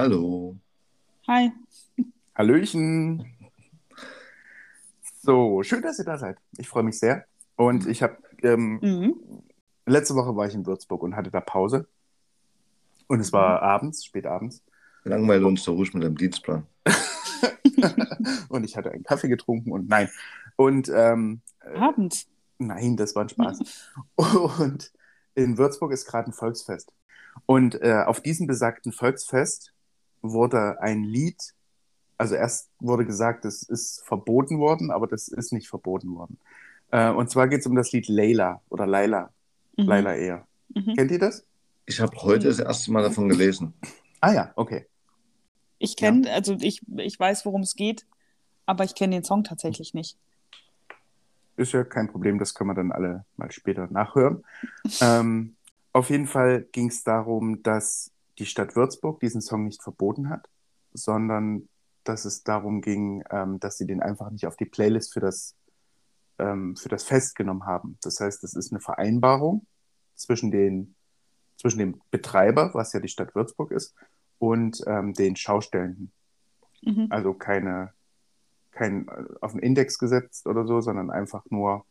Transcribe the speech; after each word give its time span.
Hallo. 0.00 0.56
Hi. 1.28 1.52
Hallöchen. 2.34 3.22
So, 5.20 5.62
schön, 5.62 5.82
dass 5.82 5.98
ihr 5.98 6.06
da 6.06 6.16
seid. 6.16 6.38
Ich 6.56 6.68
freue 6.70 6.84
mich 6.84 6.98
sehr. 6.98 7.26
Und 7.56 7.86
ich 7.86 8.02
habe, 8.02 8.16
ähm, 8.42 8.78
Mhm. 8.80 9.14
letzte 9.84 10.14
Woche 10.14 10.34
war 10.34 10.46
ich 10.46 10.54
in 10.54 10.64
Würzburg 10.64 11.02
und 11.02 11.16
hatte 11.16 11.30
da 11.30 11.42
Pause. 11.42 11.86
Und 13.08 13.20
es 13.20 13.30
war 13.34 13.60
abends, 13.60 14.06
spät 14.06 14.24
abends. 14.24 14.62
Langweile 15.04 15.46
uns 15.46 15.64
doch 15.64 15.74
ruhig 15.74 15.92
mit 15.92 16.02
deinem 16.02 16.16
Dienstplan. 16.16 16.66
und 18.48 18.64
ich 18.64 18.78
hatte 18.78 18.92
einen 18.92 19.02
Kaffee 19.02 19.28
getrunken 19.28 19.70
und 19.70 19.86
nein. 19.86 20.08
Und 20.56 20.90
ähm, 20.94 21.42
Abend. 21.74 22.26
nein, 22.58 22.96
das 22.96 23.14
war 23.14 23.24
ein 23.24 23.28
Spaß. 23.28 23.90
Und 24.16 24.92
in 25.34 25.58
Würzburg 25.58 25.92
ist 25.92 26.06
gerade 26.06 26.30
ein 26.30 26.32
Volksfest. 26.32 26.90
Und 27.44 27.74
äh, 27.82 28.02
auf 28.06 28.22
diesem 28.22 28.46
besagten 28.46 28.92
Volksfest 28.92 29.74
wurde 30.22 30.80
ein 30.80 31.04
Lied, 31.04 31.54
also 32.18 32.34
erst 32.34 32.70
wurde 32.80 33.06
gesagt, 33.06 33.44
es 33.44 33.62
ist 33.62 34.02
verboten 34.04 34.58
worden, 34.58 34.90
aber 34.90 35.06
das 35.06 35.28
ist 35.28 35.52
nicht 35.52 35.68
verboten 35.68 36.14
worden. 36.14 36.38
Äh, 36.90 37.10
und 37.10 37.30
zwar 37.30 37.48
geht 37.48 37.60
es 37.60 37.66
um 37.66 37.76
das 37.76 37.92
Lied 37.92 38.08
Leila 38.08 38.60
oder 38.68 38.86
Laila. 38.86 39.30
Mhm. 39.76 39.84
Laila 39.84 40.14
eher. 40.16 40.46
Mhm. 40.74 40.94
Kennt 40.96 41.10
ihr 41.10 41.18
das? 41.18 41.44
Ich 41.86 42.00
habe 42.00 42.16
heute 42.22 42.48
das 42.48 42.58
erste 42.58 42.92
Mal 42.92 43.02
davon 43.02 43.28
gelesen. 43.28 43.74
Ah 44.20 44.32
ja, 44.32 44.52
okay. 44.54 44.86
Ich 45.78 45.96
kenne, 45.96 46.30
also 46.30 46.56
ich, 46.60 46.82
ich 46.98 47.18
weiß, 47.18 47.46
worum 47.46 47.62
es 47.62 47.74
geht, 47.74 48.06
aber 48.66 48.84
ich 48.84 48.94
kenne 48.94 49.16
den 49.16 49.24
Song 49.24 49.44
tatsächlich 49.44 49.94
nicht. 49.94 50.18
Ist 51.56 51.72
ja 51.72 51.84
kein 51.84 52.08
Problem, 52.08 52.38
das 52.38 52.54
können 52.54 52.70
wir 52.70 52.74
dann 52.74 52.92
alle 52.92 53.24
mal 53.36 53.50
später 53.50 53.88
nachhören. 53.90 54.44
ähm, 55.00 55.56
auf 55.92 56.10
jeden 56.10 56.26
Fall 56.26 56.66
ging 56.72 56.88
es 56.88 57.02
darum, 57.02 57.62
dass 57.62 58.12
die 58.40 58.46
Stadt 58.46 58.74
Würzburg 58.74 59.20
diesen 59.20 59.40
Song 59.40 59.64
nicht 59.64 59.82
verboten 59.82 60.28
hat, 60.30 60.48
sondern 60.92 61.68
dass 62.04 62.24
es 62.24 62.42
darum 62.42 62.80
ging, 62.80 63.22
ähm, 63.30 63.60
dass 63.60 63.76
sie 63.76 63.86
den 63.86 64.02
einfach 64.02 64.30
nicht 64.30 64.46
auf 64.46 64.56
die 64.56 64.64
Playlist 64.64 65.12
für 65.12 65.20
das, 65.20 65.54
ähm, 66.38 66.74
für 66.76 66.88
das 66.88 67.04
Fest 67.04 67.36
genommen 67.36 67.66
haben. 67.66 67.98
Das 68.02 68.18
heißt, 68.18 68.42
es 68.42 68.54
ist 68.54 68.72
eine 68.72 68.80
Vereinbarung 68.80 69.66
zwischen, 70.14 70.50
den, 70.50 70.94
zwischen 71.56 71.78
dem 71.78 72.00
Betreiber, 72.10 72.70
was 72.72 72.92
ja 72.92 73.00
die 73.00 73.08
Stadt 73.08 73.34
Würzburg 73.34 73.70
ist, 73.70 73.94
und 74.38 74.82
ähm, 74.86 75.12
den 75.12 75.36
Schaustellenden. 75.36 76.10
Mhm. 76.82 77.08
Also 77.10 77.34
keine, 77.34 77.92
kein 78.70 79.06
äh, 79.08 79.24
auf 79.42 79.52
den 79.52 79.60
Index 79.60 79.98
gesetzt 79.98 80.46
oder 80.46 80.66
so, 80.66 80.80
sondern 80.80 81.10
einfach 81.10 81.44
nur 81.50 81.84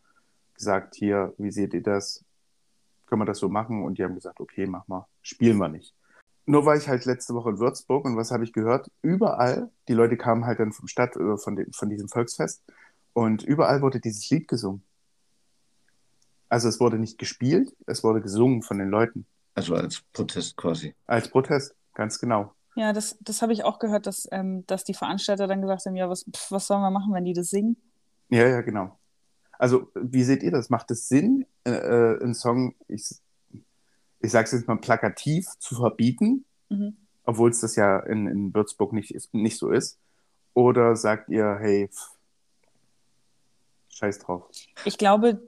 gesagt, 0.56 0.96
hier, 0.96 1.34
wie 1.38 1.52
seht 1.52 1.76
ihr 1.76 1.84
das? 1.84 2.26
Können 3.06 3.22
wir 3.22 3.26
das 3.26 3.38
so 3.38 3.50
machen? 3.50 3.84
Und 3.84 4.00
die 4.00 4.04
haben 4.04 4.16
gesagt, 4.16 4.40
okay, 4.40 4.66
mach 4.66 4.88
mal, 4.88 5.08
spielen 5.22 5.58
wir 5.58 5.70
nicht. 5.70 5.94
Nur 6.50 6.66
war 6.66 6.76
ich 6.76 6.90
halt 6.90 7.06
letzte 7.06 7.36
Woche 7.36 7.52
in 7.52 7.60
Würzburg 7.60 8.06
und 8.06 8.18
was 8.18 8.32
habe 8.32 8.44
ich 8.44 8.54
gehört? 8.54 8.90
Überall, 9.04 9.70
die 9.88 9.94
Leute 9.94 10.18
kamen 10.18 10.48
halt 10.48 10.60
dann 10.60 10.72
vom 10.72 10.88
Stadt 10.88 11.16
oder 11.16 11.38
von, 11.38 11.56
dem, 11.56 11.72
von 11.74 11.92
diesem 11.92 12.10
Volksfest 12.10 12.64
und 13.14 13.44
überall 13.44 13.84
wurde 13.84 14.00
dieses 14.00 14.28
Lied 14.32 14.48
gesungen. 14.48 14.82
Also 16.50 16.68
es 16.68 16.80
wurde 16.80 16.98
nicht 16.98 17.20
gespielt, 17.20 17.76
es 17.86 18.04
wurde 18.04 18.20
gesungen 18.20 18.64
von 18.64 18.80
den 18.80 18.90
Leuten. 18.90 19.28
Also 19.54 19.76
als 19.76 20.02
Protest 20.12 20.58
quasi. 20.58 20.96
Als 21.06 21.30
Protest, 21.30 21.76
ganz 21.94 22.18
genau. 22.18 22.52
Ja, 22.74 22.94
das, 22.94 23.20
das 23.22 23.44
habe 23.44 23.54
ich 23.54 23.64
auch 23.64 23.78
gehört, 23.78 24.08
dass, 24.08 24.28
ähm, 24.32 24.66
dass 24.66 24.84
die 24.84 24.96
Veranstalter 24.96 25.46
dann 25.46 25.62
gesagt 25.62 25.86
haben, 25.86 25.96
ja, 25.96 26.10
was, 26.10 26.26
pf, 26.36 26.50
was 26.50 26.66
sollen 26.66 26.82
wir 26.82 26.90
machen, 26.90 27.14
wenn 27.14 27.26
die 27.26 27.34
das 27.34 27.52
singen? 27.52 27.78
Ja, 28.30 28.48
ja, 28.48 28.62
genau. 28.62 28.98
Also, 29.60 29.92
wie 29.94 30.24
seht 30.24 30.42
ihr 30.42 30.50
das? 30.50 30.72
Macht 30.72 30.90
es 30.90 31.08
Sinn, 31.08 31.46
äh, 31.64 31.74
äh, 31.74 32.24
einen 32.24 32.34
Song, 32.34 32.74
ich, 32.88 33.08
ich 34.22 34.32
sage 34.32 34.46
es 34.46 34.52
jetzt 34.52 34.68
mal 34.68 34.78
plakativ, 34.78 35.48
zu 35.60 35.76
verbieten, 35.76 36.46
Mhm. 36.70 36.96
obwohl 37.24 37.50
es 37.50 37.62
das 37.62 37.76
ja 37.76 38.00
in, 38.00 38.28
in 38.28 38.54
Würzburg 38.54 38.94
nicht, 38.94 39.12
ist, 39.12 39.34
nicht 39.34 39.58
so 39.58 39.72
ist? 39.72 39.98
Oder 40.54 40.96
sagt 40.96 41.30
ihr, 41.30 41.58
hey, 41.60 41.88
pff, 41.88 42.12
scheiß 43.90 44.20
drauf? 44.20 44.46
Ich 44.86 44.98
glaube, 44.98 45.42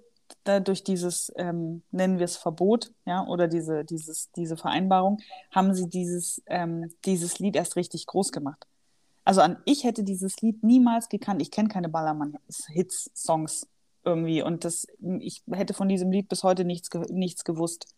durch 0.64 0.84
dieses, 0.84 1.32
ähm, 1.36 1.84
nennen 1.92 2.18
wir 2.18 2.26
es 2.26 2.38
Verbot, 2.38 2.92
ja, 3.06 3.26
oder 3.28 3.48
diese, 3.48 3.84
dieses, 3.86 4.32
diese 4.32 4.58
Vereinbarung, 4.58 5.20
haben 5.52 5.74
sie 5.74 5.90
dieses, 5.90 6.42
ähm, 6.48 6.92
dieses 7.06 7.40
Lied 7.40 7.56
erst 7.56 7.76
richtig 7.76 8.08
groß 8.08 8.32
gemacht. 8.32 8.66
Also 9.24 9.42
an, 9.42 9.58
ich 9.66 9.84
hätte 9.84 10.04
dieses 10.04 10.42
Lied 10.42 10.64
niemals 10.64 11.08
gekannt. 11.10 11.42
Ich 11.44 11.52
kenne 11.52 11.70
keine 11.70 11.90
Ballermann-Hits-Songs 11.90 13.68
irgendwie. 14.04 14.42
Und 14.42 14.66
das, 14.66 14.88
ich 15.20 15.44
hätte 15.52 15.76
von 15.76 15.88
diesem 15.90 16.12
Lied 16.12 16.28
bis 16.28 16.44
heute 16.44 16.66
nichts, 16.66 16.90
nichts 17.10 17.44
gewusst, 17.44 17.94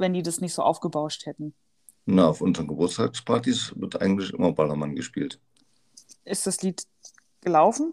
wenn 0.00 0.12
die 0.12 0.22
das 0.22 0.40
nicht 0.40 0.54
so 0.54 0.62
aufgebauscht 0.62 1.26
hätten. 1.26 1.54
Na, 2.06 2.28
auf 2.28 2.40
unseren 2.40 2.66
Geburtstagspartys 2.66 3.74
wird 3.76 4.00
eigentlich 4.00 4.32
immer 4.32 4.52
Ballermann 4.52 4.96
gespielt. 4.96 5.38
Ist 6.24 6.46
das 6.46 6.62
Lied 6.62 6.82
gelaufen? 7.40 7.92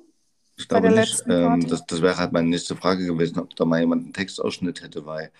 Ich 0.57 0.67
Bei 0.67 0.79
glaube 0.79 0.93
der 0.93 1.01
nicht. 1.01 1.13
letzten 1.13 1.31
Ähm, 1.31 1.67
das, 1.67 1.85
das 1.85 2.01
wäre 2.01 2.17
halt 2.17 2.31
meine 2.31 2.49
nächste 2.49 2.75
Frage 2.75 3.05
gewesen, 3.05 3.39
ob 3.39 3.55
da 3.55 3.65
mal 3.65 3.79
jemand 3.79 4.05
einen 4.05 4.13
Textausschnitt 4.13 4.81
hätte, 4.81 5.05
weil 5.05 5.31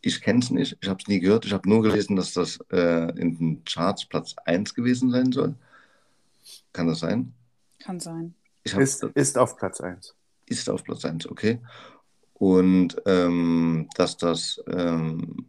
ich 0.00 0.20
kenne 0.20 0.40
es 0.40 0.50
nicht, 0.50 0.76
ich 0.80 0.88
habe 0.88 1.00
es 1.00 1.08
nie 1.08 1.18
gehört. 1.18 1.46
Ich 1.46 1.52
habe 1.52 1.68
nur 1.68 1.82
gelesen, 1.82 2.14
dass 2.14 2.34
das 2.34 2.58
äh, 2.70 3.10
in 3.18 3.38
den 3.38 3.64
Charts 3.64 4.04
Platz 4.06 4.34
1 4.44 4.74
gewesen 4.74 5.10
sein 5.10 5.32
soll. 5.32 5.54
Kann 6.72 6.86
das 6.86 7.00
sein? 7.00 7.32
Kann 7.80 8.00
sein. 8.00 8.34
Ist, 8.64 9.02
ist 9.02 9.38
auf 9.38 9.56
Platz 9.56 9.80
1. 9.80 10.14
ist 10.46 10.70
auf 10.70 10.84
Platz 10.84 11.04
1, 11.04 11.28
okay. 11.28 11.58
Und 12.34 12.96
ähm, 13.06 13.88
dass 13.96 14.16
das 14.16 14.62
ähm, 14.68 15.46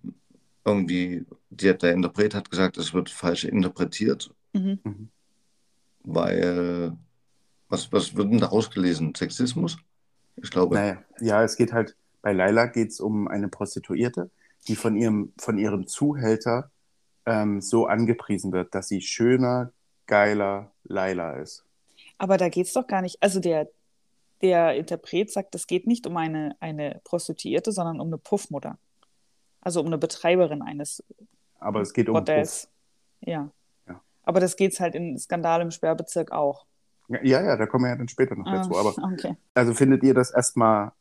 irgendwie, 0.65 1.25
die, 1.49 1.77
der 1.77 1.93
Interpret 1.93 2.33
hat 2.33 2.49
gesagt, 2.49 2.77
es 2.77 2.93
wird 2.93 3.09
falsch 3.09 3.45
interpretiert, 3.45 4.33
Mhm. 4.53 4.79
Mhm. 4.83 5.09
weil, 6.03 6.93
was, 7.69 7.91
was 7.91 8.15
wird 8.15 8.31
denn 8.31 8.39
daraus 8.39 8.71
gelesen? 8.71 9.13
Sexismus? 9.15 9.77
Ich 10.37 10.49
glaube. 10.49 10.75
Naja, 10.75 11.03
ja, 11.19 11.43
es 11.43 11.55
geht 11.55 11.73
halt, 11.73 11.95
bei 12.21 12.33
Laila 12.33 12.67
geht 12.67 12.89
es 12.89 12.99
um 12.99 13.27
eine 13.27 13.47
Prostituierte, 13.47 14.29
die 14.67 14.75
von 14.75 14.95
ihrem, 14.95 15.33
von 15.37 15.57
ihrem 15.57 15.87
Zuhälter 15.87 16.71
ähm, 17.25 17.61
so 17.61 17.85
angepriesen 17.87 18.51
wird, 18.51 18.73
dass 18.75 18.87
sie 18.87 19.01
schöner, 19.01 19.71
geiler 20.07 20.71
Laila 20.83 21.33
ist. 21.33 21.63
Aber 22.17 22.37
da 22.37 22.49
geht 22.49 22.67
es 22.67 22.73
doch 22.73 22.87
gar 22.87 23.01
nicht. 23.01 23.21
Also 23.21 23.39
der, 23.39 23.67
der 24.41 24.75
Interpret 24.75 25.31
sagt, 25.31 25.53
es 25.55 25.67
geht 25.67 25.85
nicht 25.87 26.07
um 26.07 26.15
eine, 26.17 26.55
eine 26.59 27.01
Prostituierte, 27.03 27.71
sondern 27.71 27.99
um 27.99 28.07
eine 28.07 28.17
Puffmutter. 28.17 28.77
Also 29.65 29.81
um 29.81 29.87
eine 29.87 29.97
Betreiberin 29.97 30.61
eines 30.61 31.03
Aber 31.59 31.81
es 31.81 31.91
geht 31.91 32.07
um. 32.07 32.13
Bordells. 32.13 32.69
Ja. 33.21 33.49
Ja. 33.89 33.99
Aber 34.23 34.39
das 34.39 34.55
geht 34.55 34.73
es 34.73 34.79
halt 34.79 34.93
in 34.95 35.17
Skandal 35.17 35.61
im 35.61 35.71
Sperrbezirk 35.71 36.31
auch. 36.31 36.65
Ja, 37.09 37.41
ja, 37.41 37.57
da 37.57 37.65
kommen 37.65 37.85
wir 37.85 37.89
ja 37.89 37.95
dann 37.95 38.07
später 38.07 38.35
noch 38.35 38.45
Ah, 38.45 38.57
dazu. 38.57 38.77
Aber 38.77 38.93
okay. 39.13 39.35
also 39.55 39.73
findet 39.73 40.03
ihr 40.03 40.13
das 40.13 40.31
erstmal 40.31 40.91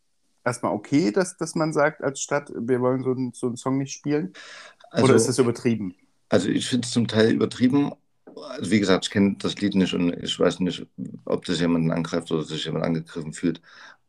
erstmal 0.44 0.72
okay, 0.72 1.10
dass, 1.10 1.36
dass 1.36 1.54
man 1.54 1.72
sagt 1.72 2.02
als 2.02 2.20
Stadt, 2.20 2.50
wir 2.54 2.80
wollen 2.80 3.02
so, 3.02 3.10
einen- 3.12 3.32
so 3.32 3.46
einen 3.46 3.56
Song 3.56 3.78
nicht 3.78 3.92
spielen? 3.92 4.32
Also, 4.90 5.06
Oder 5.06 5.14
ist 5.14 5.28
das 5.28 5.38
übertrieben? 5.38 5.94
also 6.30 6.48
ich 6.48 6.66
finde 6.68 6.86
es 6.86 6.92
zum 6.92 7.06
Teil 7.06 7.32
übertrieben. 7.32 7.92
Also 8.48 8.70
wie 8.70 8.80
gesagt, 8.80 9.04
ich 9.06 9.10
kenne 9.10 9.36
das 9.38 9.56
Lied 9.60 9.74
nicht 9.74 9.94
und 9.94 10.10
ich 10.22 10.38
weiß 10.40 10.60
nicht, 10.60 10.86
ob 11.26 11.44
das 11.44 11.60
jemanden 11.60 11.90
angreift 11.90 12.30
oder 12.32 12.42
sich 12.42 12.64
jemand 12.64 12.84
angegriffen 12.84 13.32
fühlt. 13.34 13.60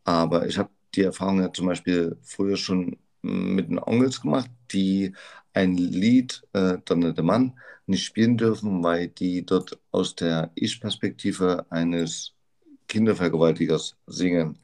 Aber 0.06 0.48
ich 0.48 0.58
habe 0.58 0.70
die 0.96 1.04
Erfahrung 1.04 1.40
ja 1.42 1.52
zum 1.54 1.68
Beispiel 1.68 2.18
früher 2.24 2.58
schon 2.58 2.98
mit 3.26 3.70
den 3.70 3.80
Onkels 3.80 4.22
gemacht, 4.22 4.50
die 4.72 5.14
ein 5.54 5.78
Lied, 5.78 6.44
äh, 6.54 6.78
Donnerte 6.86 7.24
Mann, 7.24 7.54
nicht 7.88 8.04
spielen 8.04 8.38
dürfen, 8.38 8.84
weil 8.84 9.08
die 9.08 9.46
dort 9.46 9.80
aus 9.92 10.16
der 10.16 10.52
Ich-Perspektive 10.56 11.66
eines 11.70 12.34
Kindervergewaltigers 12.88 13.96
singen. 14.08 14.60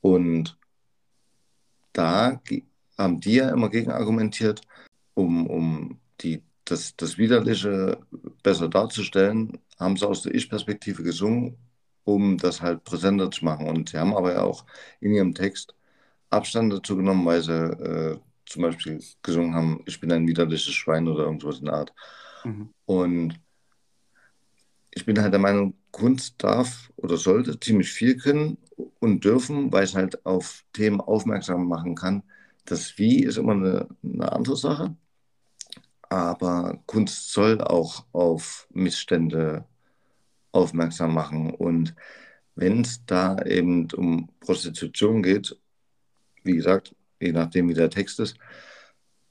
Und 0.00 0.58
da 1.92 2.40
haben 2.98 3.20
die 3.20 3.34
ja 3.34 3.50
immer 3.50 3.68
gegen 3.70 3.90
argumentiert, 3.90 4.60
um, 5.14 5.46
um 5.46 6.00
die, 6.20 6.42
das, 6.64 6.96
das 6.96 7.18
Widerliche 7.18 7.98
besser 8.42 8.68
darzustellen, 8.68 9.58
haben 9.78 9.96
sie 9.96 10.06
aus 10.06 10.22
der 10.22 10.34
Ich-Perspektive 10.34 11.02
gesungen, 11.02 11.56
um 12.04 12.38
das 12.38 12.62
halt 12.62 12.84
präsenter 12.84 13.30
zu 13.30 13.44
machen. 13.44 13.68
Und 13.68 13.90
sie 13.90 13.98
haben 13.98 14.14
aber 14.14 14.34
ja 14.34 14.42
auch 14.42 14.64
in 15.00 15.12
ihrem 15.12 15.34
Text 15.34 15.74
Abstand 16.30 16.72
dazu 16.72 16.96
genommen, 16.96 17.24
weil 17.24 17.42
sie 17.42 17.52
äh, 17.52 18.18
zum 18.46 18.62
Beispiel 18.62 19.02
gesungen 19.22 19.54
haben, 19.54 19.82
ich 19.86 20.00
bin 20.00 20.12
ein 20.12 20.26
widerliches 20.26 20.72
Schwein 20.74 21.08
oder 21.08 21.24
irgendwas 21.24 21.58
in 21.58 21.66
der 21.66 21.74
Art. 21.74 21.94
Mhm. 22.44 22.70
Und 22.86 23.40
ich 24.90 25.04
bin 25.04 25.20
halt 25.20 25.32
der 25.32 25.40
Meinung, 25.40 25.74
Kunst 25.90 26.42
darf 26.42 26.90
oder 26.96 27.16
sollte 27.16 27.58
ziemlich 27.60 27.90
viel 27.90 28.16
können 28.16 28.58
und 28.98 29.24
dürfen, 29.24 29.72
weil 29.72 29.84
es 29.84 29.94
halt 29.94 30.24
auf 30.24 30.64
Themen 30.72 31.00
aufmerksam 31.00 31.68
machen 31.68 31.94
kann. 31.94 32.22
Das 32.64 32.98
Wie 32.98 33.22
ist 33.22 33.36
immer 33.36 33.52
eine, 33.52 33.88
eine 34.02 34.32
andere 34.32 34.56
Sache, 34.56 34.96
aber 36.08 36.78
Kunst 36.86 37.32
soll 37.32 37.60
auch 37.60 38.04
auf 38.12 38.66
Missstände 38.72 39.66
aufmerksam 40.52 41.14
machen. 41.14 41.54
Und 41.54 41.94
wenn 42.54 42.80
es 42.80 43.04
da 43.06 43.42
eben 43.42 43.88
um 43.92 44.28
Prostitution 44.40 45.22
geht, 45.22 45.56
wie 46.46 46.56
gesagt, 46.56 46.94
je 47.20 47.32
nachdem 47.32 47.68
wie 47.68 47.74
der 47.74 47.90
Text 47.90 48.20
ist, 48.20 48.36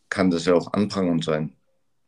kann 0.10 0.30
das 0.30 0.46
ja 0.46 0.54
auch 0.54 0.74
anprangend 0.74 1.24
sein. 1.24 1.54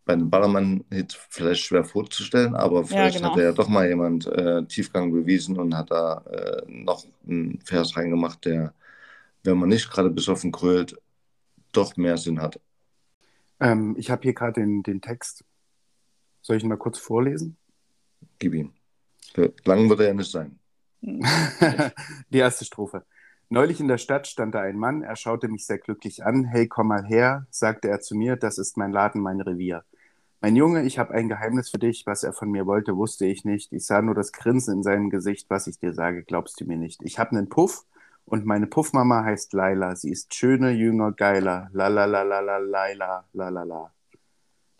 bei 0.06 0.14
einem 0.14 0.30
Ballermann-Hit 0.30 1.20
vielleicht 1.30 1.64
schwer 1.64 1.84
vorzustellen, 1.84 2.56
aber 2.56 2.86
vielleicht 2.86 3.18
genau. 3.18 3.32
hat 3.32 3.40
er 3.40 3.44
ja 3.44 3.52
doch 3.52 3.68
mal 3.68 3.90
jemand 3.90 4.26
äh, 4.28 4.64
Tiefgang 4.66 5.12
bewiesen 5.12 5.60
und 5.60 5.76
hat 5.76 5.92
da 5.92 6.20
äh, 6.32 6.62
noch 6.68 7.06
einen 7.28 7.60
Vers 7.66 7.98
reingemacht, 7.98 8.46
der, 8.46 8.74
wenn 9.44 9.58
man 9.58 9.68
nicht 9.68 9.90
gerade 9.90 10.10
besoffen 10.10 10.54
krölt, 10.54 10.98
doch 11.74 11.98
mehr 11.98 12.18
Sinn 12.18 12.42
hat. 12.42 12.60
Ähm, 13.60 13.96
ich 13.98 14.10
habe 14.10 14.22
hier 14.24 14.34
gerade 14.34 14.62
den, 14.62 14.82
den 14.84 15.02
Text. 15.02 15.44
Soll 16.42 16.56
ich 16.56 16.64
ihn 16.64 16.70
mal 16.70 16.78
kurz 16.78 16.98
vorlesen? 17.00 17.58
Gib 18.40 18.54
ihm. 18.54 18.72
Lang 19.66 19.90
wird 19.90 20.00
er 20.00 20.08
ja 20.08 20.14
nicht 20.14 20.32
sein. 20.32 20.58
Die 21.02 22.38
erste 22.38 22.66
Strophe. 22.66 23.06
Neulich 23.50 23.80
in 23.80 23.88
der 23.88 23.98
Stadt 23.98 24.28
stand 24.28 24.56
da 24.56 24.62
ein 24.62 24.78
Mann, 24.78 25.04
er 25.04 25.16
schaute 25.16 25.48
mich 25.48 25.66
sehr 25.66 25.78
glücklich 25.78 26.26
an. 26.26 26.44
Hey, 26.44 26.68
komm 26.68 26.88
mal 26.90 27.06
her, 27.06 27.48
sagte 27.50 27.88
er 27.88 28.02
zu 28.02 28.14
mir, 28.14 28.36
das 28.36 28.58
ist 28.58 28.76
mein 28.76 28.92
Laden, 28.92 29.22
mein 29.22 29.40
Revier. 29.40 29.86
Mein 30.42 30.58
Junge, 30.58 30.84
ich 30.84 31.00
habe 31.00 31.14
ein 31.14 31.30
Geheimnis 31.30 31.70
für 31.70 31.80
dich. 31.80 32.06
Was 32.06 32.24
er 32.24 32.34
von 32.34 32.52
mir 32.52 32.66
wollte, 32.66 32.98
wusste 32.98 33.26
ich 33.26 33.46
nicht. 33.46 33.72
Ich 33.72 33.86
sah 33.86 34.02
nur 34.02 34.16
das 34.16 34.34
Grinsen 34.34 34.76
in 34.76 34.84
seinem 34.84 35.10
Gesicht. 35.10 35.50
Was 35.50 35.66
ich 35.68 35.80
dir 35.80 35.94
sage, 35.94 36.24
glaubst 36.24 36.60
du 36.60 36.66
mir 36.66 36.78
nicht. 36.78 37.02
Ich 37.04 37.20
habe 37.20 37.32
einen 37.32 37.48
Puff 37.48 37.86
und 38.26 38.46
meine 38.46 38.68
Puffmama 38.68 39.24
heißt 39.24 39.54
Laila. 39.54 39.96
Sie 39.96 40.12
ist 40.12 40.36
schöne, 40.36 40.72
jünger, 40.72 41.14
geiler. 41.14 41.70
La 41.72 41.88
la 41.88 42.04
la 42.04 42.24
la 42.24 42.42
la 42.42 42.58
Laila, 42.58 43.24
la 43.32 43.50
la 43.50 43.64
la. 43.64 43.92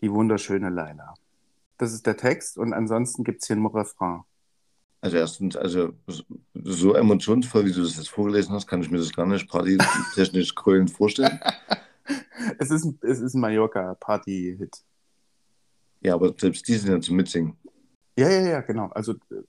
Die 0.02 0.12
wunderschöne 0.12 0.68
Laila. 0.68 1.14
Das 1.78 1.94
ist 1.94 2.06
der 2.06 2.18
Text 2.18 2.58
und 2.58 2.74
ansonsten 2.74 3.24
gibt 3.24 3.40
es 3.40 3.46
hier 3.46 3.56
einen 3.56 3.66
Refrain. 3.66 4.24
Also 5.00 5.16
erstens, 5.16 5.56
also 5.56 5.92
so 6.54 6.94
emotionsvoll, 6.94 7.66
wie 7.66 7.72
du 7.72 7.82
das 7.82 7.96
jetzt 7.96 8.08
vorgelesen 8.10 8.52
hast, 8.54 8.66
kann 8.66 8.82
ich 8.82 8.90
mir 8.90 8.98
das 8.98 9.12
gar 9.12 9.26
nicht 9.26 9.48
partytechnisch 9.48 10.54
krönend 10.56 10.90
vorstellen. 10.90 11.38
es 12.58 12.70
ist, 12.70 12.84
ein- 12.84 12.98
es 13.02 13.20
ist 13.20 13.34
ein 13.34 13.40
Mallorca-Party-Hit. 13.40 14.82
Ja, 16.00 16.14
aber 16.14 16.34
selbst 16.36 16.66
die 16.68 16.74
sind 16.74 16.90
ja 16.92 17.00
zum 17.00 17.16
Mitsingen. 17.16 17.56
Ja, 18.18 18.28
ja, 18.28 18.40
ja, 18.48 18.60
genau. 18.60 18.86
Also 18.88 19.12
äh, 19.30 19.42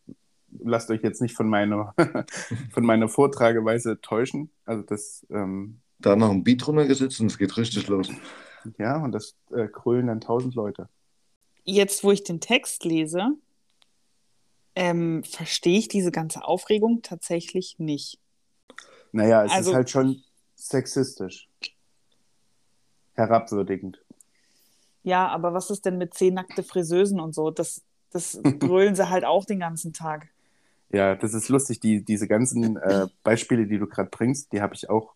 lasst 0.64 0.92
euch 0.92 1.02
jetzt 1.02 1.22
nicht 1.22 1.36
von 1.36 1.50
meiner, 1.50 1.96
von 2.72 2.86
meiner 2.86 3.08
Vortrageweise 3.10 4.00
täuschen. 4.02 4.52
Also 4.66 4.84
das, 4.84 5.26
ähm, 5.32 5.80
Da 6.00 6.16
noch 6.16 6.30
ein 6.30 6.44
Beat 6.44 6.68
runtergesetzt 6.68 7.20
und 7.22 7.28
es 7.28 7.38
geht 7.40 7.58
richtig 7.58 7.88
los. 7.88 8.10
ja, 8.78 8.98
und 9.04 9.14
das 9.14 9.36
äh, 9.52 9.68
krölen 9.68 10.08
dann 10.08 10.22
tausend 10.22 10.54
Leute. 10.54 10.90
Jetzt, 11.64 12.04
wo 12.04 12.12
ich 12.12 12.24
den 12.24 12.40
Text 12.40 12.84
lese, 12.86 13.30
ähm, 14.80 15.26
verstehe 15.26 15.78
ich 15.78 15.90
diese 15.90 16.10
ganze 16.10 16.46
Aufregung 16.46 17.02
tatsächlich 17.02 17.80
nicht. 17.80 18.18
Naja, 19.12 19.44
es 19.44 19.52
Also- 19.52 19.72
ist 19.72 19.76
halt 19.76 19.90
schon 19.90 20.24
sexistisch. 20.56 21.50
Herabwürdigend. 23.16 24.02
Ja, 25.04 25.28
aber 25.28 25.54
was 25.54 25.70
ist 25.70 25.86
denn 25.86 25.98
mit 25.98 26.14
zehn 26.14 26.34
nackte 26.34 26.64
Friseusen 26.64 27.20
und 27.20 27.36
so? 27.36 27.52
Das, 27.52 27.82
das 28.12 28.40
brüllen 28.60 28.96
sie 28.96 29.10
halt 29.10 29.26
auch 29.26 29.44
den 29.44 29.60
ganzen 29.60 29.92
Tag. 29.92 30.30
Ja, 30.92 31.16
das 31.16 31.34
ist 31.34 31.50
lustig. 31.50 31.82
Die, 31.82 32.02
diese 32.04 32.30
ganzen 32.30 32.78
äh, 32.78 33.08
Beispiele, 33.24 33.68
die 33.68 33.80
du 33.80 33.86
gerade 33.88 34.10
bringst, 34.10 34.54
die 34.54 34.62
habe 34.62 34.76
ich 34.76 34.90
auch 34.90 35.14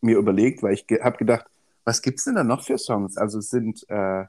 mir 0.00 0.18
überlegt, 0.18 0.64
weil 0.64 0.74
ich 0.74 0.86
ge 0.88 1.00
habe 1.00 1.16
gedacht, 1.16 1.46
was 1.84 2.02
gibt 2.02 2.18
es 2.18 2.24
denn 2.24 2.34
da 2.34 2.42
noch 2.42 2.64
für 2.64 2.76
Songs? 2.76 3.16
Also 3.16 3.40
sind 3.40 3.88
äh, 3.88 4.24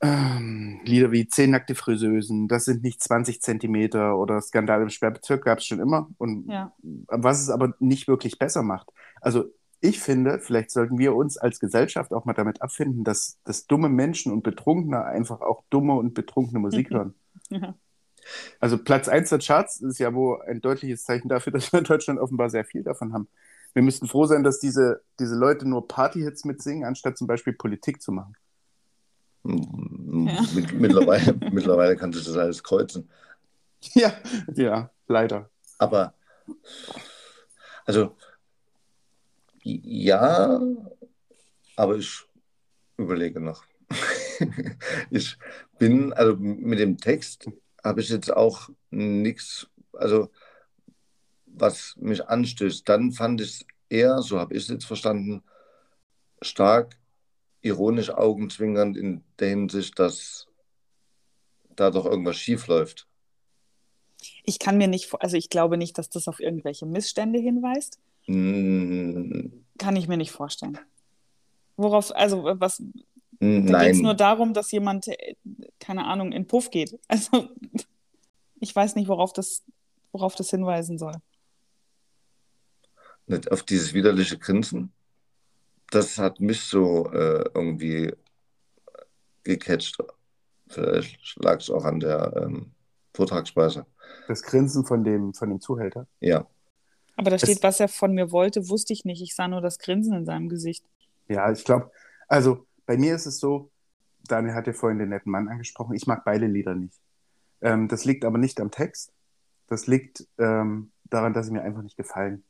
ähm, 0.00 0.80
Lieder 0.84 1.10
wie 1.12 1.26
Zehn 1.26 1.50
nackte 1.50 1.74
Friseusen, 1.74 2.48
das 2.48 2.64
sind 2.64 2.82
nicht 2.82 3.02
20 3.02 3.40
Zentimeter 3.40 4.18
oder 4.18 4.40
Skandal 4.40 4.82
im 4.82 4.90
Sperrbezirk 4.90 5.44
gab 5.44 5.58
es 5.58 5.66
schon 5.66 5.80
immer. 5.80 6.08
Und 6.18 6.48
Ja. 6.48 6.72
was 7.08 7.40
es 7.40 7.50
aber 7.50 7.74
nicht 7.78 8.08
wirklich 8.08 8.38
besser 8.38 8.62
macht. 8.62 8.90
Also 9.20 9.46
ich 9.80 10.00
finde, 10.00 10.38
vielleicht 10.40 10.70
sollten 10.70 10.98
wir 10.98 11.14
uns 11.14 11.36
als 11.38 11.60
Gesellschaft 11.60 12.12
auch 12.12 12.24
mal 12.24 12.32
damit 12.32 12.62
abfinden, 12.62 13.04
dass, 13.04 13.38
dass 13.44 13.66
dumme 13.66 13.88
Menschen 13.88 14.32
und 14.32 14.42
Betrunkene 14.42 15.04
einfach 15.04 15.40
auch 15.40 15.64
dumme 15.70 15.94
und 15.94 16.14
betrunkene 16.14 16.58
Musik 16.58 16.90
hören. 16.90 17.14
Ja. 17.50 17.74
Also 18.60 18.78
Platz 18.78 19.08
1 19.08 19.28
der 19.30 19.38
Charts 19.38 19.80
ist 19.80 19.98
ja 19.98 20.12
wohl 20.14 20.42
ein 20.46 20.60
deutliches 20.60 21.04
Zeichen 21.04 21.28
dafür, 21.28 21.52
dass 21.54 21.72
wir 21.72 21.78
in 21.78 21.84
Deutschland 21.84 22.18
offenbar 22.20 22.50
sehr 22.50 22.64
viel 22.64 22.82
davon 22.82 23.12
haben. 23.12 23.28
Wir 23.74 23.82
müssten 23.82 24.08
froh 24.08 24.24
sein, 24.26 24.42
dass 24.42 24.58
diese, 24.58 25.02
diese 25.20 25.36
Leute 25.36 25.68
nur 25.68 25.86
Partyhits 25.86 26.44
mitsingen, 26.44 26.84
anstatt 26.84 27.18
zum 27.18 27.26
Beispiel 27.26 27.52
Politik 27.52 28.00
zu 28.00 28.10
machen. 28.10 28.34
Ja. 29.46 30.42
Mit, 30.54 30.72
mittlerweile, 30.72 31.34
mittlerweile 31.52 31.96
kann 31.96 32.12
sich 32.12 32.24
das 32.24 32.36
alles 32.36 32.62
kreuzen. 32.62 33.08
Ja, 33.94 34.12
ja, 34.54 34.90
leider. 35.06 35.50
Aber, 35.78 36.14
also, 37.84 38.16
ja, 39.62 40.60
aber 41.76 41.96
ich 41.96 42.24
überlege 42.96 43.40
noch. 43.40 43.64
ich 45.10 45.36
bin, 45.78 46.12
also 46.12 46.36
mit 46.36 46.78
dem 46.78 46.98
Text 46.98 47.48
habe 47.84 48.00
ich 48.00 48.08
jetzt 48.08 48.32
auch 48.32 48.70
nichts, 48.90 49.68
also 49.92 50.30
was 51.46 51.94
mich 51.98 52.26
anstößt. 52.26 52.88
Dann 52.88 53.12
fand 53.12 53.40
ich 53.40 53.48
es 53.48 53.66
eher, 53.88 54.22
so 54.22 54.40
habe 54.40 54.54
ich 54.54 54.64
es 54.64 54.68
jetzt 54.68 54.86
verstanden, 54.86 55.42
stark 56.42 56.96
ironisch 57.66 58.10
augenzwinkernd 58.10 58.96
in 58.96 59.22
der 59.38 59.48
Hinsicht, 59.48 59.98
dass 59.98 60.46
da 61.74 61.90
doch 61.90 62.06
irgendwas 62.06 62.36
schief 62.36 62.66
läuft. 62.66 63.06
Ich 64.44 64.58
kann 64.58 64.78
mir 64.78 64.88
nicht, 64.88 65.12
also 65.20 65.36
ich 65.36 65.50
glaube 65.50 65.76
nicht, 65.76 65.98
dass 65.98 66.08
das 66.08 66.28
auf 66.28 66.40
irgendwelche 66.40 66.86
Missstände 66.86 67.38
hinweist. 67.38 67.98
Mm, 68.26 69.48
Kann 69.78 69.96
ich 69.96 70.08
mir 70.08 70.16
nicht 70.16 70.32
vorstellen. 70.32 70.78
Worauf, 71.76 72.14
also 72.14 72.44
was, 72.44 72.78
da 72.78 73.46
geht 73.46 73.64
es 73.66 73.70
Nein, 73.70 73.98
nur 73.98 74.14
darum, 74.14 74.54
dass 74.54 74.72
jemand, 74.72 75.08
äh, 75.08 75.34
keine 75.78 76.06
Ahnung, 76.06 76.32
in 76.32 76.46
Puff 76.46 76.70
geht. 76.70 76.98
Also 77.08 77.48
ich 78.58 78.74
weiß 78.74 78.94
nicht, 78.94 79.08
worauf 79.08 79.32
das, 79.32 79.62
worauf 80.12 80.34
das 80.34 80.50
hinweisen 80.50 80.98
soll. 80.98 81.14
nicht 83.26 83.50
auf 83.50 83.62
dieses 83.62 83.92
widerliche 83.92 84.38
Grinsen. 84.38 84.92
Das 85.90 86.18
hat 86.18 86.40
mich 86.40 86.60
so 86.62 87.10
äh, 87.12 87.44
irgendwie 87.54 88.12
gecatcht. 89.44 89.98
Vielleicht 90.68 91.36
lag 91.36 91.60
es 91.60 91.70
auch 91.70 91.84
an 91.84 92.00
der 92.00 92.32
ähm, 92.36 92.72
Vortragsweise. 93.14 93.86
Das 94.28 94.42
Grinsen 94.42 94.84
von 94.84 95.04
dem, 95.04 95.32
von 95.34 95.48
dem 95.48 95.60
Zuhälter. 95.60 96.06
Ja, 96.20 96.46
Aber 97.16 97.30
da 97.30 97.36
Es- 97.36 97.42
steht, 97.42 97.62
was 97.62 97.80
er 97.80 97.88
von 97.88 98.12
mir 98.12 98.32
wollte, 98.32 98.68
wusste 98.68 98.92
ich 98.92 99.04
nicht. 99.04 99.22
Ich 99.22 99.34
sah 99.34 99.48
nur 99.48 99.60
das 99.60 99.78
Grinsen 99.78 100.14
in 100.14 100.24
seinem 100.24 100.48
Gesicht. 100.48 100.84
Ja, 101.28 101.50
ich 101.50 101.64
glaube, 101.64 101.90
also 102.28 102.66
bei 102.84 102.96
mir 102.96 103.14
ist 103.14 103.26
es 103.26 103.38
so, 103.38 103.70
Daniel 104.28 104.54
hat 104.54 104.66
ja 104.66 104.72
vorhin 104.72 104.98
den 104.98 105.10
netten 105.10 105.30
Mann 105.30 105.48
angesprochen, 105.48 105.94
ich 105.94 106.06
mag 106.06 106.24
beide 106.24 106.46
Lieder 106.46 106.74
nicht. 106.74 106.98
Ähm, 107.60 107.88
das 107.88 108.04
liegt 108.04 108.24
aber 108.24 108.38
nicht 108.38 108.60
am 108.60 108.70
Text. 108.70 109.12
Das 109.68 109.86
liegt 109.86 110.26
ähm, 110.38 110.90
daran, 111.04 111.32
dass 111.32 111.46
sie 111.46 111.52
mir 111.52 111.62
einfach 111.62 111.82
nicht 111.82 111.96
gefallen. 111.96 112.44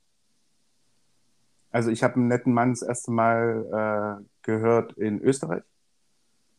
Also 1.77 1.91
ich 1.91 2.03
habe 2.03 2.15
einen 2.15 2.29
netten 2.29 2.55
Mann 2.55 2.71
das 2.71 2.81
erste 2.81 3.11
Mal 3.11 4.19
äh, 4.19 4.25
gehört 4.41 4.95
in 4.95 5.21
Österreich, 5.21 5.63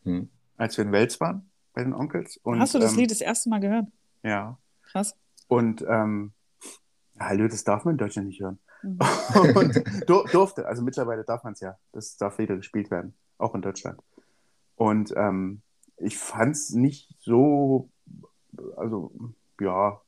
hm. 0.03 0.29
als 0.57 0.77
wir 0.77 0.86
in 0.86 0.91
Wels 0.91 1.19
waren, 1.19 1.50
bei 1.74 1.83
den 1.83 1.93
Onkels. 1.93 2.38
Und, 2.43 2.59
Hast 2.59 2.75
du 2.75 2.79
das 2.79 2.91
ähm, 2.91 3.00
Lied 3.00 3.09
das 3.09 3.21
erste 3.21 3.50
Mal 3.50 3.59
gehört? 3.59 3.88
Ja. 4.21 4.59
Krass. 4.83 5.17
Und 5.47 5.83
ähm, 5.89 6.33
hallo, 7.19 7.47
das 7.47 7.63
darf 7.63 7.83
man 7.83 7.95
in 7.95 7.97
Deutschland 7.97 8.27
nicht 8.27 8.41
hören. 8.41 8.59
Mhm. 8.83 9.00
und 9.55 9.83
dur 10.07 10.25
durfte, 10.31 10.67
also 10.67 10.83
mittlerweile 10.83 11.24
darf 11.24 11.43
man 11.43 11.53
es 11.53 11.62
ja. 11.62 11.79
Das 11.93 12.17
darf 12.17 12.38
wieder 12.38 12.55
gespielt 12.55 12.91
werden, 12.91 13.15
auch 13.39 13.55
in 13.55 13.63
Deutschland. 13.63 14.00
Und 14.75 15.15
ähm, 15.17 15.63
ich 15.97 16.19
fand 16.19 16.51
es 16.51 16.69
nicht 16.69 17.09
so, 17.17 17.89
also 18.75 19.12
ja, 19.59 20.00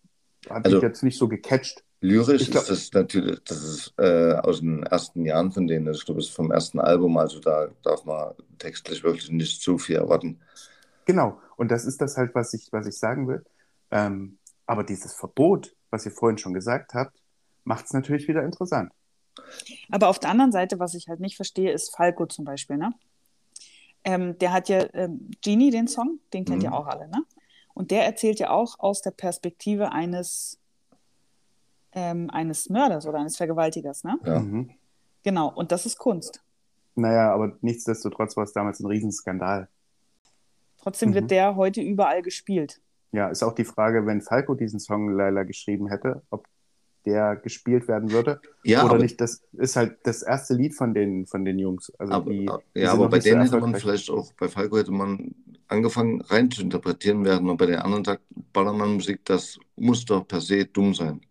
hat 0.48 0.66
Also- 0.66 0.78
mich 0.78 0.84
jetzt 0.84 1.01
nicht 1.01 1.18
so 1.18 1.28
gecatcht. 1.28 1.84
Lyrisch 2.01 2.50
glaub- 2.50 2.63
ist 2.63 2.70
das 2.70 2.94
natürlich, 2.94 3.39
das 3.44 3.62
ist 3.62 3.94
äh, 3.98 4.34
aus 4.36 4.60
den 4.62 4.84
ersten 4.84 5.25
Jahren 5.25 5.51
von 5.51 5.68
denen, 5.68 5.94
ich 5.94 6.06
glaube, 6.06 6.22
es 6.22 6.27
ist 6.27 6.36
vom 6.36 6.51
ersten 6.51 6.79
Album, 6.79 7.18
also 7.18 7.39
da 7.39 7.68
darf 7.84 8.06
man 8.06 8.34
textlich 8.58 9.03
wirklich 9.03 9.29
nicht 9.29 9.62
zu 9.62 9.77
viel 9.77 9.98
erwarten. 9.98 10.39
Genau. 11.06 11.39
Und 11.58 11.72
das 11.72 11.86
ist 11.86 12.00
das 12.01 12.15
halt, 12.15 12.34
was 12.36 12.53
ich, 12.53 12.68
was 12.72 12.88
ich 12.88 12.98
sagen 12.98 13.27
will. 13.27 13.44
Ähm, 13.91 14.38
aber 14.65 14.84
dieses 14.84 15.13
Verbot, 15.13 15.75
was 15.89 16.06
ihr 16.06 16.12
vorhin 16.12 16.38
schon 16.38 16.53
gesagt 16.53 16.94
habt, 16.94 17.20
macht 17.65 17.86
es 17.86 17.94
natürlich 17.94 18.27
wieder 18.27 18.44
interessant. 18.44 18.91
Aber 19.91 20.08
auf 20.08 20.20
der 20.20 20.29
anderen 20.29 20.51
Seite, 20.51 20.79
was 20.79 20.94
ich 20.94 21.08
halt 21.10 21.20
nicht 21.20 21.36
verstehe, 21.36 21.72
ist 21.72 21.96
Falco 21.96 22.25
zum 22.27 22.46
Beispiel, 22.46 22.77
ne? 22.77 22.94
Ähm, 24.06 24.38
der 24.39 24.53
hat 24.53 24.70
ja 24.70 24.86
ähm, 24.94 25.32
Genie, 25.41 25.72
den 25.72 25.88
Song, 25.88 26.20
den 26.34 26.46
kennt 26.46 26.60
Mhm. 26.60 26.63
ihr 26.70 26.74
auch 26.74 26.88
alle, 26.88 27.10
ne? 27.10 27.24
Und 27.74 27.91
der 27.91 28.06
erzählt 28.06 28.39
ja 28.39 28.50
auch 28.51 28.79
aus 28.79 29.01
der 29.01 29.12
Perspektive 29.12 29.91
eines, 29.91 30.58
ähm, 31.93 32.29
eines 32.29 32.69
Mörders 32.69 33.05
oder 33.08 33.19
eines 33.19 33.38
Vergewaltigers, 33.38 34.03
ne? 34.03 34.17
Ja. 34.25 34.39
Mhm. 34.39 34.69
Genau, 35.24 35.50
und 35.53 35.72
das 35.72 35.86
ist 35.86 35.98
Kunst. 35.98 36.41
Naja, 36.96 37.34
aber 37.34 37.58
nichtsdestotrotz 37.62 38.36
war 38.38 38.43
es 38.43 38.53
damals 38.53 38.79
ein 38.79 38.86
Riesenskandal. 38.88 39.67
Trotzdem 40.81 41.10
Mhm. 41.10 41.13
wird 41.15 41.31
der 41.31 41.55
heute 41.55 41.81
überall 41.81 42.22
gespielt. 42.22 42.79
Ja, 43.12 43.29
ist 43.29 43.43
auch 43.43 43.53
die 43.55 43.65
Frage, 43.65 44.05
wenn 44.05 44.22
Falco 44.22 44.53
diesen 44.55 44.79
Song 44.79 45.10
Laila 45.10 45.43
geschrieben 45.43 45.88
hätte, 45.88 46.22
ob 46.29 46.48
der 47.05 47.38
gespielt 47.38 47.88
werden 47.88 48.12
würde. 48.12 48.39
Ja, 48.63 48.84
Oder 48.84 48.96
aber, 48.96 49.03
nicht, 49.03 49.19
das 49.19 49.41
ist 49.53 49.75
halt 49.75 49.98
das 50.03 50.22
erste 50.22 50.53
Lied 50.53 50.75
von 50.75 50.93
den, 50.93 51.25
von 51.25 51.43
den 51.46 51.58
Jungs. 51.58 51.91
Also 51.98 52.13
aber, 52.13 52.29
die, 52.29 52.50
die 52.75 52.79
ja, 52.81 52.91
aber 52.91 53.10
bei 53.10 53.17
nicht 53.17 53.24
so 53.24 53.29
denen 53.31 53.41
hätte 53.43 53.60
man 53.60 53.75
vielleicht 53.75 54.10
auch, 54.10 54.31
bei 54.34 54.48
Falco 54.48 54.77
hätte 54.77 54.91
man 54.91 55.34
angefangen 55.67 56.22
rein 56.22 56.51
zu 56.51 56.62
interpretieren 56.62 57.24
werden 57.25 57.50
und 57.50 57.58
bei 57.58 57.65
den 57.67 57.77
anderen 57.77 58.03
sagt 58.03 58.24
Ballermann-Musik, 58.53 59.24
das 59.25 59.58
muss 59.75 60.05
doch 60.05 60.27
per 60.27 60.41
se 60.41 60.65
dumm 60.65 60.93
sein. 60.93 61.22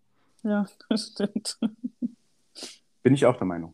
Ja, 0.43 0.65
das 0.89 1.11
stimmt. 1.13 1.59
Bin 3.03 3.13
ich 3.13 3.25
auch 3.25 3.37
der 3.37 3.47
Meinung. 3.47 3.73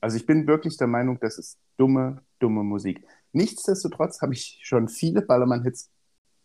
Also 0.00 0.16
ich 0.16 0.26
bin 0.26 0.46
wirklich 0.46 0.76
der 0.76 0.86
Meinung, 0.86 1.18
das 1.20 1.38
ist 1.38 1.58
dumme, 1.76 2.22
dumme 2.38 2.62
Musik. 2.64 3.04
Nichtsdestotrotz 3.32 4.22
habe 4.22 4.32
ich 4.32 4.58
schon 4.62 4.88
viele 4.88 5.22
Ballermann-Hits 5.22 5.90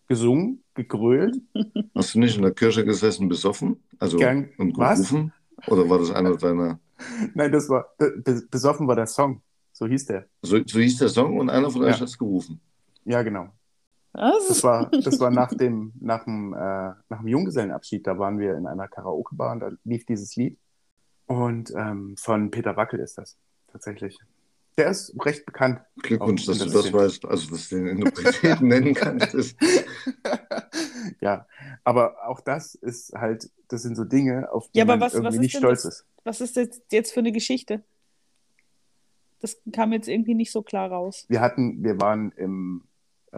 gesungen, 0.07 0.63
gegrölt. 0.73 1.41
Hast 1.95 2.13
du 2.13 2.19
nicht 2.19 2.35
in 2.35 2.43
der 2.43 2.53
Kirche 2.53 2.85
gesessen, 2.85 3.27
besoffen? 3.29 3.81
Also 3.97 4.17
Gang- 4.17 4.49
und 4.59 4.77
Was? 4.77 4.99
gerufen? 5.09 5.33
Oder 5.67 5.89
war 5.89 5.99
das 5.99 6.11
einer 6.11 6.35
deiner. 6.37 6.79
Nein, 7.33 7.51
das 7.51 7.69
war, 7.69 7.93
be- 7.97 8.21
besoffen 8.51 8.87
war 8.87 8.95
der 8.95 9.07
Song. 9.07 9.41
So 9.71 9.87
hieß 9.87 10.05
der. 10.05 10.27
So, 10.41 10.57
so 10.65 10.79
hieß 10.79 10.97
der 10.99 11.09
Song 11.09 11.37
und 11.39 11.49
einer 11.49 11.69
von 11.71 11.81
euch 11.83 11.95
Ja. 11.95 12.01
hat 12.01 12.07
es 12.09 12.17
gerufen. 12.17 12.59
Ja, 13.05 13.21
genau. 13.23 13.49
Was? 14.17 14.47
Das 14.47 14.63
war, 14.63 14.89
das 14.91 15.19
war 15.19 15.29
nach 15.31 15.53
dem, 15.53 15.91
nach 15.99 16.23
dem, 16.23 16.53
äh, 16.53 16.57
nach 16.57 17.19
dem 17.19 17.27
Junggesellenabschied. 17.27 18.07
Da 18.07 18.17
waren 18.17 18.39
wir 18.39 18.55
in 18.55 18.65
einer 18.65 18.87
Karaoke-Bar 18.87 19.51
und 19.53 19.59
da 19.59 19.71
lief 19.83 20.05
dieses 20.05 20.35
Lied. 20.35 20.57
Und 21.27 21.73
ähm, 21.75 22.15
von 22.17 22.49
Peter 22.51 22.77
Wackel 22.77 22.99
ist 22.99 23.17
das 23.17 23.37
tatsächlich. 23.71 24.17
Der 24.77 24.89
ist 24.89 25.15
recht 25.25 25.45
bekannt. 25.45 25.79
Glückwunsch, 26.01 26.45
dass 26.45 26.59
du 26.59 26.65
in 26.65 26.71
das 26.71 26.91
weißt, 26.93 27.25
also 27.25 27.49
dass 27.51 27.69
du 27.69 27.75
den 27.77 27.87
Interpreten 27.87 28.67
nennen 28.67 28.93
kannst. 28.93 29.55
Ja, 31.21 31.47
aber 31.83 32.27
auch 32.27 32.41
das 32.41 32.75
ist 32.75 33.13
halt, 33.13 33.49
das 33.67 33.83
sind 33.83 33.95
so 33.95 34.03
Dinge, 34.03 34.51
auf 34.51 34.67
die 34.69 34.79
Ja, 34.79 34.83
aber 34.85 34.93
man 34.93 35.01
was- 35.01 35.13
irgendwie 35.13 35.27
was 35.27 35.35
ist 35.35 35.41
nicht 35.41 35.57
stolz 35.57 35.83
das? 35.83 35.93
ist. 35.99 36.05
Was 36.23 36.41
ist 36.41 36.57
das 36.57 36.81
jetzt 36.91 37.13
für 37.13 37.19
eine 37.19 37.31
Geschichte? 37.31 37.83
Das 39.39 39.57
kam 39.71 39.93
jetzt 39.93 40.07
irgendwie 40.07 40.33
nicht 40.33 40.51
so 40.51 40.61
klar 40.61 40.89
raus. 40.91 41.25
Wir 41.29 41.41
hatten, 41.41 41.83
wir 41.83 41.99
waren 42.01 42.31
im, 42.33 42.83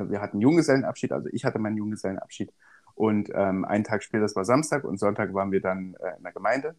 wir 0.09 0.21
hatten 0.21 0.39
Junggesellenabschied, 0.41 1.11
also 1.11 1.29
ich 1.31 1.45
hatte 1.45 1.59
meinen 1.59 1.77
Junggesellenabschied 1.77 2.53
und 2.95 3.29
ähm, 3.33 3.65
einen 3.65 3.83
Tag 3.83 4.03
später, 4.03 4.21
das 4.23 4.35
war 4.35 4.45
Samstag 4.45 4.83
und 4.83 4.97
Sonntag 4.99 5.33
waren 5.33 5.51
wir 5.51 5.61
dann 5.61 5.95
äh, 5.95 6.17
in 6.17 6.23
der 6.23 6.33
Gemeinde 6.33 6.75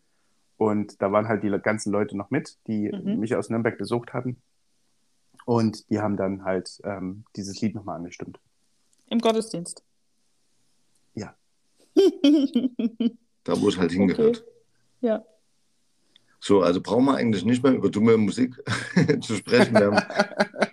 und 0.56 1.00
da 1.00 1.12
waren 1.12 1.28
halt 1.28 1.42
die 1.42 1.50
ganzen 1.62 1.92
Leute 1.92 2.16
noch 2.16 2.30
mit, 2.30 2.58
die 2.66 2.90
Mhm. 2.90 3.20
mich 3.20 3.34
aus 3.36 3.48
Nürnberg 3.50 3.78
besucht 3.78 4.12
hatten 4.12 4.40
und 5.44 5.88
die 5.90 6.00
haben 6.00 6.16
dann 6.16 6.44
halt 6.44 6.80
ähm, 6.84 7.24
dieses 7.36 7.60
Lied 7.60 7.74
nochmal 7.74 7.96
angestimmt. 7.96 8.40
Im 9.06 9.20
Gottesdienst. 9.20 9.82
Ja. 11.14 11.34
da, 13.44 13.60
wo 13.60 13.68
es 13.68 13.78
halt 13.78 13.92
hingehört. 13.92 14.44
Ja. 15.00 15.24
So, 16.40 16.62
also 16.62 16.80
brauchen 16.80 17.06
wir 17.06 17.16
eigentlich 17.16 17.44
nicht 17.44 17.62
mehr 17.62 17.72
über 17.72 17.90
dumme 17.90 18.16
Musik 18.16 18.54
zu 19.22 19.34
sprechen. 19.34 19.74
Wir 19.74 19.86
haben, 19.86 19.96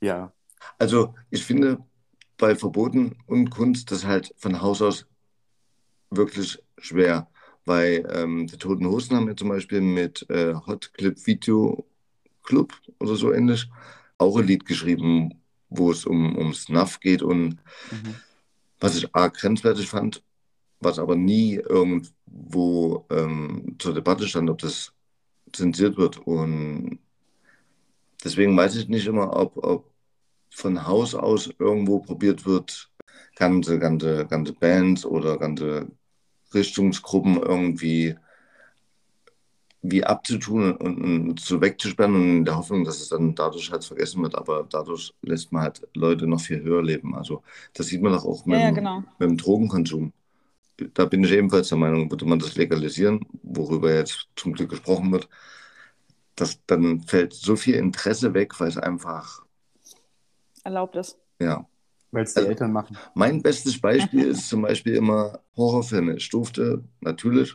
Ja, 0.00 0.32
also 0.78 1.14
ich 1.30 1.44
finde 1.44 1.78
bei 2.36 2.54
Verboten 2.54 3.16
und 3.26 3.50
Kunst 3.50 3.90
das 3.90 4.04
halt 4.04 4.32
von 4.36 4.60
Haus 4.60 4.80
aus 4.82 5.06
wirklich 6.10 6.62
schwer, 6.78 7.28
weil 7.64 8.08
ähm, 8.12 8.46
die 8.46 8.56
Toten 8.56 8.86
Hosen 8.86 9.16
haben 9.16 9.28
ja 9.28 9.36
zum 9.36 9.48
Beispiel 9.48 9.80
mit 9.80 10.28
äh, 10.30 10.54
Hot 10.54 10.92
Clip 10.94 11.26
Video 11.26 11.84
Club 12.42 12.72
oder 12.98 13.16
so 13.16 13.32
ähnlich 13.32 13.68
auch 14.16 14.36
ein 14.38 14.46
Lied 14.46 14.64
geschrieben, 14.64 15.42
wo 15.68 15.90
es 15.90 16.06
um, 16.06 16.36
um 16.36 16.54
Snuff 16.54 17.00
geht 17.00 17.22
und 17.22 17.58
mhm. 17.90 18.14
was 18.80 18.96
ich 18.96 19.14
arg 19.14 19.34
grenzwertig 19.34 19.88
fand, 19.88 20.22
was 20.80 20.98
aber 20.98 21.16
nie 21.16 21.54
irgendwo 21.54 23.06
ähm, 23.10 23.76
zur 23.78 23.94
Debatte 23.94 24.26
stand, 24.26 24.48
ob 24.50 24.58
das 24.58 24.92
zensiert 25.52 25.96
wird. 25.96 26.18
Und 26.18 26.98
deswegen 28.24 28.56
weiß 28.56 28.76
ich 28.76 28.88
nicht 28.88 29.06
immer, 29.06 29.36
ob, 29.36 29.56
ob 29.58 29.90
von 30.50 30.86
Haus 30.86 31.14
aus 31.14 31.50
irgendwo 31.58 32.00
probiert 32.00 32.46
wird, 32.46 32.90
ganze, 33.36 33.78
ganze, 33.78 34.26
ganze 34.26 34.52
Bands 34.54 35.04
oder 35.06 35.38
ganze 35.38 35.88
Richtungsgruppen 36.54 37.36
irgendwie 37.42 38.16
wie 39.82 40.04
abzutun 40.04 40.72
und, 40.76 40.98
und 41.02 41.40
so 41.40 41.60
wegzusperren 41.60 42.14
und 42.14 42.38
in 42.38 42.44
der 42.44 42.56
Hoffnung, 42.56 42.84
dass 42.84 43.00
es 43.00 43.08
dann 43.08 43.34
dadurch 43.34 43.70
halt 43.70 43.84
vergessen 43.84 44.22
wird, 44.22 44.34
aber 44.34 44.66
dadurch 44.68 45.14
lässt 45.22 45.52
man 45.52 45.62
halt 45.62 45.86
Leute 45.94 46.26
noch 46.26 46.40
viel 46.40 46.62
höher 46.62 46.82
leben. 46.82 47.14
Also 47.14 47.42
das 47.74 47.86
sieht 47.86 48.02
man 48.02 48.12
doch 48.12 48.24
auch 48.24 48.44
mit, 48.44 48.60
Ja, 48.60 48.70
genau. 48.70 49.04
mit 49.18 49.30
dem 49.30 49.36
Drogenkonsum. 49.36 50.12
Da 50.94 51.06
bin 51.06 51.24
ich 51.24 51.32
ebenfalls 51.32 51.68
der 51.68 51.78
Meinung, 51.78 52.10
würde 52.10 52.26
man 52.26 52.38
das 52.38 52.56
legalisieren, 52.56 53.20
worüber 53.42 53.94
jetzt 53.94 54.28
zum 54.36 54.52
Glück 54.52 54.70
gesprochen 54.70 55.12
wird, 55.12 55.28
dass 56.40 56.64
dann 56.66 57.00
fällt 57.02 57.32
so 57.34 57.56
viel 57.56 57.74
Interesse 57.74 58.34
weg, 58.34 58.58
weil 58.60 58.68
es 58.68 58.76
einfach, 58.78 59.42
Erlaubt 60.64 60.96
es. 60.96 61.18
ja. 61.40 61.66
weil 62.10 62.24
es 62.24 62.32
die 62.34 62.38
Also- 62.40 62.50
Eltern 62.50 62.72
machen. 62.72 62.96
Mein 63.14 63.42
bestes 63.42 63.80
Beispiel 63.80 64.24
ist 64.28 64.48
zum 64.48 64.62
Beispiel 64.62 64.94
immer 64.94 65.40
Horrorfilme. 65.56 66.16
Ich 66.16 66.28
durfte 66.30 66.82
natürlich 67.00 67.54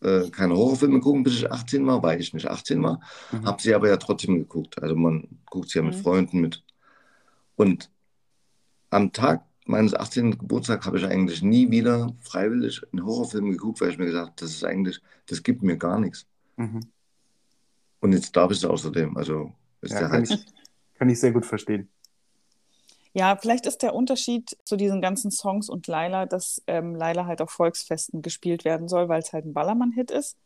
äh, 0.00 0.28
keine 0.30 0.54
Horrorfilme 0.56 1.00
gucken, 1.00 1.22
bis 1.24 1.34
ich 1.38 1.50
18 1.50 1.86
war, 1.86 2.02
weil 2.02 2.20
ich 2.20 2.32
nicht 2.34 2.46
18 2.48 2.82
war. 2.82 3.00
Mhm. 3.32 3.46
Habe 3.46 3.60
sie 3.62 3.74
aber 3.74 3.88
ja 3.88 3.96
trotzdem 3.96 4.36
geguckt. 4.36 4.80
Also 4.82 4.94
man 4.94 5.26
guckt 5.46 5.70
sie 5.70 5.78
ja 5.78 5.84
mit 5.84 5.96
Mhm. 5.96 6.02
Freunden 6.02 6.40
mit. 6.40 6.62
Und 7.56 7.90
am 8.90 9.12
Tag 9.12 9.44
meines 9.66 9.94
18. 9.94 10.38
Geburtstags 10.38 10.86
habe 10.86 10.98
ich 10.98 11.04
eigentlich 11.04 11.42
nie 11.42 11.70
wieder 11.70 12.14
freiwillig 12.20 12.80
einen 12.92 13.04
Horrorfilm 13.04 13.50
geguckt, 13.50 13.80
weil 13.80 13.90
ich 13.90 13.98
mir 13.98 14.06
gesagt 14.06 14.26
habe, 14.28 14.36
das 14.38 14.50
ist 14.50 14.64
eigentlich, 14.64 15.00
das 15.26 15.42
gibt 15.42 15.62
mir 15.62 15.76
gar 15.76 15.98
nichts. 15.98 16.26
Mhm. 16.56 16.80
Und 18.00 18.12
jetzt 18.12 18.36
darf 18.36 18.50
ich 18.50 18.58
es 18.58 18.64
außerdem. 18.64 19.16
Also 19.16 19.52
ist 19.80 19.92
Ja, 19.92 20.00
der 20.00 20.08
kann, 20.08 20.22
Reiz. 20.22 20.30
ich, 20.30 20.46
kann 20.94 21.08
ich 21.08 21.20
sehr 21.20 21.32
gut 21.32 21.46
verstehen. 21.46 21.90
Ja, 23.14 23.36
vielleicht 23.36 23.66
ist 23.66 23.82
der 23.82 23.94
Unterschied 23.94 24.56
zu 24.64 24.76
diesen 24.76 25.00
ganzen 25.00 25.30
Songs 25.30 25.68
und 25.68 25.86
Laila, 25.86 26.26
dass 26.26 26.62
ähm, 26.66 26.94
Laila 26.94 27.26
halt 27.26 27.40
auf 27.42 27.50
Volksfesten 27.50 28.22
gespielt 28.22 28.64
werden 28.64 28.88
soll, 28.88 29.08
weil 29.08 29.20
es 29.20 29.32
halt 29.32 29.44
ein 29.46 29.54
Ballermann-Hit 29.54 30.10
ist. 30.10 30.36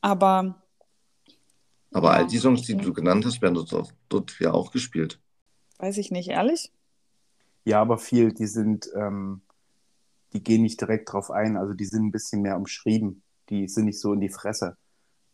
Aber 0.00 0.62
Aber 1.92 2.12
Ja. 2.12 2.16
all 2.18 2.26
die 2.26 2.38
Songs, 2.38 2.62
die 2.62 2.76
du 2.76 2.92
genannt 2.92 3.24
hast, 3.24 3.40
werden 3.40 3.54
dort, 3.54 3.94
dort 4.10 4.38
ja 4.40 4.52
auch 4.52 4.70
gespielt. 4.70 5.20
weiß 5.78 5.98
ich 5.98 6.10
nicht, 6.10 6.28
ehrlich? 6.30 6.72
Ja, 7.64 7.80
aber 7.80 7.98
viel, 7.98 8.32
die 8.32 8.46
sind, 8.46 8.88
ähm, 8.94 9.42
die 10.32 10.42
gehen 10.42 10.62
nicht 10.62 10.80
direkt 10.80 11.12
drauf 11.12 11.30
ein, 11.30 11.56
also 11.56 11.74
die 11.74 11.86
sind 11.86 12.06
ein 12.06 12.12
bisschen 12.12 12.42
mehr 12.42 12.56
umschrieben. 12.56 13.22
Die 13.50 13.68
sind 13.68 13.86
nicht 13.86 14.00
so 14.00 14.12
in 14.12 14.20
die 14.20 14.28
Fresse. 14.30 14.76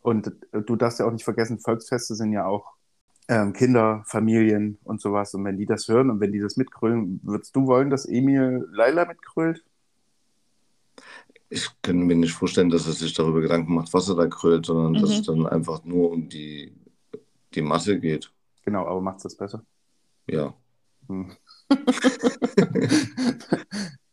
Und 0.02 0.28
äh, 0.52 0.62
du 0.62 0.76
darfst 0.76 0.99
ja 0.99 1.07
auch 1.07 1.12
nicht 1.12 1.25
vergessen, 1.25 1.59
Volksfeste 1.61 2.14
sind 2.14 2.33
ja 2.33 2.47
auch 2.47 2.75
ähm, 3.28 3.52
Kinder, 3.52 4.02
Familien 4.07 4.78
und 4.85 5.00
sowas. 5.00 5.35
Und 5.35 5.45
wenn 5.45 5.57
die 5.57 5.66
das 5.66 5.88
hören 5.88 6.11
und 6.11 6.21
wenn 6.21 6.33
die 6.33 6.40
das 6.40 6.57
mitgrölen, 6.57 7.21
würdest 7.23 7.54
du 7.54 7.66
wollen, 7.66 7.90
dass 7.90 8.07
Emil 8.07 8.66
Laila 8.73 9.04
mitgrölt? 9.04 9.64
Ich 11.49 11.69
kann 11.83 11.99
mir 12.07 12.16
nicht 12.16 12.33
vorstellen, 12.33 12.71
dass 12.71 12.87
er 12.87 12.92
sich 12.92 13.12
darüber 13.14 13.40
Gedanken 13.40 13.75
macht, 13.75 13.92
was 13.92 14.09
er 14.09 14.14
da 14.14 14.26
krölt, 14.26 14.66
sondern 14.66 14.95
dass 14.95 15.11
Mhm. 15.11 15.16
es 15.16 15.23
dann 15.23 15.47
einfach 15.47 15.85
nur 15.85 16.11
um 16.11 16.28
die, 16.28 16.73
die 17.54 17.62
Masse 17.62 17.99
geht. 17.99 18.33
Genau, 18.64 18.87
aber 18.87 19.00
macht's 19.00 19.25
das 19.25 19.37
besser? 19.37 19.64
Ja. 20.28 20.54
Hm. 21.09 21.33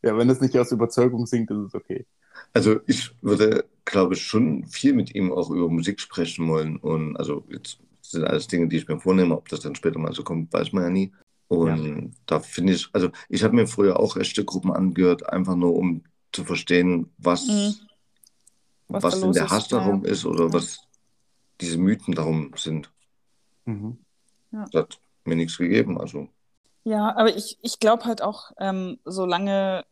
ja, 0.01 0.17
wenn 0.17 0.29
es 0.29 0.41
nicht 0.41 0.58
aus 0.58 0.72
Überzeugung 0.72 1.25
singt, 1.27 1.51
ist 1.51 1.58
es 1.58 1.75
okay. 1.75 2.08
Also 2.57 2.79
ich 2.87 3.11
würde, 3.21 3.65
glaube 3.85 4.15
ich, 4.15 4.23
schon 4.23 4.65
viel 4.65 4.93
mit 4.93 5.13
ihm 5.13 5.31
auch 5.31 5.51
über 5.51 5.69
Musik 5.69 5.99
sprechen 6.01 6.47
wollen. 6.47 6.77
Und 6.77 7.15
also 7.17 7.43
jetzt 7.49 7.77
sind 8.01 8.23
alles 8.23 8.47
Dinge, 8.47 8.67
die 8.67 8.77
ich 8.77 8.87
mir 8.87 8.99
vornehme. 8.99 9.37
Ob 9.37 9.47
das 9.49 9.59
dann 9.59 9.75
später 9.75 9.99
mal 9.99 10.11
so 10.11 10.23
kommt, 10.23 10.51
weiß 10.51 10.73
man 10.73 10.83
ja 10.83 10.89
nie. 10.89 11.13
Und 11.49 12.15
da 12.25 12.39
finde 12.39 12.73
ich, 12.73 12.89
also 12.93 13.09
ich 13.29 13.43
habe 13.43 13.55
mir 13.55 13.67
früher 13.67 13.99
auch 13.99 14.15
rechte 14.15 14.43
Gruppen 14.43 14.71
angehört, 14.73 15.29
einfach 15.29 15.55
nur 15.55 15.75
um 15.75 16.03
zu 16.31 16.43
verstehen, 16.43 17.13
was, 17.19 17.45
Mhm. 17.45 17.75
Was 18.89 19.03
was, 19.03 19.21
los 19.21 19.35
der 19.35 19.45
ist, 19.45 19.51
Hass 19.51 19.69
ja, 19.69 19.77
ja. 19.77 19.83
darum 19.83 20.05
ist 20.05 20.25
oder 20.25 20.45
Ja. 20.45 20.53
was 20.53 20.79
diese 21.61 21.77
Mythen 21.77 22.15
darum 22.15 22.53
sind. 22.55 22.89
Mhm. 23.65 23.99
Das 24.51 24.73
hat 24.73 24.99
mir 25.25 25.35
nichts 25.35 25.57
gegeben. 25.57 25.99
Also 25.99 26.29
Ja, 26.85 27.15
aber 27.15 27.35
ich, 27.35 27.59
ich 27.61 27.79
glaube 27.79 28.05
halt 28.05 28.21
auch, 28.23 28.51
ähm, 28.59 28.97
solange 29.05 29.85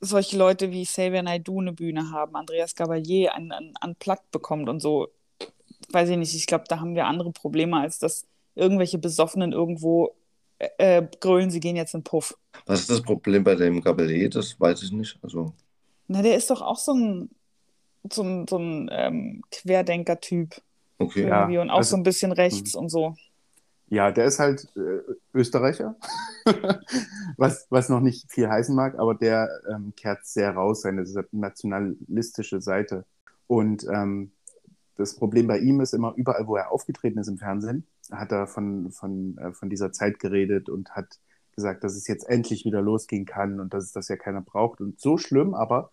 solche 0.00 0.36
Leute 0.36 0.70
wie 0.70 0.84
Xavier 0.84 1.22
Naidoo 1.22 1.60
eine 1.60 1.72
Bühne 1.72 2.10
haben, 2.10 2.36
Andreas 2.36 2.74
Gabalier 2.74 3.34
ein, 3.34 3.52
ein 3.52 3.74
Unplugged 3.82 4.30
bekommt 4.30 4.68
und 4.68 4.80
so, 4.80 5.08
weiß 5.90 6.08
ich 6.10 6.16
nicht, 6.16 6.34
ich 6.34 6.46
glaube, 6.46 6.64
da 6.68 6.80
haben 6.80 6.94
wir 6.94 7.06
andere 7.06 7.32
Probleme, 7.32 7.78
als 7.78 7.98
dass 7.98 8.26
irgendwelche 8.54 8.98
Besoffenen 8.98 9.52
irgendwo 9.52 10.14
äh, 10.58 10.98
äh, 10.98 11.08
grölen, 11.20 11.50
sie 11.50 11.60
gehen 11.60 11.76
jetzt 11.76 11.94
in 11.94 12.00
den 12.00 12.04
Puff. 12.04 12.36
was 12.66 12.80
ist 12.80 12.90
das 12.90 13.02
Problem 13.02 13.44
bei 13.44 13.54
dem 13.54 13.80
Gabalier? 13.80 14.30
Das 14.30 14.58
weiß 14.58 14.82
ich 14.82 14.92
nicht. 14.92 15.18
Also 15.22 15.52
Na, 16.08 16.22
der 16.22 16.36
ist 16.36 16.50
doch 16.50 16.62
auch 16.62 16.78
so 16.78 16.94
ein, 16.94 17.30
so 18.10 18.22
ein, 18.22 18.46
so 18.48 18.56
ein 18.58 18.88
ähm, 18.92 19.42
Querdenker-Typ 19.50 20.60
okay. 20.98 21.28
Ja, 21.28 21.40
irgendwie 21.40 21.58
und 21.58 21.70
auch 21.70 21.78
also- 21.78 21.90
so 21.90 21.96
ein 21.96 22.02
bisschen 22.02 22.32
rechts 22.32 22.74
und 22.74 22.88
so. 22.88 23.14
Ja, 23.88 24.10
der 24.10 24.24
ist 24.24 24.40
halt 24.40 24.66
äh, 24.76 25.00
Österreicher, 25.32 25.94
was, 27.36 27.66
was 27.70 27.88
noch 27.88 28.00
nicht 28.00 28.30
viel 28.30 28.48
heißen 28.48 28.74
mag, 28.74 28.98
aber 28.98 29.14
der 29.14 29.48
ähm, 29.70 29.92
kehrt 29.96 30.26
sehr 30.26 30.52
raus, 30.54 30.82
seine 30.82 31.04
nationalistische 31.30 32.60
Seite. 32.60 33.04
Und 33.46 33.86
ähm, 33.88 34.32
das 34.96 35.14
Problem 35.14 35.46
bei 35.46 35.58
ihm 35.58 35.80
ist 35.80 35.94
immer, 35.94 36.14
überall, 36.16 36.46
wo 36.48 36.56
er 36.56 36.72
aufgetreten 36.72 37.18
ist 37.18 37.28
im 37.28 37.38
Fernsehen, 37.38 37.86
hat 38.10 38.32
er 38.32 38.46
von, 38.46 38.90
von, 38.90 39.38
äh, 39.38 39.52
von 39.52 39.70
dieser 39.70 39.92
Zeit 39.92 40.18
geredet 40.18 40.68
und 40.68 40.90
hat 40.90 41.18
gesagt, 41.54 41.84
dass 41.84 41.94
es 41.94 42.08
jetzt 42.08 42.28
endlich 42.28 42.64
wieder 42.64 42.82
losgehen 42.82 43.24
kann 43.24 43.60
und 43.60 43.72
dass 43.72 43.84
es 43.84 43.92
das 43.92 44.08
ja 44.08 44.16
keiner 44.16 44.42
braucht. 44.42 44.80
Und 44.80 45.00
so 45.00 45.16
schlimm 45.16 45.54
aber, 45.54 45.90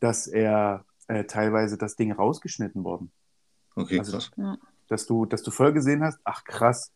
dass 0.00 0.26
er 0.26 0.84
äh, 1.06 1.24
teilweise 1.24 1.78
das 1.78 1.96
Ding 1.96 2.12
rausgeschnitten 2.12 2.84
worden. 2.84 3.10
Okay, 3.74 3.98
also, 3.98 4.12
krass. 4.12 4.30
Dass 4.88 5.06
du, 5.06 5.26
dass 5.26 5.42
du 5.42 5.50
voll 5.50 5.72
gesehen 5.72 6.02
hast, 6.02 6.18
ach 6.24 6.44
krass, 6.44 6.92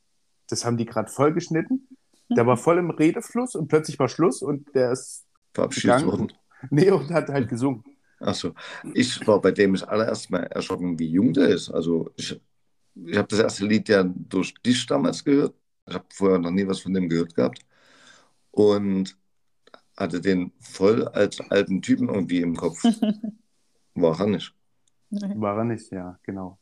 das 0.52 0.64
haben 0.64 0.76
die 0.76 0.84
gerade 0.84 1.10
voll 1.10 1.32
geschnitten. 1.32 1.88
Der 2.28 2.46
war 2.46 2.56
voll 2.56 2.78
im 2.78 2.90
Redefluss 2.90 3.54
und 3.54 3.68
plötzlich 3.68 3.98
war 3.98 4.08
Schluss 4.08 4.42
und 4.42 4.74
der 4.74 4.92
ist 4.92 5.26
verabschiedet 5.52 6.06
worden. 6.06 6.32
Nee, 6.70 6.92
und 6.92 7.10
hat 7.10 7.28
halt 7.28 7.48
gesungen. 7.48 7.82
Achso, 8.20 8.54
ich 8.94 9.26
war 9.26 9.40
bei 9.40 9.50
dem 9.50 9.72
das 9.72 9.82
allererste 9.82 10.30
Mal 10.30 10.44
erschrocken, 10.44 10.96
wie 10.96 11.08
jung 11.08 11.32
der 11.32 11.48
ist. 11.48 11.70
Also 11.70 12.08
ich, 12.14 12.40
ich 12.94 13.16
habe 13.18 13.26
das 13.26 13.40
erste 13.40 13.66
Lied 13.66 13.88
ja 13.88 14.04
durch 14.04 14.54
dich 14.64 14.86
damals 14.86 15.24
gehört. 15.24 15.56
Ich 15.88 15.94
habe 15.94 16.04
vorher 16.14 16.38
noch 16.38 16.52
nie 16.52 16.64
was 16.68 16.78
von 16.78 16.94
dem 16.94 17.08
gehört 17.08 17.34
gehabt. 17.34 17.66
Und 18.52 19.18
hatte 19.96 20.20
den 20.20 20.52
voll 20.60 21.08
als 21.08 21.40
alten 21.50 21.82
Typen 21.82 22.08
irgendwie 22.08 22.42
im 22.42 22.54
Kopf. 22.54 22.80
War 23.94 24.20
er 24.20 24.26
nicht. 24.28 24.54
War 25.10 25.58
er 25.58 25.64
nicht, 25.64 25.90
ja, 25.90 26.16
genau. 26.22 26.60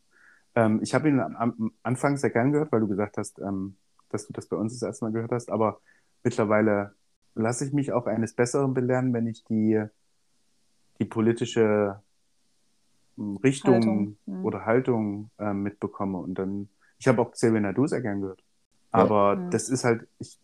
Ähm, 0.54 0.80
ich 0.82 0.94
habe 0.94 1.10
ihn 1.10 1.20
am 1.20 1.72
Anfang 1.82 2.16
sehr 2.16 2.30
gern 2.30 2.52
gehört, 2.52 2.72
weil 2.72 2.80
du 2.80 2.88
gesagt 2.88 3.18
hast, 3.18 3.38
ähm, 3.38 3.76
dass 4.10 4.26
du 4.26 4.32
das 4.32 4.46
bei 4.46 4.56
uns 4.56 4.74
das 4.78 4.86
erste 4.86 5.04
Mal 5.04 5.12
gehört 5.12 5.32
hast. 5.32 5.50
Aber 5.50 5.80
mittlerweile 6.22 6.94
lasse 7.34 7.64
ich 7.64 7.72
mich 7.72 7.92
auch 7.92 8.06
eines 8.06 8.34
Besseren 8.34 8.74
belehren, 8.74 9.12
wenn 9.12 9.26
ich 9.26 9.44
die, 9.44 9.82
die 10.98 11.04
politische 11.04 12.00
hm, 13.16 13.36
Richtung 13.38 13.74
Haltung, 13.74 14.16
ja. 14.26 14.40
oder 14.42 14.66
Haltung 14.66 15.30
äh, 15.38 15.52
mitbekomme. 15.52 16.18
Und 16.18 16.34
dann, 16.34 16.68
ich 16.98 17.08
habe 17.08 17.22
auch 17.22 17.32
Xavier 17.32 17.60
Nadu 17.60 17.86
sehr 17.86 18.02
gern 18.02 18.20
gehört. 18.20 18.42
Aber 18.90 19.34
ja. 19.34 19.48
das 19.50 19.68
ist 19.68 19.84
halt, 19.84 20.06
ich, 20.18 20.38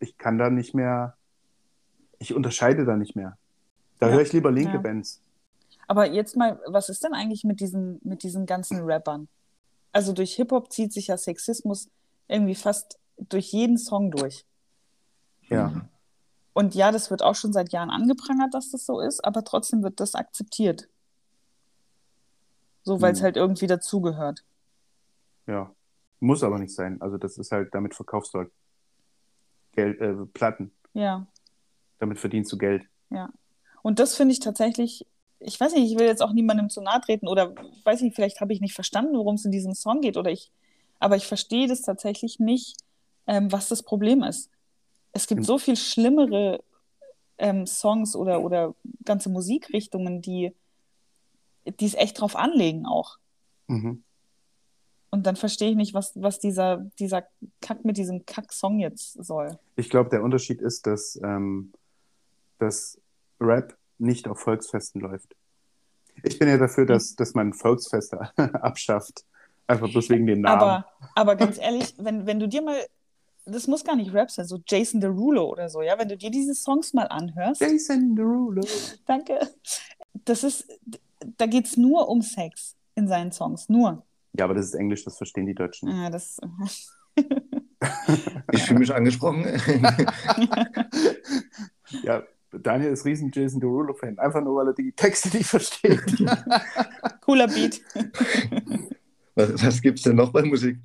ich 0.00 0.18
kann 0.18 0.38
da 0.38 0.50
nicht 0.50 0.74
mehr, 0.74 1.16
ich 2.18 2.34
unterscheide 2.34 2.84
da 2.84 2.96
nicht 2.96 3.16
mehr. 3.16 3.38
Da 3.98 4.08
ja. 4.08 4.14
höre 4.14 4.22
ich 4.22 4.32
lieber 4.32 4.50
linke 4.50 4.78
Bands. 4.78 5.20
Aber 5.86 6.10
jetzt 6.10 6.36
mal, 6.36 6.60
was 6.66 6.88
ist 6.88 7.04
denn 7.04 7.12
eigentlich 7.12 7.44
mit 7.44 7.60
diesen, 7.60 8.00
mit 8.02 8.22
diesen 8.22 8.46
ganzen 8.46 8.80
Rappern? 8.80 9.28
Also 9.92 10.12
durch 10.12 10.34
Hip-Hop 10.34 10.72
zieht 10.72 10.92
sich 10.92 11.08
ja 11.08 11.16
Sexismus 11.16 11.88
irgendwie 12.28 12.54
fast 12.54 12.98
durch 13.16 13.52
jeden 13.52 13.78
Song 13.78 14.10
durch. 14.10 14.44
Ja. 15.48 15.88
Und 16.52 16.74
ja, 16.74 16.92
das 16.92 17.10
wird 17.10 17.22
auch 17.22 17.34
schon 17.34 17.52
seit 17.52 17.72
Jahren 17.72 17.90
angeprangert, 17.90 18.54
dass 18.54 18.70
das 18.70 18.86
so 18.86 19.00
ist, 19.00 19.24
aber 19.24 19.44
trotzdem 19.44 19.82
wird 19.82 20.00
das 20.00 20.14
akzeptiert. 20.14 20.88
So, 22.82 23.00
weil 23.00 23.12
es 23.12 23.18
hm. 23.18 23.24
halt 23.24 23.36
irgendwie 23.36 23.66
dazugehört. 23.66 24.44
Ja. 25.46 25.74
Muss 26.20 26.42
aber 26.42 26.58
nicht 26.58 26.74
sein. 26.74 27.00
Also, 27.02 27.18
das 27.18 27.38
ist 27.38 27.52
halt, 27.52 27.74
damit 27.74 27.94
verkaufst 27.94 28.34
du 28.34 28.38
halt 28.38 28.52
Geld, 29.72 30.00
äh, 30.00 30.14
Platten. 30.32 30.70
Ja. 30.92 31.26
Damit 31.98 32.18
verdienst 32.18 32.52
du 32.52 32.58
Geld. 32.58 32.86
Ja. 33.10 33.30
Und 33.82 33.98
das 33.98 34.14
finde 34.14 34.32
ich 34.32 34.40
tatsächlich 34.40 35.06
ich 35.46 35.60
weiß 35.60 35.74
nicht, 35.74 35.90
ich 35.90 35.98
will 35.98 36.06
jetzt 36.06 36.22
auch 36.22 36.32
niemandem 36.32 36.70
zu 36.70 36.80
nahe 36.80 37.00
treten 37.00 37.28
oder 37.28 37.54
weiß 37.84 38.00
nicht, 38.02 38.14
vielleicht 38.14 38.40
habe 38.40 38.52
ich 38.52 38.60
nicht 38.60 38.74
verstanden, 38.74 39.16
worum 39.16 39.34
es 39.34 39.44
in 39.44 39.52
diesem 39.52 39.74
Song 39.74 40.00
geht 40.00 40.16
oder 40.16 40.30
ich, 40.30 40.50
aber 40.98 41.16
ich 41.16 41.26
verstehe 41.26 41.68
das 41.68 41.82
tatsächlich 41.82 42.40
nicht, 42.40 42.76
ähm, 43.26 43.50
was 43.52 43.68
das 43.68 43.82
Problem 43.82 44.22
ist. 44.22 44.50
Es 45.12 45.26
gibt 45.26 45.44
so 45.44 45.58
viel 45.58 45.76
schlimmere 45.76 46.62
ähm, 47.38 47.66
Songs 47.66 48.16
oder, 48.16 48.42
oder 48.42 48.74
ganze 49.04 49.28
Musikrichtungen, 49.28 50.22
die 50.22 50.52
die 51.66 51.86
es 51.86 51.94
echt 51.94 52.20
drauf 52.20 52.36
anlegen 52.36 52.86
auch. 52.86 53.18
Mhm. 53.68 54.02
Und 55.10 55.26
dann 55.26 55.36
verstehe 55.36 55.70
ich 55.70 55.76
nicht, 55.76 55.94
was, 55.94 56.12
was 56.20 56.40
dieser, 56.40 56.90
dieser 56.98 57.24
Kack 57.60 57.84
mit 57.84 57.96
diesem 57.96 58.26
Kack-Song 58.26 58.80
jetzt 58.80 59.12
soll. 59.24 59.58
Ich 59.76 59.88
glaube, 59.88 60.10
der 60.10 60.24
Unterschied 60.24 60.60
ist, 60.60 60.86
dass, 60.86 61.18
ähm, 61.22 61.72
dass 62.58 63.00
Rap 63.40 63.76
nicht 63.98 64.26
auf 64.26 64.40
Volksfesten 64.40 65.00
läuft. 65.00 65.36
Ich 66.24 66.38
bin 66.38 66.48
ja 66.48 66.58
dafür, 66.58 66.84
dass, 66.84 67.14
dass 67.14 67.34
man 67.34 67.52
Volksfeste 67.52 68.28
abschafft. 68.36 69.24
Einfach 69.66 69.90
bloß 69.90 70.10
wegen 70.10 70.26
dem 70.26 70.42
Namen. 70.42 70.60
Aber, 70.60 70.86
aber 71.14 71.36
ganz 71.36 71.58
ehrlich, 71.58 71.94
wenn, 71.98 72.26
wenn 72.26 72.38
du 72.38 72.48
dir 72.48 72.62
mal, 72.62 72.76
das 73.46 73.66
muss 73.66 73.84
gar 73.84 73.96
nicht 73.96 74.12
Rap 74.12 74.30
sein, 74.30 74.46
so 74.46 74.60
Jason 74.66 75.00
Derulo 75.00 75.44
oder 75.50 75.68
so, 75.68 75.82
ja, 75.82 75.98
wenn 75.98 76.08
du 76.08 76.16
dir 76.16 76.30
diese 76.30 76.54
Songs 76.54 76.92
mal 76.92 77.06
anhörst. 77.08 77.60
Jason 77.60 78.14
Derulo. 78.14 78.62
Danke. 79.06 79.38
Das 80.24 80.44
ist, 80.44 80.66
da 81.36 81.46
geht 81.46 81.66
es 81.66 81.76
nur 81.76 82.08
um 82.08 82.22
Sex 82.22 82.76
in 82.94 83.08
seinen 83.08 83.32
Songs, 83.32 83.68
nur. 83.68 84.02
Ja, 84.36 84.44
aber 84.44 84.54
das 84.54 84.66
ist 84.66 84.74
Englisch, 84.74 85.04
das 85.04 85.16
verstehen 85.16 85.46
die 85.46 85.54
Deutschen. 85.54 85.88
Ja, 85.88 86.10
das. 86.10 86.40
ich 88.52 88.62
fühle 88.62 88.80
mich 88.80 88.94
angesprochen. 88.94 89.46
ja, 92.02 92.22
Daniel 92.50 92.92
ist 92.92 93.04
riesen 93.04 93.30
Jason 93.32 93.60
Derulo-Fan, 93.60 94.18
einfach 94.18 94.42
nur, 94.42 94.56
weil 94.56 94.68
er 94.68 94.74
die 94.74 94.92
Texte 94.92 95.36
nicht 95.36 95.48
versteht. 95.48 96.02
Cooler 97.20 97.48
Beat. 97.48 97.80
Was, 99.34 99.64
was 99.64 99.82
gibt 99.82 99.98
es 99.98 100.04
denn 100.04 100.16
noch 100.16 100.32
bei 100.32 100.42
Musik? 100.42 100.78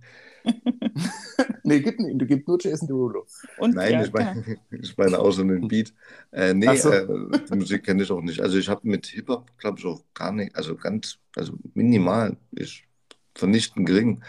nee, 1.64 1.80
gibt 1.82 2.00
nicht. 2.00 2.20
Du 2.20 2.26
gibst 2.26 2.48
nur 2.48 2.58
Jason 2.60 2.88
Derulo. 2.88 3.26
Und 3.58 3.76
Nein, 3.76 3.94
ja, 3.94 4.04
ich, 4.04 4.14
meine, 4.14 4.58
ich 4.72 4.98
meine 4.98 5.20
auch 5.20 5.32
so 5.32 5.42
einen 5.42 5.68
Beat. 5.68 5.94
Äh, 6.32 6.54
nee, 6.54 6.76
so. 6.76 6.92
äh, 6.92 7.08
die 7.50 7.56
Musik 7.56 7.84
kenne 7.84 8.04
ich 8.04 8.12
auch 8.12 8.22
nicht. 8.22 8.40
Also 8.42 8.58
ich 8.58 8.70
habe 8.70 8.88
mit 8.88 9.08
Hip-Hop, 9.08 9.58
glaube 9.58 9.80
ich, 9.80 9.86
auch 9.86 10.04
gar 10.14 10.32
nicht, 10.32 10.56
also 10.56 10.76
ganz, 10.76 11.18
also 11.36 11.54
minimal, 11.74 12.38
ist 12.52 12.82
vernichtend 13.36 13.86
gering. 13.86 14.24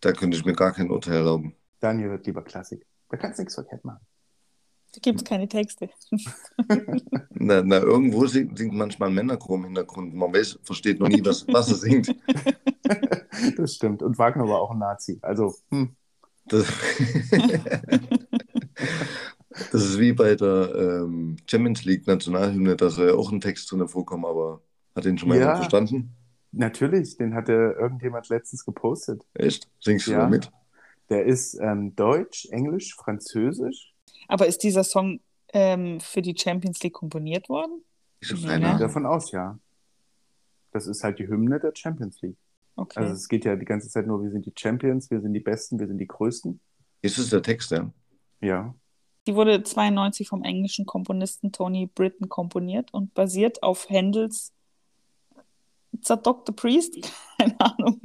Da 0.00 0.12
könnte 0.12 0.36
ich 0.36 0.44
mir 0.44 0.54
gar 0.54 0.72
kein 0.72 0.90
Urteil 0.90 1.16
erlauben. 1.16 1.54
Daniel 1.80 2.10
hört 2.10 2.26
lieber 2.26 2.42
Klassik. 2.42 2.84
Da 3.08 3.16
kannst 3.16 3.38
du 3.38 3.42
nichts 3.42 3.54
verkehrt 3.54 3.84
machen. 3.84 4.00
Da 4.96 5.00
gibt 5.02 5.20
es 5.20 5.24
keine 5.24 5.46
Texte. 5.46 5.90
na, 7.34 7.62
na, 7.62 7.76
irgendwo 7.80 8.26
singt, 8.26 8.56
singt, 8.56 8.72
manchmal 8.72 9.10
ein 9.10 9.14
Männerchor 9.14 9.58
im 9.58 9.64
Hintergrund. 9.64 10.14
Man 10.14 10.32
weiß, 10.32 10.60
versteht 10.62 11.00
noch 11.00 11.08
nie, 11.08 11.22
was, 11.22 11.46
was 11.48 11.68
er 11.68 11.74
singt. 11.74 12.16
Das 13.58 13.74
stimmt. 13.74 14.02
Und 14.02 14.18
Wagner 14.18 14.48
war 14.48 14.62
auch 14.62 14.70
ein 14.70 14.78
Nazi. 14.78 15.18
Also, 15.20 15.54
hm. 15.70 15.94
das, 16.46 16.66
das, 19.70 19.84
ist 19.84 20.00
wie 20.00 20.14
bei 20.14 20.34
der 20.34 20.74
ähm, 20.74 21.36
Champions 21.46 21.84
League 21.84 22.06
Nationalhymne, 22.06 22.76
da 22.76 22.88
soll 22.88 23.08
ja 23.08 23.14
auch 23.14 23.30
ein 23.30 23.42
Text 23.42 23.70
drin 23.70 23.86
vorkommen, 23.88 24.24
aber 24.24 24.62
hat 24.94 25.04
den 25.04 25.18
schon 25.18 25.28
mal 25.28 25.38
ja, 25.38 25.56
verstanden? 25.56 26.16
Natürlich, 26.52 27.18
den 27.18 27.34
hatte 27.34 27.76
irgendjemand 27.78 28.30
letztens 28.30 28.64
gepostet. 28.64 29.26
Echt? 29.34 29.68
Singst 29.80 30.06
du 30.06 30.12
ja. 30.12 30.20
da 30.20 30.28
mit? 30.28 30.50
Der 31.10 31.26
ist 31.26 31.58
ähm, 31.60 31.94
Deutsch, 31.94 32.48
Englisch, 32.50 32.94
Französisch 32.94 33.92
aber 34.28 34.46
ist 34.46 34.62
dieser 34.62 34.84
Song 34.84 35.20
ähm, 35.52 36.00
für 36.00 36.22
die 36.22 36.36
Champions 36.36 36.82
League 36.82 36.94
komponiert 36.94 37.48
worden? 37.48 37.82
Ich 38.20 38.28
gehe 38.28 38.60
ja. 38.60 38.78
davon 38.78 39.06
aus, 39.06 39.30
ja. 39.32 39.58
Das 40.72 40.86
ist 40.86 41.04
halt 41.04 41.18
die 41.18 41.28
Hymne 41.28 41.60
der 41.60 41.72
Champions 41.74 42.20
League. 42.22 42.36
Okay. 42.76 43.00
Also 43.00 43.14
es 43.14 43.28
geht 43.28 43.44
ja 43.44 43.56
die 43.56 43.64
ganze 43.64 43.88
Zeit 43.88 44.06
nur, 44.06 44.22
wir 44.22 44.30
sind 44.30 44.44
die 44.44 44.52
Champions, 44.56 45.10
wir 45.10 45.20
sind 45.20 45.32
die 45.32 45.40
Besten, 45.40 45.78
wir 45.78 45.86
sind 45.86 45.98
die 45.98 46.06
Größten. 46.06 46.60
Ist 47.02 47.18
es 47.18 47.30
der 47.30 47.42
Text, 47.42 47.70
ja? 47.70 47.90
Ja. 48.40 48.74
Die 49.26 49.34
wurde 49.34 49.62
92 49.62 50.28
vom 50.28 50.44
englischen 50.44 50.86
Komponisten 50.86 51.52
Tony 51.52 51.86
Britton 51.86 52.28
komponiert 52.28 52.92
und 52.92 53.14
basiert 53.14 53.62
auf 53.62 53.88
Händels 53.88 54.52
Dr. 55.92 56.54
Priest? 56.54 56.96
Keine 57.38 57.58
Ahnung. 57.60 58.00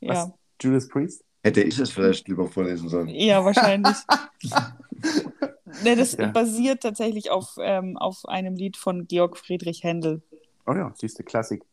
Was? 0.00 0.28
Ja. 0.28 0.34
Judas 0.60 0.88
Priest? 0.88 1.24
Hätte 1.42 1.62
ich 1.62 1.78
es 1.78 1.90
vielleicht 1.90 2.28
lieber 2.28 2.48
vorlesen 2.48 2.88
sollen. 2.88 3.08
Ja, 3.08 3.44
wahrscheinlich. 3.44 3.96
ne, 5.82 5.96
das 5.96 6.16
ja. 6.16 6.28
basiert 6.28 6.82
tatsächlich 6.82 7.30
auf, 7.30 7.56
ähm, 7.60 7.96
auf 7.96 8.26
einem 8.26 8.56
Lied 8.56 8.76
von 8.76 9.06
Georg 9.06 9.38
Friedrich 9.38 9.82
Händel. 9.82 10.22
Oh 10.66 10.74
ja, 10.74 10.92
siehst 10.94 11.18
du, 11.18 11.22
Klassik. 11.22 11.64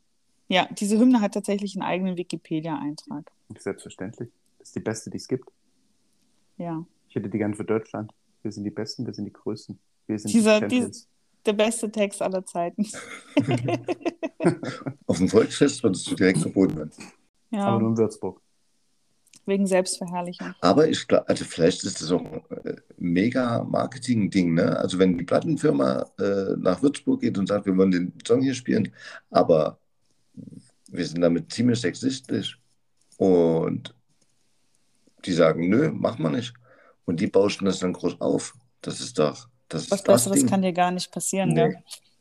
Ja, 0.47 0.69
diese 0.71 0.97
Hymne 0.97 1.19
hat 1.19 1.33
tatsächlich 1.33 1.75
einen 1.75 1.83
eigenen 1.83 2.15
Wikipedia-Eintrag. 2.15 3.29
Selbstverständlich. 3.59 4.29
Das 4.59 4.69
ist 4.69 4.75
die 4.77 4.79
beste, 4.79 5.09
die 5.09 5.17
es 5.17 5.27
gibt. 5.27 5.49
Ja. 6.57 6.85
Ich 7.09 7.15
hätte 7.15 7.27
die 7.27 7.37
gern 7.37 7.53
für 7.53 7.65
Deutschland. 7.65 8.13
Wir 8.43 8.53
sind 8.53 8.63
die 8.63 8.71
Besten, 8.71 9.05
wir 9.05 9.13
sind 9.13 9.25
die 9.25 9.33
Größten. 9.33 9.77
Wir 10.07 10.17
sind 10.17 10.33
Dieser, 10.33 10.61
die 10.61 10.77
Champions. 10.77 11.09
der 11.45 11.53
beste 11.53 11.91
Text 11.91 12.21
aller 12.21 12.45
Zeiten. 12.45 12.87
auf 15.07 15.17
dem 15.17 15.27
Volksfest 15.27 15.83
würdest 15.83 16.09
du 16.09 16.15
direkt 16.15 16.39
verboten 16.39 16.77
werden. 16.77 16.91
Ja. 17.51 17.65
Aber 17.65 17.81
nur 17.81 17.89
in 17.89 17.97
Würzburg 17.97 18.41
wegen 19.47 19.65
Selbstverherrlichung. 19.67 20.53
Aber 20.61 20.87
ich 20.87 21.07
glaube, 21.07 21.27
also 21.27 21.45
vielleicht 21.45 21.83
ist 21.83 22.01
das 22.01 22.11
auch 22.11 22.21
ein 22.21 22.41
äh, 22.65 22.75
mega 22.97 23.63
Marketing-Ding, 23.63 24.53
ne? 24.53 24.77
Also 24.77 24.99
wenn 24.99 25.17
die 25.17 25.23
Plattenfirma 25.23 26.05
äh, 26.19 26.55
nach 26.57 26.81
Würzburg 26.81 27.21
geht 27.21 27.37
und 27.37 27.47
sagt, 27.47 27.65
wir 27.65 27.75
wollen 27.77 27.91
den 27.91 28.13
Song 28.25 28.41
hier 28.41 28.53
spielen, 28.53 28.93
aber 29.31 29.79
wir 30.89 31.05
sind 31.05 31.21
damit 31.21 31.51
ziemlich 31.51 31.79
sexistisch 31.79 32.59
und 33.17 33.93
die 35.25 35.33
sagen, 35.33 35.69
nö, 35.69 35.91
mach 35.93 36.17
mal 36.17 36.31
nicht. 36.31 36.53
Und 37.05 37.19
die 37.19 37.27
bauschen 37.27 37.65
das 37.65 37.79
dann 37.79 37.93
groß 37.93 38.21
auf. 38.21 38.53
Das 38.81 38.99
ist 38.99 39.17
doch, 39.17 39.47
das 39.69 39.89
Was 39.89 39.99
ist 39.99 40.07
das 40.07 40.23
Besseres 40.23 40.39
Ding. 40.39 40.49
kann 40.49 40.61
dir 40.61 40.73
gar 40.73 40.91
nicht 40.91 41.11
passieren, 41.11 41.53
Nee. 41.53 41.75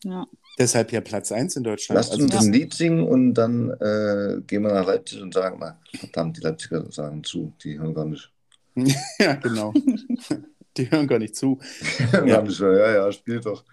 Ja. 0.04 0.26
Deshalb 0.58 0.90
ja 0.92 1.00
Platz 1.02 1.32
1 1.32 1.56
in 1.56 1.64
Deutschland. 1.64 1.96
Lasst 1.96 2.12
Also 2.12 2.22
uns 2.24 2.32
das- 2.32 2.44
ein 2.46 2.52
Lied 2.52 2.72
singen 2.74 3.06
und 3.06 3.34
dann 3.34 3.70
äh, 3.70 4.40
gehen 4.46 4.62
wir 4.62 4.72
nach 4.72 4.86
Leipzig 4.86 5.20
und 5.20 5.34
sagen, 5.34 5.58
na, 5.60 5.78
verdammt, 5.94 6.36
die 6.38 6.40
Leipziger 6.40 6.90
sagen 6.90 7.22
zu, 7.24 7.52
die 7.62 7.78
hören 7.78 7.94
gar 7.94 8.06
nicht. 8.06 8.30
ja, 9.18 9.34
genau. 9.34 9.72
Die 10.76 10.90
hören 10.90 11.06
gar 11.06 11.18
nicht 11.18 11.34
zu. 11.34 11.58
Ja. 12.12 12.42
ja, 12.44 12.92
ja, 12.94 13.10
spiel 13.12 13.40
doch. 13.40 13.64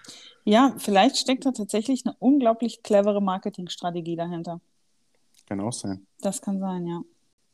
ja, 0.46 0.74
vielleicht 0.78 1.18
steckt 1.18 1.46
da 1.46 1.52
tatsächlich 1.52 2.06
eine 2.06 2.16
unglaublich 2.20 2.82
clevere 2.82 3.22
Marketingstrategie 3.22 4.16
dahinter. 4.16 4.62
Kann 5.46 5.60
auch 5.60 5.74
sein. 5.74 6.08
Das 6.22 6.42
kann 6.42 6.60
sein, 6.62 6.88
ja. 6.88 7.02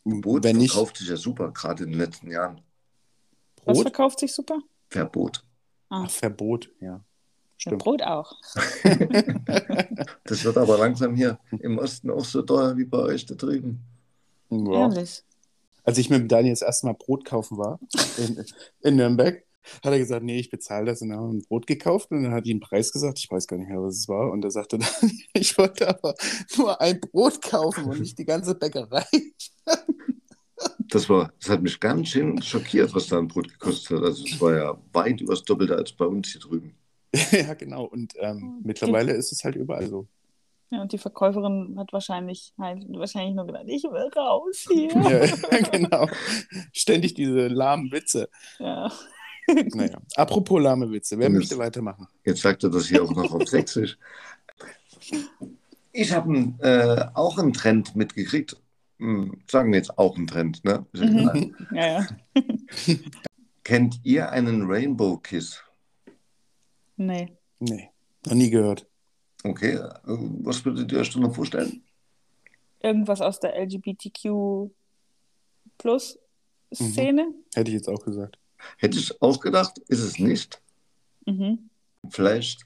Boot 0.04 0.44
Wenn 0.44 0.58
nicht 0.58 0.74
verkauft 0.74 0.98
sich 0.98 1.10
ja 1.10 1.16
super, 1.18 1.50
gerade 1.52 1.84
in 1.86 1.90
den 1.92 2.00
letzten 2.00 2.30
Jahren. 2.30 2.62
Was 3.66 3.78
Brot, 3.78 3.82
verkauft 3.88 4.20
sich 4.20 4.32
super? 4.34 4.60
Verbot. 4.92 5.44
Ah, 5.90 6.04
Ach, 6.06 6.12
Verbot, 6.12 6.70
ja. 6.80 7.02
Ja, 7.60 7.72
Stimmt. 7.72 7.84
Brot 7.84 8.02
auch. 8.02 8.36
Das 10.24 10.44
wird 10.44 10.58
aber 10.58 10.78
langsam 10.78 11.16
hier 11.16 11.40
im 11.60 11.80
Osten 11.80 12.12
auch 12.12 12.24
so 12.24 12.44
teuer 12.44 12.78
wie 12.78 12.86
bei 12.86 13.00
euch 13.00 13.26
da 13.26 13.34
drüben. 13.34 13.84
Ja. 14.52 14.88
Ehrlich. 14.88 15.24
Als 15.84 15.98
ich 15.98 16.10
mit 16.10 16.20
dem 16.20 16.28
Daniel 16.28 16.54
das 16.54 16.62
erste 16.62 16.86
Mal 16.86 16.94
Brot 16.94 17.26
kaufen 17.26 17.58
war 17.58 17.80
in, 18.18 18.46
in 18.82 18.96
Nürnberg, 18.96 19.44
hat 19.84 19.92
er 19.92 20.00
gesagt, 20.00 20.24
nee, 20.24 20.40
ich 20.40 20.50
bezahle 20.50 20.86
das. 20.86 21.02
Und 21.02 21.10
dann 21.10 21.20
haben 21.20 21.32
wir 21.32 21.40
ein 21.40 21.46
Brot 21.48 21.68
gekauft 21.68 22.12
und 22.12 22.24
dann 22.24 22.32
hat 22.32 22.46
er 22.46 22.52
einen 22.52 22.60
Preis 22.60 22.92
gesagt. 22.92 23.20
Ich 23.20 23.30
weiß 23.30 23.48
gar 23.48 23.58
nicht 23.58 23.70
mehr, 23.70 23.82
was 23.82 23.96
es 23.96 24.08
war. 24.08 24.32
Und 24.32 24.44
er 24.44 24.52
sagte 24.52 24.78
dann, 25.02 25.12
ich 25.34 25.58
wollte 25.58 25.90
aber 25.90 26.16
nur 26.58 26.80
ein 26.80 27.00
Brot 27.00 27.42
kaufen 27.42 27.86
und 27.86 28.00
nicht 28.00 28.18
die 28.18 28.26
ganze 28.26 28.56
Bäckerei. 28.56 29.06
Das, 30.90 31.10
war, 31.10 31.32
das 31.40 31.50
hat 31.50 31.62
mich 31.62 31.80
ganz 31.80 32.10
schön 32.10 32.42
schockiert, 32.42 32.94
was 32.94 33.08
da 33.08 33.18
ein 33.18 33.28
Brot 33.28 33.48
gekostet 33.48 33.98
hat. 33.98 34.06
Also 34.06 34.26
es 34.26 34.40
war 34.42 34.56
ja 34.56 34.78
weit 34.94 35.22
über 35.22 35.34
das 35.34 35.44
Doppelte 35.44 35.76
als 35.76 35.92
bei 35.92 36.06
uns 36.06 36.30
hier 36.30 36.42
drüben. 36.42 36.76
ja, 37.32 37.54
genau. 37.56 37.86
Und 37.86 38.14
ähm, 38.20 38.62
mittlerweile 38.64 39.14
ist 39.14 39.32
es 39.32 39.44
halt 39.44 39.56
überall 39.56 39.88
so. 39.88 40.08
Ja, 40.72 40.84
und 40.84 40.92
die 40.92 41.00
Verkäuferin 41.00 41.80
hat 41.80 41.92
wahrscheinlich 41.94 42.54
halt 42.60 42.86
wahrscheinlich 42.90 43.36
nur 43.36 43.48
gedacht, 43.48 43.64
ich 43.68 43.84
will 43.84 44.10
raus 44.16 44.68
hier. 44.72 44.90
Ja, 45.52 45.70
genau. 45.72 46.08
Ständig 46.74 47.16
diese 47.16 47.48
lahmen 47.48 47.92
Witze. 47.92 48.30
Ja. 48.60 48.92
Naja, 49.74 49.98
apropos 50.16 50.62
lahme 50.62 50.92
Witze. 50.92 51.18
Wer 51.18 51.28
Und 51.28 51.34
möchte 51.38 51.56
es- 51.56 51.60
weitermachen? 51.60 52.08
Jetzt 52.24 52.42
sagt 52.42 52.64
er 52.64 52.70
das 52.70 52.86
hier 52.88 53.04
auch 53.04 53.12
noch 53.16 53.34
auf 53.34 53.48
Sächsisch. 53.48 53.98
Ich 55.92 56.14
habe 56.14 56.54
äh, 56.60 57.06
auch 57.16 57.40
einen 57.40 57.54
Trend 57.54 57.96
mitgekriegt. 57.96 58.56
Hm, 59.00 59.42
sagen 59.50 59.72
wir 59.72 59.78
jetzt 59.80 59.98
auch 59.98 60.16
einen 60.18 60.28
Trend, 60.28 60.64
ne? 60.66 60.86
Mhm. 60.94 61.56
ja, 61.74 62.02
ja. 62.02 62.08
Kennt 63.64 64.00
ihr 64.04 64.30
einen 64.30 64.70
Rainbow 64.70 65.18
Kiss? 65.18 65.64
Nee. 67.00 67.38
Nee, 67.60 67.90
noch 68.26 68.34
nie 68.34 68.50
gehört. 68.50 68.86
Okay, 69.44 69.76
äh, 69.76 69.90
was 70.06 70.64
würdet 70.66 70.92
ihr 70.92 71.00
euch 71.00 71.10
denn 71.12 71.22
noch 71.22 71.34
vorstellen? 71.34 71.82
Irgendwas 72.82 73.22
aus 73.22 73.40
der 73.40 73.56
LGBTQ 73.58 74.70
Plus 75.78 76.20
Szene? 76.74 77.34
Hätte 77.56 77.70
ich 77.72 77.76
jetzt 77.76 77.88
auch 77.88 78.04
gesagt. 78.04 78.38
Hätte 78.78 79.00
ich 79.00 79.22
auch 79.22 79.40
gedacht, 79.40 79.78
ist 79.88 80.02
es 80.02 80.20
nicht. 80.20 80.62
Mhm. 81.26 81.70
Vielleicht 82.10 82.66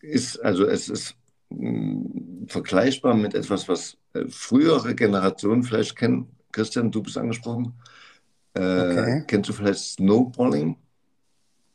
ist, 0.00 0.36
also 0.40 0.64
es 0.66 0.88
ist 0.88 1.14
mh, 1.50 2.46
vergleichbar 2.48 3.14
mit 3.14 3.34
etwas, 3.34 3.68
was 3.68 3.96
äh, 4.14 4.26
frühere 4.28 4.94
Generationen 4.96 5.62
vielleicht 5.62 5.94
kennen. 5.96 6.28
Christian, 6.50 6.90
du 6.90 7.02
bist 7.02 7.16
angesprochen. 7.16 7.72
Äh, 8.54 8.60
Okay. 8.60 9.24
Kennst 9.28 9.48
du 9.48 9.52
vielleicht 9.52 9.78
Snowballing? 9.80 10.76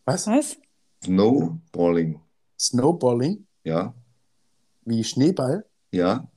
Was? 0.04 0.28
Was? 0.28 0.58
Snowballing, 1.04 2.20
Snowballing? 2.60 3.46
ja, 3.64 3.94
Wie 4.86 5.04
Schneeball? 5.04 5.66
ja, 5.92 6.28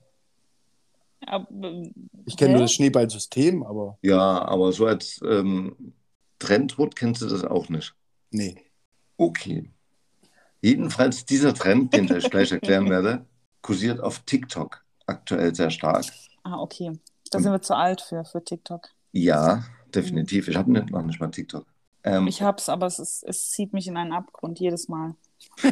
Ich 2.26 2.36
kenne 2.36 2.52
nur 2.52 2.62
das 2.62 2.72
Schneeballsystem, 2.72 3.62
aber 3.62 3.98
ja, 4.02 4.42
aber 4.44 4.72
so 4.72 4.86
als 4.86 5.20
ähm, 5.24 5.94
Trendwort 6.38 6.96
kennst 6.96 7.22
du 7.22 7.26
das 7.26 7.44
auch 7.44 7.68
nicht. 7.68 7.94
nee. 8.30 8.64
Okay. 9.20 9.72
Jedenfalls 10.60 11.24
dieser 11.24 11.54
Trend, 11.54 11.92
den 11.92 12.04
ich 12.04 12.12
euch 12.12 12.30
gleich 12.30 12.52
erklären 12.52 12.88
werde, 12.90 13.26
kursiert 13.62 14.00
auf 14.00 14.20
TikTok 14.20 14.84
aktuell 15.06 15.54
sehr 15.54 15.70
stark. 15.70 16.04
Ah, 16.44 16.60
okay. 16.60 16.92
Da 17.30 17.40
sind 17.40 17.50
wir 17.50 17.60
zu 17.60 17.74
alt 17.76 18.00
für, 18.00 18.24
für 18.24 18.44
TikTok. 18.44 18.88
Ja, 19.12 19.64
definitiv. 19.94 20.48
Ich 20.48 20.56
habe 20.56 20.70
noch 20.70 21.02
nicht 21.02 21.20
mal 21.20 21.30
TikTok. 21.30 21.66
Ähm, 22.04 22.26
Ich 22.28 22.42
hab's, 22.42 22.68
aber 22.68 22.86
es, 22.86 22.98
ist, 22.98 23.24
es 23.24 23.50
zieht 23.50 23.72
mich 23.72 23.86
in 23.88 23.96
einen 23.96 24.12
Abgrund 24.12 24.60
jedes 24.60 24.88
Mal. 24.88 25.14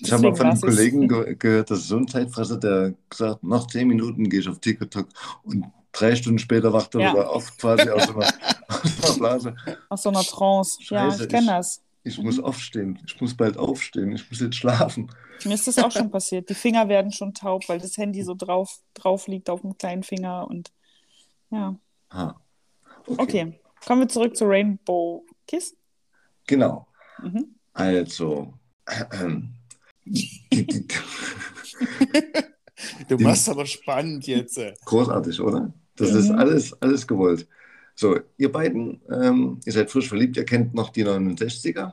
ich 0.00 0.12
habe 0.12 0.22
mal 0.22 0.34
von 0.36 0.46
einem. 0.46 0.60
Kollegen 0.60 1.08
ge 1.08 1.34
gehört, 1.36 1.70
das 1.70 1.80
ist 1.80 1.88
so 1.88 1.96
ein 1.96 2.08
Zeitfresser, 2.08 2.58
der 2.58 2.94
gesagt 3.10 3.42
nach 3.42 3.66
zehn 3.66 3.88
Minuten 3.88 4.28
gehe 4.28 4.40
ich 4.40 4.48
auf 4.48 4.60
TikTok 4.60 5.08
und 5.44 5.66
drei 5.92 6.14
Stunden 6.16 6.38
später 6.38 6.72
wacht 6.72 6.94
er 6.94 7.00
Ja. 7.02 7.12
wieder 7.12 7.30
auf, 7.30 7.56
quasi 7.58 7.88
aus 7.90 8.08
einer, 8.08 8.26
aus 8.68 9.04
einer 9.10 9.18
Blase. 9.18 9.56
Aus 9.88 10.02
so 10.02 10.08
einer 10.08 10.22
Trance. 10.22 10.78
ja, 10.80 11.10
Scheiße, 11.10 11.24
ich 11.24 11.28
kenne 11.28 11.46
das. 11.48 11.82
Ich 12.04 12.18
muss 12.18 12.40
aufstehen. 12.40 12.98
Ich 13.06 13.20
muss 13.20 13.34
bald 13.36 13.56
aufstehen. 13.56 14.12
Ich 14.12 14.28
muss 14.28 14.40
jetzt 14.40 14.56
schlafen. 14.56 15.10
Mir 15.44 15.54
ist 15.54 15.66
das 15.68 15.78
auch 15.78 15.90
schon 15.92 16.10
passiert. 16.10 16.48
Die 16.50 16.54
Finger 16.54 16.88
werden 16.88 17.12
schon 17.12 17.32
taub, 17.34 17.68
weil 17.68 17.78
das 17.78 17.96
Handy 17.96 18.22
so 18.22 18.34
drauf, 18.34 18.80
drauf 18.94 19.28
liegt 19.28 19.48
auf 19.50 19.60
dem 19.60 19.76
kleinen 19.78 20.02
Finger 20.02 20.48
und 20.48 20.72
ja. 21.50 21.76
Ha. 22.12 22.40
Okay. 23.06 23.58
Kommen 23.86 24.02
wir 24.02 24.08
zurück 24.08 24.36
zu 24.36 24.44
Rainbow 24.46 25.24
Kiss. 25.46 25.76
Genau. 26.46 26.86
Mhm. 27.22 27.54
Also. 27.72 28.54
Du 33.08 33.16
machst 33.18 33.48
aber 33.48 33.64
spannend 33.66 34.26
jetzt. 34.26 34.58
großartig, 34.84 35.40
oder? 35.40 35.72
Das 35.96 36.10
ist 36.10 36.30
Mhm. 36.30 36.36
alles, 36.38 36.82
alles 36.82 37.06
gewollt. 37.06 37.46
So, 37.94 38.18
ihr 38.38 38.50
beiden, 38.50 39.00
ähm, 39.10 39.60
ihr 39.64 39.72
seid 39.72 39.90
frisch 39.90 40.08
verliebt, 40.08 40.36
ihr 40.36 40.44
kennt 40.44 40.74
noch 40.74 40.90
die 40.90 41.04
69er. 41.04 41.92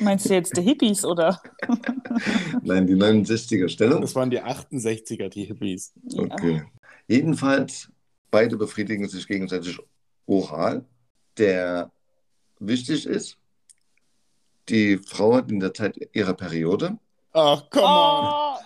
Meinst 0.00 0.28
du 0.28 0.34
jetzt 0.34 0.56
die 0.56 0.62
Hippies 0.62 1.04
oder? 1.04 1.40
Nein, 2.62 2.86
die 2.88 2.94
69er 2.96 3.68
Stellung. 3.68 4.00
Das 4.00 4.14
waren 4.16 4.30
die 4.30 4.42
68er, 4.42 5.28
die 5.28 5.44
Hippies. 5.44 5.92
Okay. 6.16 6.64
Jedenfalls, 7.06 7.91
beide 8.32 8.56
befriedigen 8.56 9.08
sich 9.08 9.28
gegenseitig 9.28 9.78
oral. 10.26 10.84
Der 11.38 11.92
wichtig 12.58 13.06
ist, 13.06 13.38
die 14.68 14.98
Frau 14.98 15.36
hat 15.36 15.52
in 15.52 15.60
der 15.60 15.72
Zeit 15.72 15.96
ihrer 16.12 16.34
Periode. 16.34 16.98
Ach, 17.32 17.62
komm 17.70 17.84
on. 17.84 18.24
Oh, 18.24 18.56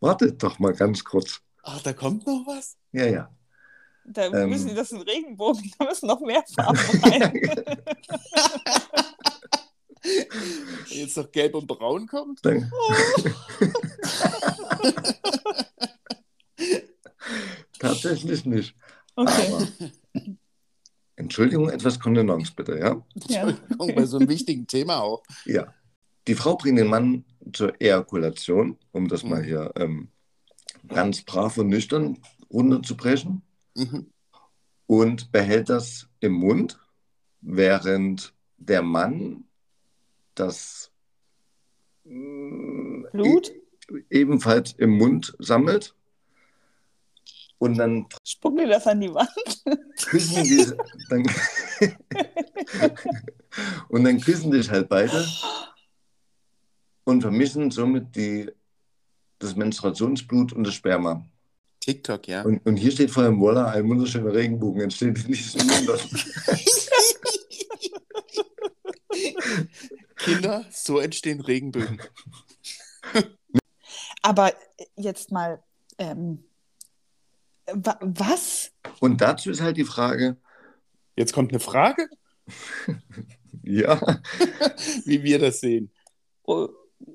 Wartet 0.00 0.42
doch 0.42 0.58
mal 0.58 0.74
ganz 0.74 1.02
kurz. 1.02 1.40
Ach, 1.62 1.80
da 1.82 1.94
kommt 1.94 2.26
noch 2.26 2.46
was? 2.46 2.76
Ja, 2.92 3.06
ja. 3.06 3.34
da 4.04 4.26
Ähm. 4.26 4.50
müssen 4.50 4.68
die 4.68 4.74
das 4.74 4.92
in 4.92 5.00
Regenbogen, 5.00 5.72
da 5.78 5.86
müssen 5.86 6.06
noch 6.06 6.20
mehr 6.20 6.44
Farben 6.54 6.78
rein. 7.02 7.32
Jetzt 10.88 11.16
noch 11.16 11.32
gelb 11.32 11.54
und 11.54 11.66
braun 11.66 12.06
kommt? 12.06 12.44
Dann, 12.44 12.70
Tatsächlich 17.78 18.44
nicht. 18.46 18.76
Okay. 19.16 19.52
Aber, 19.52 19.66
Entschuldigung, 21.16 21.70
etwas 21.70 21.98
Kontenance 21.98 22.52
bitte, 22.54 22.78
ja? 22.78 23.02
Ja. 23.28 23.48
Entschuldigung, 23.48 23.94
bei 23.94 24.04
so 24.04 24.18
einem 24.18 24.28
wichtigen 24.28 24.66
Thema 24.66 25.00
auch. 25.00 25.22
Ja. 25.46 25.72
Die 26.28 26.34
Frau 26.34 26.56
bringt 26.56 26.78
den 26.78 26.88
Mann 26.88 27.24
zur 27.52 27.80
Ejakulation, 27.80 28.78
um 28.92 29.08
das 29.08 29.22
mal 29.24 29.40
Mhm. 29.42 29.44
hier 29.46 29.72
ähm, 29.76 30.08
ganz 30.88 31.22
brav 31.22 31.56
und 31.58 31.68
nüchtern 31.68 32.18
runterzubrechen, 32.50 33.42
Mhm. 33.74 34.10
und 34.86 35.32
behält 35.32 35.68
das 35.70 36.08
im 36.20 36.32
Mund, 36.32 36.78
während 37.40 38.34
der 38.58 38.82
Mann 38.82 39.44
das 40.34 40.90
mm, 42.04 43.04
Blut? 43.12 43.50
e 43.90 44.02
ebenfalls 44.10 44.72
im 44.72 44.90
Mund 44.90 45.34
sammelt. 45.38 45.94
Und 47.58 47.78
dann 47.78 48.06
Spucken 48.24 48.58
die 48.58 48.66
das 48.66 48.86
an 48.86 49.00
die 49.00 49.12
Wand? 49.12 49.28
küssen 50.06 50.44
die, 50.44 50.72
dann, 51.08 51.24
und 53.88 54.04
dann 54.04 54.20
küssen 54.20 54.50
dich 54.50 54.70
halt 54.70 54.88
beide 54.88 55.26
und 57.04 57.22
vermischen 57.22 57.70
somit 57.70 58.14
die, 58.14 58.50
das 59.38 59.56
Menstruationsblut 59.56 60.52
und 60.52 60.64
das 60.64 60.74
Sperma. 60.74 61.24
TikTok, 61.80 62.26
ja. 62.26 62.42
Und, 62.42 62.66
und 62.66 62.76
hier 62.76 62.90
steht 62.90 63.10
vor 63.10 63.22
allem, 63.22 63.40
voila, 63.40 63.70
ein 63.70 63.88
wunderschöner 63.88 64.34
Regenbogen 64.34 64.82
entsteht 64.82 65.24
in 65.24 65.32
diesem 65.32 65.60
Wunder. 65.62 65.98
Kinder, 70.16 70.64
so 70.72 70.98
entstehen 70.98 71.40
Regenbögen. 71.40 72.02
Aber 74.22 74.52
jetzt 74.96 75.30
mal, 75.30 75.62
ähm, 75.98 76.42
was? 77.72 78.72
Und 79.00 79.20
dazu 79.20 79.50
ist 79.50 79.60
halt 79.60 79.76
die 79.76 79.84
Frage, 79.84 80.36
Jetzt 81.18 81.32
kommt 81.32 81.50
eine 81.50 81.60
Frage, 81.60 82.08
ja, 83.62 83.98
wie 85.04 85.22
wir 85.22 85.38
das 85.38 85.60
sehen. 85.60 85.90
Oh, 86.44 86.68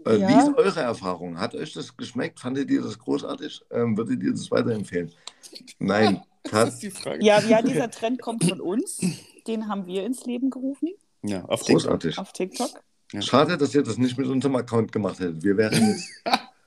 äh, 0.06 0.16
wie 0.18 0.22
Ja. 0.22 0.40
ist 0.42 0.58
eure 0.58 0.80
Erfahrung? 0.80 1.40
Hat 1.40 1.54
euch 1.54 1.74
das 1.74 1.96
geschmeckt? 1.96 2.40
Fandet 2.40 2.72
ihr 2.72 2.82
das 2.82 2.98
großartig? 2.98 3.62
Ähm, 3.70 3.96
würdet 3.96 4.24
ihr 4.24 4.32
das 4.32 4.50
weiterempfehlen? 4.50 5.12
Nein, 5.80 6.22
Das 6.50 6.70
ist 6.74 6.82
die 6.82 6.90
Frage. 6.90 7.24
ja, 7.24 7.40
ja, 7.42 7.62
dieser 7.62 7.92
Trend 7.92 8.20
kommt 8.20 8.44
von 8.44 8.60
uns. 8.60 9.00
Den 9.46 9.68
haben 9.68 9.86
wir 9.86 10.04
ins 10.04 10.26
Leben 10.26 10.50
gerufen 10.50 10.90
Ja, 11.22 11.46
auf 11.46 11.62
TikTok. 11.62 11.84
großartig. 11.84 12.18
auf 12.18 12.34
TikTok. 12.34 12.72
Ja. 13.14 13.22
Schade, 13.22 13.58
dass 13.60 13.76
ihr 13.76 13.84
das 13.84 14.00
nicht 14.00 14.18
mit 14.18 14.26
unserem 14.28 14.56
Account 14.56 14.92
gemacht 14.92 15.20
hättet. 15.20 15.44
Wir 15.44 15.56
wären 15.58 15.90
jetzt 15.90 16.10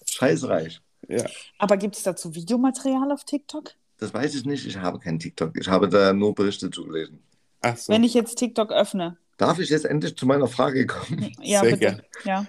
scheißreich. 0.08 0.80
Ja. 1.08 1.24
Aber 1.58 1.76
gibt 1.76 1.96
es 1.96 2.02
dazu 2.02 2.34
Videomaterial 2.34 3.10
auf 3.12 3.24
TikTok? 3.24 3.72
Das 3.98 4.12
weiß 4.12 4.34
ich 4.34 4.44
nicht. 4.44 4.66
Ich 4.66 4.76
habe 4.76 4.98
keinen 4.98 5.18
TikTok. 5.18 5.56
Ich 5.58 5.68
habe 5.68 5.88
da 5.88 6.12
nur 6.12 6.34
Berichte 6.34 6.70
zugelesen. 6.70 7.22
Ach 7.60 7.76
so. 7.76 7.92
Wenn 7.92 8.04
ich 8.04 8.14
jetzt 8.14 8.36
TikTok 8.36 8.70
öffne. 8.72 9.16
Darf 9.36 9.58
ich 9.58 9.70
jetzt 9.70 9.84
endlich 9.84 10.16
zu 10.16 10.26
meiner 10.26 10.46
Frage 10.46 10.86
kommen? 10.86 11.32
Ja, 11.40 11.60
Sehr 11.60 11.70
bitte. 11.76 11.78
gern. 11.80 12.02
Ja. 12.24 12.46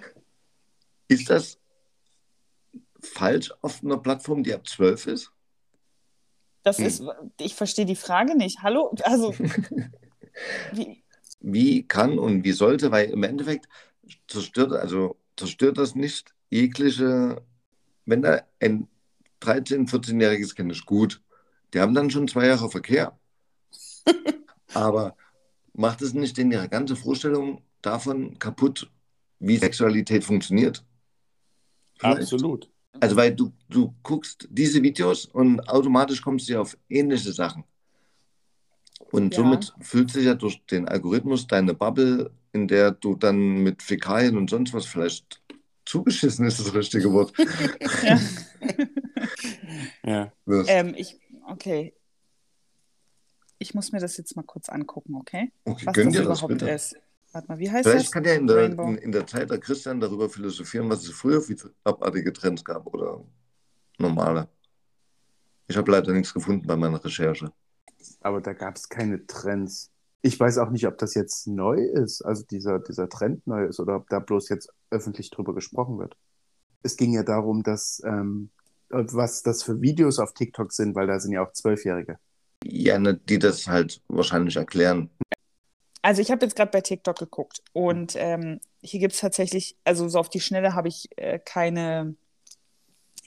Ist 1.08 1.30
das 1.30 1.58
falsch 3.00 3.52
auf 3.62 3.82
einer 3.82 3.98
Plattform, 3.98 4.42
die 4.42 4.52
ab 4.54 4.66
12 4.66 5.06
ist? 5.06 5.32
Das 6.62 6.78
Hm. 6.78 6.86
ist, 6.86 7.02
ich 7.40 7.54
verstehe 7.54 7.86
die 7.86 7.96
Frage 7.96 8.36
nicht. 8.36 8.62
Hallo? 8.62 8.92
Also, 9.04 9.32
wie, 10.72 11.02
Wie 11.40 11.86
kann 11.86 12.18
und 12.18 12.44
wie 12.44 12.52
sollte, 12.52 12.90
weil 12.90 13.10
im 13.10 13.22
Endeffekt 13.22 13.68
zerstört, 14.28 14.72
also 14.72 15.16
zerstört 15.36 15.78
das 15.78 15.94
nicht 15.94 16.34
jegliche, 16.50 17.42
wenn 18.06 18.22
da 18.22 18.42
ein 18.60 18.88
13-, 19.42 19.88
14-jähriges 19.88 20.54
Kind 20.54 20.72
ist, 20.72 20.86
gut. 20.86 21.20
Die 21.74 21.80
haben 21.80 21.94
dann 21.94 22.10
schon 22.10 22.28
zwei 22.28 22.46
Jahre 22.46 22.70
Verkehr. 22.70 23.18
Aber 24.74 25.16
macht 25.74 26.00
es 26.02 26.14
nicht 26.14 26.38
denn 26.38 26.50
ihre 26.50 26.68
ganze 26.68 26.96
Vorstellung 26.96 27.62
davon 27.82 28.38
kaputt, 28.38 28.90
wie 29.38 29.58
Sexualität 29.58 30.24
funktioniert? 30.24 30.84
Vielleicht. 31.98 32.32
Absolut. 32.32 32.70
Also, 33.00 33.16
weil 33.16 33.34
du, 33.34 33.52
du 33.68 33.94
guckst 34.02 34.48
diese 34.50 34.82
Videos 34.82 35.26
und 35.26 35.68
automatisch 35.68 36.22
kommst 36.22 36.48
du 36.48 36.58
auf 36.60 36.78
ähnliche 36.88 37.32
Sachen. 37.32 37.64
Und 39.12 39.34
Ja. 39.34 39.42
somit 39.42 39.72
füllt 39.80 40.10
sich 40.10 40.24
ja 40.24 40.34
durch 40.34 40.64
den 40.66 40.88
Algorithmus 40.88 41.46
deine 41.46 41.74
Bubble, 41.74 42.30
in 42.52 42.68
der 42.68 42.92
du 42.92 43.14
dann 43.14 43.62
mit 43.62 43.82
Fäkalien 43.82 44.36
und 44.36 44.48
sonst 44.48 44.72
was 44.72 44.86
vielleicht 44.86 45.42
zugeschissen 45.86 46.46
ist 46.46 46.60
das 46.60 46.74
richtige 46.74 47.12
Wort. 47.12 47.32
ja. 50.04 50.30
Ja. 50.44 50.64
ähm, 50.66 50.94
ich, 50.96 51.18
okay. 51.48 51.94
Ich 53.58 53.74
muss 53.74 53.92
mir 53.92 54.00
das 54.00 54.16
jetzt 54.18 54.36
mal 54.36 54.42
kurz 54.42 54.68
angucken, 54.68 55.14
okay? 55.14 55.50
okay, 55.64 55.86
Was 55.86 55.94
gönn 55.94 56.06
das 56.08 56.12
dir 56.12 56.28
das 56.28 56.38
überhaupt 56.38 56.52
bitte. 56.58 56.70
ist. 56.70 56.96
Warte 57.32 57.48
mal, 57.48 57.58
wie 57.58 57.70
heißt 57.70 57.88
Vielleicht 57.88 58.06
das? 58.06 58.12
kann 58.12 58.24
ja 58.24 58.34
in 58.34 58.46
der, 58.46 58.66
in, 58.66 58.98
in 58.98 59.12
der 59.12 59.26
Zeit 59.26 59.50
der 59.50 59.58
Christian 59.58 60.00
darüber 60.00 60.28
philosophieren, 60.28 60.88
was 60.90 61.04
es 61.04 61.10
früher 61.10 61.40
für 61.40 61.72
abartige 61.84 62.32
Trends 62.32 62.64
gab 62.64 62.86
oder 62.86 63.24
normale. 63.98 64.48
Ich 65.68 65.76
habe 65.76 65.90
leider 65.90 66.12
nichts 66.12 66.32
gefunden 66.32 66.66
bei 66.66 66.76
meiner 66.76 67.02
Recherche. 67.04 67.52
Aber 68.20 68.40
da 68.40 68.52
gab 68.52 68.76
es 68.76 68.88
keine 68.88 69.26
Trends. 69.26 69.90
Ich 70.22 70.38
weiß 70.38 70.58
auch 70.58 70.70
nicht, 70.70 70.86
ob 70.86 70.98
das 70.98 71.14
jetzt 71.14 71.46
neu 71.46 71.76
ist, 71.76 72.22
also 72.22 72.44
dieser, 72.50 72.80
dieser 72.80 73.08
Trend 73.08 73.46
neu 73.46 73.66
ist 73.66 73.78
oder 73.78 73.96
ob 73.96 74.08
da 74.08 74.18
bloß 74.18 74.48
jetzt 74.48 74.72
öffentlich 74.90 75.30
drüber 75.30 75.54
gesprochen 75.54 75.98
wird. 75.98 76.16
Es 76.82 76.96
ging 76.96 77.12
ja 77.12 77.22
darum, 77.22 77.62
dass 77.62 78.02
ähm, 78.04 78.50
was 78.88 79.42
das 79.42 79.62
für 79.62 79.80
Videos 79.80 80.18
auf 80.18 80.34
TikTok 80.34 80.72
sind, 80.72 80.94
weil 80.94 81.06
da 81.06 81.18
sind 81.20 81.32
ja 81.32 81.44
auch 81.44 81.52
Zwölfjährige. 81.52 82.18
Ja, 82.64 82.98
ne, 82.98 83.14
die 83.14 83.38
das 83.38 83.66
halt 83.66 84.00
wahrscheinlich 84.08 84.56
erklären. 84.56 85.10
Also 86.02 86.22
ich 86.22 86.30
habe 86.30 86.44
jetzt 86.44 86.54
gerade 86.54 86.70
bei 86.70 86.80
TikTok 86.80 87.18
geguckt 87.18 87.62
und 87.72 88.14
ähm, 88.16 88.60
hier 88.80 89.00
gibt 89.00 89.14
es 89.14 89.20
tatsächlich, 89.20 89.76
also 89.84 90.08
so 90.08 90.20
auf 90.20 90.28
die 90.28 90.40
Schnelle 90.40 90.74
habe 90.74 90.88
ich 90.88 91.08
äh, 91.16 91.40
keine, 91.40 92.14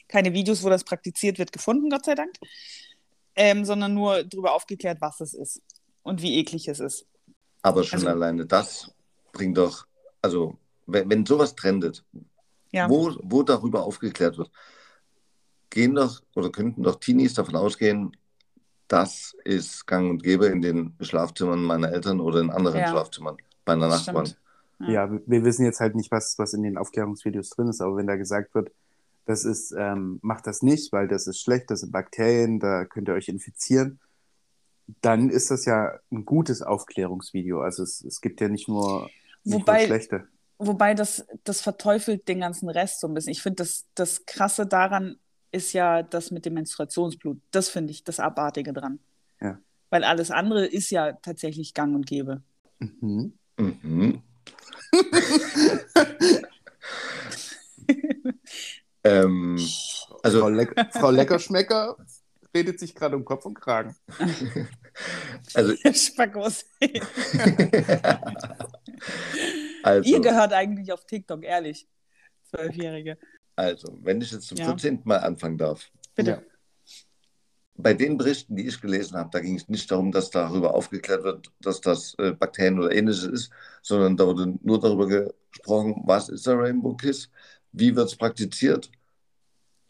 keine 0.07 0.33
Videos, 0.33 0.63
wo 0.63 0.69
das 0.69 0.85
praktiziert 0.85 1.39
wird, 1.39 1.51
gefunden, 1.51 1.89
Gott 1.89 2.05
sei 2.05 2.15
Dank, 2.15 2.31
ähm, 3.35 3.65
sondern 3.65 3.93
nur 3.93 4.23
darüber 4.23 4.53
aufgeklärt, 4.53 5.01
was 5.01 5.19
es 5.19 5.33
ist 5.33 5.61
und 6.09 6.21
wie 6.21 6.37
eklig 6.37 6.67
es 6.67 6.79
ist. 6.79 7.05
Aber 7.61 7.83
schon 7.83 7.99
Also- 7.99 8.09
alleine 8.09 8.45
das 8.45 8.91
bringt 9.31 9.57
doch, 9.57 9.85
also 10.21 10.57
wenn, 10.87 11.09
wenn 11.09 11.25
sowas 11.25 11.55
trendet, 11.55 12.03
Ja, 12.71 12.89
wo, 12.89 13.15
wo 13.23 13.43
darüber 13.43 13.83
aufgeklärt 13.83 14.37
wird, 14.37 14.51
gehen 15.69 15.95
doch 15.95 16.21
oder 16.35 16.49
könnten 16.51 16.83
doch 16.83 16.99
Teenies 16.99 17.33
davon 17.33 17.55
ausgehen, 17.55 18.11
das 18.87 19.35
ist 19.43 19.85
gang 19.85 20.09
und 20.09 20.23
gäbe 20.23 20.47
in 20.47 20.61
den 20.61 20.95
Schlafzimmern 20.99 21.63
meiner 21.63 21.91
Eltern 21.91 22.19
oder 22.19 22.39
in 22.41 22.49
anderen 22.49 22.79
Ja. 22.79 22.87
Schlafzimmern 22.89 23.37
meiner 23.65 23.87
Nachbarn. 23.87 24.25
stimmt. 24.25 24.39
Ja, 24.87 25.11
wir- 25.11 25.21
wir 25.27 25.43
wissen 25.43 25.65
jetzt 25.65 25.79
halt 25.79 25.95
nicht, 25.95 26.09
was, 26.11 26.39
was 26.39 26.53
in 26.53 26.63
den 26.63 26.77
Aufklärungsvideos 26.77 27.49
drin 27.51 27.67
ist, 27.67 27.81
aber 27.81 27.97
wenn 27.97 28.07
da 28.07 28.15
gesagt 28.15 28.55
wird, 28.55 28.71
das 29.25 29.43
ist, 29.45 29.75
ähm, 29.77 30.17
macht 30.23 30.47
das 30.47 30.63
nicht, 30.63 30.91
weil 30.91 31.07
das 31.07 31.27
ist 31.27 31.39
schlecht, 31.39 31.69
das 31.69 31.81
sind 31.81 31.91
Bakterien, 31.91 32.59
da 32.59 32.85
könnt 32.85 33.07
ihr 33.09 33.13
euch 33.13 33.27
infizieren, 33.27 33.99
dann 35.01 35.29
ist 35.29 35.51
das 35.51 35.65
ja 35.65 35.99
ein 36.11 36.25
gutes 36.25 36.61
Aufklärungsvideo. 36.61 37.61
Also 37.61 37.83
es, 37.83 38.03
es 38.03 38.21
gibt 38.21 38.41
ja 38.41 38.49
nicht 38.49 38.67
nur, 38.67 39.09
nicht 39.43 39.59
Wobei- 39.59 39.79
nur 39.79 39.87
schlechte. 39.87 40.27
Wobei 40.61 40.93
das, 40.93 41.25
das 41.45 41.61
verteufelt 41.61 42.27
den 42.27 42.41
ganzen 42.41 42.67
Rest 42.67 42.99
so 42.99 43.07
ein 43.07 43.13
bisschen. 43.13 43.31
Ich 43.31 43.41
finde, 43.41 43.63
das, 43.63 43.85
das 43.95 44.25
Krasse 44.25 44.65
daran 44.65 45.17
ist 45.51 45.71
ja 45.71 46.03
das 46.03 46.31
mit 46.31 46.45
dem 46.45 46.55
Menstruationsblut. 46.55 47.39
Das 47.51 47.69
finde 47.69 47.91
ich 47.91 48.03
das 48.03 48.19
Abartige 48.19 48.73
dran. 48.73 48.99
Ja. 49.39 49.57
Weil 49.89 50.03
alles 50.03 50.31
andere 50.31 50.65
ist 50.65 50.89
ja 50.89 51.13
tatsächlich 51.13 51.73
gang 51.73 51.95
und 51.95 52.05
gäbe. 52.05 52.43
Mhm. 52.79 53.33
Mhm. 53.57 54.21
ähm, 59.03 59.57
Frau, 59.57 60.19
also, 60.23 60.49
Leck 60.49 60.75
Frau 60.91 61.09
Leckerschmecker 61.11 61.97
redet 62.53 62.79
sich 62.79 62.95
gerade 62.95 63.15
um 63.15 63.25
Kopf 63.25 63.45
und 63.45 63.53
Kragen. 63.55 63.95
also, 65.53 65.75
Spackos. 65.93 66.65
also, 69.83 70.09
Ihr 70.09 70.19
gehört 70.21 70.53
eigentlich 70.53 70.91
auf 70.91 71.05
TikTok, 71.05 71.43
ehrlich. 71.43 71.87
Zwölfjährige. 72.49 73.17
also, 73.55 73.97
wenn 74.01 74.21
ich 74.21 74.31
jetzt 74.31 74.47
zum 74.47 74.57
Ja. 74.57 74.65
14. 74.65 75.01
Mal 75.03 75.17
anfangen 75.17 75.57
darf. 75.57 75.91
Bitte. 76.15 76.31
Ja. 76.31 76.41
Bei 77.75 77.93
den 77.93 78.17
Berichten, 78.17 78.57
die 78.57 78.67
ich 78.67 78.81
gelesen 78.81 79.15
habe, 79.15 79.29
da 79.31 79.39
ging 79.39 79.55
es 79.55 79.69
nicht 79.69 79.89
darum, 79.89 80.11
dass 80.11 80.31
darüber 80.31 80.73
aufgeklärt 80.73 81.23
wird, 81.23 81.49
dass 81.61 81.79
das 81.79 82.13
äh, 82.17 82.33
Bakterien 82.33 82.77
oder 82.77 82.93
ähnliches 82.93 83.23
ist, 83.23 83.51
sondern 83.81 84.17
da 84.17 84.25
wurde 84.25 84.53
nur 84.63 84.81
darüber 84.81 85.07
gesprochen, 85.07 86.01
was 86.05 86.27
ist 86.27 86.45
der 86.45 86.57
Rainbow 86.57 86.95
Kiss, 86.95 87.29
wie 87.71 87.95
wird 87.95 88.07
es 88.07 88.17
praktiziert 88.17 88.91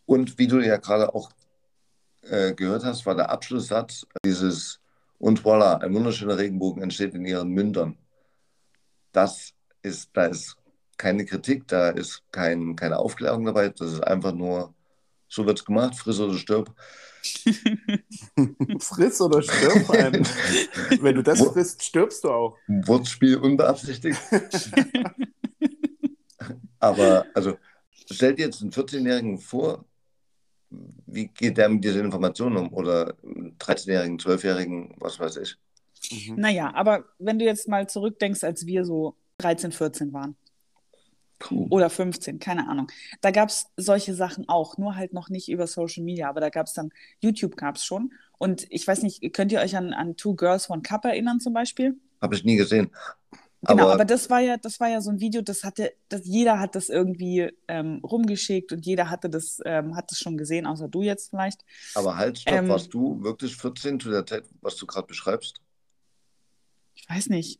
und 0.06 0.38
wie 0.38 0.46
du 0.48 0.60
ja 0.60 0.78
gerade 0.78 1.16
auch 1.16 1.32
äh, 2.22 2.54
gehört 2.54 2.84
hast, 2.84 3.06
war 3.06 3.16
der 3.16 3.30
Abschlusssatz 3.30 4.06
dieses 4.26 4.80
und 5.20 5.42
voilà, 5.42 5.82
ein 5.82 5.94
wunderschöner 5.94 6.38
Regenbogen 6.38 6.82
entsteht 6.82 7.14
in 7.14 7.26
ihren 7.26 7.50
Mündern. 7.50 7.98
Das 9.12 9.54
ist, 9.82 10.10
da 10.14 10.26
ist 10.26 10.56
keine 10.98 11.26
Kritik, 11.26 11.68
da 11.68 11.90
ist 11.90 12.24
kein, 12.32 12.76
keine 12.76 13.00
Aufklärung 13.00 13.46
dabei, 13.46 13.70
das 13.70 13.94
ist 13.94 14.04
einfach 14.04 14.34
nur, 14.34 14.74
so 15.28 15.46
wird 15.46 15.60
es 15.60 15.66
gemacht, 15.66 15.96
friss 15.96 16.20
oder 16.20 16.38
stirb. 16.38 16.74
Friss 18.80 19.20
oder 19.20 19.42
stirb 19.42 19.90
allem. 19.90 20.24
Wenn 21.02 21.16
du 21.16 21.24
das 21.24 21.42
frisst, 21.42 21.84
stirbst 21.84 22.24
du 22.24 22.32
auch. 22.32 22.58
Wortspiel 22.68 23.38
unbeabsichtigt. 23.38 24.18
Aber, 26.80 27.26
also, 27.34 27.58
stell 28.10 28.36
dir 28.36 28.46
jetzt 28.46 28.62
einen 28.62 28.72
14-Jährigen 28.72 29.38
vor, 29.38 29.84
wie 30.72 31.28
geht 31.28 31.58
der 31.58 31.70
mit 31.70 31.84
dieser 31.84 32.02
Information 32.02 32.56
um? 32.58 32.74
Oder 32.74 33.16
einen 33.24 33.58
13-Jährigen, 33.58 34.20
12-Jährigen, 34.20 34.96
was 35.00 35.20
weiß 35.20 35.38
ich. 35.38 35.58
Mhm. 36.12 36.36
Naja, 36.36 36.72
aber 36.74 37.06
wenn 37.18 37.40
du 37.40 37.46
jetzt 37.46 37.68
mal 37.68 37.88
zurückdenkst, 37.90 38.44
als 38.44 38.66
wir 38.66 38.86
so 38.86 39.16
13, 39.40 39.72
14 39.72 40.14
waren 40.14 40.36
Puh. 41.40 41.68
oder 41.70 41.90
15, 41.90 42.40
keine 42.40 42.68
Ahnung, 42.70 42.88
da 43.22 43.32
gab 43.32 43.50
es 43.50 43.68
solche 43.76 44.14
Sachen 44.14 44.48
auch, 44.48 44.78
nur 44.78 44.96
halt 44.96 45.14
noch 45.14 45.30
nicht 45.30 45.50
über 45.50 45.68
Social 45.68 46.04
Media, 46.04 46.30
aber 46.30 46.42
da 46.42 46.50
gab 46.50 46.68
es 46.68 46.74
dann, 46.74 46.92
YouTube 47.20 47.58
gab 47.58 47.76
es 47.76 47.84
schon. 47.84 48.14
Und 48.38 48.66
ich 48.70 48.88
weiß 48.88 49.04
nicht, 49.04 49.34
könnt 49.34 49.52
ihr 49.52 49.60
euch 49.60 49.76
an, 49.76 49.94
an 49.94 50.16
Two 50.16 50.36
Girls, 50.36 50.70
One 50.70 50.82
Cup 50.82 51.06
erinnern 51.06 51.40
zum 51.40 51.54
Beispiel? 51.54 52.00
Habe 52.22 52.36
ich 52.36 52.44
nie 52.44 52.56
gesehen. 52.56 52.92
Genau, 53.62 53.84
Aber- 53.84 53.94
aber, 53.96 54.06
das 54.06 54.30
war 54.30 54.40
ja, 54.40 54.56
das 54.58 54.80
war 54.80 54.88
ja 54.88 55.02
so 55.02 55.10
ein 55.12 55.20
Video, 55.20 55.42
das 55.42 55.64
hatte, 55.66 55.92
das, 56.08 56.22
jeder 56.26 56.60
hat 56.60 56.76
das 56.76 56.88
irgendwie 56.88 57.52
ähm, 57.68 58.00
rumgeschickt 58.04 58.72
und 58.72 58.86
jeder 58.86 59.10
hatte 59.10 59.30
das, 59.30 59.60
ähm, 59.66 59.96
hat 59.98 60.12
das 60.12 60.20
schon 60.20 60.38
gesehen, 60.38 60.66
außer 60.66 60.88
du 60.88 61.02
jetzt 61.02 61.30
vielleicht. 61.32 61.66
Aber 61.96 62.16
halt, 62.16 62.40
stopp, 62.40 62.54
Ähm, 62.56 62.70
warst 62.70 62.94
du 62.94 63.22
wirklich 63.22 63.56
14 63.58 64.00
zu 64.00 64.12
der 64.12 64.26
Zeit, 64.26 64.46
was 64.62 64.78
du 64.78 64.86
gerade 64.86 65.08
beschreibst? 65.08 65.60
Ich 66.96 67.10
weiß 67.10 67.28
nicht, 67.30 67.60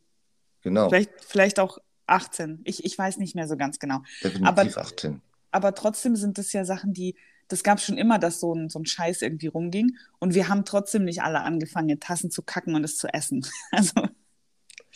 Genau, 0.62 0.88
vielleicht, 0.88 1.10
vielleicht 1.24 1.58
auch 1.60 1.78
18. 2.06 2.60
Ich, 2.64 2.84
ich 2.84 2.96
weiß 2.98 3.18
nicht 3.18 3.34
mehr 3.34 3.46
so 3.48 3.56
ganz 3.56 3.78
genau. 3.78 4.02
definitiv 4.22 4.46
aber- 4.48 4.62
18. 4.78 5.20
Aber 5.52 5.74
trotzdem 5.74 6.14
sind 6.16 6.38
das 6.38 6.52
ja 6.52 6.64
Sachen, 6.64 6.92
die, 6.94 7.16
das 7.48 7.62
gab 7.64 7.80
schon 7.80 7.98
immer, 7.98 8.18
dass 8.18 8.38
so 8.40 8.54
ein, 8.54 8.68
so 8.68 8.78
ein 8.78 8.86
Scheiß 8.86 9.20
irgendwie 9.22 9.48
rumging. 9.48 9.96
Und 10.20 10.34
wir 10.34 10.48
haben 10.48 10.64
trotzdem 10.64 11.04
nicht 11.04 11.22
alle 11.22 11.40
angefangen, 11.40 11.88
in 11.88 11.98
Tassen 12.00 12.30
zu 12.30 12.42
kacken 12.42 12.74
und 12.76 12.84
es 12.84 12.96
zu 12.96 13.08
essen. 13.12 13.44
Also. 13.72 13.92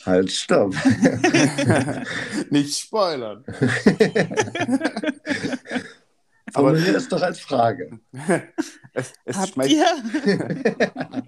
Halt, 0.05 0.31
stopp. 0.33 0.75
Nicht 2.51 2.79
spoilern. 2.79 3.45
Aber 6.53 6.77
hier 6.77 6.97
ist 6.97 7.11
doch 7.11 7.23
als 7.23 7.41
Frage. 7.41 7.99
es, 8.93 9.13
es, 9.25 9.37
Habt 9.37 9.55
schmeichelt, 9.55 9.79
ihr? 10.27 11.23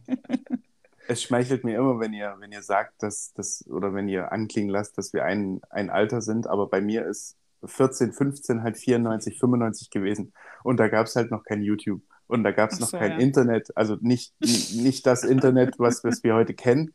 es 1.09 1.22
schmeichelt 1.22 1.64
mir 1.64 1.79
immer, 1.79 1.98
wenn 2.00 2.12
ihr, 2.12 2.37
wenn 2.38 2.52
ihr 2.52 2.62
sagt, 2.62 3.02
dass 3.02 3.33
das 3.35 3.64
oder 3.68 3.94
wenn 3.94 4.09
ihr 4.09 4.31
anklingen 4.31 4.70
lasst, 4.70 4.98
dass 4.98 5.12
wir 5.12 5.24
ein, 5.24 5.61
ein 5.70 5.90
Alter 5.90 6.20
sind. 6.20 6.46
Aber 6.46 6.68
bei 6.68 6.81
mir 6.81 7.07
ist 7.07 7.37
14, 7.64 8.12
15 8.12 8.62
halt 8.62 8.76
94, 8.76 9.38
95 9.38 9.90
gewesen. 9.90 10.33
Und 10.62 10.79
da 10.79 10.88
gab 10.88 11.07
es 11.07 11.16
halt 11.16 11.31
noch 11.31 11.44
kein 11.44 11.62
YouTube. 11.62 12.02
Und 12.29 12.44
da 12.44 12.50
gab 12.50 12.72
es 12.72 12.81
noch 12.81 12.88
so, 12.88 12.98
kein 12.98 13.12
ja. 13.12 13.18
Internet. 13.18 13.76
Also 13.76 13.96
nicht, 14.00 14.35
nicht 14.40 15.07
das 15.07 15.24
Internet, 15.24 15.79
was, 15.79 16.05
was 16.05 16.22
wir 16.22 16.35
heute 16.35 16.55
kennen. 16.55 16.94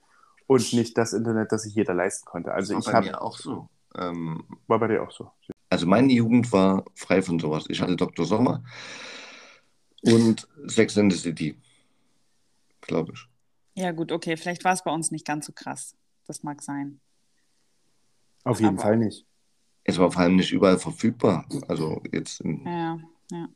Und 0.52 0.74
nicht 0.74 0.98
das 0.98 1.14
Internet, 1.14 1.54
das 1.54 1.64
sich 1.64 1.76
jeder 1.76 1.94
leisten 1.94 2.26
konnte. 2.26 2.52
Also 2.54 2.78
ich 2.78 2.86
war 2.86 2.92
bei 2.92 2.98
habe, 2.98 3.08
mir 3.08 3.22
auch 3.22 3.38
so. 3.38 3.70
Ähm, 3.96 4.44
war 4.68 4.80
bei 4.80 4.90
dir 4.90 5.02
auch 5.02 5.12
so. 5.12 5.32
also 5.70 5.88
meine 5.88 6.12
Jugend 6.12 6.52
war 6.52 6.84
frei 6.94 7.22
von 7.22 7.40
sowas. 7.40 7.64
Ich 7.70 7.82
hatte 7.82 7.96
Dr. 7.96 8.26
Sommer 8.26 8.62
und 10.02 10.50
Sex 10.66 10.98
and 10.98 11.14
the 11.14 11.18
City, 11.18 11.58
glaube 12.82 13.14
ich. 13.14 13.26
Ja, 13.76 13.92
gut, 13.94 14.12
okay. 14.12 14.36
Vielleicht 14.36 14.66
war 14.66 14.74
es 14.74 14.84
bei 14.84 14.92
uns 14.92 15.10
nicht 15.12 15.26
ganz 15.26 15.46
so 15.46 15.54
krass. 15.54 15.96
Das 16.26 16.44
mag 16.44 16.62
sein. 16.62 17.00
Auf 18.44 18.60
jeden 18.60 18.76
Aber- 18.76 18.82
Fall 18.84 18.98
nicht. 18.98 19.26
Es 19.86 19.98
war 20.00 20.12
vor 20.12 20.22
allem 20.22 20.36
nicht 20.36 20.52
überall 20.52 20.80
verfügbar. 20.80 21.46
Also 21.70 22.02
jetzt 22.12 22.42
in, 22.42 22.66
Ja, 22.66 23.00
ja. 23.32 23.48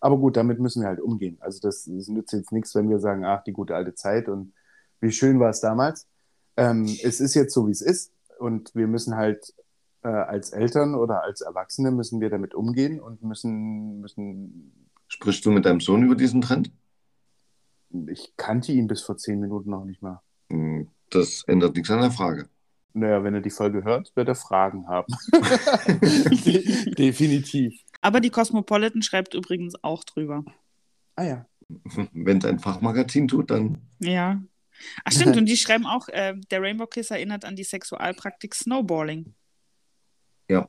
Aber 0.00 0.18
gut, 0.18 0.36
damit 0.36 0.60
müssen 0.60 0.82
wir 0.82 0.88
halt 0.88 1.00
umgehen. 1.00 1.36
Also 1.40 1.58
das, 1.60 1.84
das 1.84 2.06
nützt 2.06 2.32
jetzt 2.32 2.52
nichts, 2.52 2.74
wenn 2.76 2.88
wir 2.88 3.00
sagen, 3.00 3.24
ach, 3.24 3.42
die 3.42 3.52
gute 3.52 3.74
alte 3.74 3.94
Zeit 3.94 4.28
und 4.28 4.52
wie 5.04 5.12
schön 5.12 5.38
war 5.38 5.50
es 5.50 5.60
damals. 5.60 6.08
Ähm, 6.56 6.84
es 7.02 7.20
ist 7.20 7.34
jetzt 7.34 7.54
so, 7.54 7.66
wie 7.68 7.72
es 7.72 7.80
ist. 7.82 8.12
Und 8.38 8.74
wir 8.74 8.86
müssen 8.88 9.14
halt 9.16 9.54
äh, 10.02 10.08
als 10.08 10.50
Eltern 10.50 10.94
oder 10.96 11.22
als 11.22 11.40
Erwachsene 11.40 11.90
müssen 11.92 12.20
wir 12.20 12.30
damit 12.30 12.54
umgehen 12.54 13.00
und 13.00 13.22
müssen, 13.22 14.00
müssen, 14.00 14.88
Sprichst 15.06 15.44
du 15.46 15.50
mit 15.52 15.64
deinem 15.64 15.80
Sohn 15.80 16.02
über 16.02 16.16
diesen 16.16 16.40
Trend? 16.40 16.72
ich 18.08 18.32
kannte 18.36 18.72
ihn 18.72 18.88
bis 18.88 19.02
vor 19.02 19.16
zehn 19.16 19.38
Minuten 19.38 19.70
noch 19.70 19.84
nicht 19.84 20.02
mal. 20.02 20.20
Hm, 20.50 20.88
Das 21.10 21.44
ändert 21.46 21.76
nichts 21.76 21.90
an 21.90 22.00
der 22.00 22.10
Frage. 22.10 22.48
Naja, 22.92 23.22
wenn 23.22 23.34
er 23.34 23.40
die 23.40 23.50
Folge 23.50 23.84
hört, 23.84 24.10
wird 24.16 24.26
er 24.28 24.34
Fragen 24.34 24.88
haben. 24.88 25.12
De 26.44 26.92
definitiv. 26.94 27.80
Aber 28.00 28.20
die 28.20 28.30
Cosmopolitan 28.30 29.02
schreibt 29.02 29.34
übrigens 29.34 29.74
auch 29.82 30.02
drüber. 30.04 30.44
Ah 31.16 31.24
ja. 31.24 31.46
Wenn 32.12 32.38
es 32.38 32.44
ein 32.44 32.58
Fachmagazin 32.58 33.28
tut, 33.28 33.50
dann 33.50 33.78
Ja. 34.00 34.42
Ach 35.04 35.12
stimmt, 35.12 35.36
und 35.36 35.46
die 35.46 35.56
schreiben 35.56 35.86
auch, 35.86 36.08
äh, 36.08 36.34
der 36.50 36.62
Rainbow 36.62 36.86
Kiss 36.86 37.10
erinnert 37.10 37.44
an 37.44 37.56
die 37.56 37.64
Sexualpraktik 37.64 38.54
Snowballing. 38.54 39.34
Ja. 40.48 40.68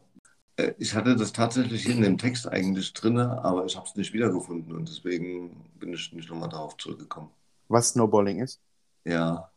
Äh, 0.58 0.74
Ich 0.78 0.94
hatte 0.94 1.16
das 1.16 1.34
tatsächlich 1.34 1.88
in 1.88 2.02
dem 2.02 2.18
Text 2.18 2.48
eigentlich 2.48 2.94
drin, 2.94 3.18
aber 3.20 3.66
ich 3.66 3.76
habe 3.76 3.86
es 3.88 3.96
nicht 3.96 4.14
wiedergefunden 4.14 4.76
und 4.76 4.88
deswegen 4.88 5.56
bin 5.80 5.94
ich 5.94 6.12
nicht 6.14 6.30
nochmal 6.30 6.50
darauf 6.50 6.78
zurückgekommen. 6.78 7.30
Was 7.68 7.90
Snowballing 7.90 8.40
ist? 8.42 8.62
Ja. 9.04 9.52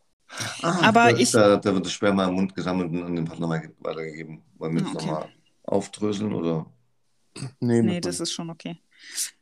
Ah, 0.63 0.89
Aber 0.89 1.13
da, 1.13 1.19
ich- 1.19 1.31
Da, 1.31 1.57
da 1.57 1.75
wird 1.75 1.87
das 1.87 1.93
Sperma 1.93 2.27
im 2.27 2.35
Mund 2.35 2.55
gesammelt 2.55 2.91
und 2.91 3.03
an 3.03 3.17
den 3.17 3.25
Partner 3.25 3.49
weiter- 3.49 3.71
weitergegeben. 3.81 4.43
Wollen 4.59 4.75
wir 4.75 4.83
das 4.83 4.95
Okay. 4.95 5.07
nochmal 5.07 5.29
aufdröseln 5.65 6.33
oder? 6.35 6.67
Nee, 7.61 7.83
Nee, 7.83 8.01
das 8.01 8.21
ist 8.21 8.33
schon 8.33 8.51
okay. 8.51 8.79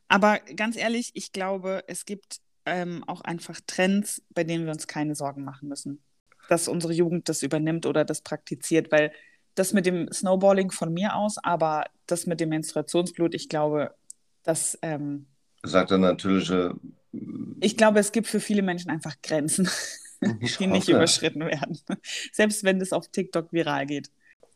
Aber 0.08 0.38
ganz 0.38 0.76
ehrlich, 0.76 1.10
ich 1.14 1.32
glaube, 1.32 1.82
es 1.88 2.04
gibt 2.04 2.40
ähm, 2.66 3.04
auch 3.06 3.22
einfach 3.22 3.58
Trends, 3.66 4.22
bei 4.34 4.44
denen 4.44 4.66
wir 4.66 4.72
uns 4.72 4.86
keine 4.86 5.14
Sorgen 5.14 5.44
machen 5.44 5.68
müssen, 5.68 6.00
dass 6.48 6.68
unsere 6.68 6.92
Jugend 6.92 7.28
das 7.28 7.42
übernimmt 7.42 7.86
oder 7.86 8.04
das 8.04 8.20
praktiziert, 8.20 8.92
weil 8.92 9.12
das 9.54 9.72
mit 9.72 9.86
dem 9.86 10.12
Snowballing 10.12 10.70
von 10.70 10.92
mir 10.92 11.16
aus, 11.16 11.38
aber 11.38 11.84
das 12.06 12.26
mit 12.26 12.40
dem 12.40 12.50
Menstruationsblut, 12.50 13.34
ich 13.34 13.48
glaube, 13.48 13.94
dass 14.42 14.78
ähm, 14.82 15.26
Sagt 15.62 15.90
der 15.90 15.98
natürliche. 15.98 16.74
ich 17.60 17.76
glaube, 17.76 17.98
es 17.98 18.12
gibt 18.12 18.26
für 18.28 18.40
viele 18.40 18.62
Menschen 18.62 18.90
einfach 18.90 19.16
Grenzen, 19.22 19.68
Ich 20.40 20.56
die 20.56 20.66
nicht 20.66 20.88
überschritten 20.88 21.40
werden, 21.40 21.78
selbst 22.32 22.64
wenn 22.64 22.78
das 22.78 22.92
auf 22.92 23.08
TikTok 23.08 23.52
viral 23.52 23.86
geht. 23.86 24.10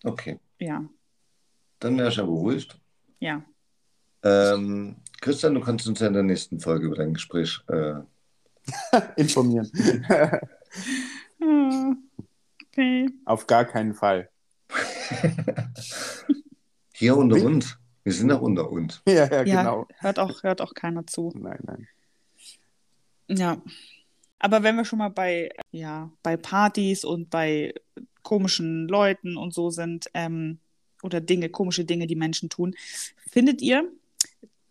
Okay, 0.05 0.39
Ja, 0.59 0.85
dann 1.79 1.99
wäre 1.99 2.09
ich 2.09 2.17
ja 2.17 2.25
beruhigt. 2.25 2.79
ja. 3.21 3.43
Ähm, 4.23 4.97
Christian, 5.21 5.55
du 5.55 5.61
kannst 5.61 5.87
uns 5.87 6.01
ja 6.01 6.07
in 6.07 6.15
der 6.15 6.23
nächsten 6.23 6.61
Folge 6.61 6.87
über 6.87 6.97
dein 6.97 7.15
Gespräch. 7.15 7.61
Äh, 7.69 8.01
Informieren. 9.17 9.71
Okay. 12.73 13.11
Auf 13.25 13.47
gar 13.47 13.65
keinen 13.65 13.95
Fall. 13.95 14.31
hier 16.95 17.17
unter 17.17 17.37
Wie? 17.37 17.41
uns. 17.41 17.77
Wir 18.03 18.13
sind 18.13 18.33
auch 18.33 18.41
unter 18.41 18.71
uns. 18.71 19.03
Ja, 19.07 19.27
ja, 19.27 19.45
Ja, 19.45 19.63
genau. 19.63 19.87
hört 19.99 20.19
auch, 20.19 20.43
hört 20.43 20.61
auch 20.61 20.75
keiner 20.75 21.07
zu. 21.07 21.33
Nein, 21.37 21.59
nein. 21.65 21.89
Ja. 23.29 23.61
Aber 24.39 24.63
wenn 24.63 24.77
wir 24.77 24.87
schon 24.87 25.01
mal 25.01 25.11
bei, 25.11 25.51
ja, 25.71 26.11
bei 26.23 26.37
Partys 26.39 27.05
und 27.05 27.29
bei 27.29 27.75
komischen 28.23 28.89
Leuten 28.89 29.37
und 29.37 29.53
so 29.53 29.71
sind, 29.71 30.11
ähm, 30.15 30.59
oder 31.03 31.21
Dinge, 31.21 31.51
komische 31.51 31.85
Dinge, 31.85 32.07
die 32.07 32.17
Menschen 32.17 32.49
tun, 32.49 32.75
findet 33.31 33.61
ihr, 33.61 33.91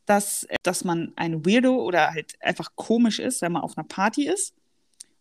dass, 0.10 0.48
dass 0.64 0.84
man 0.84 1.14
ein 1.16 1.46
Weirdo 1.46 1.76
oder 1.76 2.12
halt 2.12 2.34
einfach 2.42 2.72
komisch 2.76 3.20
ist, 3.20 3.42
wenn 3.42 3.52
man 3.52 3.62
auf 3.62 3.78
einer 3.78 3.88
Party 3.88 4.28
ist 4.28 4.56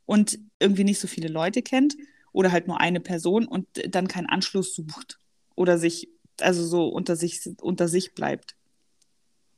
und 0.07 0.38
irgendwie 0.59 0.85
nicht 0.85 0.98
so 0.98 1.07
viele 1.07 1.29
Leute 1.29 1.61
kennt 1.61 1.94
oder 2.33 2.53
halt 2.53 2.68
nur 2.68 2.81
eine 2.81 3.01
Person 3.01 3.46
und 3.46 3.66
dann 3.94 4.09
keinen 4.09 4.27
Anschluss 4.27 4.74
sucht 4.74 5.18
oder 5.57 5.77
sich, 5.77 6.09
also 6.40 6.64
so 6.64 6.88
unter 6.88 7.16
sich, 7.16 7.40
unter 7.61 7.87
sich 7.87 8.14
bleibt? 8.14 8.55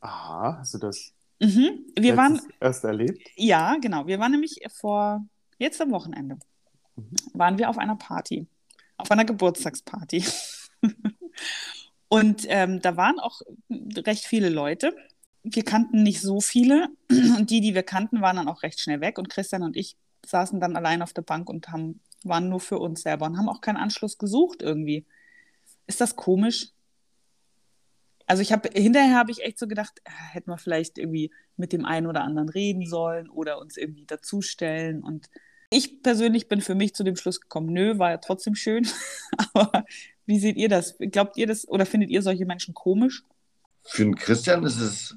Aha, 0.01 0.57
hast 0.59 0.75
du 0.75 0.79
das 0.79 1.13
Mhm. 1.43 1.87
Wir 1.99 2.19
waren, 2.19 2.39
erst 2.61 2.85
erlebt? 2.85 3.27
Ja, 3.35 3.77
genau. 3.81 4.07
Wir 4.07 4.19
waren 4.19 4.33
nämlich 4.33 4.61
vor, 4.69 5.25
jetzt 5.59 5.81
am 5.81 5.91
Wochenende, 5.91 6.37
Mhm. 6.97 7.17
waren 7.33 7.57
wir 7.57 7.71
auf 7.71 7.79
einer 7.79 7.97
Party, 7.97 8.47
auf 8.99 9.11
einer 9.11 9.25
Geburtstagsparty. 9.25 10.23
Und 12.09 12.45
ähm, 12.49 12.83
da 12.83 12.97
waren 12.99 13.19
auch 13.21 13.41
recht 13.71 14.27
viele 14.27 14.51
Leute. 14.51 14.95
Wir 15.43 15.65
kannten 15.65 16.03
nicht 16.03 16.21
so 16.21 16.41
viele. 16.41 16.89
Und 17.11 17.51
die, 17.51 17.61
die 17.61 17.75
wir 17.75 17.83
kannten, 17.83 18.21
waren 18.21 18.37
dann 18.37 18.49
auch 18.49 18.63
recht 18.63 18.81
schnell 18.81 19.01
weg. 19.01 19.19
Und 19.19 19.31
Christian 19.31 19.63
und 19.63 19.77
ich 19.77 19.97
saßen 20.27 20.61
dann 20.61 20.77
allein 20.77 21.03
auf 21.03 21.13
der 21.13 21.23
Bank 21.23 21.49
und 21.49 21.69
haben, 21.69 22.01
waren 22.25 22.49
nur 22.49 22.61
für 22.61 22.79
uns 22.79 23.03
selber 23.03 23.27
und 23.27 23.39
haben 23.39 23.49
auch 23.49 23.61
keinen 23.61 23.79
Anschluss 23.79 24.19
gesucht 24.19 24.63
irgendwie. 24.63 25.07
Ist 25.87 26.01
das 26.01 26.15
komisch? 26.15 26.69
Also 28.27 28.43
ich 28.43 28.53
habe 28.53 28.69
hinterher 28.73 29.17
habe 29.17 29.33
ich 29.33 29.43
echt 29.43 29.59
so 29.59 29.67
gedacht, 29.67 30.01
äh, 30.05 30.11
hätten 30.11 30.51
wir 30.51 30.59
vielleicht 30.59 30.99
irgendwie 30.99 31.33
mit 31.57 31.73
dem 31.73 31.85
einen 31.85 32.07
oder 32.07 32.23
anderen 32.23 32.49
reden 32.49 32.87
sollen 32.87 33.29
oder 33.29 33.59
uns 33.59 33.77
irgendwie 33.77 34.07
dazustellen. 34.07 35.03
Und 35.03 35.29
ich 35.71 36.03
persönlich 36.03 36.47
bin 36.47 36.61
für 36.61 36.77
mich 36.77 36.95
zu 36.95 37.03
dem 37.03 37.17
Schluss 37.17 37.41
gekommen, 37.41 37.73
nö, 37.73 37.99
war 37.99 38.11
ja 38.11 38.19
trotzdem 38.19 38.55
schön. 38.55 38.87
Aber 39.55 39.85
wie 40.27 40.39
seht 40.39 40.57
ihr 40.57 40.69
das? 40.69 40.97
Glaubt 40.99 41.37
ihr 41.39 41.49
das 41.49 41.67
oder 41.67 41.87
findet 41.87 42.11
ihr 42.11 42.23
solche 42.23 42.47
Menschen 42.47 42.73
komisch? 42.73 43.25
Für 43.83 44.05
den 44.05 44.15
Christian 44.15 44.65
ist 44.65 44.79
es, 44.79 45.17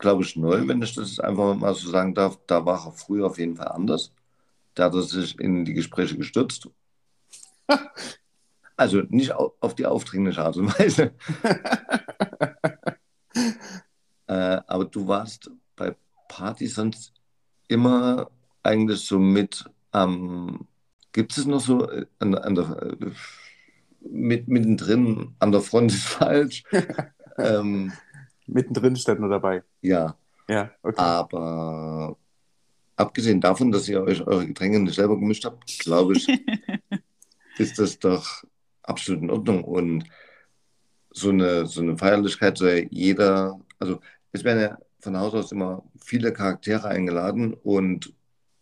glaube 0.00 0.22
ich, 0.24 0.34
neu, 0.36 0.66
wenn 0.66 0.82
ich 0.82 0.94
das 0.94 1.20
einfach 1.20 1.54
mal 1.54 1.74
so 1.74 1.90
sagen 1.90 2.14
darf. 2.14 2.38
Da 2.46 2.64
war 2.66 2.86
er 2.86 2.92
früher 2.92 3.26
auf 3.26 3.38
jeden 3.38 3.56
Fall 3.56 3.68
anders. 3.68 4.12
Da 4.74 4.84
hat 4.84 4.94
er 4.94 5.02
sich 5.02 5.38
in 5.38 5.64
die 5.64 5.74
Gespräche 5.74 6.16
gestürzt. 6.16 6.68
Also 8.76 9.02
nicht 9.10 9.34
au- 9.34 9.52
auf 9.60 9.74
die 9.74 9.84
aufdringliche 9.84 10.42
Art 10.42 10.56
und 10.56 10.68
Weise. 10.78 11.12
äh, 14.26 14.60
aber 14.66 14.86
du 14.86 15.06
warst 15.06 15.50
bei 15.76 15.94
Partys 16.28 16.76
sonst 16.76 17.12
immer 17.68 18.30
eigentlich 18.62 19.00
so 19.00 19.18
mit 19.18 19.66
am. 19.92 20.66
gibt 21.12 21.36
es 21.36 21.44
noch 21.44 21.60
so 21.60 21.90
äh, 21.90 22.06
an, 22.20 22.34
an 22.34 22.54
der, 22.54 22.82
äh, 22.82 23.10
mit, 24.00 24.48
mittendrin 24.48 25.34
an 25.40 25.52
der 25.52 25.60
Front 25.60 25.92
ist 25.92 26.04
falsch. 26.04 26.64
ähm, 27.36 27.92
Mittendrin 28.52 28.96
stand 28.96 29.20
nur 29.20 29.30
dabei. 29.30 29.62
ja, 29.80 30.16
Ja, 30.48 30.70
okay. 30.82 31.00
aber 31.00 32.16
abgesehen 32.96 33.40
davon, 33.40 33.72
dass 33.72 33.88
ihr 33.88 34.02
euch 34.02 34.26
eure 34.26 34.46
Getränke 34.46 34.80
nicht 34.80 34.94
selber 34.94 35.18
gemischt 35.18 35.44
habt, 35.44 35.78
glaube 35.78 36.14
ich, 36.14 36.28
ist 37.58 37.78
das 37.78 37.98
doch 37.98 38.44
absolut 38.82 39.22
in 39.22 39.30
Ordnung. 39.30 39.64
Und 39.64 40.04
so 41.10 41.30
eine, 41.30 41.66
so 41.66 41.80
eine 41.80 41.96
Feierlichkeit 41.96 42.58
soll 42.58 42.86
jeder, 42.90 43.58
also 43.78 44.00
es 44.32 44.44
werden 44.44 44.60
ja 44.60 44.78
von 45.00 45.18
Haus 45.18 45.34
aus 45.34 45.52
immer 45.52 45.82
viele 45.98 46.32
Charaktere 46.32 46.88
eingeladen 46.88 47.54
und 47.54 48.12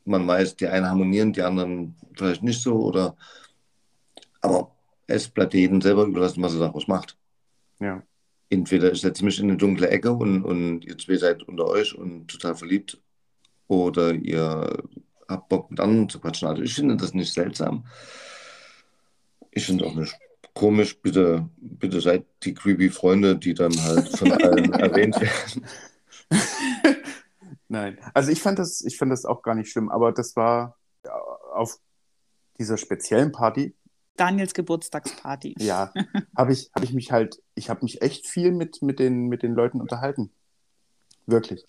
man 0.05 0.27
weiß, 0.27 0.57
die 0.57 0.67
einen 0.67 0.87
harmonieren, 0.87 1.33
die 1.33 1.43
anderen 1.43 1.97
vielleicht 2.15 2.43
nicht 2.43 2.63
so 2.63 2.77
oder 2.77 3.17
aber 4.41 4.75
es 5.07 5.29
bleibt 5.29 5.55
jedem 5.55 5.81
selber 5.81 6.05
überlassen, 6.05 6.43
was 6.43 6.55
er 6.55 6.61
daraus 6.61 6.87
macht. 6.87 7.17
Ja. 7.81 8.03
Entweder 8.51 8.93
ich 8.93 9.01
setze 9.01 9.25
mich 9.25 9.39
in 9.39 9.47
eine 9.49 9.57
dunkle 9.57 9.89
Ecke 9.89 10.13
und, 10.13 10.45
und 10.45 10.85
ihr 10.85 10.97
zwei 10.99 11.17
seid 11.17 11.43
unter 11.43 11.67
euch 11.67 11.95
und 11.95 12.29
total 12.29 12.55
verliebt 12.55 13.01
oder 13.67 14.13
ihr 14.13 14.83
habt 15.29 15.49
Bock 15.49 15.71
mit 15.71 15.81
anderen 15.81 16.09
zu 16.09 16.21
quatschen. 16.21 16.49
Also 16.49 16.63
ich 16.63 16.75
finde 16.75 16.97
das 16.97 17.15
nicht 17.15 17.33
seltsam. 17.33 17.87
Ich 19.51 19.67
finde 19.67 19.87
auch 19.87 19.95
nicht 19.95 20.17
komisch. 20.55 21.01
Bitte, 21.01 21.49
bitte 21.57 22.01
seid 22.01 22.27
die 22.43 22.55
creepy 22.55 22.91
Freunde, 22.91 23.37
die 23.37 23.55
dann 23.55 23.73
halt 23.83 24.09
von 24.17 24.33
allen 24.33 24.73
erwähnt 24.73 25.21
werden. 25.21 25.67
Nein, 27.69 27.99
also 28.15 28.31
ich 28.31 28.41
fand 28.41 28.59
das, 28.59 28.81
ich 28.81 28.97
fand 28.97 29.13
das 29.13 29.27
auch 29.27 29.43
gar 29.43 29.55
nicht 29.55 29.71
schlimm, 29.71 29.91
aber 29.91 30.13
das 30.13 30.37
war 30.37 30.79
auf 31.53 31.79
dieser 32.59 32.79
speziellen 32.79 33.31
Party. 33.31 33.75
Daniels 34.19 34.55
Geburtstagsparty. 34.55 35.55
Ja, 35.59 35.93
habe 36.37 36.53
ich, 36.53 36.71
hab 36.75 36.83
ich 36.83 36.93
mich 36.93 37.13
halt, 37.13 37.43
ich 37.55 37.71
habe 37.71 37.83
mich 37.83 38.03
echt 38.03 38.27
viel 38.27 38.53
mit, 38.53 38.83
mit, 38.83 38.99
den, 38.99 39.29
mit 39.29 39.43
den 39.43 39.55
Leuten 39.55 39.81
unterhalten. 39.81 40.31
Wirklich. 41.27 41.65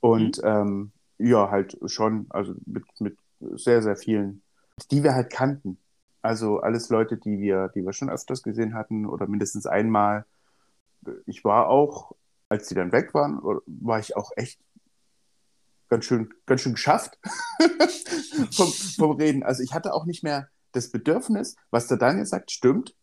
Und 0.00 0.38
mhm. 0.38 0.48
ähm, 0.48 0.92
ja, 1.18 1.50
halt 1.50 1.78
schon, 1.86 2.26
also 2.30 2.54
mit, 2.66 2.84
mit 3.00 3.18
sehr, 3.40 3.82
sehr 3.82 3.96
vielen, 3.96 4.42
die 4.90 5.02
wir 5.02 5.14
halt 5.14 5.30
kannten. 5.30 5.78
Also 6.22 6.60
alles 6.60 6.88
Leute, 6.88 7.16
die 7.16 7.38
wir, 7.38 7.68
die 7.74 7.84
wir 7.84 7.92
schon 7.92 8.10
öfters 8.10 8.42
gesehen 8.42 8.74
hatten 8.74 9.06
oder 9.06 9.26
mindestens 9.26 9.66
einmal. 9.66 10.24
Ich 11.26 11.44
war 11.44 11.68
auch, 11.68 12.12
als 12.48 12.68
die 12.68 12.74
dann 12.74 12.92
weg 12.92 13.14
waren, 13.14 13.40
war 13.66 13.98
ich 13.98 14.16
auch 14.16 14.30
echt 14.36 14.58
ganz 15.88 16.06
schön, 16.06 16.32
ganz 16.46 16.62
schön 16.62 16.72
geschafft 16.72 17.18
vom, 18.52 18.68
vom 18.68 19.10
Reden. 19.12 19.42
Also 19.42 19.62
ich 19.62 19.74
hatte 19.74 19.92
auch 19.92 20.06
nicht 20.06 20.22
mehr 20.22 20.48
das 20.74 20.90
Bedürfnis, 20.90 21.56
was 21.70 21.86
der 21.86 21.96
Daniel 21.96 22.26
sagt, 22.26 22.50
stimmt, 22.50 22.94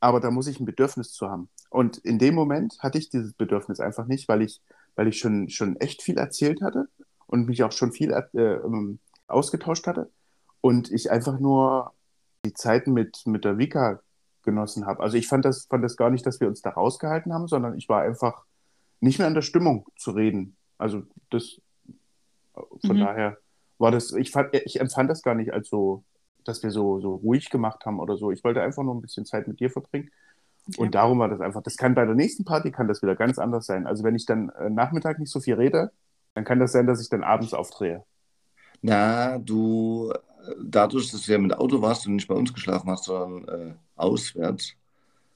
aber 0.00 0.20
da 0.20 0.30
muss 0.30 0.46
ich 0.46 0.60
ein 0.60 0.66
Bedürfnis 0.66 1.12
zu 1.12 1.28
haben. 1.28 1.48
Und 1.70 1.98
in 1.98 2.18
dem 2.18 2.34
Moment 2.34 2.78
hatte 2.80 2.98
ich 2.98 3.10
dieses 3.10 3.34
Bedürfnis 3.34 3.80
einfach 3.80 4.06
nicht, 4.06 4.28
weil 4.28 4.42
ich, 4.42 4.60
weil 4.94 5.08
ich 5.08 5.18
schon, 5.18 5.48
schon 5.48 5.76
echt 5.76 6.02
viel 6.02 6.18
erzählt 6.18 6.60
hatte 6.60 6.88
und 7.26 7.46
mich 7.46 7.62
auch 7.62 7.72
schon 7.72 7.92
viel 7.92 8.12
äh, 8.12 8.38
ähm, 8.38 8.98
ausgetauscht 9.26 9.86
hatte 9.86 10.10
und 10.60 10.90
ich 10.90 11.10
einfach 11.10 11.38
nur 11.38 11.92
die 12.44 12.52
Zeit 12.52 12.86
mit, 12.86 13.22
mit 13.26 13.44
der 13.44 13.58
Vika 13.58 14.00
genossen 14.42 14.86
habe. 14.86 15.02
Also 15.02 15.16
ich 15.16 15.28
fand 15.28 15.44
das, 15.44 15.66
fand 15.66 15.84
das 15.84 15.96
gar 15.96 16.10
nicht, 16.10 16.26
dass 16.26 16.40
wir 16.40 16.48
uns 16.48 16.62
da 16.62 16.70
rausgehalten 16.70 17.32
haben, 17.32 17.46
sondern 17.46 17.78
ich 17.78 17.88
war 17.88 18.02
einfach 18.02 18.44
nicht 19.00 19.18
mehr 19.18 19.28
in 19.28 19.34
der 19.34 19.42
Stimmung 19.42 19.86
zu 19.96 20.10
reden. 20.10 20.56
Also 20.78 21.04
das 21.30 21.60
von 22.54 22.96
mhm. 22.96 23.00
daher 23.00 23.38
war 23.78 23.90
das, 23.90 24.12
ich, 24.12 24.30
fand, 24.30 24.54
ich 24.54 24.80
empfand 24.80 25.10
das 25.10 25.22
gar 25.22 25.34
nicht 25.34 25.52
als 25.52 25.68
so, 25.68 26.04
dass 26.44 26.62
wir 26.62 26.70
so, 26.70 27.00
so 27.00 27.14
ruhig 27.16 27.50
gemacht 27.50 27.84
haben 27.86 28.00
oder 28.00 28.16
so. 28.16 28.30
Ich 28.30 28.44
wollte 28.44 28.62
einfach 28.62 28.82
nur 28.82 28.94
ein 28.94 29.02
bisschen 29.02 29.24
Zeit 29.26 29.48
mit 29.48 29.60
dir 29.60 29.70
verbringen. 29.70 30.10
Okay. 30.68 30.80
Und 30.80 30.94
darum 30.94 31.18
war 31.18 31.28
das 31.28 31.40
einfach. 31.40 31.62
Das 31.62 31.76
kann 31.76 31.94
bei 31.94 32.04
der 32.04 32.14
nächsten 32.14 32.44
Party 32.44 32.70
kann 32.70 32.88
das 32.88 33.02
wieder 33.02 33.16
ganz 33.16 33.38
anders 33.38 33.66
sein. 33.66 33.86
Also 33.86 34.04
wenn 34.04 34.14
ich 34.14 34.26
dann 34.26 34.50
äh, 34.50 34.70
Nachmittag 34.70 35.18
nicht 35.18 35.30
so 35.30 35.40
viel 35.40 35.54
rede, 35.54 35.90
dann 36.34 36.44
kann 36.44 36.60
das 36.60 36.72
sein, 36.72 36.86
dass 36.86 37.00
ich 37.00 37.08
dann 37.08 37.24
abends 37.24 37.52
aufdrehe. 37.52 38.04
Na, 38.80 39.38
du, 39.38 40.12
dadurch, 40.60 41.10
dass 41.10 41.22
du 41.22 41.32
ja 41.32 41.38
mit 41.38 41.54
Auto 41.54 41.82
warst 41.82 42.06
und 42.06 42.16
nicht 42.16 42.28
bei 42.28 42.34
uns 42.34 42.52
geschlafen 42.52 42.90
hast, 42.90 43.04
sondern 43.04 43.48
äh, 43.48 43.74
auswärts, 43.96 44.74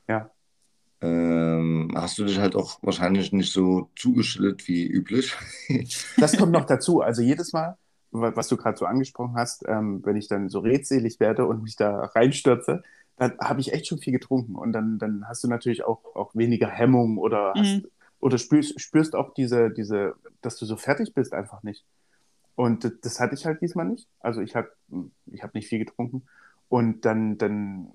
ja. 0.08 0.30
ähm, 1.00 1.92
hast 1.94 2.18
du 2.18 2.24
dich 2.24 2.38
halt 2.38 2.56
auch 2.56 2.78
wahrscheinlich 2.82 3.32
nicht 3.32 3.52
so 3.52 3.90
zugeschüttet 3.96 4.66
wie 4.68 4.86
üblich. 4.86 5.34
das 6.16 6.36
kommt 6.36 6.52
noch 6.52 6.66
dazu. 6.66 7.00
Also 7.00 7.22
jedes 7.22 7.52
Mal, 7.52 7.76
was 8.10 8.48
du 8.48 8.56
gerade 8.56 8.78
so 8.78 8.86
angesprochen 8.86 9.34
hast, 9.36 9.64
ähm, 9.68 10.00
wenn 10.04 10.16
ich 10.16 10.28
dann 10.28 10.48
so 10.48 10.60
redselig 10.60 11.20
werde 11.20 11.46
und 11.46 11.62
mich 11.62 11.76
da 11.76 12.04
reinstürze, 12.04 12.82
dann 13.16 13.38
habe 13.40 13.60
ich 13.60 13.72
echt 13.72 13.86
schon 13.86 13.98
viel 13.98 14.12
getrunken. 14.12 14.54
Und 14.54 14.72
dann, 14.72 14.98
dann 14.98 15.26
hast 15.28 15.42
du 15.44 15.48
natürlich 15.48 15.84
auch, 15.84 16.04
auch 16.14 16.34
weniger 16.34 16.68
Hemmung 16.68 17.18
oder, 17.18 17.52
hast, 17.56 17.82
mhm. 17.82 17.86
oder 18.20 18.38
spürst, 18.38 18.80
spürst 18.80 19.14
auch 19.14 19.34
diese, 19.34 19.70
diese, 19.70 20.14
dass 20.42 20.56
du 20.56 20.66
so 20.66 20.76
fertig 20.76 21.14
bist, 21.14 21.32
einfach 21.32 21.62
nicht. 21.62 21.84
Und 22.54 22.90
das 23.02 23.20
hatte 23.20 23.34
ich 23.34 23.44
halt 23.44 23.60
diesmal 23.60 23.86
nicht. 23.86 24.08
Also 24.20 24.40
ich 24.40 24.56
habe 24.56 24.70
ich 25.26 25.42
hab 25.42 25.54
nicht 25.54 25.68
viel 25.68 25.78
getrunken. 25.78 26.22
Und 26.68 27.04
dann, 27.04 27.38
dann 27.38 27.92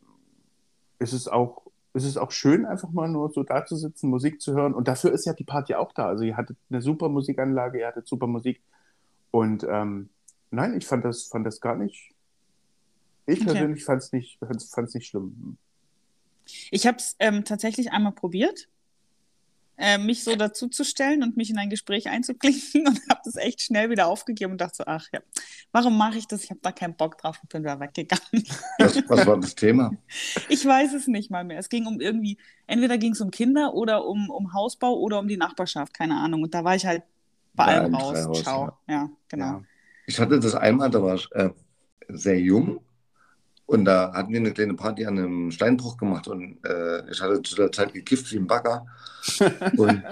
ist 0.99 1.13
es 1.13 1.27
auch 1.27 1.63
ist 1.93 2.05
es 2.05 2.17
auch 2.17 2.31
schön, 2.31 2.65
einfach 2.65 2.89
mal 2.91 3.09
nur 3.09 3.31
so 3.31 3.43
da 3.43 3.65
zu 3.65 3.75
sitzen, 3.75 4.09
Musik 4.09 4.41
zu 4.41 4.53
hören. 4.53 4.73
Und 4.73 4.87
dafür 4.87 5.11
ist 5.11 5.25
ja 5.25 5.33
die 5.33 5.43
Party 5.43 5.75
auch 5.75 5.91
da. 5.91 6.07
Also 6.07 6.23
ihr 6.23 6.37
hattet 6.37 6.57
eine 6.69 6.81
super 6.81 7.09
Musikanlage, 7.09 7.79
ihr 7.79 7.87
hattet 7.87 8.07
super 8.07 8.27
Musik. 8.27 8.61
Und 9.31 9.65
ähm, 9.69 10.09
nein, 10.51 10.77
ich 10.77 10.85
fand 10.85 11.05
das, 11.05 11.23
fand 11.23 11.45
das 11.45 11.61
gar 11.61 11.75
nicht. 11.75 12.13
Ich 13.25 13.41
okay. 13.41 13.51
persönlich 13.51 13.83
fand 13.83 14.01
es 14.01 14.11
nicht, 14.11 14.39
fand's 14.39 14.93
nicht 14.93 15.07
schlimm. 15.07 15.57
Ich 16.69 16.85
habe 16.85 16.97
es 16.97 17.15
ähm, 17.19 17.45
tatsächlich 17.45 17.91
einmal 17.91 18.11
probiert 18.11 18.67
äh, 19.81 19.97
mich 19.97 20.23
so 20.23 20.35
dazuzustellen 20.35 21.23
und 21.23 21.37
mich 21.37 21.49
in 21.49 21.57
ein 21.57 21.69
Gespräch 21.69 22.07
einzuklinken 22.07 22.87
und 22.87 23.01
habe 23.09 23.21
das 23.25 23.35
echt 23.35 23.61
schnell 23.61 23.89
wieder 23.89 24.07
aufgegeben 24.07 24.53
und 24.53 24.61
dachte 24.61 24.77
so, 24.77 24.83
ach 24.85 25.07
ja, 25.11 25.21
warum 25.71 25.97
mache 25.97 26.19
ich 26.19 26.27
das? 26.27 26.43
Ich 26.43 26.51
habe 26.51 26.59
da 26.61 26.71
keinen 26.71 26.95
Bock 26.95 27.17
drauf 27.17 27.39
und 27.41 27.49
bin 27.49 27.63
wieder 27.63 27.79
weggegangen. 27.79 28.45
Was, 28.77 28.95
was, 29.09 29.25
war 29.25 29.39
das 29.39 29.55
Thema? 29.55 29.91
Ich 30.49 30.65
weiß 30.65 30.93
es 30.93 31.07
nicht 31.07 31.31
mal 31.31 31.43
mehr. 31.43 31.57
Es 31.57 31.69
ging 31.69 31.87
um 31.87 31.99
irgendwie, 31.99 32.37
entweder 32.67 32.97
ging 32.97 33.13
es 33.13 33.21
um 33.21 33.31
Kinder 33.31 33.73
oder 33.73 34.05
um, 34.05 34.29
um 34.29 34.53
Hausbau 34.53 34.93
oder 34.93 35.17
um 35.19 35.27
die 35.27 35.37
Nachbarschaft, 35.37 35.93
keine 35.93 36.17
Ahnung. 36.17 36.43
Und 36.43 36.53
da 36.53 36.63
war 36.63 36.75
ich 36.75 36.85
halt 36.85 37.03
bei 37.53 37.65
allem 37.65 37.95
raus. 37.95 38.43
Ciao. 38.43 38.77
Ja, 38.87 38.93
ja 38.93 39.09
genau. 39.27 39.45
Ja. 39.45 39.63
Ich 40.07 40.19
hatte 40.19 40.39
das 40.39 40.55
einmal, 40.55 40.89
da 40.89 41.01
war 41.01 41.15
ich 41.15 41.31
äh, 41.31 41.49
sehr 42.09 42.39
jung 42.39 42.81
und 43.65 43.85
da 43.85 44.11
hatten 44.13 44.33
wir 44.33 44.39
eine 44.39 44.51
kleine 44.51 44.73
Party 44.73 45.05
an 45.05 45.17
einem 45.17 45.51
Steinbruch 45.51 45.97
gemacht 45.97 46.27
und 46.27 46.57
äh, 46.65 47.09
ich 47.09 47.21
hatte 47.21 47.41
zu 47.41 47.55
der 47.55 47.71
Zeit 47.71 47.93
gekifft 47.93 48.31
wie 48.31 48.37
ein 48.37 48.47
Bagger. 48.47 48.85
Und 49.77 50.03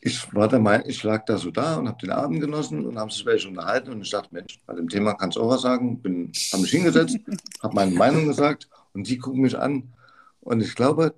ich 0.00 0.32
war 0.34 0.48
der 0.48 0.58
Meinung, 0.58 0.88
ich 0.88 1.02
lag 1.02 1.24
da 1.26 1.36
so 1.36 1.50
da 1.50 1.76
und 1.76 1.88
habe 1.88 1.98
den 2.00 2.10
Abend 2.10 2.40
genossen 2.40 2.86
und 2.86 2.98
haben 2.98 3.10
sich 3.10 3.26
welche 3.26 3.48
unterhalten 3.48 3.90
und 3.90 4.00
ich 4.00 4.10
dachte, 4.10 4.28
Mensch, 4.32 4.58
bei 4.64 4.74
dem 4.74 4.88
Thema 4.88 5.14
kannst 5.14 5.36
du 5.36 5.42
auch 5.42 5.50
was 5.50 5.62
sagen. 5.62 6.00
Bin, 6.00 6.32
habe 6.52 6.62
mich 6.62 6.70
hingesetzt, 6.70 7.18
habe 7.62 7.74
meine 7.74 7.94
Meinung 7.94 8.26
gesagt 8.26 8.68
und 8.94 9.08
die 9.08 9.18
gucken 9.18 9.42
mich 9.42 9.58
an. 9.58 9.92
Und 10.40 10.60
ich 10.60 10.74
glaube, 10.74 11.14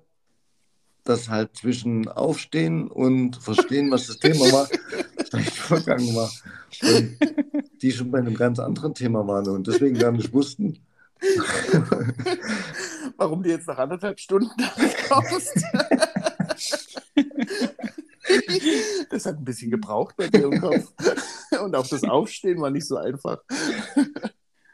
dass 1.04 1.28
halt 1.28 1.56
zwischen 1.56 2.08
Aufstehen 2.08 2.88
und 2.88 3.36
Verstehen, 3.36 3.90
was 3.90 4.06
das 4.06 4.18
Thema 4.18 4.52
war, 4.52 4.68
vielleicht 5.30 5.52
vergangen 5.52 6.14
war. 6.14 6.30
Und 6.82 7.18
die 7.82 7.92
schon 7.92 8.10
bei 8.10 8.18
einem 8.18 8.34
ganz 8.34 8.58
anderen 8.58 8.94
Thema 8.94 9.26
waren 9.26 9.48
und 9.48 9.66
deswegen 9.66 9.98
gar 9.98 10.12
nicht 10.12 10.32
wussten, 10.32 10.78
Warum 13.16 13.42
du 13.42 13.50
jetzt 13.50 13.66
nach 13.66 13.78
anderthalb 13.78 14.20
Stunden 14.20 14.50
kommst? 15.08 15.54
das 19.10 19.26
hat 19.26 19.36
ein 19.36 19.44
bisschen 19.44 19.70
gebraucht 19.70 20.16
bei 20.16 20.28
dir 20.28 20.44
im 20.44 20.58
Kopf. 20.60 20.92
Und 21.62 21.76
auch 21.76 21.86
das 21.86 22.04
Aufstehen 22.04 22.58
war 22.60 22.70
nicht 22.70 22.86
so 22.86 22.96
einfach. 22.96 23.38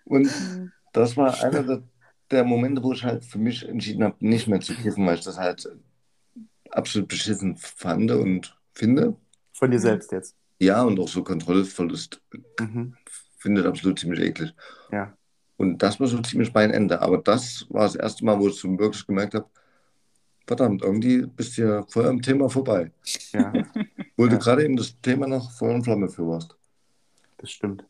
Und 0.04 0.30
das 0.92 1.16
war 1.16 1.42
einer 1.42 1.62
der, 1.62 1.82
der 2.30 2.44
Momente, 2.44 2.82
wo 2.82 2.92
ich 2.92 3.04
halt 3.04 3.24
für 3.24 3.38
mich 3.38 3.66
entschieden 3.68 4.04
habe, 4.04 4.16
nicht 4.20 4.46
mehr 4.46 4.60
zu 4.60 4.74
kiffen, 4.74 5.06
weil 5.06 5.16
ich 5.16 5.24
das 5.24 5.38
halt 5.38 5.68
absolut 6.76 7.08
beschissen 7.08 7.56
fand 7.56 8.10
und 8.10 8.56
finde. 8.74 9.16
Von 9.52 9.70
dir 9.70 9.80
selbst 9.80 10.12
jetzt? 10.12 10.36
Ja, 10.58 10.82
und 10.82 10.98
auch 10.98 11.08
so 11.08 11.22
Kontrollverlust. 11.22 12.20
Mhm. 12.60 12.94
Finde 13.38 13.66
absolut 13.66 13.98
ziemlich 13.98 14.20
eklig. 14.20 14.54
Ja. 14.90 15.16
Und 15.56 15.82
das 15.82 15.98
war 16.00 16.06
so 16.06 16.20
ziemlich 16.20 16.52
mein 16.52 16.70
Ende. 16.70 17.00
Aber 17.00 17.18
das 17.18 17.66
war 17.70 17.84
das 17.84 17.96
erste 17.96 18.24
Mal, 18.24 18.38
wo 18.38 18.48
ich 18.48 18.56
so 18.56 18.78
wirklich 18.78 19.06
gemerkt 19.06 19.34
habe, 19.34 19.46
verdammt, 20.46 20.82
irgendwie 20.82 21.26
bist 21.26 21.56
du 21.58 21.62
ja 21.62 21.82
voll 21.84 22.06
am 22.06 22.22
Thema 22.22 22.48
vorbei. 22.48 22.92
Ja. 23.32 23.52
Wo 24.16 24.24
ja. 24.24 24.30
du 24.30 24.38
gerade 24.38 24.64
eben 24.64 24.76
das 24.76 24.98
Thema 25.02 25.26
noch 25.26 25.50
voll 25.52 25.72
in 25.72 25.84
Flamme 25.84 26.08
für 26.08 26.26
warst. 26.26 26.56
Das 27.36 27.50
stimmt. 27.50 27.84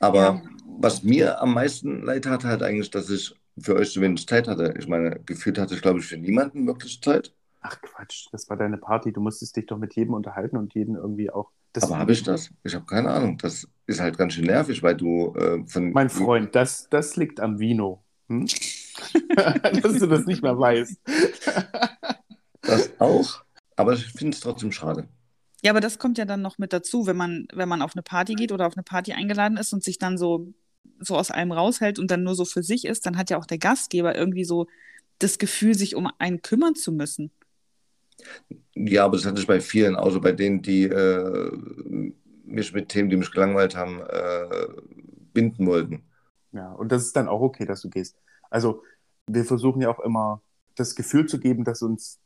Aber 0.00 0.20
ja. 0.20 0.42
was 0.66 1.02
mir 1.02 1.40
am 1.40 1.54
meisten 1.54 2.02
leid 2.02 2.26
hat, 2.26 2.44
halt 2.44 2.62
eigentlich, 2.62 2.90
dass 2.90 3.08
ich 3.08 3.34
für 3.58 3.76
euch 3.76 3.90
so 3.90 4.02
wenig 4.02 4.26
Zeit 4.26 4.48
hatte. 4.48 4.74
Ich 4.78 4.88
meine, 4.88 5.18
gefühlt 5.24 5.58
hatte 5.58 5.74
ich, 5.74 5.80
glaube 5.80 6.00
ich, 6.00 6.06
für 6.06 6.18
niemanden 6.18 6.66
wirklich 6.66 7.00
Zeit. 7.00 7.32
Ach 7.62 7.80
Quatsch, 7.80 8.26
das 8.32 8.50
war 8.50 8.56
deine 8.56 8.76
Party. 8.76 9.12
Du 9.12 9.20
musstest 9.20 9.56
dich 9.56 9.66
doch 9.66 9.78
mit 9.78 9.94
jedem 9.94 10.14
unterhalten 10.14 10.56
und 10.56 10.74
jeden 10.74 10.96
irgendwie 10.96 11.30
auch. 11.30 11.50
Aber 11.80 11.98
habe 11.98 12.12
ich 12.12 12.22
das? 12.22 12.50
Ich 12.64 12.74
habe 12.74 12.84
keine 12.84 13.10
Ahnung. 13.10 13.38
Das 13.38 13.66
ist 13.86 14.00
halt 14.00 14.18
ganz 14.18 14.34
schön 14.34 14.44
nervig, 14.44 14.82
weil 14.82 14.96
du 14.96 15.34
äh, 15.36 15.64
von. 15.66 15.92
Mein 15.92 16.10
Freund, 16.10 16.54
das, 16.54 16.88
das 16.90 17.16
liegt 17.16 17.40
am 17.40 17.60
Vino. 17.60 18.04
Hm? 18.28 18.46
Dass 19.36 19.98
du 19.98 20.06
das 20.06 20.26
nicht 20.26 20.42
mehr 20.42 20.58
weißt. 20.58 21.00
das 22.62 22.90
auch. 23.00 23.42
Aber 23.76 23.94
ich 23.94 24.06
finde 24.06 24.34
es 24.34 24.40
trotzdem 24.40 24.72
schade. 24.72 25.08
Ja, 25.62 25.70
aber 25.70 25.80
das 25.80 25.98
kommt 25.98 26.18
ja 26.18 26.24
dann 26.24 26.42
noch 26.42 26.58
mit 26.58 26.72
dazu, 26.72 27.06
wenn 27.06 27.16
man, 27.16 27.46
wenn 27.52 27.68
man 27.68 27.82
auf 27.82 27.94
eine 27.94 28.02
Party 28.02 28.34
geht 28.34 28.52
oder 28.52 28.66
auf 28.66 28.76
eine 28.76 28.82
Party 28.82 29.12
eingeladen 29.12 29.56
ist 29.56 29.72
und 29.72 29.84
sich 29.84 29.98
dann 29.98 30.18
so, 30.18 30.52
so 30.98 31.16
aus 31.16 31.30
allem 31.30 31.52
raushält 31.52 32.00
und 32.00 32.10
dann 32.10 32.24
nur 32.24 32.34
so 32.34 32.44
für 32.44 32.64
sich 32.64 32.84
ist, 32.84 33.06
dann 33.06 33.16
hat 33.16 33.30
ja 33.30 33.38
auch 33.38 33.46
der 33.46 33.58
Gastgeber 33.58 34.16
irgendwie 34.16 34.44
so 34.44 34.66
das 35.20 35.38
Gefühl, 35.38 35.74
sich 35.74 35.94
um 35.94 36.10
einen 36.18 36.42
kümmern 36.42 36.74
zu 36.74 36.90
müssen. 36.90 37.30
Ja, 38.74 39.04
aber 39.04 39.16
das 39.16 39.26
hatte 39.26 39.40
ich 39.40 39.46
bei 39.46 39.60
vielen, 39.60 39.96
außer 39.96 40.20
bei 40.20 40.32
denen, 40.32 40.62
die 40.62 40.84
äh, 40.84 41.50
mich 42.44 42.72
mit 42.72 42.88
Themen, 42.88 43.10
die 43.10 43.16
mich 43.16 43.30
gelangweilt 43.30 43.76
haben, 43.76 44.00
äh, 44.00 44.66
binden 45.32 45.66
wollten. 45.66 46.02
Ja, 46.52 46.72
und 46.72 46.92
das 46.92 47.04
ist 47.04 47.16
dann 47.16 47.28
auch 47.28 47.40
okay, 47.40 47.64
dass 47.66 47.80
du 47.82 47.90
gehst. 47.90 48.16
Also 48.50 48.82
wir 49.26 49.44
versuchen 49.44 49.80
ja 49.80 49.88
auch 49.90 50.00
immer 50.00 50.42
das 50.74 50.94
Gefühl 50.94 51.26
zu 51.26 51.38
geben, 51.40 51.64
dass 51.64 51.82
uns 51.82 52.20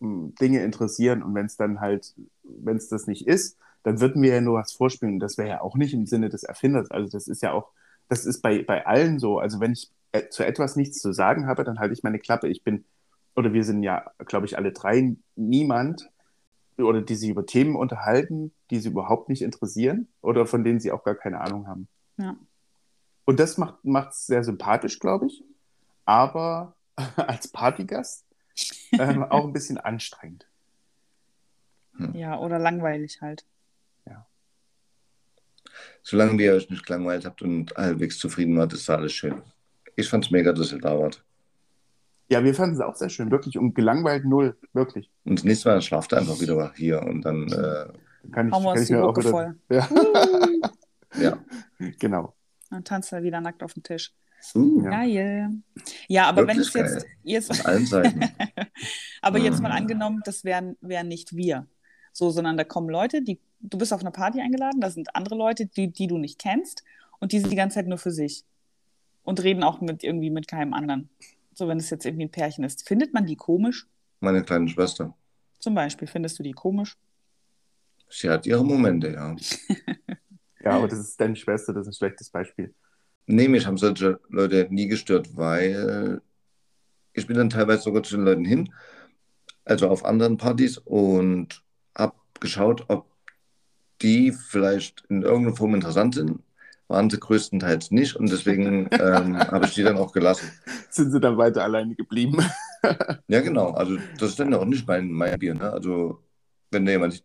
m, 0.00 0.34
Dinge 0.40 0.62
interessieren 0.64 1.22
und 1.22 1.34
wenn 1.34 1.46
es 1.46 1.56
dann 1.56 1.80
halt, 1.80 2.14
wenn 2.42 2.76
es 2.76 2.88
das 2.88 3.06
nicht 3.06 3.26
ist, 3.26 3.58
dann 3.82 4.00
würden 4.00 4.22
wir 4.22 4.34
ja 4.34 4.40
nur 4.40 4.58
was 4.58 4.72
vorspielen 4.72 5.14
und 5.14 5.20
das 5.20 5.38
wäre 5.38 5.48
ja 5.48 5.60
auch 5.60 5.76
nicht 5.76 5.94
im 5.94 6.06
Sinne 6.06 6.28
des 6.28 6.42
Erfinders. 6.42 6.90
Also 6.90 7.10
das 7.10 7.28
ist 7.28 7.42
ja 7.42 7.52
auch, 7.52 7.70
das 8.08 8.24
ist 8.26 8.40
bei, 8.42 8.62
bei 8.62 8.86
allen 8.86 9.18
so. 9.18 9.38
Also 9.38 9.60
wenn 9.60 9.72
ich 9.72 9.90
äh, 10.12 10.28
zu 10.30 10.44
etwas 10.44 10.76
nichts 10.76 11.00
zu 11.00 11.12
sagen 11.12 11.46
habe, 11.46 11.64
dann 11.64 11.78
halte 11.78 11.92
ich 11.94 12.02
meine 12.02 12.18
Klappe. 12.18 12.48
Ich 12.48 12.62
bin, 12.64 12.84
oder 13.36 13.52
wir 13.52 13.64
sind 13.64 13.82
ja, 13.82 14.10
glaube 14.26 14.46
ich, 14.46 14.56
alle 14.56 14.72
drei 14.72 15.16
niemand, 15.36 16.10
oder 16.76 17.02
die 17.02 17.14
sich 17.14 17.30
über 17.30 17.46
Themen 17.46 17.76
unterhalten, 17.76 18.52
die 18.70 18.80
sie 18.80 18.88
überhaupt 18.88 19.28
nicht 19.28 19.42
interessieren 19.42 20.08
oder 20.22 20.44
von 20.44 20.64
denen 20.64 20.80
sie 20.80 20.90
auch 20.90 21.04
gar 21.04 21.14
keine 21.14 21.40
Ahnung 21.40 21.68
haben. 21.68 21.88
Ja. 22.16 22.36
Und 23.24 23.38
das 23.38 23.58
macht 23.58 24.12
es 24.12 24.26
sehr 24.26 24.42
sympathisch, 24.42 24.98
glaube 24.98 25.26
ich, 25.26 25.44
aber 26.04 26.74
als 27.16 27.48
Partygast 27.48 28.26
ähm, 28.92 29.22
auch 29.30 29.44
ein 29.44 29.52
bisschen 29.52 29.78
anstrengend. 29.78 30.46
ja, 32.12 32.38
oder 32.38 32.58
langweilig 32.58 33.20
halt. 33.20 33.44
Solange 36.02 36.42
ihr 36.42 36.52
euch 36.52 36.68
nicht 36.68 36.84
gelangweilt 36.86 37.24
habt 37.24 37.40
und 37.40 37.74
halbwegs 37.76 38.18
zufrieden 38.18 38.56
wart, 38.58 38.74
ist 38.74 38.90
alles 38.90 39.12
schön. 39.12 39.42
Ich 39.96 40.08
fand's 40.08 40.30
mega, 40.30 40.52
dass 40.52 40.72
ihr 40.72 40.78
da 40.78 40.98
wart. 40.98 41.24
Ja, 42.30 42.42
wir 42.42 42.54
fanden 42.54 42.74
es 42.76 42.80
auch 42.80 42.96
sehr 42.96 43.10
schön, 43.10 43.30
wirklich. 43.30 43.58
Und 43.58 43.74
gelangweilt 43.74 44.24
null, 44.24 44.56
wirklich. 44.72 45.10
Und 45.24 45.38
das 45.38 45.44
nächste 45.44 45.68
Mal 45.68 45.82
schlaft 45.82 46.12
ihr 46.12 46.18
einfach 46.18 46.40
wieder 46.40 46.72
hier 46.74 47.02
und 47.02 47.22
dann, 47.22 47.48
äh, 47.48 47.86
Kann 48.32 48.48
ich, 48.48 48.52
Hauen 48.54 48.62
wir 48.64 48.72
kann 48.72 48.72
uns 48.72 48.80
ich 48.82 48.86
die 48.88 48.92
mir 48.94 49.04
auch 49.04 49.08
Hucke 49.08 49.20
wieder. 49.20 49.30
voll. 49.30 49.56
Ja, 49.68 49.88
ja. 51.20 51.38
genau. 51.98 52.34
Dann 52.70 52.84
tanzt 52.84 53.12
er 53.12 53.22
wieder 53.22 53.40
nackt 53.40 53.62
auf 53.62 53.74
dem 53.74 53.82
Tisch. 53.82 54.12
Uh, 54.54 54.82
Ja. 54.84 54.90
Geil. 54.90 55.50
Ja, 56.08 56.26
aber 56.28 56.46
wenn 56.46 56.58
es 56.58 56.72
jetzt, 56.74 57.06
jetzt 57.22 57.54
Von 57.56 57.66
allen 57.66 57.86
Seiten. 57.86 58.20
aber 59.22 59.38
jetzt 59.38 59.62
mal 59.62 59.70
Mhm. 59.70 59.76
angenommen, 59.76 60.20
das 60.24 60.44
wären, 60.44 60.76
wären 60.80 61.08
nicht 61.08 61.34
wir. 61.36 61.66
So, 62.12 62.30
sondern 62.30 62.56
da 62.56 62.64
kommen 62.64 62.88
Leute, 62.90 63.22
die, 63.22 63.38
du 63.60 63.78
bist 63.78 63.92
auf 63.92 64.00
eine 64.00 64.10
Party 64.10 64.40
eingeladen, 64.40 64.80
da 64.80 64.90
sind 64.90 65.14
andere 65.16 65.34
Leute, 65.34 65.66
die, 65.66 65.88
die 65.90 66.06
du 66.06 66.18
nicht 66.18 66.38
kennst 66.38 66.84
und 67.20 67.32
die 67.32 67.40
sind 67.40 67.50
die 67.50 67.56
ganze 67.56 67.76
Zeit 67.76 67.86
nur 67.86 67.98
für 67.98 68.10
sich. 68.10 68.44
Und 69.24 69.42
reden 69.42 69.62
auch 69.62 69.80
mit 69.80 70.04
irgendwie 70.04 70.30
mit 70.30 70.46
keinem 70.46 70.74
anderen. 70.74 71.08
So, 71.54 71.68
wenn 71.68 71.78
es 71.78 71.90
jetzt 71.90 72.04
irgendwie 72.04 72.26
ein 72.26 72.30
Pärchen 72.30 72.64
ist. 72.64 72.86
Findet 72.86 73.14
man 73.14 73.26
die 73.26 73.36
komisch? 73.36 73.86
Meine 74.20 74.42
kleine 74.42 74.68
Schwester. 74.68 75.16
Zum 75.60 75.74
Beispiel, 75.74 76.08
findest 76.08 76.38
du 76.38 76.42
die 76.42 76.52
komisch? 76.52 76.96
Sie 78.10 78.28
hat 78.28 78.46
ihre 78.46 78.64
Momente, 78.64 79.12
ja. 79.12 79.34
Ja, 80.64 80.70
aber 80.70 80.88
das 80.88 80.98
ist 80.98 81.20
deine 81.20 81.36
Schwester, 81.36 81.74
das 81.74 81.86
ist 81.86 81.92
ein 81.94 81.96
schlechtes 81.98 82.30
Beispiel. 82.30 82.74
Nee, 83.26 83.48
mich 83.48 83.66
haben 83.66 83.76
solche 83.76 84.18
Leute 84.30 84.66
nie 84.70 84.86
gestört, 84.86 85.36
weil 85.36 86.22
ich 87.12 87.26
bin 87.26 87.36
dann 87.36 87.50
teilweise 87.50 87.82
sogar 87.82 88.02
zu 88.02 88.16
den 88.16 88.24
Leuten 88.24 88.46
hin, 88.46 88.72
also 89.66 89.88
auf 89.88 90.06
anderen 90.06 90.38
Partys 90.38 90.78
und 90.78 91.62
habe 91.94 92.14
geschaut, 92.40 92.86
ob 92.88 93.06
die 94.00 94.32
vielleicht 94.32 95.04
in 95.10 95.22
irgendeiner 95.22 95.56
Form 95.56 95.74
interessant 95.74 96.14
sind. 96.14 96.42
Waren 96.94 97.10
sie 97.10 97.18
größtenteils 97.18 97.90
nicht 97.90 98.14
und 98.14 98.30
deswegen 98.30 98.88
ähm, 98.92 99.36
habe 99.50 99.64
ich 99.66 99.74
die 99.74 99.82
dann 99.82 99.96
auch 99.96 100.12
gelassen. 100.12 100.48
Sind 100.90 101.10
sie 101.10 101.18
dann 101.18 101.36
weiter 101.36 101.64
alleine 101.64 101.96
geblieben? 101.96 102.38
Ja, 103.28 103.40
genau. 103.40 103.70
Also 103.70 103.96
das 104.18 104.30
ist 104.30 104.38
dann 104.40 104.52
auch 104.52 104.66
nicht 104.66 104.86
mein, 104.86 105.10
mein 105.10 105.38
Bier. 105.38 105.54
Ne? 105.54 105.72
Also 105.72 106.22
wenn 106.70 106.84
da 106.84 106.92
jemand, 106.92 107.24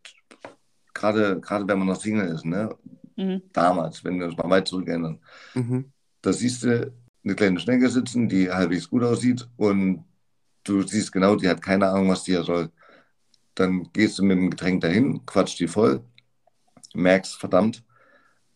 gerade 0.94 1.42
gerade 1.42 1.68
wenn 1.68 1.78
man 1.80 1.88
noch 1.90 2.00
Single 2.00 2.30
ist, 2.30 2.46
ne? 2.46 2.74
Mhm. 3.18 3.42
damals, 3.52 4.02
wenn 4.06 4.18
wir 4.18 4.28
uns 4.28 4.38
mal 4.38 4.50
weit 4.50 4.70
zurückerinnern, 4.70 5.20
Mhm. 5.54 5.92
da 6.22 6.32
siehst 6.32 6.64
du 6.64 6.94
eine 7.26 7.36
kleine 7.36 7.60
Schnecke 7.60 7.90
sitzen, 7.90 8.30
die 8.30 8.50
halbwegs 8.50 8.90
gut 8.90 9.04
aussieht 9.04 9.50
und 9.58 10.06
du 10.64 10.82
siehst 10.82 11.12
genau, 11.12 11.36
die 11.36 11.50
hat 11.50 11.62
keine 11.62 11.90
Ahnung, 11.90 12.08
was 12.08 12.24
die 12.24 12.32
hier 12.32 12.44
soll. 12.44 12.72
Dann 13.54 13.90
gehst 13.92 14.18
du 14.18 14.24
mit 14.24 14.38
dem 14.38 14.50
Getränk 14.50 14.80
dahin, 14.80 15.26
quatscht 15.26 15.60
die 15.60 15.68
voll, 15.68 16.02
merkst, 16.94 17.36
verdammt, 17.36 17.84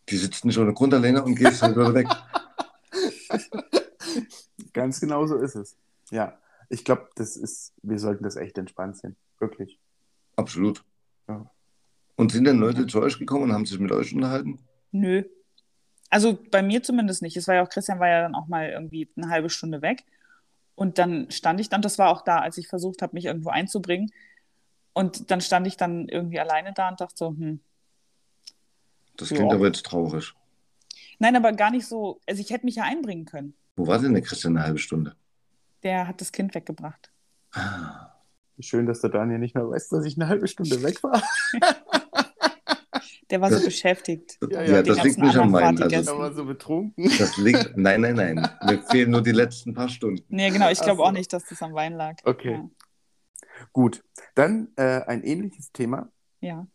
die 0.09 0.17
sitzt 0.17 0.45
nicht 0.45 0.57
ohne 0.57 0.73
Grund 0.73 0.93
alleine 0.93 1.23
und 1.23 1.35
gehst 1.35 1.61
halt 1.61 1.75
wieder 1.75 1.93
weg. 1.93 2.07
Ganz 4.73 4.99
genau 4.99 5.25
so 5.25 5.37
ist 5.37 5.55
es. 5.55 5.77
Ja, 6.11 6.37
ich 6.69 6.83
glaube, 6.83 7.09
das 7.15 7.37
ist, 7.37 7.73
wir 7.81 7.99
sollten 7.99 8.23
das 8.23 8.35
echt 8.35 8.57
entspannt 8.57 8.97
sehen. 8.97 9.15
Wirklich. 9.39 9.79
Absolut. 10.35 10.83
Ja. 11.27 11.49
Und 12.15 12.31
sind 12.31 12.45
denn 12.45 12.59
Leute 12.59 12.87
zu 12.87 13.01
euch 13.01 13.17
gekommen 13.17 13.43
und 13.43 13.53
haben 13.53 13.65
sich 13.65 13.79
mit 13.79 13.91
euch 13.91 14.13
unterhalten? 14.13 14.59
Nö. 14.91 15.23
Also 16.09 16.37
bei 16.51 16.61
mir 16.61 16.83
zumindest 16.83 17.21
nicht. 17.21 17.37
Es 17.37 17.47
war 17.47 17.55
ja 17.55 17.63
auch, 17.63 17.69
Christian 17.69 17.99
war 17.99 18.07
ja 18.07 18.21
dann 18.21 18.35
auch 18.35 18.47
mal 18.47 18.69
irgendwie 18.69 19.09
eine 19.15 19.29
halbe 19.29 19.49
Stunde 19.49 19.81
weg. 19.81 20.03
Und 20.75 20.97
dann 20.97 21.29
stand 21.31 21.59
ich 21.59 21.69
dann, 21.69 21.81
das 21.81 21.99
war 21.99 22.09
auch 22.09 22.23
da, 22.23 22.39
als 22.39 22.57
ich 22.57 22.67
versucht 22.67 23.01
habe, 23.01 23.13
mich 23.13 23.25
irgendwo 23.25 23.49
einzubringen. 23.49 24.11
Und 24.93 25.31
dann 25.31 25.41
stand 25.41 25.67
ich 25.67 25.77
dann 25.77 26.07
irgendwie 26.07 26.39
alleine 26.39 26.73
da 26.73 26.89
und 26.89 27.01
dachte 27.01 27.15
so, 27.15 27.29
hm. 27.29 27.59
Das 29.17 29.29
Ja. 29.29 29.37
klingt 29.37 29.53
aber 29.53 29.65
jetzt 29.67 29.85
traurig. 29.85 30.33
Nein, 31.19 31.35
aber 31.35 31.51
gar 31.53 31.71
nicht 31.71 31.85
so. 31.87 32.19
Also 32.27 32.41
ich 32.41 32.49
hätte 32.51 32.65
mich 32.65 32.75
ja 32.75 32.83
einbringen 32.83 33.25
können. 33.25 33.53
Wo 33.75 33.87
war 33.87 33.99
denn 33.99 34.13
der 34.13 34.21
Christian 34.23 34.57
eine 34.57 34.65
halbe 34.65 34.79
Stunde? 34.79 35.15
Der 35.83 36.07
hat 36.07 36.21
das 36.21 36.31
Kind 36.31 36.53
weggebracht. 36.55 37.11
Ah, 37.53 38.09
Schön, 38.59 38.85
dass 38.85 39.01
der 39.01 39.09
Daniel 39.09 39.39
nicht 39.39 39.55
mehr 39.55 39.67
weiß, 39.67 39.89
dass 39.89 40.05
ich 40.05 40.15
eine 40.15 40.27
halbe 40.27 40.47
Stunde 40.47 40.81
weg 40.83 41.01
war. 41.03 41.21
Der 43.31 43.41
war 43.41 43.49
Das- 43.49 43.59
so 43.61 43.65
beschäftigt. 43.65 44.37
Ja, 44.51 44.61
Ja, 44.61 44.71
ja, 44.75 44.83
das 44.83 45.03
liegt 45.03 45.17
nicht 45.17 45.35
an 45.37 45.49
meinen. 45.49 45.81
Also, 45.81 46.11
Er 46.11 46.17
war 46.19 46.33
so 46.33 46.45
betrunken. 46.45 47.09
das 47.17 47.37
liegt, 47.37 47.75
nein, 47.77 48.01
nein, 48.01 48.15
nein. 48.15 48.47
Mir 48.65 48.83
fehlen 48.83 49.09
nur 49.11 49.21
die 49.23 49.31
letzten 49.31 49.73
paar 49.73 49.89
Stunden. 49.89 50.23
Nee, 50.29 50.51
genau, 50.51 50.69
ich 50.69 50.79
glaube 50.81 50.97
so. 50.97 51.05
auch 51.05 51.11
nicht, 51.11 51.33
dass 51.33 51.45
das 51.45 51.61
am 51.63 51.73
Wein 51.73 51.93
lag. 51.93 52.15
Okay. 52.25 52.61
Gut, 53.71 54.03
dann 54.35 54.69
äh, 54.75 55.01
ein 55.07 55.23
ähnliches 55.23 55.71
Thema. 55.71 56.09
Ja. 56.41 56.67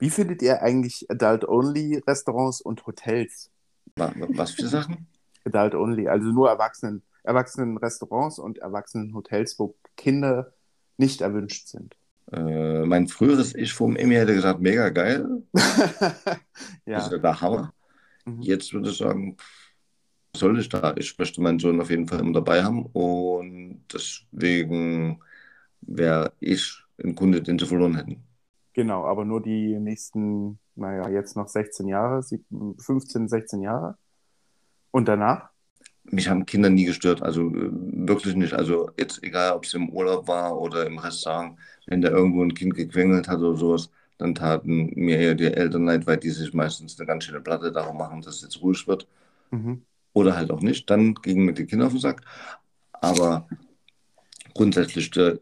Wie 0.00 0.10
findet 0.10 0.42
ihr 0.42 0.62
eigentlich 0.62 1.10
Adult-Only-Restaurants 1.10 2.60
und 2.60 2.86
Hotels? 2.86 3.50
Wa- 3.96 4.12
wa- 4.16 4.28
Was 4.30 4.52
für 4.52 4.66
Sachen? 4.66 5.06
Adult-Only, 5.44 6.08
also 6.08 6.28
nur 6.28 6.48
Erwachsenen, 6.48 7.02
Erwachsenen-Restaurants 7.22 8.38
und 8.38 8.58
Erwachsenen-Hotels, 8.58 9.58
wo 9.58 9.74
Kinder 9.96 10.52
nicht 10.96 11.20
erwünscht 11.20 11.68
sind. 11.68 11.96
Äh, 12.32 12.84
mein 12.84 13.08
früheres 13.08 13.54
Ich 13.54 13.72
vom 13.72 13.96
Emmy 13.96 14.14
hätte 14.14 14.34
gesagt, 14.34 14.60
mega 14.60 14.88
geil. 14.90 15.42
Das 15.52 16.38
ja. 16.86 16.98
ist 16.98 17.12
ja 17.12 17.18
der 17.18 17.40
Hammer. 17.40 17.72
Mhm. 18.24 18.42
Jetzt 18.42 18.72
würde 18.72 18.90
ich 18.90 18.96
sagen, 18.98 19.36
was 20.32 20.40
soll 20.40 20.58
ich 20.58 20.68
da? 20.68 20.94
Ich 20.96 21.18
möchte 21.18 21.40
meinen 21.40 21.58
Sohn 21.58 21.80
auf 21.80 21.90
jeden 21.90 22.06
Fall 22.06 22.20
immer 22.20 22.32
dabei 22.32 22.62
haben 22.62 22.86
und 22.86 23.84
deswegen 23.92 25.20
wäre 25.82 26.32
ich 26.40 26.82
ein 27.02 27.14
Kunde, 27.14 27.42
den 27.42 27.58
sie 27.58 27.66
verloren 27.66 27.96
hätten. 27.96 28.22
Genau, 28.80 29.04
aber 29.04 29.26
nur 29.26 29.42
die 29.42 29.78
nächsten, 29.78 30.58
naja, 30.74 31.06
jetzt 31.10 31.36
noch 31.36 31.48
16 31.48 31.86
Jahre, 31.86 32.22
sieb- 32.22 32.46
15, 32.78 33.28
16 33.28 33.60
Jahre. 33.60 33.98
Und 34.90 35.06
danach? 35.06 35.50
Mich 36.04 36.30
haben 36.30 36.46
Kinder 36.46 36.70
nie 36.70 36.86
gestört, 36.86 37.20
also 37.20 37.42
äh, 37.50 37.68
wirklich 38.08 38.34
nicht. 38.36 38.54
Also 38.54 38.88
jetzt 38.96 39.22
egal, 39.22 39.52
ob 39.52 39.66
es 39.66 39.74
im 39.74 39.90
Urlaub 39.90 40.26
war 40.28 40.58
oder 40.58 40.86
im 40.86 40.96
Restaurant, 40.96 41.58
wenn 41.88 42.00
da 42.00 42.08
irgendwo 42.08 42.42
ein 42.42 42.54
Kind 42.54 42.74
gequengelt 42.74 43.28
hat 43.28 43.40
oder 43.40 43.54
sowas, 43.58 43.90
dann 44.16 44.34
taten 44.34 44.92
mir 44.94 45.18
eher 45.18 45.34
die 45.34 45.52
Eltern 45.52 45.84
leid, 45.84 46.06
weil 46.06 46.16
die 46.16 46.30
sich 46.30 46.54
meistens 46.54 46.98
eine 46.98 47.06
ganz 47.06 47.24
schöne 47.24 47.42
Platte 47.42 47.72
darum 47.72 47.98
machen, 47.98 48.22
dass 48.22 48.36
es 48.36 48.42
jetzt 48.44 48.62
ruhig 48.62 48.88
wird. 48.88 49.06
Mhm. 49.50 49.82
Oder 50.14 50.36
halt 50.38 50.50
auch 50.50 50.62
nicht. 50.62 50.88
Dann 50.88 51.12
gingen 51.16 51.44
mir 51.44 51.52
die 51.52 51.66
Kinder 51.66 51.84
auf 51.88 51.92
den 51.92 52.00
Sack. 52.00 52.22
Aber 52.92 53.46
grundsätzlich, 54.54 55.14
äh, 55.18 55.38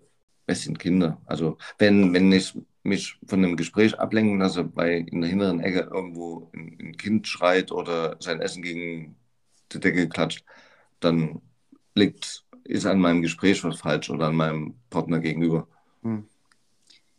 es 0.46 0.62
sind 0.62 0.78
Kinder. 0.78 1.20
Also 1.26 1.58
wenn, 1.78 2.12
wenn 2.14 2.32
ich 2.32 2.54
mich 2.88 3.18
von 3.26 3.44
einem 3.44 3.56
Gespräch 3.56 3.98
ablenken 3.98 4.38
lasse, 4.38 4.70
weil 4.74 5.06
in 5.08 5.20
der 5.20 5.30
hinteren 5.30 5.60
Ecke 5.60 5.88
irgendwo 5.92 6.50
ein, 6.54 6.76
ein 6.80 6.96
Kind 6.96 7.26
schreit 7.26 7.72
oder 7.72 8.16
sein 8.20 8.40
Essen 8.40 8.62
gegen 8.62 9.16
die 9.72 9.80
Decke 9.80 10.08
klatscht, 10.08 10.44
dann 11.00 11.40
liegt, 11.94 12.44
ist 12.64 12.86
an 12.86 13.00
meinem 13.00 13.22
Gespräch 13.22 13.62
was 13.64 13.80
falsch 13.80 14.10
oder 14.10 14.26
an 14.28 14.36
meinem 14.36 14.74
Partner 14.90 15.20
gegenüber. 15.20 15.66
Hm. 16.02 16.26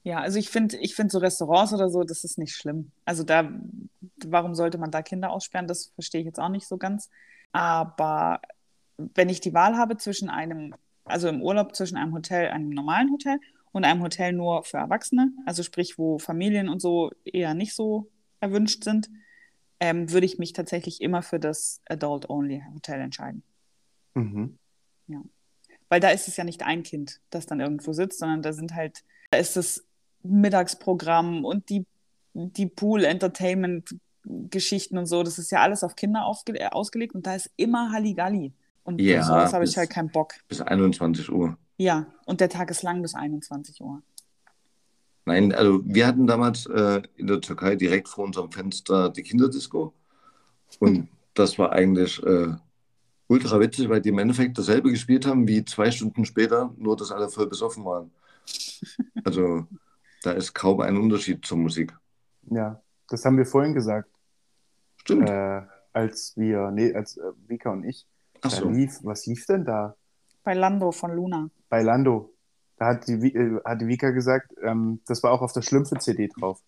Ja, 0.04 0.20
also 0.20 0.40
ich 0.40 0.50
finde, 0.50 0.78
ich 0.78 0.96
finde 0.96 1.12
so 1.12 1.20
Restaurants 1.20 1.74
oder 1.74 1.90
so, 1.90 2.04
das 2.04 2.24
ist 2.24 2.38
nicht 2.38 2.56
schlimm. 2.56 2.92
Also 3.06 3.24
da, 3.24 3.52
warum 4.26 4.56
sollte 4.56 4.78
man 4.78 4.92
da 4.92 5.02
Kinder 5.02 5.30
aussperren? 5.30 5.68
Das 5.68 5.92
verstehe 5.94 6.22
ich 6.22 6.26
jetzt 6.26 6.40
auch 6.40 6.50
nicht 6.50 6.68
so 6.68 6.78
ganz. 6.78 7.10
Aber 7.52 8.42
wenn 8.98 9.30
ich 9.30 9.42
die 9.42 9.54
Wahl 9.54 9.78
habe 9.78 9.98
zwischen 9.98 10.30
einem, 10.30 10.74
also 11.06 11.28
im 11.28 11.42
Urlaub 11.42 11.76
zwischen 11.76 11.98
einem 11.98 12.14
Hotel, 12.14 12.50
einem 12.50 12.70
normalen 12.70 13.12
Hotel 13.12 13.40
und 13.72 13.86
einem 13.86 14.02
Hotel 14.02 14.34
nur 14.34 14.64
für 14.64 14.78
Erwachsene, 14.78 15.32
also 15.46 15.64
sprich, 15.64 15.98
wo 15.98 16.20
Familien 16.20 16.70
und 16.70 16.82
so 16.82 17.12
eher 17.24 17.54
nicht 17.54 17.76
so 17.76 18.10
erwünscht 18.40 18.84
sind, 18.84 19.10
ähm, 19.80 20.12
würde 20.12 20.26
ich 20.26 20.40
mich 20.40 20.54
tatsächlich 20.54 21.02
immer 21.02 21.22
für 21.22 21.40
das 21.40 21.82
Adult-Only-Hotel 21.88 23.02
entscheiden. 23.02 23.44
Mhm. 24.16 24.58
Weil 25.90 26.00
da 26.00 26.10
ist 26.10 26.28
es 26.28 26.38
ja 26.38 26.44
nicht 26.44 26.64
ein 26.64 26.84
Kind, 26.84 27.20
das 27.32 27.48
dann 27.48 27.60
irgendwo 27.60 27.94
sitzt, 27.94 28.20
sondern 28.20 28.44
da 28.44 28.54
sind 28.54 28.76
halt, 28.76 29.04
da 29.32 29.40
ist 29.40 29.58
das 29.58 29.84
Mittagsprogramm 30.22 31.44
und 31.46 31.70
die, 31.70 31.88
die 32.34 32.68
Pool-Entertainment-Geschichten 32.68 34.98
und 34.98 35.06
so. 35.08 35.24
Das 35.24 35.40
ist 35.40 35.52
ja 35.52 35.62
alles 35.62 35.84
auf 35.84 35.96
Kinder 35.96 36.32
äh, 36.54 36.68
ausgelegt 36.68 37.16
und 37.16 37.26
da 37.26 37.34
ist 37.36 37.50
immer 37.56 37.92
Halligalli. 37.92 38.54
Und 38.84 39.02
Ja, 39.02 39.24
sowas 39.24 39.54
habe 39.54 39.66
ich 39.66 39.76
halt 39.78 39.90
keinen 39.90 40.12
Bock. 40.12 40.36
Bis 40.48 40.62
21 40.62 41.32
Uhr. 41.32 41.58
Ja, 41.80 42.08
und 42.26 42.42
der 42.42 42.50
Tag 42.50 42.70
ist 42.72 42.84
lang 42.84 43.02
bis 43.02 43.16
21 43.16 43.80
Uhr. 43.82 44.04
Nein, 45.24 45.54
also 45.54 45.82
wir 45.86 46.06
hatten 46.06 46.28
damals 46.28 46.66
äh, 46.66 47.02
in 47.16 47.28
der 47.28 47.40
Türkei 47.40 47.78
direkt 47.78 48.10
vor 48.10 48.26
unserem 48.26 48.52
Fenster 48.52 49.10
die 49.10 49.24
Kinderdisco. 49.24 49.94
Und 50.80 51.08
das 51.36 51.58
war 51.58 51.72
eigentlich 51.72 52.22
äh, 52.24 52.54
ultra 53.28 53.62
witzig, 53.62 53.88
weil 53.88 54.02
die 54.02 54.10
im 54.10 54.20
Endeffekt 54.20 54.58
dasselbe 54.58 54.92
gespielt 54.92 55.26
haben 55.26 55.48
wie 55.48 55.64
zwei 55.64 55.90
Stunden 55.90 56.26
später, 56.26 56.74
nur 56.78 56.98
dass 56.98 57.14
alle 57.14 57.30
voll 57.30 57.48
besoffen 57.48 57.86
waren. 57.86 58.12
Also 59.24 59.68
da 60.24 60.32
ist 60.32 60.54
kaum 60.54 60.82
ein 60.82 60.98
Unterschied 60.98 61.46
zur 61.46 61.58
Musik. 61.58 61.96
Ja, 62.50 62.82
das 63.08 63.24
haben 63.24 63.38
wir 63.38 63.46
vorhin 63.46 63.74
gesagt. 63.74 64.10
Stimmt. 64.98 65.30
Äh, 65.30 65.62
als 65.94 66.34
wir, 66.36 66.72
nee, 66.72 66.94
als 66.94 67.18
äh, 67.18 67.32
Vika 67.48 67.70
und 67.72 67.84
ich, 67.84 68.08
Ach 68.42 68.50
da 68.50 68.58
so. 68.58 68.70
lief, 68.70 69.00
was 69.04 69.26
lief 69.28 69.46
denn 69.46 69.64
da? 69.64 69.96
Bei 70.44 70.54
Lando 70.54 70.92
von 70.92 71.16
Luna. 71.16 71.50
Bei 71.70 71.82
Lando. 71.82 72.34
Da 72.78 72.88
hat 72.88 73.08
die, 73.08 73.14
äh, 73.14 73.62
hat 73.64 73.82
die 73.82 73.88
Vika 73.88 74.12
gesagt, 74.12 74.54
ähm, 74.62 75.02
das 75.06 75.22
war 75.24 75.32
auch 75.32 75.42
auf 75.42 75.54
der 75.54 75.62
Schlümpfe-CD 75.62 76.30
drauf. 76.30 76.62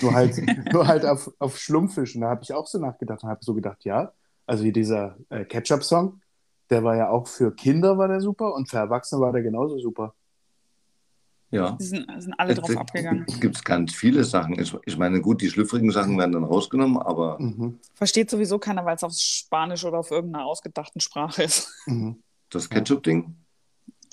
Nur 0.00 0.12
halt, 0.12 0.36
nur 0.72 0.86
halt 0.86 1.04
auf, 1.04 1.30
auf 1.38 1.58
Schlumpfisch. 1.58 2.14
Und 2.14 2.22
da 2.22 2.28
habe 2.28 2.42
ich 2.42 2.52
auch 2.52 2.66
so 2.66 2.78
nachgedacht 2.78 3.22
und 3.22 3.30
habe 3.30 3.44
so 3.44 3.54
gedacht, 3.54 3.84
ja, 3.84 4.12
also 4.46 4.64
wie 4.64 4.72
dieser 4.72 5.16
äh, 5.30 5.44
Ketchup-Song, 5.44 6.20
der 6.70 6.82
war 6.84 6.96
ja 6.96 7.10
auch 7.10 7.28
für 7.28 7.54
Kinder 7.54 7.98
war 7.98 8.08
der 8.08 8.20
super 8.20 8.54
und 8.54 8.68
für 8.68 8.78
Erwachsene 8.78 9.20
war 9.20 9.32
der 9.32 9.42
genauso 9.42 9.78
super. 9.78 10.14
Ja. 11.50 11.72
Die 11.72 11.84
sind, 11.84 12.06
sind 12.18 12.32
alle 12.38 12.54
drauf 12.54 12.74
abgegangen. 12.74 13.26
gibt 13.38 13.56
es 13.56 13.62
ganz 13.62 13.92
viele 13.92 14.24
Sachen. 14.24 14.58
Ich, 14.58 14.74
ich 14.86 14.96
meine, 14.96 15.20
gut, 15.20 15.42
die 15.42 15.50
schlüpfrigen 15.50 15.90
Sachen 15.90 16.18
werden 16.18 16.32
dann 16.32 16.44
rausgenommen, 16.44 16.96
aber 16.96 17.38
Mhm. 17.38 17.78
Versteht 17.94 18.30
sowieso 18.30 18.58
keiner, 18.58 18.86
weil 18.86 18.96
es 18.96 19.04
auf 19.04 19.12
Spanisch 19.12 19.84
oder 19.84 19.98
auf 19.98 20.10
irgendeiner 20.10 20.46
ausgedachten 20.46 21.00
Sprache 21.00 21.42
ist. 21.42 21.70
Mhm. 21.86 22.22
das 22.48 22.70
Ketchup-Ding, 22.70 23.36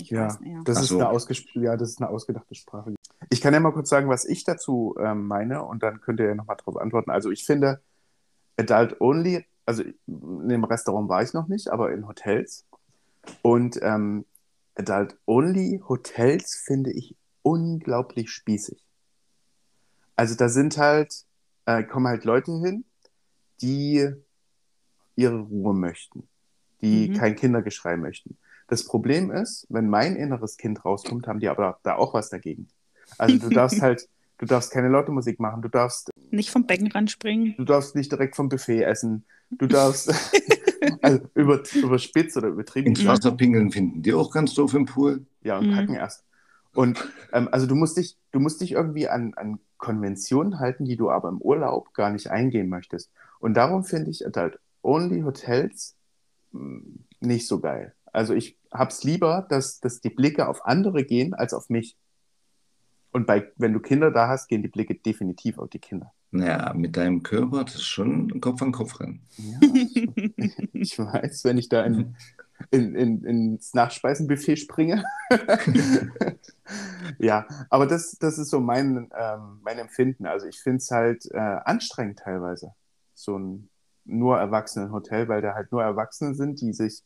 Ich 0.01 0.09
Ja, 0.11 0.25
weiß 0.27 0.39
nicht. 0.39 0.51
Ja. 0.53 0.61
das 0.63 0.77
Ach 0.77 0.81
ist, 0.83 0.87
so. 0.89 0.99
eine 0.99 1.09
ausgesp- 1.09 1.59
ja, 1.59 1.75
das 1.77 1.89
ist 1.89 2.01
eine 2.01 2.09
ausgedachte 2.09 2.55
Sprache. 2.55 2.93
Ich 3.29 3.41
kann 3.41 3.53
ja 3.53 3.59
mal 3.59 3.71
kurz 3.73 3.89
sagen, 3.89 4.09
was 4.09 4.25
ich 4.25 4.43
dazu 4.43 4.95
ähm, 4.99 5.27
meine 5.27 5.63
und 5.63 5.83
dann 5.83 6.01
könnt 6.01 6.19
ihr 6.19 6.27
ja 6.27 6.35
nochmal 6.35 6.57
drauf 6.57 6.77
antworten. 6.77 7.11
Also 7.11 7.29
ich 7.31 7.45
finde, 7.45 7.81
Adult 8.57 8.99
Only, 9.01 9.45
also 9.65 9.83
in 9.83 10.47
dem 10.49 10.63
Restaurant 10.63 11.09
war 11.09 11.21
ich 11.21 11.33
noch 11.33 11.47
nicht, 11.47 11.69
aber 11.69 11.91
in 11.91 12.07
Hotels. 12.07 12.65
Und 13.41 13.79
ähm, 13.81 14.25
Adult 14.75 15.17
Only 15.25 15.81
Hotels 15.87 16.55
finde 16.65 16.91
ich 16.91 17.15
unglaublich 17.41 18.29
spießig. 18.31 18.83
Also 20.15 20.35
da 20.35 20.49
sind 20.49 20.77
halt, 20.77 21.25
äh, 21.65 21.83
kommen 21.83 22.07
halt 22.07 22.23
Leute 22.25 22.51
hin, 22.59 22.85
die 23.61 24.09
ihre 25.15 25.39
Ruhe 25.41 25.73
möchten, 25.73 26.27
die 26.81 27.09
Mhm. 27.09 27.13
kein 27.15 27.35
Kindergeschrei 27.35 27.97
möchten. 27.97 28.37
Das 28.69 28.85
Problem 28.85 29.31
ist, 29.31 29.65
wenn 29.69 29.89
mein 29.89 30.15
inneres 30.15 30.57
Kind 30.57 30.83
rauskommt, 30.85 31.27
haben 31.27 31.39
die 31.39 31.49
aber 31.49 31.79
da 31.83 31.95
auch 31.95 32.13
was 32.13 32.29
dagegen. 32.29 32.67
Also 33.17 33.37
du 33.37 33.49
darfst 33.49 33.81
halt, 33.81 34.07
du 34.37 34.45
darfst 34.45 34.71
keine 34.71 34.89
laute 34.89 35.11
Musik 35.11 35.39
machen, 35.39 35.61
du 35.61 35.69
darfst, 35.69 36.09
Nicht 36.31 36.49
vom 36.51 36.65
Beckenrand 36.65 37.09
springen. 37.11 37.55
du 37.57 37.65
darfst 37.65 37.95
nicht 37.95 38.11
direkt 38.11 38.35
vom 38.35 38.49
Buffet 38.49 38.83
essen, 38.83 39.25
du 39.57 39.67
darfst, 39.67 40.13
also 41.01 41.19
über, 41.33 41.63
überspitzt 41.81 42.37
oder 42.37 42.49
übertrieben 42.49 42.89
ins 42.91 43.05
Wasser 43.05 43.31
pingeln 43.31 43.71
finden 43.71 44.01
die 44.03 44.13
auch 44.13 44.31
ganz 44.31 44.53
doof 44.53 44.73
im 44.73 44.85
Pool. 44.85 45.25
Ja, 45.41 45.57
und 45.57 45.67
Mhm. 45.67 45.73
kacken 45.73 45.95
erst. 45.95 46.23
Und 46.75 47.03
ähm, 47.33 47.49
also 47.51 47.65
du 47.65 47.75
musst 47.75 47.97
dich, 47.97 48.17
du 48.31 48.39
musst 48.39 48.61
dich 48.61 48.73
irgendwie 48.73 49.07
an, 49.07 49.33
an 49.35 49.59
Konventionen 49.77 50.59
halten, 50.59 50.85
die 50.85 50.95
du 50.97 51.09
aber 51.09 51.29
im 51.29 51.41
Urlaub 51.41 51.93
gar 51.93 52.09
nicht 52.11 52.29
eingehen 52.29 52.69
möchtest. 52.69 53.09
Und 53.39 53.55
darum 53.55 53.83
finde 53.83 54.11
ich 54.11 54.23
halt 54.35 54.59
Only 54.83 55.21
Hotels 55.21 55.95
mh, 56.51 56.81
nicht 57.21 57.47
so 57.47 57.59
geil. 57.59 57.93
Also 58.11 58.33
ich 58.33 58.57
hab's 58.71 59.03
lieber, 59.03 59.45
dass, 59.49 59.79
dass 59.79 60.01
die 60.01 60.09
Blicke 60.09 60.47
auf 60.47 60.65
andere 60.65 61.03
gehen 61.03 61.33
als 61.33 61.53
auf 61.53 61.69
mich. 61.69 61.97
Und 63.11 63.25
bei, 63.25 63.51
wenn 63.57 63.73
du 63.73 63.79
Kinder 63.79 64.11
da 64.11 64.27
hast, 64.27 64.47
gehen 64.47 64.61
die 64.61 64.67
Blicke 64.67 64.95
definitiv 64.95 65.57
auf 65.57 65.69
die 65.69 65.79
Kinder. 65.79 66.13
Naja, 66.31 66.73
mit 66.75 66.95
deinem 66.95 67.23
Körper, 67.23 67.63
das 67.63 67.75
ist 67.75 67.87
schon 67.87 68.39
Kopf 68.39 68.61
an 68.61 68.71
Kopf 68.71 68.99
rennen. 68.99 69.21
Ja, 69.37 69.59
ich 70.73 70.99
weiß, 70.99 71.43
wenn 71.43 71.57
ich 71.57 71.69
da 71.69 71.83
in, 71.83 72.15
in, 72.69 72.93
in, 72.93 73.23
ins 73.23 73.73
Nachspeisenbuffet 73.73 74.57
springe. 74.57 75.03
ja, 77.17 77.47
aber 77.71 77.87
das, 77.87 78.11
das 78.19 78.37
ist 78.37 78.51
so 78.51 78.59
mein, 78.59 79.09
ähm, 79.17 79.59
mein 79.63 79.79
Empfinden. 79.79 80.27
Also 80.27 80.45
ich 80.45 80.59
finde 80.59 80.77
es 80.77 80.91
halt 80.91 81.25
äh, 81.31 81.37
anstrengend 81.37 82.19
teilweise, 82.19 82.73
so 83.15 83.37
ein 83.39 83.69
nur 84.05 84.37
Erwachsenen-Hotel, 84.37 85.27
weil 85.29 85.41
da 85.41 85.55
halt 85.55 85.71
nur 85.71 85.83
Erwachsene 85.83 86.35
sind, 86.35 86.61
die 86.61 86.73
sich 86.73 87.03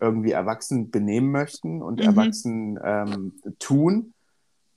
irgendwie 0.00 0.32
erwachsen 0.32 0.90
benehmen 0.90 1.30
möchten 1.30 1.82
und 1.82 2.00
Mhm. 2.00 2.06
erwachsen 2.06 2.78
ähm, 2.84 3.32
tun. 3.58 4.12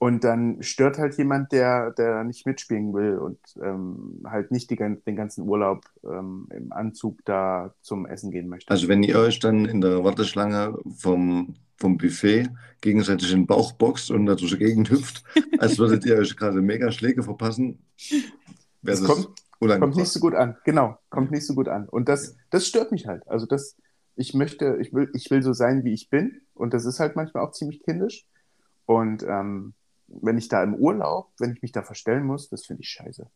Und 0.02 0.24
dann 0.24 0.64
stört 0.64 0.98
halt 0.98 1.18
jemand, 1.18 1.52
der, 1.52 1.92
der 1.92 2.24
nicht 2.24 2.46
mitspielen 2.46 2.94
will 2.94 3.18
und 3.18 3.38
ähm, 3.62 4.22
halt 4.26 4.50
nicht 4.50 4.70
die, 4.70 4.78
den 4.78 5.16
ganzen 5.18 5.46
Urlaub 5.46 5.84
ähm, 6.06 6.48
im 6.56 6.72
Anzug 6.72 7.20
da 7.26 7.74
zum 7.82 8.06
Essen 8.06 8.32
gehen 8.32 8.48
möchte. 8.48 8.72
Also 8.72 8.88
wenn 8.88 9.04
ihr 9.04 9.20
euch 9.20 9.40
dann 9.40 9.66
in 9.66 9.82
der 9.82 10.02
Warteschlange 10.06 10.78
vom, 10.96 11.56
vom 11.76 11.98
Buffet 11.98 12.48
gegenseitig 12.80 13.34
in 13.34 13.42
den 13.42 13.48
Bauch 13.48 13.74
boxt 13.74 14.10
und 14.10 14.26
da 14.26 14.36
durch 14.36 14.52
die 14.52 14.58
Gegend 14.60 14.90
hüpft, 14.90 15.22
als 15.60 15.78
würdet 15.78 16.06
ihr 16.06 16.16
euch 16.16 16.38
gerade 16.38 16.62
mega 16.62 16.94
Schläge 16.94 17.22
verpassen, 17.22 17.80
wäre 18.82 18.98
Das 18.98 19.02
das, 19.02 19.08
kommt- 19.10 19.80
kommt 19.82 19.96
nicht 19.98 20.08
so 20.12 20.22
gut 20.22 20.34
an. 20.34 20.56
Genau, 20.64 20.98
kommt 21.10 21.32
nicht 21.32 21.46
so 21.46 21.56
gut 21.56 21.68
an. 21.68 21.90
Und 21.90 22.08
das, 22.08 22.38
das 22.52 22.66
stört 22.66 22.94
mich 22.94 23.06
halt. 23.06 23.28
Also 23.28 23.46
das, 23.46 23.76
ich 24.16 24.34
möchte, 24.34 24.78
ich 24.82 24.94
will, 24.94 25.10
ich 25.14 25.30
will 25.32 25.42
so 25.42 25.54
sein, 25.54 25.84
wie 25.84 25.94
ich 25.94 26.10
bin. 26.10 26.42
Und 26.54 26.74
das 26.74 26.86
ist 26.86 27.00
halt 27.00 27.16
manchmal 27.16 27.46
auch 27.46 27.52
ziemlich 27.52 27.84
kindisch. 27.84 28.26
Und 28.86 29.24
ähm, 29.24 29.74
wenn 30.08 30.38
ich 30.38 30.48
da 30.48 30.64
im 30.64 30.76
Urlaub, 30.76 31.32
wenn 31.40 31.54
ich 31.54 31.62
mich 31.62 31.72
da 31.72 31.84
verstellen 31.84 32.26
muss, 32.26 32.50
das 32.50 32.66
finde 32.66 32.82
ich 32.82 32.90
scheiße. 32.90 33.30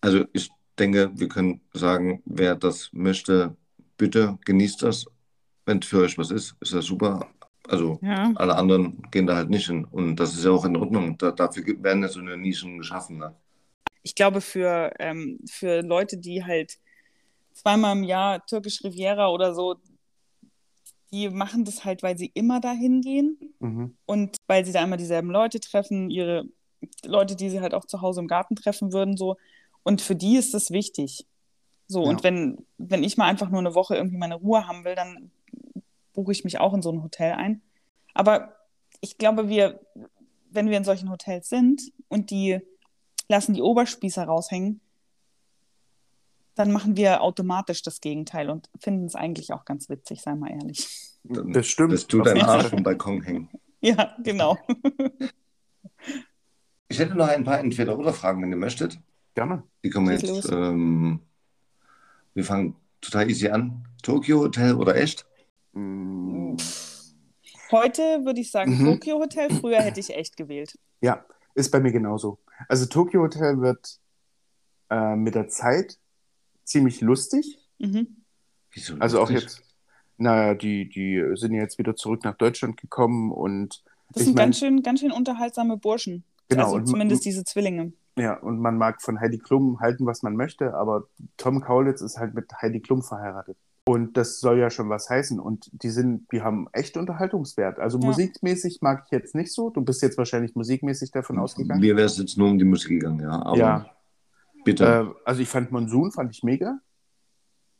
Also 0.00 0.24
ich 0.32 0.50
denke, 0.78 1.10
wir 1.14 1.28
können 1.28 1.60
sagen, 1.74 2.22
wer 2.24 2.54
das 2.56 2.90
möchte, 2.92 3.56
bitte 3.98 4.38
genießt 4.44 4.82
das. 4.82 5.06
Wenn 5.66 5.78
es 5.78 5.86
für 5.86 6.00
euch 6.00 6.16
was 6.18 6.30
ist, 6.30 6.56
ist 6.60 6.72
das 6.72 6.86
super. 6.86 7.28
Also 7.68 7.98
Ja. 8.02 8.32
alle 8.34 8.56
anderen 8.56 9.02
gehen 9.10 9.26
da 9.26 9.36
halt 9.36 9.50
nicht 9.50 9.66
hin. 9.66 9.84
Und 9.84 10.16
das 10.16 10.34
ist 10.34 10.44
ja 10.44 10.50
auch 10.50 10.64
in 10.64 10.76
Ordnung. 10.76 11.18
Da, 11.18 11.30
dafür 11.30 11.64
werden 11.82 12.02
ja 12.02 12.08
so 12.08 12.20
eine 12.20 12.36
Nischen 12.36 12.78
geschaffen. 12.78 13.18
Ne? 13.18 13.34
Ich 14.02 14.14
glaube, 14.14 14.40
für, 14.40 14.92
ähm, 14.98 15.38
für 15.48 15.82
Leute, 15.82 16.16
die 16.16 16.42
halt 16.42 16.78
zweimal 17.60 17.96
im 17.96 18.04
Jahr 18.04 18.44
türkisch 18.46 18.82
Riviera 18.84 19.28
oder 19.28 19.54
so, 19.54 19.76
die 21.12 21.28
machen 21.28 21.64
das 21.64 21.84
halt, 21.84 22.02
weil 22.02 22.16
sie 22.16 22.30
immer 22.34 22.60
dahin 22.60 23.00
gehen 23.00 23.54
Mhm. 23.58 23.96
und 24.06 24.36
weil 24.46 24.64
sie 24.64 24.72
da 24.72 24.82
immer 24.82 24.96
dieselben 24.96 25.30
Leute 25.30 25.58
treffen, 25.60 26.10
ihre 26.10 26.44
Leute, 27.04 27.36
die 27.36 27.50
sie 27.50 27.60
halt 27.60 27.74
auch 27.74 27.84
zu 27.84 28.00
Hause 28.00 28.20
im 28.20 28.28
Garten 28.28 28.56
treffen 28.56 28.92
würden, 28.92 29.16
so. 29.16 29.36
Und 29.82 30.00
für 30.00 30.14
die 30.14 30.36
ist 30.36 30.54
das 30.54 30.70
wichtig. 30.70 31.26
So, 31.88 32.04
Ja. 32.04 32.10
und 32.10 32.22
wenn, 32.22 32.64
wenn 32.78 33.02
ich 33.02 33.16
mal 33.16 33.26
einfach 33.26 33.50
nur 33.50 33.58
eine 33.60 33.74
Woche 33.74 33.96
irgendwie 33.96 34.16
meine 34.18 34.36
Ruhe 34.36 34.66
haben 34.68 34.84
will, 34.84 34.94
dann 34.94 35.30
buche 36.12 36.32
ich 36.32 36.44
mich 36.44 36.60
auch 36.60 36.72
in 36.74 36.82
so 36.82 36.90
ein 36.92 37.02
Hotel 37.02 37.32
ein. 37.32 37.60
Aber 38.14 38.54
ich 39.00 39.18
glaube, 39.18 39.48
wir, 39.48 39.80
wenn 40.50 40.70
wir 40.70 40.76
in 40.78 40.84
solchen 40.84 41.10
Hotels 41.10 41.48
sind 41.48 41.92
und 42.08 42.30
die 42.30 42.60
lassen 43.28 43.54
die 43.54 43.62
Oberspießer 43.62 44.24
raushängen, 44.24 44.80
dann 46.54 46.72
machen 46.72 46.96
wir 46.96 47.22
automatisch 47.22 47.82
das 47.82 48.00
Gegenteil 48.00 48.50
und 48.50 48.68
finden 48.80 49.06
es 49.06 49.14
eigentlich 49.14 49.52
auch 49.52 49.64
ganz 49.64 49.88
witzig, 49.88 50.20
sei 50.22 50.34
mal 50.34 50.50
ehrlich. 50.50 50.88
Dann 51.24 51.52
Das 51.52 51.66
stimmt. 51.66 51.92
lässt 51.92 52.12
du 52.12 52.22
deinen 52.22 52.42
Arsch 52.42 52.68
vom 52.68 52.82
Balkon 52.82 53.22
hängen. 53.22 53.48
Ja, 53.80 54.14
genau. 54.22 54.58
Ich 56.88 56.98
hätte 56.98 57.14
noch 57.14 57.28
ein 57.28 57.44
paar 57.44 57.60
Entweder-Oder-Fragen, 57.60 58.42
wenn 58.42 58.50
ihr 58.50 58.56
möchtet. 58.56 58.98
Gerne. 59.34 59.62
Die 59.84 59.90
kommen 59.90 60.10
jetzt. 60.10 60.50
Ähm, 60.50 61.20
wir 62.34 62.44
fangen 62.44 62.76
total 63.00 63.30
easy 63.30 63.48
an. 63.48 63.86
Tokyo 64.02 64.40
Hotel 64.40 64.74
oder 64.74 64.96
echt? 64.96 65.24
Mm, 65.72 66.56
Heute 67.70 68.02
würde 68.24 68.40
ich 68.40 68.50
sagen 68.50 68.76
Mhm. 68.76 68.84
Tokyo 68.94 69.20
Hotel, 69.20 69.48
früher 69.54 69.80
hätte 69.80 70.00
ich 70.00 70.12
echt 70.14 70.36
gewählt. 70.36 70.76
Ja, 71.00 71.24
ist 71.54 71.70
bei 71.70 71.78
mir 71.78 71.92
genauso. 71.92 72.40
Also 72.68 72.86
Tokyo 72.86 73.22
Hotel 73.22 73.60
wird 73.60 74.00
äh, 74.90 75.14
mit 75.14 75.36
der 75.36 75.48
Zeit 75.48 75.99
ziemlich 76.70 77.00
lustig. 77.00 77.58
Mhm. 77.78 78.06
Wieso 78.72 78.94
Also 78.98 79.20
auch 79.20 79.30
jetzt, 79.30 79.62
naja, 80.16 80.54
die, 80.54 80.88
die 80.88 81.22
sind 81.34 81.52
ja 81.54 81.62
jetzt 81.62 81.78
wieder 81.78 81.96
zurück 81.96 82.24
nach 82.24 82.36
Deutschland 82.36 82.76
gekommen 82.76 83.32
und 83.32 83.82
Das 84.12 84.22
Ich 84.22 84.26
sind 84.26 84.36
mein- 84.36 84.46
ganz 84.46 84.58
schön, 84.58 84.82
ganz 84.82 85.00
schön 85.00 85.12
unterhaltsame 85.12 85.76
Burschen. 85.76 86.24
Genau, 86.48 86.64
Also 86.64 86.76
und- 86.76 86.86
zumindest 86.86 87.24
diese 87.24 87.44
Zwillinge. 87.44 87.92
ja, 88.16 88.34
und 88.38 88.58
man 88.58 88.76
mag 88.76 89.00
von 89.02 89.20
Heidi 89.20 89.38
Klum 89.38 89.78
halten, 89.80 90.04
was 90.04 90.22
man 90.24 90.34
möchte, 90.34 90.74
aber 90.74 91.06
Tom 91.36 91.60
Kaulitz 91.60 92.00
ist 92.00 92.18
halt 92.18 92.34
mit 92.34 92.46
Heidi 92.60 92.80
Klum 92.80 93.02
verheiratet. 93.02 93.56
Und 93.86 94.16
das 94.16 94.40
soll 94.40 94.58
ja 94.58 94.68
schon 94.68 94.88
was 94.88 95.08
heißen. 95.08 95.38
Und 95.40 95.70
die 95.72 95.90
sind, 95.90 96.30
die 96.32 96.42
haben 96.42 96.66
echt 96.72 96.96
Unterhaltungswert. 96.96 97.78
Also 97.78 97.98
Ja. 97.98 98.06
musikmäßig 98.06 98.82
mag 98.82 99.04
ich 99.06 99.10
jetzt 99.12 99.34
nicht 99.34 99.52
so. 99.52 99.70
Du 99.70 99.80
bist 99.80 100.02
jetzt 100.02 100.18
wahrscheinlich 100.18 100.54
musikmäßig 100.54 101.10
davon 101.12 101.38
ausgegangen. 101.38 101.80
Mir 101.80 101.96
wäre 101.96 102.06
es 102.06 102.18
jetzt 102.18 102.36
nur 102.36 102.48
um 102.50 102.58
die 102.58 102.64
Musik 102.64 102.90
gegangen, 102.90 103.20
ja. 103.20 103.42
Aber 103.42 103.56
ja, 103.56 103.90
bitte. 104.64 104.84
Äh, 104.84 105.20
also 105.24 105.42
ich 105.42 105.48
fand 105.48 105.72
Monsun 105.72 106.12
fand 106.12 106.34
ich 106.34 106.42
mega, 106.42 106.78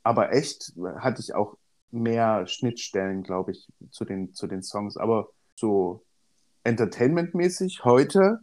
aber 0.03 0.33
echt 0.33 0.73
hatte 0.99 1.21
ich 1.21 1.35
auch 1.35 1.57
mehr 1.91 2.47
Schnittstellen, 2.47 3.23
glaube 3.23 3.53
ich, 3.53 3.69
zu 3.91 4.05
den, 4.05 4.35
zu 4.35 4.47
den 4.47 4.63
Songs. 4.63 4.97
Aber 4.97 5.31
so 5.57 6.05
entertainmentmäßig 6.65 7.85
heute 7.85 8.41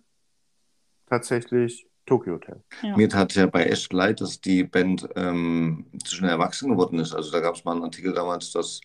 tatsächlich 1.08 1.88
Tokyo 2.06 2.36
Hotel. 2.36 2.64
Ja. 2.82 2.96
Mir 2.96 3.10
tat 3.10 3.36
ja 3.36 3.46
bei 3.46 3.66
echt 3.66 3.92
leid, 3.94 4.22
dass 4.22 4.40
die 4.42 4.64
Band 4.64 5.08
ähm, 5.16 5.88
zu 6.04 6.16
schnell 6.16 6.32
erwachsen 6.32 6.72
geworden 6.72 7.00
ist. 7.00 7.14
Also 7.14 7.32
da 7.32 7.42
gab 7.42 7.56
es 7.56 7.66
mal 7.66 7.74
einen 7.74 7.84
Artikel 7.84 8.14
damals, 8.14 8.52
dass 8.52 8.82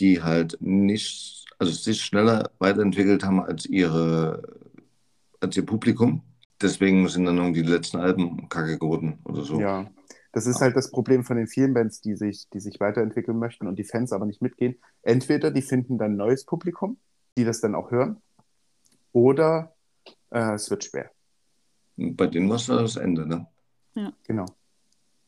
die 0.00 0.22
halt 0.22 0.56
nicht, 0.60 1.46
also 1.58 1.72
sich 1.72 2.02
schneller 2.02 2.50
weiterentwickelt 2.58 3.24
haben 3.24 3.40
als 3.40 3.66
ihre, 3.66 4.42
als 5.40 5.56
ihr 5.56 5.64
Publikum. 5.64 6.22
Deswegen 6.62 7.08
sind 7.08 7.24
dann 7.24 7.38
irgendwie 7.38 7.62
die 7.62 7.70
letzten 7.70 7.98
Alben 7.98 8.48
kacke 8.48 8.78
geworden 8.78 9.18
oder 9.24 9.42
so. 9.42 9.60
Ja, 9.60 9.90
das 10.32 10.46
ist 10.46 10.60
halt 10.60 10.76
das 10.76 10.90
Problem 10.90 11.24
von 11.24 11.36
den 11.36 11.46
vielen 11.46 11.74
Bands, 11.74 12.00
die 12.00 12.14
sich, 12.14 12.48
die 12.50 12.60
sich 12.60 12.80
weiterentwickeln 12.80 13.38
möchten 13.38 13.66
und 13.66 13.78
die 13.78 13.84
Fans 13.84 14.12
aber 14.12 14.26
nicht 14.26 14.42
mitgehen. 14.42 14.76
Entweder 15.02 15.50
die 15.50 15.62
finden 15.62 15.98
dann 15.98 16.16
neues 16.16 16.44
Publikum, 16.44 16.98
die 17.36 17.44
das 17.44 17.60
dann 17.60 17.74
auch 17.74 17.90
hören, 17.90 18.18
oder 19.12 19.74
äh, 20.30 20.54
es 20.54 20.70
wird 20.70 20.84
schwer. 20.84 21.10
Bei 21.96 22.26
denen 22.26 22.48
war 22.48 22.56
es 22.56 22.66
das 22.66 22.96
Ende, 22.96 23.26
ne? 23.26 23.46
Genau. 24.26 24.46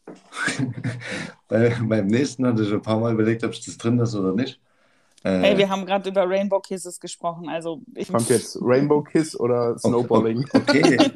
Bei, 1.49 1.77
beim 1.83 2.07
nächsten 2.07 2.47
hatte 2.47 2.63
ich 2.63 2.73
ein 2.73 2.83
paar 2.83 2.99
Mal 2.99 3.13
überlegt, 3.13 3.45
ob 3.45 3.53
es 3.53 3.65
das 3.65 3.77
drin 3.77 3.99
ist 3.99 4.15
oder 4.15 4.35
nicht. 4.35 4.61
Äh, 5.25 5.39
Hey, 5.39 5.59
wir 5.59 5.69
haben 5.69 5.87
gerade 5.87 6.09
über 6.09 6.29
Rainbow 6.29 6.61
Kisses 6.61 6.99
gesprochen. 7.01 7.49
Also 7.49 7.83
ich 7.95 8.09
Kommt 8.09 8.29
jetzt 8.29 8.59
Rainbow 8.61 9.03
Kiss 9.03 9.39
oder 9.39 9.79
Snowballing? 9.79 10.45
Okay. 10.53 10.97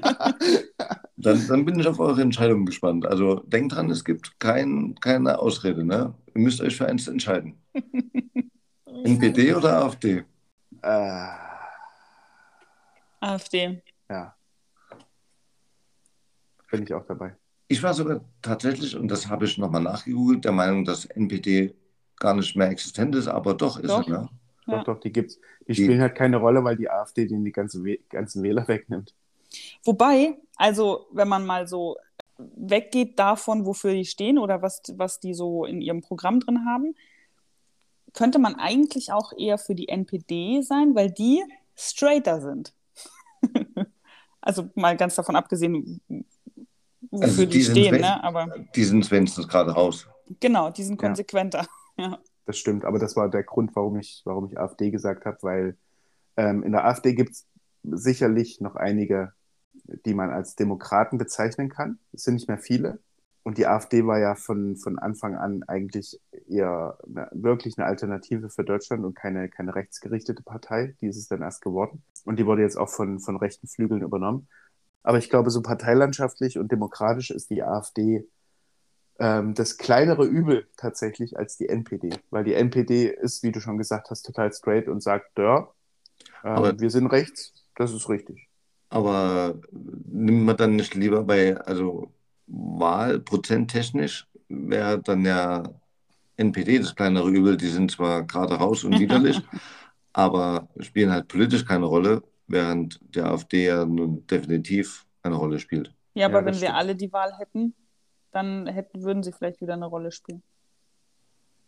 Dann, 1.19 1.45
dann 1.49 1.65
bin 1.65 1.81
ich 1.81 1.87
auf 1.89 1.99
eure 1.99 2.21
Entscheidung 2.21 2.67
gespannt. 2.67 3.07
Also 3.07 3.37
denkt 3.47 3.75
dran, 3.75 3.91
es 3.91 4.05
gibt 4.05 4.39
kein, 4.39 4.95
keine 5.01 5.39
Ausrede. 5.39 5.83
Ne? 5.83 6.15
Ihr 6.35 6.41
müsst 6.43 6.61
euch 6.61 6.77
für 6.77 6.87
eins 6.87 7.09
entscheiden. 7.09 7.59
NPD 8.85 9.55
oder 9.55 9.79
AfD? 9.83 10.25
Äh, 10.83 11.29
AfD. 13.21 13.83
ja. 14.11 14.35
Bin 16.71 16.83
ich 16.83 16.93
auch 16.93 17.07
dabei. 17.07 17.35
Ich 17.69 17.83
war 17.83 17.95
sogar 17.95 18.21
tatsächlich, 18.43 18.95
und 18.95 19.09
das 19.09 19.29
habe 19.29 19.47
ich 19.47 19.57
nochmal 19.59 19.83
nachgegoogelt, 19.83 20.45
der 20.45 20.53
Meinung, 20.53 20.85
dass 20.85 21.07
NPD 21.07 21.75
gar 22.19 22.35
nicht 22.35 22.57
mehr 22.57 22.69
existent 22.71 23.15
ist, 23.15 23.29
aber 23.29 23.55
doch 23.55 23.79
ist 23.79 23.91
Doch. 23.91 24.09
er. 24.09 24.23
Ne? 24.23 24.29
Ja. 24.67 24.79
Doch, 24.79 24.85
doch, 24.85 25.01
die 25.01 25.13
gibt's. 25.13 25.39
Die, 25.69 25.73
Die- 25.73 25.75
spielen 25.85 26.01
halt 26.01 26.15
keine 26.17 26.39
Rolle, 26.39 26.63
weil 26.65 26.77
die 26.77 26.91
AfD 26.91 27.27
denen 27.27 27.45
die 27.45 27.53
ganze 27.53 27.85
We 27.85 27.99
ganzen 28.09 28.43
Wähler 28.43 28.67
wegnimmt. 28.69 29.15
Wobei, 29.85 30.37
also 30.57 31.07
wenn 31.13 31.29
man 31.29 31.47
mal 31.47 31.67
so 31.69 31.97
weggeht 32.39 33.19
davon, 33.19 33.65
wofür 33.65 33.93
die 33.93 34.05
stehen 34.05 34.39
oder 34.39 34.61
was, 34.61 34.83
was 34.97 35.21
die 35.21 35.35
so 35.35 35.65
in 35.65 35.81
ihrem 35.81 36.03
Programm 36.03 36.41
drin 36.41 36.67
haben, 36.67 36.95
könnte 38.13 38.39
man 38.39 38.57
eigentlich 38.57 39.13
auch 39.13 39.33
eher 39.37 39.57
für 39.59 39.75
die 39.75 39.89
NPD 39.89 40.63
sein, 40.63 40.95
weil 40.95 41.11
die 41.11 41.43
straighter 41.77 42.41
sind. 42.41 42.73
also 44.41 44.69
mal 44.75 44.97
ganz 44.97 45.15
davon 45.15 45.37
abgesehen, 45.37 46.01
wofür 47.11 47.23
Also 47.29 47.43
die, 47.47 47.49
die 47.51 47.63
sind 47.63 47.77
stehen, 47.77 48.01
ne? 48.01 48.23
Aber 48.25 48.49
Die 48.75 48.85
sind 48.85 49.09
wenigstens 49.11 49.47
gerade 49.49 49.71
raus. 49.73 50.07
genau, 50.41 50.71
die 50.71 50.83
sind 50.83 50.99
konsequenter. 50.99 51.61
Ja. 51.61 51.67
Das 52.47 52.59
stimmt, 52.59 52.85
aber 52.85 53.01
das 53.01 53.17
war 53.17 53.29
der 53.29 53.43
Grund, 53.43 53.75
warum 53.75 53.99
ich, 53.99 54.23
warum 54.25 54.47
ich 54.47 54.57
AfD 54.57 54.93
gesagt 54.93 55.27
habe, 55.27 55.37
weil 55.41 55.77
ähm, 56.37 56.63
in 56.63 56.71
der 56.71 56.85
AfD 56.85 57.13
gibt 57.15 57.33
es 57.33 57.47
sicherlich 57.83 58.61
noch 58.61 58.77
einige, 58.77 59.33
die 60.05 60.15
man 60.15 60.31
als 60.31 60.55
Demokraten 60.55 61.19
bezeichnen 61.19 61.69
kann. 61.69 61.99
Es 62.13 62.23
sind 62.23 62.35
nicht 62.35 62.47
mehr 62.47 62.59
viele. 62.59 63.01
Und 63.43 63.59
die 63.59 63.67
AfD 63.67 64.07
war 64.07 64.19
ja 64.19 64.35
von, 64.35 64.77
von 64.77 64.99
Anfang 64.99 65.37
an 65.37 65.63
eigentlich 65.65 66.21
eher 66.49 66.99
eine, 67.07 67.29
wirklich 67.33 67.79
eine 67.79 67.87
Alternative 67.87 68.51
für 68.51 68.65
Deutschland 68.65 69.05
und 69.05 69.15
keine, 69.15 69.49
keine 69.49 69.75
rechtsgerichtete 69.75 70.43
Partei. 70.43 70.97
Die 71.01 71.07
ist 71.07 71.17
es 71.17 71.29
dann 71.29 71.43
erst 71.43 71.63
geworden. 71.63 72.03
Und 72.25 72.39
die 72.39 72.47
wurde 72.47 72.63
jetzt 72.63 72.77
auch 72.77 72.89
von, 72.89 73.21
von 73.21 73.37
rechten 73.37 73.69
Flügeln 73.69 74.03
übernommen. 74.03 74.49
Aber 75.05 75.19
ich 75.19 75.31
glaube, 75.31 75.51
so 75.51 75.63
parteilandschaftlich 75.63 76.59
und 76.59 76.73
demokratisch 76.73 77.31
ist 77.31 77.51
die 77.51 77.63
AfD 77.63 78.27
ähm, 79.19 79.55
das 79.55 79.79
kleinere 79.79 80.25
Übel 80.27 80.69
tatsächlich 80.77 81.39
als 81.39 81.57
die 81.57 81.69
NPD. 81.69 82.21
Weil 82.31 82.45
die 82.45 82.55
NPD 82.55 83.07
ist, 83.09 83.43
wie 83.43 83.53
du 83.53 83.61
schon 83.61 83.79
gesagt 83.79 84.11
hast, 84.11 84.23
total 84.23 84.53
straight 84.53 84.89
und 84.89 85.03
sagt, 85.03 85.39
ja, 85.39 85.71
ähm, 86.45 86.81
wir 86.81 86.91
sind 86.91 87.09
rechts, 87.09 87.55
das 87.77 87.93
ist 87.95 88.09
richtig. 88.09 88.49
Aber 88.89 89.61
nimmt 89.73 90.45
man 90.45 90.57
dann 90.57 90.77
nicht 90.77 90.95
lieber 90.95 91.25
bei, 91.25 91.57
also 91.59 92.13
Wahlprozenttechnisch 92.47 94.29
wäre 94.49 95.03
dann 95.03 95.25
ja 95.25 95.65
NPD 96.37 96.79
das 96.79 96.95
kleinere 96.97 97.31
Übel, 97.31 97.57
die 97.57 97.69
sind 97.69 97.91
zwar 97.93 98.25
gerade 98.27 98.55
raus 98.57 98.85
und 98.85 98.99
widerlich, 98.99 99.43
aber 100.13 100.69
spielen 100.81 101.13
halt 101.13 101.29
politisch 101.29 101.65
keine 101.67 101.87
Rolle, 101.87 102.23
während 102.49 103.01
der 103.15 103.27
AfD 103.33 103.67
ja 103.67 103.85
nun 103.87 104.27
definitiv 104.29 105.07
eine 105.23 105.37
Rolle 105.37 105.59
spielt. 105.61 105.95
Ja, 106.15 106.27
aber 106.27 106.45
Ja, 106.45 106.45
wenn 106.45 106.61
wir 106.61 106.75
stimmt. 106.75 106.75
alle 106.75 106.97
die 106.97 107.13
Wahl 107.13 107.37
hätten, 107.39 107.75
dann 108.33 108.67
hätten, 108.67 109.03
würden 109.03 109.23
sie 109.23 109.33
vielleicht 109.33 109.61
wieder 109.61 109.75
eine 109.75 109.87
Rolle 109.87 110.13
spielen. 110.13 110.43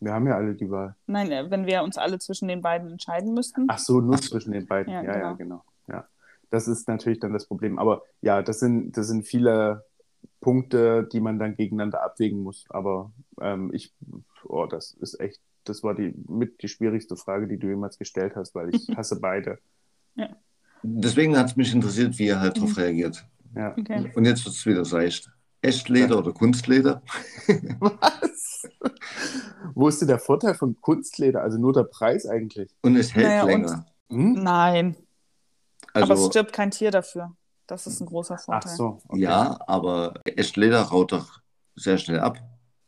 Wir 0.00 0.12
haben 0.12 0.26
ja 0.26 0.36
alle 0.36 0.54
die 0.54 0.70
Wahl. 0.70 0.94
Nein, 1.06 1.32
äh, 1.32 1.50
wenn 1.50 1.66
wir 1.66 1.82
uns 1.82 1.98
alle 1.98 2.18
zwischen 2.18 2.48
den 2.48 2.62
beiden 2.62 2.90
entscheiden 2.90 3.34
müssten. 3.34 3.66
Ach 3.68 3.78
so, 3.78 4.00
nur 4.00 4.14
Ach 4.14 4.20
zwischen 4.20 4.52
den 4.52 4.66
beiden. 4.66 4.92
Ja, 4.92 5.02
Ja, 5.02 5.18
ja, 5.18 5.32
genau. 5.32 5.36
genau. 5.36 5.64
Ja. 5.88 6.08
Das 6.50 6.68
ist 6.68 6.88
natürlich 6.88 7.18
dann 7.18 7.32
das 7.32 7.46
Problem. 7.46 7.78
Aber 7.78 8.02
ja, 8.20 8.42
das 8.42 8.60
sind, 8.60 8.96
das 8.96 9.08
sind 9.08 9.26
viele 9.26 9.84
Punkte, 10.40 11.08
die 11.12 11.20
man 11.20 11.38
dann 11.38 11.56
gegeneinander 11.56 12.02
abwägen 12.02 12.40
muss. 12.40 12.64
Aber 12.68 13.12
ähm, 13.40 13.70
ich, 13.74 13.92
oh, 14.44 14.66
das 14.66 14.92
ist 14.92 15.20
echt, 15.20 15.40
das 15.64 15.82
war 15.82 15.94
die 15.94 16.14
mit 16.28 16.62
die 16.62 16.68
schwierigste 16.68 17.16
Frage, 17.16 17.48
die 17.48 17.58
du 17.58 17.66
jemals 17.66 17.98
gestellt 17.98 18.36
hast, 18.36 18.54
weil 18.54 18.74
ich 18.74 18.88
hasse 18.96 19.20
beide. 19.20 19.58
Deswegen 20.82 21.36
hat 21.36 21.46
es 21.46 21.56
mich 21.56 21.74
interessiert, 21.74 22.18
wie 22.18 22.28
er 22.28 22.40
halt 22.40 22.56
darauf 22.56 22.76
reagiert. 22.76 23.24
Ja. 23.54 23.76
Okay. 23.76 24.12
Und 24.14 24.24
jetzt 24.24 24.44
wird 24.44 24.54
es 24.54 24.64
wieder 24.64 24.84
seicht. 24.84 25.30
Echtleder 25.62 26.18
oder 26.18 26.32
Kunstleder? 26.32 27.02
Was? 27.80 28.68
Wo 29.74 29.88
ist 29.88 30.00
denn 30.00 30.08
der 30.08 30.18
Vorteil 30.18 30.54
von 30.54 30.80
Kunstleder? 30.80 31.42
Also 31.42 31.58
nur 31.58 31.72
der 31.72 31.84
Preis 31.84 32.26
eigentlich. 32.26 32.74
Und 32.82 32.96
es 32.96 33.14
hält 33.14 33.26
Naja, 33.26 33.42
und- 33.42 33.48
länger. 33.50 33.86
Hm? 34.10 34.32
Nein, 34.42 34.96
aber 35.92 36.04
es 36.04 36.10
Also, 36.10 36.30
stirbt 36.30 36.52
kein 36.52 36.70
Tier 36.70 36.90
dafür. 36.90 37.32
Das 37.66 37.86
ist 37.86 38.00
ein 38.00 38.06
großer 38.06 38.36
Ach 38.36 38.40
Vorteil. 38.44 38.74
so. 38.74 39.02
okay. 39.08 39.20
ja, 39.20 39.58
aber 39.66 40.14
Echtleder 40.24 40.80
raut 40.82 41.12
doch 41.12 41.40
sehr 41.76 41.98
schnell 41.98 42.20
ab. 42.20 42.38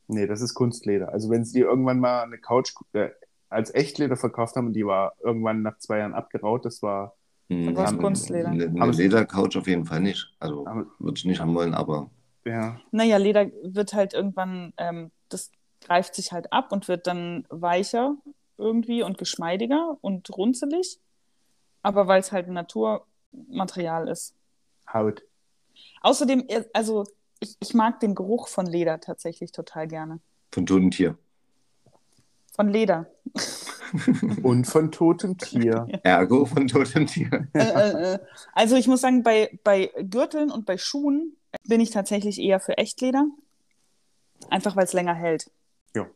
Nee, 0.08 0.26
das 0.26 0.40
ist 0.40 0.54
Kunstleder. 0.54 1.12
Also 1.12 1.28
wenn 1.28 1.44
sie 1.44 1.58
dir 1.60 1.66
irgendwann 1.66 2.00
mal 2.00 2.22
eine 2.22 2.38
Couch 2.38 2.72
äh, 2.94 3.10
als 3.50 3.74
Echtleder 3.74 4.16
verkauft 4.16 4.56
haben 4.56 4.68
und 4.68 4.72
die 4.72 4.86
war 4.86 5.12
irgendwann 5.22 5.60
nach 5.62 5.76
zwei 5.78 5.98
Jahren 5.98 6.14
abgeraut, 6.14 6.64
das 6.64 6.82
war, 6.82 7.14
Hm, 7.50 7.76
was 7.76 7.90
eine- 7.90 7.98
Kunstleder? 7.98 8.48
Eine, 8.48 8.64
eine 8.68 8.80
Haben 8.80 8.92
Ledercouch 8.92 9.56
auf 9.58 9.66
jeden 9.66 9.84
Fall 9.84 10.00
nicht. 10.00 10.34
Also 10.38 10.64
würde 10.98 11.18
ich 11.18 11.24
nicht 11.26 11.40
haben 11.40 11.54
wollen, 11.54 11.74
aber 11.74 12.10
ja, 12.44 12.80
Naja, 12.90 13.16
Leder 13.16 13.46
wird 13.62 13.92
halt 13.92 14.14
irgendwann, 14.14 14.72
ähm, 14.76 15.10
das 15.28 15.50
greift 15.80 16.14
sich 16.14 16.32
halt 16.32 16.52
ab 16.52 16.72
und 16.72 16.88
wird 16.88 17.06
dann 17.06 17.46
weicher 17.48 18.16
irgendwie 18.58 19.02
und 19.02 19.18
geschmeidiger 19.18 19.96
und 20.00 20.30
runzelig. 20.36 21.00
Aber 21.82 22.06
weil 22.06 22.20
es 22.20 22.32
halt 22.32 22.48
ein 22.48 22.54
Naturmaterial 22.54 24.08
ist. 24.08 24.34
Haut. 24.92 25.22
Außerdem, 26.02 26.44
äh, 26.48 26.64
also 26.72 27.04
ich, 27.40 27.56
ich 27.60 27.74
mag 27.74 28.00
den 28.00 28.14
Geruch 28.14 28.48
von 28.48 28.66
Leder 28.66 29.00
tatsächlich 29.00 29.52
total 29.52 29.88
gerne. 29.88 30.20
von 30.52 30.66
totem 30.66 30.90
Tier. 30.90 31.16
Von 32.54 32.68
Leder. 32.68 33.06
Und 34.42 34.66
von 34.66 34.92
totem 34.92 35.38
Tier. 35.38 35.86
Ergo 36.02 36.44
von 36.44 36.68
totem 36.68 37.06
Tier. 37.06 37.48
äh, 37.54 37.58
äh, 37.58 38.14
äh. 38.14 38.18
Also 38.52 38.76
ich 38.76 38.86
muss 38.86 39.00
sagen, 39.00 39.22
bei, 39.22 39.58
bei 39.64 39.90
Gürteln 40.02 40.50
und 40.50 40.66
bei 40.66 40.76
Schuhen 40.78 41.36
bin 41.66 41.80
ich 41.80 41.90
tatsächlich 41.90 42.38
eher 42.40 42.60
für 42.60 42.78
Echtleder. 42.78 43.26
Einfach 44.48 44.76
weil 44.76 44.84
es 44.84 44.92
länger 44.92 45.14
hält. 45.14 45.50
Ja. 45.94 46.06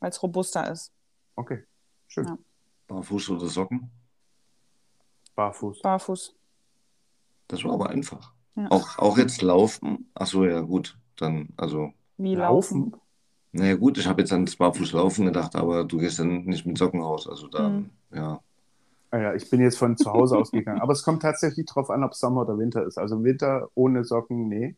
Weil 0.00 0.10
es 0.10 0.22
robuster 0.22 0.70
ist. 0.70 0.92
Okay, 1.36 1.64
schön. 2.08 2.26
Ja. 2.26 2.38
Barfuß 2.88 3.30
oder 3.30 3.46
Socken. 3.46 3.90
Barfuß. 5.34 5.82
Barfuß. 5.82 6.34
Das 7.48 7.64
war 7.64 7.72
aber 7.74 7.90
einfach. 7.90 8.32
Ja. 8.56 8.70
Auch, 8.70 8.98
auch 8.98 9.18
jetzt 9.18 9.42
laufen. 9.42 10.10
Achso, 10.14 10.44
ja 10.44 10.60
gut. 10.60 10.96
Dann, 11.16 11.48
also, 11.56 11.92
Wie 12.16 12.34
laufen. 12.34 12.90
Laufen? 12.92 13.00
naja 13.52 13.74
gut, 13.76 13.98
ich 13.98 14.06
habe 14.06 14.22
jetzt 14.22 14.32
an 14.32 14.46
das 14.46 14.56
Barfußlaufen 14.56 15.26
gedacht, 15.26 15.54
aber 15.56 15.84
du 15.84 15.98
gehst 15.98 16.18
dann 16.18 16.44
nicht 16.44 16.66
mit 16.66 16.78
Socken 16.78 17.00
raus. 17.00 17.28
Also 17.28 17.48
da, 17.48 17.68
Mhm. 17.68 17.90
ja. 18.12 18.40
Ah 19.10 19.18
ja, 19.18 19.34
ich 19.34 19.48
bin 19.48 19.60
jetzt 19.60 19.78
von 19.78 19.96
zu 19.96 20.12
Hause 20.12 20.36
ausgegangen. 20.38 20.80
Aber 20.80 20.92
es 20.92 21.02
kommt 21.04 21.22
tatsächlich 21.22 21.66
drauf 21.66 21.90
an, 21.90 22.02
ob 22.02 22.14
Sommer 22.14 22.42
oder 22.42 22.58
Winter 22.58 22.84
ist. 22.84 22.98
Also 22.98 23.22
Winter 23.22 23.68
ohne 23.74 24.04
Socken, 24.04 24.48
nee. 24.48 24.76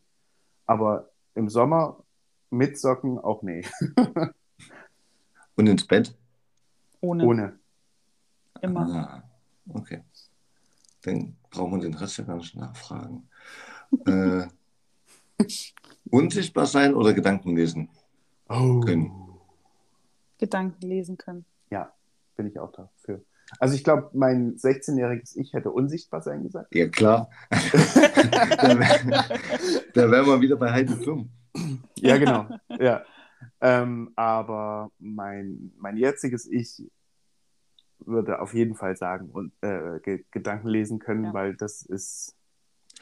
Aber 0.67 1.09
im 1.33 1.49
Sommer 1.49 2.03
mit 2.49 2.77
Socken 2.79 3.17
auch 3.17 3.41
nee. 3.41 3.65
Und 5.55 5.67
ins 5.67 5.87
Bett? 5.87 6.15
Ohne. 7.01 7.25
Ohne. 7.25 7.59
Immer. 8.61 8.81
Ah, 8.95 9.23
okay. 9.73 10.03
Dann 11.01 11.35
brauchen 11.49 11.73
wir 11.73 11.89
den 11.89 11.93
Rest 11.95 12.17
ja 12.17 12.23
gar 12.25 12.37
nicht 12.37 12.55
nachfragen. 12.55 13.27
äh, 14.05 14.47
unsichtbar 16.09 16.65
sein 16.65 16.93
oder 16.93 17.13
Gedanken 17.13 17.55
lesen 17.55 17.89
Oh. 18.49 18.79
können? 18.79 19.11
Gedanken 20.37 20.87
lesen 20.87 21.17
können. 21.17 21.45
Ja, 21.69 21.91
bin 22.35 22.47
ich 22.47 22.59
auch 22.59 22.71
dafür. 22.71 23.23
Also 23.59 23.75
ich 23.75 23.83
glaube, 23.83 24.09
mein 24.13 24.55
16-jähriges 24.57 25.35
Ich 25.37 25.53
hätte 25.53 25.71
unsichtbar 25.71 26.21
sein 26.21 26.43
gesagt. 26.43 26.73
Ja, 26.75 26.87
klar. 26.87 27.29
da 27.49 28.67
wären 28.67 30.11
wär 30.11 30.25
wir 30.25 30.41
wieder 30.41 30.55
bei 30.57 30.71
Heidi 30.71 30.95
Klum. 30.95 31.29
Ja, 31.97 32.17
genau. 32.17 32.47
Ja. 32.79 33.03
Ähm, 33.61 34.11
aber 34.15 34.91
mein, 34.99 35.71
mein 35.77 35.97
jetziges 35.97 36.45
Ich 36.45 36.83
würde 37.99 38.39
auf 38.41 38.53
jeden 38.53 38.75
Fall 38.75 38.95
sagen 38.95 39.29
und 39.31 39.51
äh, 39.61 39.99
Ge 40.01 40.23
Gedanken 40.31 40.67
lesen 40.67 40.99
können, 40.99 41.25
Ja. 41.25 41.33
weil 41.33 41.55
das 41.55 41.81
ist, 41.81 42.35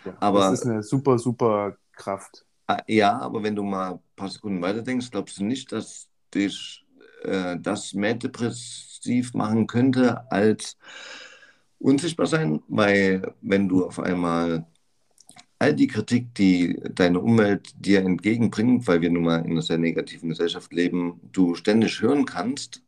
ja, 0.06 0.14
Aber- 0.20 0.40
das 0.52 0.62
ist 0.62 0.66
eine 0.68 0.84
super, 0.84 1.18
super 1.20 1.76
Kraft. 1.94 2.46
Ah, 2.68 2.82
Ja, 2.88 3.20
aber 3.20 3.44
wenn 3.44 3.56
du 3.56 3.64
mal 3.64 3.94
ein 3.94 4.00
paar 4.16 4.30
Sekunden 4.30 4.62
weiter 4.62 4.82
denkst, 4.82 5.12
glaubst 5.12 5.38
du 5.40 5.44
nicht, 5.46 5.72
dass 5.72 6.08
dich 6.34 6.85
äh, 7.28 7.60
das 7.60 7.94
mehr 7.94 8.14
depressiv 8.16 9.34
machen 9.34 9.68
könnte 9.68 10.30
als 10.32 10.78
unsichtbar 11.80 12.28
sein? 12.28 12.62
Weil 12.68 13.34
wenn 13.42 13.68
du 13.68 13.86
auf 13.86 14.00
einmal 14.00 14.66
all 15.60 15.74
die 15.74 15.88
Kritik, 15.88 16.34
die 16.36 16.80
deine 16.94 17.20
Umwelt 17.20 17.74
dir 17.78 18.02
entgegenbringt, 18.02 18.88
weil 18.88 19.02
wir 19.02 19.10
nun 19.10 19.24
mal 19.24 19.40
in 19.46 19.52
einer 19.52 19.62
sehr 19.62 19.78
negativen 19.78 20.30
Gesellschaft 20.30 20.74
leben, 20.74 21.20
du 21.32 21.56
ständig 21.56 22.02
hören 22.02 22.26
kannst, 22.26 22.82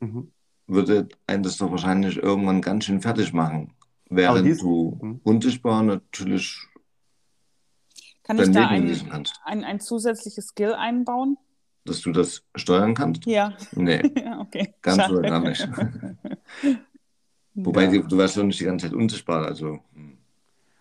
Mhm. 0.00 0.32
würde 0.66 1.08
einen 1.26 1.42
das 1.42 1.58
doch 1.58 1.70
wahrscheinlich 1.70 2.16
irgendwann 2.16 2.60
ganz 2.60 2.84
schön 2.86 3.00
fertig 3.00 3.32
machen. 3.32 3.72
Während 4.10 4.46
dies- 4.46 4.58
du 4.58 4.98
Mhm. 5.00 5.20
unsichtbar 5.22 5.82
natürlich 5.82 6.58
Kann 8.24 8.38
ich 8.38 8.50
da 8.50 8.68
ein, 8.68 9.26
ein, 9.44 9.64
ein 9.64 9.80
zusätzliches 9.80 10.46
Skill 10.48 10.74
einbauen? 10.74 11.36
Dass 11.84 12.00
du 12.00 12.12
das 12.12 12.44
steuern 12.54 12.94
kannst? 12.94 13.26
Ja, 13.26 13.56
Nee. 13.72 14.02
okay. 14.40 14.74
Ganz 14.82 15.02
Schade. 15.02 15.14
oder 15.14 15.28
gar 15.28 15.40
nicht. 15.40 15.68
Wobei 17.54 17.84
Ja. 17.84 17.90
du, 17.90 18.02
du 18.04 18.18
warst 18.18 18.36
ja 18.36 18.42
nicht 18.42 18.60
die 18.60 18.64
ganze 18.64 18.86
Zeit 18.86 18.94
unsichtbar. 18.94 19.46
Also, 19.46 19.80
hm. 19.94 20.18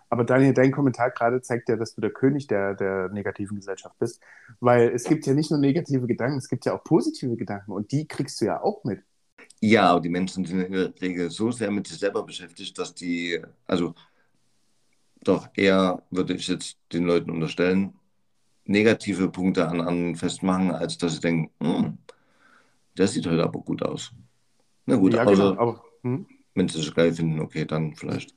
Aber 0.10 0.26
Daniel, 0.26 0.54
dein 0.54 0.72
Kommentar 0.72 1.12
gerade 1.12 1.41
zeigt 1.41 1.70
ja, 1.70 1.78
dass 1.78 1.95
du 1.95 2.02
der 2.02 2.12
König 2.12 2.47
der, 2.47 2.76
der 2.76 3.10
negativen 3.10 3.58
Gesellschaft 3.58 3.97
bist. 3.97 4.22
Weil 4.60 4.89
es 4.89 5.06
gibt 5.06 5.26
ja 5.26 5.34
nicht 5.34 5.52
nur 5.52 5.60
negative 5.60 6.06
Gedanken, 6.08 6.38
es 6.38 6.49
gibt 6.49 6.66
ja 6.66 6.74
auch 6.76 6.84
positive 6.84 7.38
Gedanken 7.38 7.72
und 7.72 7.91
die 7.91 8.08
kriegst 8.08 8.41
du 8.41 8.45
ja 8.45 8.62
auch 8.62 8.84
mit. 8.84 9.04
ja, 9.62 9.84
aber 9.91 10.02
die 10.02 10.10
Menschen 10.10 10.45
sind 10.45 10.60
in 10.62 10.72
der 10.74 10.93
Regel 11.02 11.30
so 11.32 11.52
sehr 11.52 11.72
mit 11.72 11.88
sich 11.88 11.99
selber 11.99 12.24
beschäftigt, 12.26 12.78
dass 12.78 12.93
die, 12.93 13.39
also 13.68 13.95
doch 15.24 15.49
eher 15.56 16.04
würde 16.10 16.34
ich 16.34 16.47
jetzt 16.47 16.78
den 16.93 17.06
Leuten 17.06 17.32
unterstellen, 17.32 17.93
negative 18.72 19.30
Punkte 19.30 19.67
an 19.67 19.82
anderen 19.82 20.15
festmachen, 20.15 20.72
als 20.72 20.97
dass 20.97 21.15
sie 21.15 21.22
denken, 21.22 21.51
hm, 21.63 21.97
der 22.97 23.07
sieht 23.07 23.28
heute 23.28 23.43
aber 23.43 23.59
gut 23.61 23.84
aus. 23.84 24.13
Na 24.86 24.95
gut, 24.97 25.15
ja, 25.15 25.26
also 25.26 25.53
genau. 25.53 25.57
Aber, 25.57 25.84
hm? 26.03 26.26
wenn 26.55 26.69
sie 26.69 26.80
es 26.80 26.93
geil 26.93 27.13
finden, 27.13 27.39
okay, 27.39 27.65
dann 27.65 27.95
vielleicht. 27.95 28.36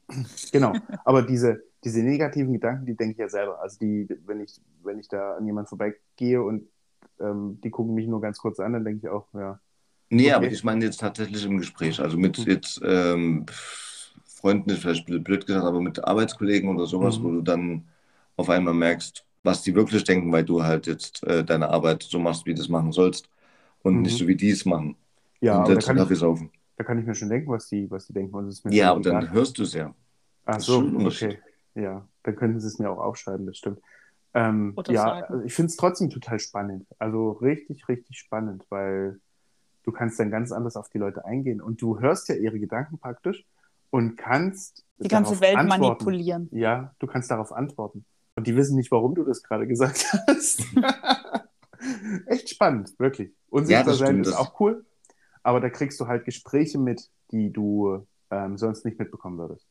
Genau, 0.52 0.80
aber 1.04 1.22
diese, 1.22 1.62
diese 1.84 2.02
negativen 2.02 2.52
Gedanken, 2.52 2.86
die 2.86 2.96
denke 2.96 3.12
ich 3.12 3.18
ja 3.18 3.28
selber. 3.28 3.60
Also 3.60 3.78
die, 3.80 4.08
wenn 4.26 4.40
ich, 4.40 4.60
wenn 4.82 4.98
ich 4.98 5.08
da 5.08 5.36
an 5.36 5.46
jemanden 5.46 5.68
vorbeigehe 5.68 6.42
und 6.42 6.68
ähm, 7.20 7.60
die 7.62 7.70
gucken 7.70 7.94
mich 7.94 8.06
nur 8.06 8.20
ganz 8.20 8.38
kurz 8.38 8.60
an, 8.60 8.72
dann 8.74 8.84
denke 8.84 9.06
ich 9.06 9.08
auch, 9.12 9.26
ja, 9.34 9.60
Nee, 10.10 10.28
Okay. 10.28 10.34
aber 10.34 10.46
ich 10.46 10.62
meine 10.64 10.84
jetzt 10.84 11.00
tatsächlich 11.00 11.44
im 11.44 11.58
Gespräch. 11.58 11.98
Also 12.00 12.16
mit 12.18 12.38
Mhm. 12.38 12.44
jetzt 12.46 12.80
ähm, 12.84 13.46
Freunden 14.26 14.70
ist 14.70 14.80
vielleicht 14.82 15.06
blöd 15.06 15.24
blöd 15.24 15.46
gesagt, 15.46 15.64
aber 15.64 15.80
mit 15.80 16.04
Arbeitskollegen 16.04 16.68
oder 16.70 16.86
sowas, 16.86 17.16
Mhm. 17.16 17.24
wo 17.24 17.30
du 17.32 17.42
dann 17.42 17.88
auf 18.36 18.48
einmal 18.50 18.74
merkst, 18.74 19.24
was 19.44 19.62
die 19.62 19.74
wirklich 19.76 20.04
denken, 20.04 20.32
weil 20.32 20.44
du 20.44 20.64
halt 20.64 20.86
jetzt 20.88 21.22
äh, 21.24 21.44
deine 21.44 21.70
Arbeit 21.70 22.02
so 22.04 22.18
machst, 22.20 22.46
wie 22.46 22.54
du 22.54 22.62
es 22.62 22.68
machen 22.70 22.92
sollst 22.92 23.28
und 23.82 24.00
Mhm. 24.00 24.02
nicht 24.02 24.18
so, 24.18 24.26
wie 24.28 24.36
die 24.36 24.50
es 24.50 24.64
machen. 24.66 24.96
ja, 25.40 25.58
und 25.58 25.64
aber 25.64 25.74
da 25.74 25.82
jetzt 25.82 25.86
kann, 25.86 25.96
Kaffee 25.96 26.14
ich, 26.14 26.16
saufen. 26.16 26.50
da 26.76 26.84
kann 26.84 26.98
ich 26.98 27.06
mir 27.06 27.14
schon 27.14 27.28
denken, 27.30 27.50
was 27.50 27.68
die, 27.68 27.90
was 27.90 28.06
die 28.06 28.12
denken. 28.12 28.34
Und 28.34 28.64
mir 28.64 28.72
Ja, 28.72 28.90
aber 28.92 29.00
dann 29.00 29.30
hörst 29.32 29.58
du 29.58 29.62
es 29.62 29.72
ja. 29.74 29.94
Ach 30.46 30.60
so, 30.60 30.92
okay. 31.06 31.38
Ja, 31.74 32.06
dann 32.22 32.36
könnten 32.36 32.60
sie 32.60 32.68
es 32.68 32.78
mir 32.78 32.90
auch 32.90 32.98
aufschreiben, 32.98 33.46
das 33.46 33.56
stimmt. 33.58 33.80
Ähm, 34.34 34.76
Oder 34.76 34.92
ja, 34.92 35.12
also 35.28 35.44
ich 35.44 35.54
finde 35.54 35.70
es 35.70 35.76
trotzdem 35.76 36.10
total 36.10 36.38
spannend. 36.38 36.86
Also 36.98 37.32
richtig, 37.32 37.88
richtig 37.88 38.18
spannend, 38.18 38.64
weil 38.70 39.20
du 39.84 39.92
kannst 39.92 40.18
dann 40.20 40.30
ganz 40.30 40.52
anders 40.52 40.76
auf 40.76 40.88
die 40.90 40.98
Leute 40.98 41.24
eingehen 41.24 41.60
und 41.60 41.80
du 41.82 42.00
hörst 42.00 42.28
ja 42.28 42.36
ihre 42.36 42.58
Gedanken 42.60 42.98
praktisch 42.98 43.44
und 43.90 44.16
kannst 44.16 44.84
Die 44.98 45.08
ganze 45.08 45.40
Welt 45.40 45.56
antworten. 45.56 46.04
manipulieren. 46.04 46.48
Ja, 46.52 46.94
du 46.98 47.06
kannst 47.06 47.30
darauf 47.30 47.52
antworten. 47.52 48.04
Und 48.36 48.46
die 48.46 48.56
wissen 48.56 48.76
nicht, 48.76 48.90
warum 48.90 49.14
du 49.14 49.24
das 49.24 49.42
gerade 49.42 49.66
gesagt 49.66 50.06
hast. 50.26 50.62
Echt 52.26 52.48
spannend, 52.50 52.98
wirklich. 52.98 53.32
Unsichtbar 53.50 53.84
das 53.84 53.98
sein 53.98 54.20
ist 54.20 54.30
das- 54.32 54.36
auch 54.36 54.58
cool, 54.60 54.84
aber 55.42 55.60
da 55.60 55.70
kriegst 55.70 56.00
du 56.00 56.06
halt 56.06 56.24
Gespräche 56.24 56.78
mit, 56.78 57.10
die 57.30 57.52
du 57.52 58.06
ähm, 58.30 58.56
sonst 58.58 58.84
nicht 58.84 58.98
mitbekommen 58.98 59.38
würdest. 59.38 59.66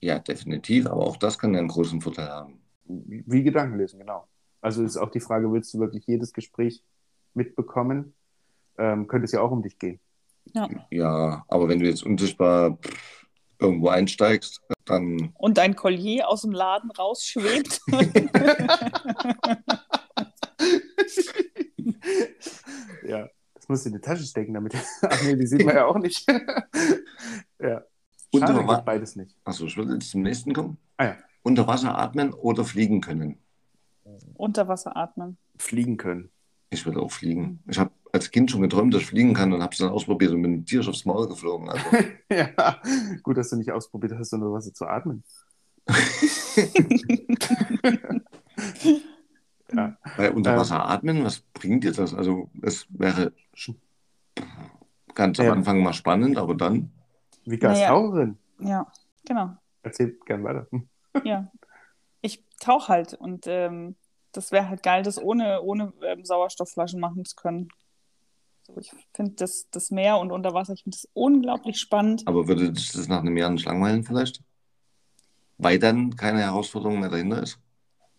Ja, 0.00 0.18
definitiv. 0.20 0.86
Aber 0.86 1.04
auch 1.06 1.16
das 1.16 1.38
kann 1.38 1.52
ja 1.54 1.58
einen 1.58 1.68
großen 1.68 2.00
Vorteil 2.00 2.28
haben. 2.28 2.60
Wie 2.84 3.24
wie 3.26 3.42
Gedanken 3.42 3.76
lesen, 3.78 3.98
genau. 3.98 4.26
Also 4.60 4.82
ist 4.84 4.96
auch 4.96 5.10
die 5.10 5.20
Frage, 5.20 5.52
willst 5.52 5.74
du 5.74 5.80
wirklich 5.80 6.06
jedes 6.06 6.32
Gespräch 6.32 6.82
mitbekommen? 7.34 8.14
Ähm, 8.78 9.08
könnte 9.08 9.24
es 9.24 9.32
ja 9.32 9.40
auch 9.40 9.50
um 9.50 9.62
dich 9.62 9.78
gehen. 9.78 9.98
Ja. 10.54 10.68
Ja, 10.90 11.44
aber 11.48 11.68
wenn 11.68 11.80
du 11.80 11.86
jetzt 11.86 12.04
unsichtbar 12.04 12.76
pff, 12.76 13.17
irgendwo 13.58 13.88
einsteigst, 13.88 14.60
dann 14.84 15.32
Und 15.34 15.58
dein 15.58 15.74
Collier 15.76 16.28
aus 16.28 16.42
dem 16.42 16.52
Laden 16.52 16.90
rausschwebt. 16.90 17.80
ja, 23.06 23.28
das 23.54 23.68
musst 23.68 23.84
du 23.84 23.90
in 23.90 23.96
die 23.96 24.00
Tasche 24.00 24.24
stecken, 24.24 24.54
damit. 24.54 24.74
Ach 25.02 25.22
nee, 25.24 25.36
die 25.36 25.46
sieht 25.46 25.64
man 25.64 25.76
ja 25.76 25.86
auch 25.86 25.98
nicht. 25.98 26.26
ja. 27.60 27.84
Schade, 28.34 28.66
geht 28.66 28.84
beides 28.84 29.16
nicht. 29.16 29.34
Achso, 29.44 29.64
ich 29.64 29.76
würde 29.76 29.94
jetzt 29.94 30.10
zum 30.10 30.22
nächsten 30.22 30.52
kommen. 30.52 30.76
Ah 30.98 31.04
ja. 31.04 31.16
Unter 31.42 31.66
Wasser 31.66 31.96
atmen 31.96 32.34
oder 32.34 32.64
fliegen 32.64 33.00
können. 33.00 33.38
Unter 34.34 34.68
Wasser 34.68 34.96
atmen. 34.96 35.38
Fliegen 35.56 35.96
können. 35.96 36.30
Ich 36.70 36.84
will 36.84 36.98
auch 36.98 37.10
fliegen. 37.10 37.62
Ich 37.66 37.78
habe 37.78 37.90
als 38.12 38.30
Kind 38.30 38.50
schon 38.50 38.62
geträumt, 38.62 38.94
dass 38.94 39.02
ich 39.02 39.08
fliegen 39.08 39.34
kann 39.34 39.52
und 39.52 39.62
habe 39.62 39.72
es 39.72 39.78
dann 39.78 39.90
ausprobiert 39.90 40.32
und 40.32 40.42
bin 40.42 40.64
tierisch 40.64 40.88
aufs 40.88 41.04
Maul 41.04 41.28
geflogen. 41.28 41.68
Also, 41.68 41.84
ja, 42.30 42.80
gut, 43.22 43.36
dass 43.36 43.50
du 43.50 43.56
nicht 43.56 43.70
ausprobiert 43.72 44.14
hast, 44.18 44.32
unter 44.32 44.52
Wasser 44.52 44.72
zu 44.72 44.86
atmen. 44.86 45.22
ja. 49.72 49.96
weil 50.16 50.30
unter 50.30 50.52
Ähm. 50.52 50.58
Wasser 50.58 50.88
atmen, 50.88 51.24
was 51.24 51.40
bringt 51.40 51.84
dir 51.84 51.92
das? 51.92 52.14
Also 52.14 52.50
es 52.62 52.86
wäre 52.90 53.32
ganz 55.14 55.38
am 55.40 55.46
Ja. 55.46 55.52
Anfang 55.52 55.82
mal 55.82 55.92
spannend, 55.92 56.38
aber 56.38 56.54
dann, 56.54 56.92
Wie 57.44 57.56
Naja. 57.56 57.88
Gastaucherin. 57.88 58.38
Ja, 58.60 58.86
genau. 59.26 59.56
Erzählt 59.82 60.24
gern 60.26 60.44
weiter. 60.44 60.66
Ja. 61.24 61.50
Ich 62.20 62.44
tauche 62.60 62.88
halt 62.88 63.14
und 63.14 63.46
ähm, 63.48 63.96
das 64.32 64.52
wäre 64.52 64.68
halt 64.68 64.82
geil, 64.82 65.02
das 65.02 65.20
ohne, 65.20 65.62
ohne 65.62 65.92
ähm, 66.04 66.24
Sauerstoffflaschen 66.24 67.00
machen 67.00 67.24
zu 67.24 67.34
können. 67.34 67.68
So, 68.68 68.80
ich 68.80 68.92
finde 69.14 69.32
das, 69.36 69.68
das 69.70 69.90
Meer 69.90 70.18
und 70.18 70.30
unter 70.30 70.52
Wasser, 70.54 70.74
ich 70.74 70.82
finde 70.82 70.96
das 70.96 71.08
unglaublich 71.14 71.78
spannend. 71.78 72.22
aber 72.26 72.46
würde 72.48 72.70
dich 72.72 72.92
das 72.92 73.08
nach 73.08 73.20
einem 73.20 73.36
Jahr 73.36 73.50
nicht 73.50 73.64
langweilen 73.64 74.04
vielleicht? 74.04 74.42
Weil 75.56 75.78
dann 75.78 76.14
keine 76.16 76.40
Herausforderung 76.40 77.00
mehr 77.00 77.08
dahinter 77.08 77.42
ist. 77.42 77.58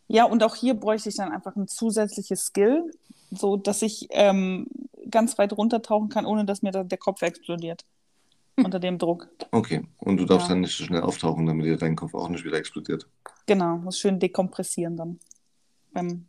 Ja, 0.07 0.25
und 0.25 0.43
auch 0.43 0.55
hier 0.55 0.73
bräuchte 0.73 1.09
ich 1.09 1.15
dann 1.15 1.31
einfach 1.31 1.55
ein 1.55 1.67
zusätzliches 1.67 2.41
Skill, 2.45 2.91
so 3.31 3.57
dass 3.57 3.81
ich 3.83 4.07
ähm, 4.09 4.67
ganz 5.09 5.37
weit 5.37 5.53
runtertauchen 5.53 6.09
kann, 6.09 6.25
ohne 6.25 6.45
dass 6.45 6.63
mir 6.63 6.71
da 6.71 6.83
der 6.83 6.97
Kopf 6.97 7.21
explodiert. 7.21 7.85
Unter 8.57 8.79
dem 8.79 8.97
Druck. 8.97 9.29
Okay, 9.51 9.85
und 9.99 10.17
du 10.17 10.25
darfst 10.25 10.49
Ja. 10.49 10.55
dann 10.55 10.61
nicht 10.61 10.75
so 10.75 10.83
schnell 10.83 11.01
auftauchen, 11.01 11.45
damit 11.45 11.65
dir 11.65 11.77
dein 11.77 11.95
Kopf 11.95 12.13
auch 12.13 12.27
nicht 12.27 12.43
wieder 12.43 12.57
explodiert. 12.57 13.07
Genau, 13.45 13.77
muss 13.77 13.97
schön 13.99 14.19
dekompressieren 14.19 14.97
dann. 14.97 15.19
Beim, 15.93 16.25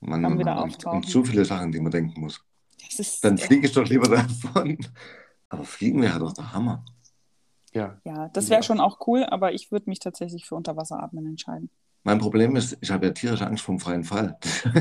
Man, 0.00 0.22
Dann 0.22 0.38
wieder 0.38 0.54
man, 0.56 0.64
auftauchen. 0.64 0.98
und 0.98 1.08
so 1.08 1.24
viele 1.24 1.46
Sachen, 1.46 1.72
die 1.72 1.80
man 1.80 1.90
denken 1.92 2.20
muss. 2.20 2.44
Das 2.88 2.98
ist, 2.98 3.24
Dann 3.24 3.38
fliege 3.38 3.66
ich 3.66 3.72
doch 3.72 3.86
lieber 3.88 4.08
davon. 4.08 4.78
Aber 5.48 5.64
fliegen 5.64 6.02
wäre 6.02 6.18
doch 6.18 6.32
der 6.32 6.52
Hammer. 6.52 6.84
Ja. 7.74 7.98
ja, 8.04 8.28
das 8.28 8.50
wäre 8.50 8.60
Ja. 8.60 8.62
schon 8.62 8.80
auch 8.80 9.06
cool, 9.06 9.24
aber 9.24 9.52
ich 9.54 9.72
würde 9.72 9.88
mich 9.88 9.98
tatsächlich 9.98 10.44
für 10.46 10.54
Unterwasseratmen 10.56 11.26
entscheiden. 11.26 11.70
Mein 12.04 12.18
Problem 12.18 12.56
ist, 12.56 12.76
ich 12.80 12.90
habe 12.90 13.06
ja 13.06 13.12
tierische 13.12 13.46
Angst 13.46 13.64
vor 13.64 13.74
dem 13.74 13.80
freien 13.80 14.04
Fall. 14.04 14.38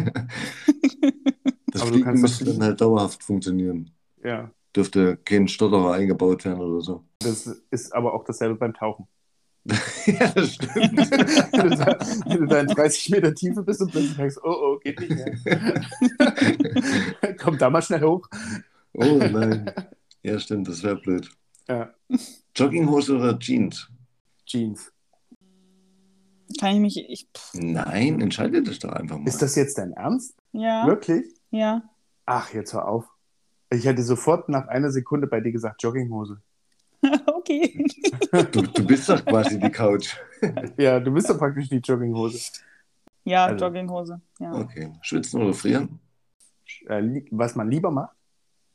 das 1.67 1.81
Aber 1.81 1.85
du 1.85 1.87
Fliegen 1.87 2.03
kannst 2.05 2.21
müsste 2.21 2.45
dann 2.45 2.61
halt 2.61 2.81
dauerhaft 2.81 3.23
funktionieren. 3.23 3.91
ja. 4.23 4.49
Dürfte 4.73 5.17
kein 5.17 5.49
Stotterer 5.49 5.91
eingebaut 5.95 6.45
werden 6.45 6.61
oder 6.61 6.79
so. 6.79 7.03
Das 7.19 7.45
ist 7.71 7.93
aber 7.93 8.13
auch 8.13 8.23
dasselbe 8.23 8.55
beim 8.55 8.73
Tauchen. 8.73 9.05
ja, 10.05 10.27
das 10.29 10.55
stimmt. 10.55 10.73
wenn, 10.75 12.39
du 12.39 12.45
da, 12.47 12.59
in 12.61 12.67
30 12.67 13.09
Meter 13.11 13.33
Tiefe 13.33 13.61
bist 13.61 13.81
und 13.81 13.91
plötzlich 13.91 14.17
denkst, 14.17 14.37
oh, 14.43 14.49
oh, 14.49 14.79
geht 14.79 14.99
nicht 14.99 15.45
mehr. 15.45 15.81
Komm 17.39 17.57
da 17.57 17.69
mal 17.69 17.81
schnell 17.81 18.01
hoch. 18.01 18.27
Oh 18.93 19.17
nein. 19.17 19.71
Ja, 20.23 20.39
stimmt, 20.39 20.67
das 20.67 20.83
wäre 20.83 20.95
blöd. 20.95 21.29
Ja. 21.67 21.93
Jogginghose 22.55 23.15
oder 23.15 23.37
Jeans? 23.37 23.87
Jeans. 24.45 24.91
Kann 26.59 26.75
ich 26.75 26.81
mich, 26.81 27.09
ich, 27.09 27.27
Nein, 27.53 28.19
entscheide 28.19 28.61
dich 28.61 28.79
doch 28.79 28.91
einfach 28.91 29.17
mal. 29.17 29.27
Ist 29.27 29.41
das 29.41 29.55
jetzt 29.55 29.77
dein 29.77 29.93
Ernst? 29.93 30.35
ja, 30.51 30.85
Wirklich? 30.85 31.25
ja. 31.51 31.83
Ach, 32.25 32.53
jetzt 32.53 32.73
hör 32.73 32.87
auf. 32.87 33.05
Ich 33.69 33.85
hätte 33.85 34.03
sofort 34.03 34.49
nach 34.49 34.67
einer 34.67 34.91
Sekunde 34.91 35.27
bei 35.27 35.39
dir 35.39 35.51
gesagt, 35.51 35.81
Jogginghose. 35.81 36.41
okay. 37.25 37.85
Du, 38.51 38.61
du 38.61 38.85
bist 38.85 39.09
doch 39.09 39.23
quasi 39.25 39.59
die 39.59 39.69
Couch. 39.71 40.15
Ja, 40.77 40.99
du 40.99 41.11
bist 41.11 41.29
doch 41.29 41.37
praktisch 41.37 41.69
die 41.69 41.77
Jogginghose. 41.77 42.39
Ja, 43.23 43.45
Also- 43.45 43.65
Jogginghose. 43.65 44.21
Ja. 44.39 44.53
Okay. 44.53 44.93
Schwitzen 45.01 45.41
oder 45.41 45.53
frieren? 45.53 45.99
Äh, 46.87 47.21
was 47.31 47.55
man 47.55 47.69
lieber 47.69 47.91
macht, 47.91 48.15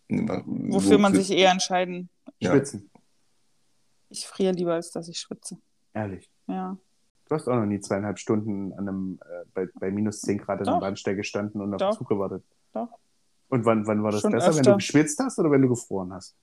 Wofür 0.08 0.98
man 0.98 1.14
sich 1.14 1.30
eher 1.30 1.50
entscheiden. 1.50 2.08
Ja. 2.38 2.50
schwitzen. 2.52 2.90
Ich 4.08 4.26
friere 4.26 4.52
lieber, 4.52 4.74
als 4.74 4.90
dass 4.92 5.08
ich 5.08 5.18
schwitze. 5.18 5.58
Ehrlich. 5.94 6.30
Ja. 6.46 6.76
Du 7.28 7.34
hast 7.34 7.48
auch 7.48 7.56
noch 7.56 7.66
nie 7.66 7.80
zweieinhalb 7.80 8.18
Stunden 8.20 8.72
an 8.74 8.88
einem, 8.88 9.18
äh, 9.24 9.44
bei, 9.52 9.66
bei 9.80 9.90
minus 9.90 10.20
10 10.20 10.38
Grad 10.38 10.60
an 10.60 10.68
einem. 10.68 10.80
Bahnsteig 10.80 11.16
gestanden 11.16 11.60
und 11.60 11.74
auf 11.74 11.78
Doch. 11.80 11.90
den 11.90 11.98
Zug 11.98 12.08
gewartet. 12.08 12.44
Doch. 12.72 12.88
Und 13.48 13.64
wann, 13.64 13.86
wann 13.88 14.02
war 14.04 14.12
das 14.12 14.20
Schon 14.20 14.30
besser, 14.32 14.48
wenn 14.52 14.58
öfter. 14.60 14.70
du 14.72 14.76
geschwitzt 14.76 15.18
hast 15.20 15.38
oder 15.40 15.50
wenn 15.50 15.62
du 15.62 15.68
gefroren 15.68 16.12
hast? 16.12 16.36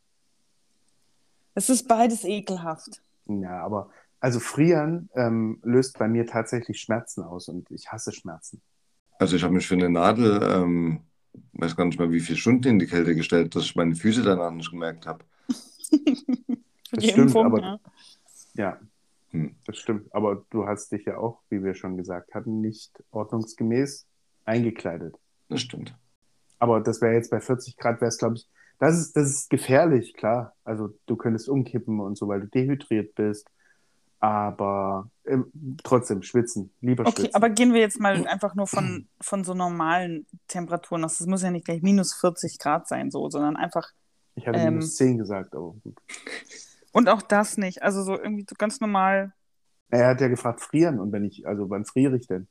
Es 1.56 1.70
ist 1.70 1.88
beides 1.88 2.24
ekelhaft. 2.24 3.02
Ja, 3.26 3.62
aber 3.64 3.90
also 4.20 4.40
frieren 4.40 5.10
ähm, 5.16 5.60
löst 5.64 5.98
bei 6.00 6.08
mir 6.08 6.26
tatsächlich 6.26 6.80
Schmerzen 6.80 7.24
aus 7.24 7.48
und 7.50 7.70
ich 7.72 7.92
hasse 7.92 8.12
Schmerzen. 8.12 8.62
Also 9.20 9.36
ich 9.36 9.44
habe 9.44 9.54
mich 9.54 9.68
für 9.68 9.76
eine 9.76 9.90
Nadel, 9.90 10.42
ähm, 10.44 11.02
weiß 11.54 11.76
gar 11.76 11.86
nicht 11.86 12.00
mal 12.00 12.12
wie 12.12 12.20
viele 12.20 12.38
Stunden 12.38 12.68
in 12.68 12.80
die 12.80 12.88
Kälte 12.88 13.16
gestellt, 13.16 13.56
dass 13.56 13.64
ich 13.64 13.76
meine 13.76 13.96
Füße 13.96 14.24
danach 14.24 14.52
nicht 14.52 14.72
gemerkt 14.72 15.06
habe. 15.08 15.24
Das 16.96 17.06
stimmt, 17.06 17.18
Impfung, 17.30 17.46
aber- 17.48 17.60
ja. 17.62 17.80
Ja, 18.54 18.80
Hm. 19.32 19.56
das 19.66 19.78
stimmt. 19.80 20.14
Aber 20.14 20.46
du 20.52 20.68
hast 20.68 20.92
dich 20.92 21.06
ja 21.06 21.18
auch, 21.18 21.40
wie 21.50 21.64
wir 21.64 21.74
schon 21.74 21.98
gesagt 21.98 22.36
hatten, 22.36 22.62
nicht 22.62 23.04
ordnungsgemäß 23.10 24.06
eingekleidet. 24.46 25.16
Das 25.50 25.62
stimmt. 25.62 25.96
Aber 26.60 26.82
das 26.82 27.02
wäre 27.02 27.14
jetzt 27.16 27.32
bei 27.32 27.42
40 27.42 27.78
Grad, 27.78 28.00
wäre 28.00 28.10
es, 28.10 28.20
glaube 28.20 28.36
ich, 28.36 28.48
das 28.80 28.98
ist, 29.00 29.16
das 29.16 29.30
ist 29.30 29.50
gefährlich, 29.50 30.14
klar. 30.14 30.56
Also 30.64 30.90
du 31.06 31.16
könntest 31.16 31.50
umkippen 31.50 32.00
und 32.00 32.18
so, 32.18 32.28
weil 32.28 32.42
du 32.42 32.48
dehydriert 32.48 33.16
bist. 33.16 33.48
Aber 34.20 35.10
ähm, 35.26 35.52
trotzdem 35.84 36.24
schwitzen, 36.24 36.74
lieber 36.82 37.06
Okay, 37.06 37.22
schwitzen. 37.24 37.36
aber 37.36 37.50
gehen 37.50 37.74
wir 37.74 37.82
jetzt 37.82 38.00
mal 38.00 38.26
einfach 38.28 38.56
nur 38.56 38.68
von, 38.68 39.08
von 39.22 39.44
so 39.44 39.54
normalen 39.54 40.26
Temperaturen 40.48 41.04
aus. 41.04 41.18
Das 41.18 41.28
muss 41.28 41.42
ja 41.44 41.52
nicht 41.52 41.66
gleich 41.66 41.82
minus 41.82 42.14
40 42.14 42.58
Grad 42.58 42.88
sein, 42.88 43.12
so, 43.12 43.30
sondern 43.30 43.58
einfach. 43.58 43.90
ich 44.36 44.48
hatte 44.48 44.60
ähm, 44.60 44.76
minus 44.76 44.96
10 44.96 45.18
gesagt, 45.18 45.54
aber 45.56 45.74
gut. 45.84 45.98
Und 46.94 47.10
auch 47.10 47.22
das 47.22 47.58
nicht. 47.58 47.84
Also 47.84 48.04
so 48.04 48.18
irgendwie 48.18 48.46
so 48.50 48.56
ganz 48.58 48.80
normal. 48.80 49.34
Er 49.90 50.08
hat 50.08 50.22
ja 50.22 50.28
gefragt, 50.28 50.62
frieren. 50.62 51.00
Und 51.00 51.12
wenn 51.12 51.24
ich, 51.26 51.46
also 51.48 51.70
wann 51.70 51.86
friere 51.86 52.16
ich 52.18 52.28
denn? 52.28 52.48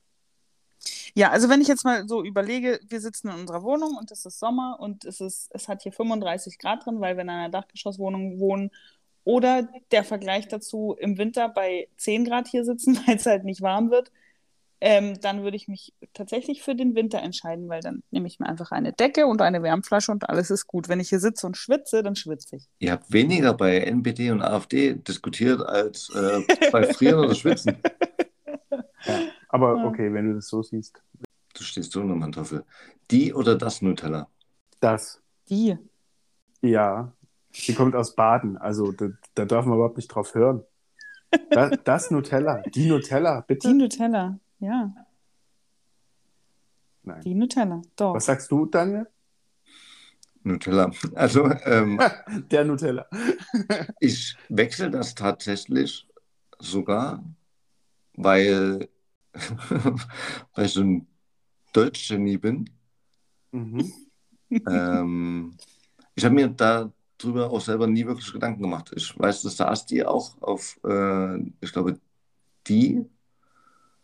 Ja, 1.14 1.30
also 1.30 1.48
wenn 1.48 1.60
ich 1.60 1.68
jetzt 1.68 1.84
mal 1.84 2.08
so 2.08 2.24
überlege, 2.24 2.80
wir 2.88 3.00
sitzen 3.00 3.28
in 3.28 3.34
unserer 3.34 3.62
Wohnung 3.62 3.96
und 3.96 4.10
es 4.10 4.24
ist 4.24 4.38
Sommer 4.38 4.78
und 4.80 5.04
es 5.04 5.20
ist, 5.20 5.50
es 5.52 5.68
hat 5.68 5.82
hier 5.82 5.92
35 5.92 6.58
Grad 6.58 6.86
drin, 6.86 7.00
weil 7.00 7.16
wir 7.16 7.22
in 7.22 7.30
einer 7.30 7.50
Dachgeschosswohnung 7.50 8.38
wohnen. 8.38 8.70
Oder 9.24 9.68
der 9.92 10.02
Vergleich 10.02 10.48
dazu 10.48 10.96
im 10.98 11.16
Winter 11.16 11.48
bei 11.48 11.88
10 11.96 12.24
Grad 12.24 12.48
hier 12.48 12.64
sitzen, 12.64 12.96
weil 13.06 13.16
es 13.16 13.26
halt 13.26 13.44
nicht 13.44 13.62
warm 13.62 13.90
wird. 13.90 14.10
Ähm, 14.84 15.20
dann 15.20 15.44
würde 15.44 15.56
ich 15.56 15.68
mich 15.68 15.94
tatsächlich 16.12 16.60
für 16.62 16.74
den 16.74 16.96
Winter 16.96 17.20
entscheiden, 17.20 17.68
weil 17.68 17.82
dann 17.82 18.02
nehme 18.10 18.26
ich 18.26 18.40
mir 18.40 18.48
einfach 18.48 18.72
eine 18.72 18.92
Decke 18.92 19.28
und 19.28 19.40
eine 19.40 19.62
Wärmflasche 19.62 20.10
und 20.10 20.28
alles 20.28 20.50
ist 20.50 20.66
gut. 20.66 20.88
Wenn 20.88 20.98
ich 20.98 21.08
hier 21.08 21.20
sitze 21.20 21.46
und 21.46 21.56
schwitze, 21.56 22.02
dann 22.02 22.16
schwitze 22.16 22.56
ich. 22.56 22.68
Ihr 22.80 22.90
habt 22.90 23.12
weniger 23.12 23.54
bei 23.54 23.78
NPD 23.78 24.32
und 24.32 24.42
AfD 24.42 24.94
diskutiert 24.94 25.64
als 25.64 26.10
äh, 26.16 26.40
bei 26.72 26.92
Frieren 26.92 27.20
oder 27.20 27.36
Schwitzen. 27.36 27.76
Aber 29.52 29.76
Ja. 29.76 29.84
okay, 29.84 30.12
wenn 30.12 30.28
du 30.28 30.34
das 30.34 30.48
so 30.48 30.62
siehst. 30.62 31.00
Du 31.54 31.62
stehst 31.62 31.92
so 31.92 32.00
unter 32.00 32.16
Mantoffel. 32.16 32.64
Die 33.10 33.32
oder 33.32 33.54
das 33.56 33.80
Nutella? 33.82 34.28
Das, 34.80 35.22
Die. 35.48 35.78
ja, 36.62 37.12
die 37.66 37.74
kommt 37.74 37.94
aus 37.94 38.14
Baden. 38.16 38.56
Also 38.56 38.90
da, 38.90 39.08
da 39.34 39.44
darf 39.44 39.64
man 39.66 39.76
überhaupt 39.76 39.96
nicht 39.98 40.08
drauf 40.08 40.34
hören. 40.34 40.64
Das, 41.50 41.78
das 41.84 42.10
Nutella, 42.10 42.62
die 42.74 42.88
Nutella, 42.88 43.40
bitte. 43.42 43.68
Die 43.68 43.74
Nutella. 43.74 44.38
Ja, 44.58 44.92
Nein. 47.04 47.20
die 47.22 47.34
Nutella. 47.34 47.82
Doch. 47.96 48.14
Was 48.14 48.26
sagst 48.26 48.50
du, 48.50 48.66
Daniel? 48.66 49.06
Nutella. 50.44 50.90
Also 51.14 51.48
ähm, 51.64 52.00
Der 52.50 52.64
Nutella. 52.64 53.06
ich 54.00 54.36
wechsle 54.48 54.90
das 54.90 55.14
tatsächlich 55.14 56.08
sogar, 56.58 57.22
weil, 58.14 58.88
weil 60.54 60.66
ich 60.66 60.72
so 60.72 60.82
ein 60.82 61.06
Deutschgenie 61.72 62.38
bin. 62.38 62.70
Mhm. 63.52 63.92
ähm, 64.50 65.56
ich 66.14 66.24
habe 66.24 66.34
mir 66.34 66.48
darüber 66.48 67.50
auch 67.50 67.60
selber 67.60 67.86
nie 67.86 68.06
wirklich 68.06 68.32
Gedanken 68.32 68.62
gemacht. 68.62 68.92
Ich 68.94 69.18
weiß, 69.18 69.42
dass 69.42 69.56
der 69.56 69.70
Asti 69.70 70.02
auch 70.04 70.40
auf, 70.42 70.78
äh, 70.84 71.38
ich 71.60 71.72
glaube, 71.72 71.98
die 72.66 73.04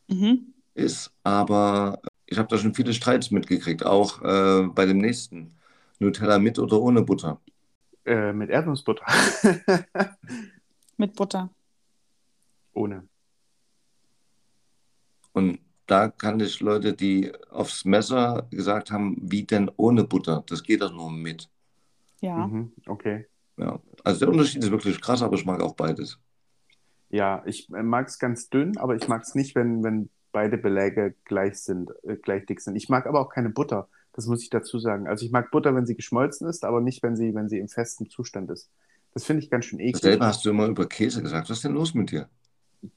Mhm. 0.08 0.54
ist, 0.74 1.12
aber 1.22 2.00
ich 2.26 2.38
habe 2.38 2.48
da 2.48 2.58
schon 2.58 2.74
viele 2.74 2.94
Streits 2.94 3.30
mitgekriegt, 3.30 3.84
auch 3.84 4.22
äh, 4.22 4.66
bei 4.68 4.86
dem 4.86 4.98
nächsten. 4.98 5.54
Nutella 5.98 6.38
mit 6.38 6.58
oder 6.58 6.80
ohne 6.80 7.02
Butter. 7.02 7.40
Äh, 8.04 8.32
mit 8.32 8.50
Erdnussbutter. 8.50 9.04
Mit 10.96 11.14
Butter. 11.14 11.50
Ohne. 12.72 13.07
Und 15.38 15.60
da 15.86 16.08
kannte 16.08 16.44
ich 16.44 16.58
Leute, 16.60 16.94
die 16.94 17.32
aufs 17.50 17.84
Messer 17.84 18.48
gesagt 18.50 18.90
haben, 18.90 19.16
wie 19.20 19.44
denn 19.44 19.70
ohne 19.76 20.02
Butter? 20.02 20.42
Das 20.48 20.64
geht 20.64 20.82
doch 20.82 20.92
nur 20.92 21.12
mit. 21.12 21.48
Ja. 22.20 22.48
Mhm. 22.48 22.72
Okay. 22.86 23.26
Ja. 23.56 23.78
Also 24.02 24.18
der 24.20 24.28
Unterschied 24.30 24.64
ist 24.64 24.72
wirklich 24.72 25.00
krass, 25.00 25.22
aber 25.22 25.36
ich 25.36 25.44
mag 25.44 25.62
auch 25.62 25.76
beides. 25.76 26.18
Ja, 27.10 27.42
ich 27.46 27.68
mag 27.70 28.08
es 28.08 28.18
ganz 28.18 28.50
dünn, 28.50 28.76
aber 28.78 28.96
ich 28.96 29.06
mag 29.06 29.22
es 29.22 29.36
nicht, 29.36 29.54
wenn, 29.54 29.84
wenn 29.84 30.10
beide 30.32 30.58
Beläge 30.58 31.14
gleich 31.24 31.60
sind, 31.60 31.92
äh, 32.02 32.16
gleich 32.16 32.44
dick 32.46 32.60
sind. 32.60 32.74
Ich 32.74 32.88
mag 32.88 33.06
aber 33.06 33.20
auch 33.20 33.30
keine 33.30 33.50
Butter. 33.50 33.88
Das 34.12 34.26
muss 34.26 34.42
ich 34.42 34.50
dazu 34.50 34.80
sagen. 34.80 35.06
Also 35.06 35.24
ich 35.24 35.30
mag 35.30 35.52
Butter, 35.52 35.72
wenn 35.76 35.86
sie 35.86 35.94
geschmolzen 35.94 36.48
ist, 36.48 36.64
aber 36.64 36.80
nicht, 36.80 37.04
wenn 37.04 37.14
sie, 37.14 37.32
wenn 37.32 37.48
sie 37.48 37.58
im 37.58 37.68
festen 37.68 38.10
Zustand 38.10 38.50
ist. 38.50 38.68
Das 39.14 39.24
finde 39.24 39.44
ich 39.44 39.50
ganz 39.50 39.66
schön 39.66 39.78
eklig. 39.78 40.02
Dasselbe 40.02 40.26
hast 40.26 40.44
du 40.44 40.50
immer 40.50 40.66
über 40.66 40.86
Käse 40.88 41.22
gesagt. 41.22 41.48
Was 41.48 41.58
ist 41.58 41.64
denn 41.64 41.74
los 41.74 41.94
mit 41.94 42.10
dir? 42.10 42.28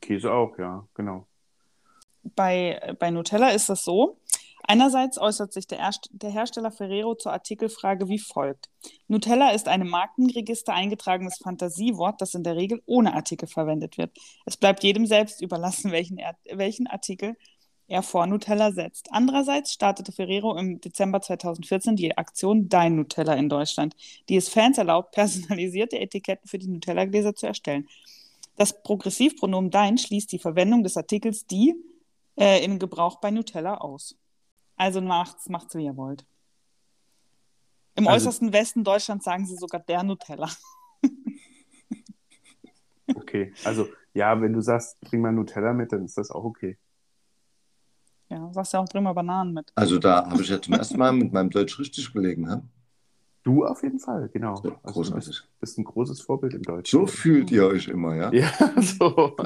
Käse 0.01 0.31
auch, 0.31 0.57
ja, 0.57 0.87
genau. 0.95 1.27
Bei, 2.23 2.95
bei 2.99 3.11
Nutella 3.11 3.49
ist 3.49 3.69
das 3.69 3.83
so. 3.83 4.17
Einerseits 4.63 5.17
äußert 5.17 5.53
sich 5.53 5.67
der, 5.67 5.79
Erst 5.79 6.09
der 6.11 6.29
Hersteller 6.29 6.71
Ferrero 6.71 7.15
zur 7.15 7.33
Artikelfrage 7.33 8.07
wie 8.09 8.19
folgt. 8.19 8.69
Nutella 9.07 9.51
ist 9.51 9.67
ein 9.67 9.81
im 9.81 9.89
Markenregister 9.89 10.73
eingetragenes 10.73 11.39
Fantasiewort, 11.43 12.21
das 12.21 12.35
in 12.35 12.43
der 12.43 12.55
Regel 12.55 12.81
ohne 12.85 13.13
Artikel 13.13 13.47
verwendet 13.47 13.97
wird. 13.97 14.11
Es 14.45 14.57
bleibt 14.57 14.83
jedem 14.83 15.05
selbst 15.05 15.41
überlassen, 15.41 15.91
welchen, 15.91 16.17
er 16.17 16.35
welchen 16.51 16.87
Artikel 16.87 17.35
er 17.87 18.03
vor 18.03 18.25
Nutella 18.25 18.71
setzt. 18.71 19.11
Andererseits 19.11 19.73
startete 19.73 20.13
Ferrero 20.13 20.55
im 20.57 20.79
Dezember 20.79 21.21
2014 21.21 21.97
die 21.97 22.17
Aktion 22.17 22.69
Dein 22.69 22.95
Nutella 22.95 23.33
in 23.33 23.49
Deutschland, 23.49 23.95
die 24.29 24.37
es 24.37 24.47
Fans 24.47 24.77
erlaubt, 24.77 25.11
personalisierte 25.15 25.99
Etiketten 25.99 26.47
für 26.47 26.59
die 26.59 26.69
Nutella-Gläser 26.69 27.35
zu 27.35 27.47
erstellen. 27.47 27.89
Das 28.55 28.83
Progressivpronomen 28.83 29.71
Dein 29.71 29.97
schließt 29.97 30.31
die 30.31 30.39
Verwendung 30.39 30.83
des 30.83 30.95
Artikels 30.95 31.45
die 31.47 31.75
äh, 32.37 32.63
in 32.63 32.79
Gebrauch 32.79 33.19
bei 33.19 33.31
Nutella 33.31 33.75
aus. 33.77 34.15
Also 34.77 35.01
macht's, 35.01 35.47
macht's 35.49 35.75
wie 35.75 35.85
ihr 35.85 35.95
wollt. 35.97 36.25
Im 37.95 38.07
Also- 38.07 38.27
äußersten 38.29 38.53
Westen 38.53 38.83
Deutschlands 38.83 39.25
sagen 39.25 39.45
sie 39.45 39.55
sogar 39.55 39.81
der 39.81 40.03
Nutella. 40.03 40.49
Okay. 43.13 43.53
Also, 43.65 43.87
ja, 44.13 44.39
wenn 44.41 44.53
du 44.53 44.61
sagst, 44.61 44.99
bring 45.01 45.19
mal 45.21 45.33
Nutella 45.33 45.73
mit, 45.73 45.91
dann 45.91 46.05
ist 46.05 46.17
das 46.17 46.31
auch 46.31 46.45
okay. 46.45 46.77
Ja, 48.29 48.49
sagst 48.53 48.71
ja 48.71 48.79
auch 48.79 48.87
bring 48.87 49.03
mal 49.03 49.11
Bananen 49.13 49.53
mit. 49.53 49.69
Also 49.75 49.99
da 49.99 50.29
habe 50.29 50.41
ich 50.41 50.47
ja 50.47 50.61
zum 50.61 50.75
ersten 50.75 50.97
Mal 50.97 51.11
mit 51.11 51.33
meinem 51.33 51.49
Deutsch 51.49 51.77
richtig 51.79 52.13
gelegen. 52.13 52.49
Hä? 52.49 52.61
Du 53.43 53.65
auf 53.65 53.83
jeden 53.83 53.99
Fall, 53.99 54.29
genau. 54.31 54.55
So, 54.55 54.77
Also, 54.83 55.03
du 55.03 55.11
bist, 55.15 55.49
bist 55.59 55.77
ein 55.77 55.83
großes 55.83 56.21
Vorbild 56.21 56.53
im 56.53 56.61
Deutschen. 56.63 56.99
So 57.01 57.05
fühlt 57.07 57.51
ihr 57.51 57.65
euch 57.67 57.89
immer, 57.89 58.15
ja? 58.15 58.31
Ja, 58.33 58.49
so. 58.81 59.35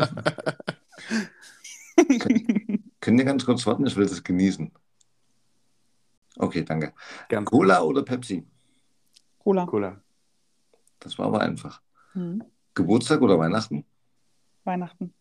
Könnt 3.06 3.20
ihr 3.20 3.26
ganz 3.26 3.46
kurz 3.46 3.68
warten? 3.68 3.86
Ich 3.86 3.96
will 3.96 4.08
das 4.08 4.24
genießen. 4.24 4.72
Okay, 6.38 6.64
danke. 6.64 6.92
Ganz 7.30 7.48
Cola 7.48 7.84
oder 7.84 8.02
Pepsi? 8.02 8.44
Cola. 9.38 9.68
Cola. 9.68 10.02
Das 10.98 11.16
war 11.20 11.28
aber 11.28 11.42
einfach. 11.42 11.84
Hm. 12.14 12.44
Geburtstag 12.74 13.22
oder 13.22 13.38
Weihnachten? 13.38 13.86
Weihnachten. 14.64 15.14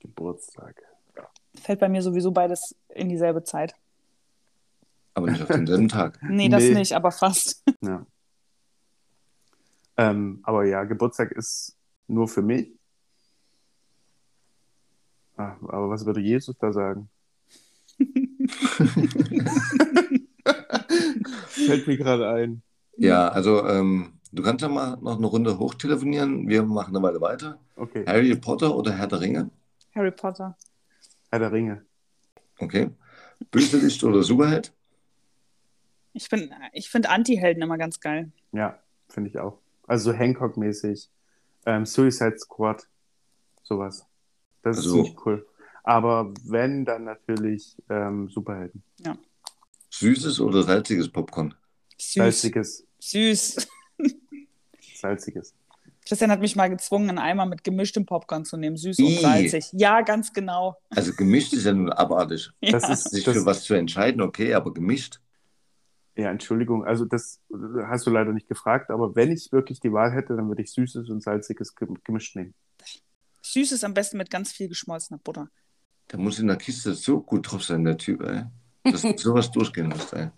Geburtstag. 0.00 0.82
Fällt 1.54 1.80
bei 1.80 1.88
mir 1.88 2.02
sowieso 2.02 2.32
beides 2.32 2.76
in 2.90 3.08
dieselbe 3.08 3.42
Zeit. 3.44 3.74
Aber 5.14 5.30
nicht 5.30 5.40
auf 5.40 5.48
denselben 5.48 5.88
Tag. 5.88 6.20
Nee, 6.28 6.50
das 6.50 6.64
Nee. 6.64 6.74
nicht, 6.74 6.92
aber 6.92 7.12
fast. 7.12 7.64
Ja. 7.80 8.04
Ähm, 9.96 10.40
aber 10.42 10.66
ja, 10.66 10.84
Geburtstag 10.84 11.32
ist 11.32 11.78
nur 12.08 12.28
für 12.28 12.42
mich. 12.42 12.77
Ah, 15.38 15.56
aber 15.68 15.88
was 15.88 16.04
würde 16.04 16.20
Jesus 16.20 16.58
da 16.58 16.72
sagen? 16.72 17.08
Fällt 21.48 21.86
mir 21.86 21.96
gerade 21.96 22.28
ein. 22.28 22.62
Ja, 22.96 23.28
also 23.28 23.66
ähm, 23.66 24.14
Du 24.30 24.42
kannst 24.42 24.60
ja 24.60 24.68
mal 24.68 24.98
noch 25.00 25.16
eine 25.16 25.26
Runde 25.26 25.58
hochtelefonieren. 25.58 26.48
Wir 26.48 26.62
machen 26.62 26.94
eine 26.94 27.02
Weile 27.02 27.18
weiter. 27.22 27.58
Okay. 27.76 28.04
Harry 28.06 28.34
Potter 28.36 28.76
oder 28.76 28.92
Herr 28.92 29.06
der 29.06 29.20
Ringe? 29.22 29.50
Harry 29.94 30.10
Potter. 30.10 30.54
Herr 31.30 31.38
der 31.38 31.50
Ringe. 31.50 31.86
Okay. 32.58 32.90
Bösewicht 33.50 34.04
oder 34.04 34.22
Superheld? 34.22 34.74
Ich, 36.12 36.28
bin- 36.28 36.52
ich 36.72 36.90
finde 36.90 37.08
Anti-Helden 37.08 37.62
immer 37.62 37.78
ganz 37.78 38.00
geil. 38.00 38.30
Ja, 38.52 38.78
finde 39.08 39.30
ich 39.30 39.38
auch. 39.38 39.58
Also 39.86 40.10
so 40.12 40.16
Hancock-mäßig. 40.18 41.08
Ähm, 41.64 41.86
Suicide 41.86 42.36
Squad. 42.38 42.86
Sowas. 43.62 44.06
Das 44.68 44.78
ist 44.78 44.84
Also- 44.84 45.02
ziemlich 45.04 45.26
cool. 45.26 45.46
Aber 45.84 46.32
wenn, 46.44 46.84
dann 46.84 47.04
natürlich 47.04 47.74
ähm, 47.88 48.28
Superhelden. 48.28 48.82
Süßes 49.90 50.38
oder 50.40 50.62
salziges 50.62 51.08
Popcorn? 51.08 51.54
Süß. 51.96 52.14
Salziges. 52.14 52.86
Süß. 52.98 53.68
Salziges. 54.94 55.54
Christian 56.06 56.30
hat 56.30 56.40
mich 56.40 56.56
mal 56.56 56.68
gezwungen, 56.68 57.08
einen 57.10 57.18
Eimer 57.18 57.46
mit 57.46 57.64
gemischtem 57.64 58.06
Popcorn 58.06 58.44
zu 58.44 58.56
nehmen. 58.56 58.76
Süß 58.76 58.98
und 58.98 59.20
salzig. 59.20 59.66
Ja, 59.72 60.00
ganz 60.02 60.32
genau. 60.32 60.76
Also 60.90 61.12
gemischt 61.14 61.52
ist 61.52 61.64
ja 61.64 61.72
nun 61.72 61.90
abartig. 61.90 62.50
Das 62.60 62.82
ja. 62.84 62.92
ist 62.92 63.10
Sich 63.10 63.24
das, 63.24 63.36
für 63.36 63.46
was 63.46 63.64
zu 63.64 63.74
entscheiden, 63.74 64.20
okay, 64.22 64.54
aber 64.54 64.72
gemischt. 64.72 65.20
Ja, 66.16 66.30
Entschuldigung, 66.30 66.84
also 66.84 67.04
das 67.04 67.40
hast 67.86 68.06
du 68.06 68.10
leider 68.10 68.32
nicht 68.32 68.48
gefragt, 68.48 68.90
aber 68.90 69.14
wenn 69.14 69.30
ich 69.30 69.52
wirklich 69.52 69.80
die 69.80 69.92
Wahl 69.92 70.10
hätte, 70.12 70.34
dann 70.34 70.48
würde 70.48 70.62
ich 70.62 70.72
süßes 70.72 71.08
und 71.10 71.22
salziges 71.22 71.76
gem- 71.76 71.98
gemischt 72.04 72.34
nehmen. 72.36 72.54
Süß 73.58 73.72
ist 73.72 73.84
am 73.84 73.94
besten 73.94 74.18
mit 74.18 74.30
ganz 74.30 74.52
viel 74.52 74.68
geschmolzener 74.68 75.18
Butter. 75.18 75.48
Der 76.12 76.18
muss 76.18 76.38
in 76.38 76.46
der 76.46 76.56
Kiste 76.56 76.94
so 76.94 77.20
gut 77.20 77.50
drauf 77.50 77.64
sein, 77.64 77.84
der 77.84 77.96
Typ, 77.96 78.22
ey. 78.22 78.44
Dass 78.84 79.02
du 79.02 79.18
sowas 79.18 79.50
durchgehen 79.52 79.88
musst, 79.88 80.12
ey. 80.12 80.30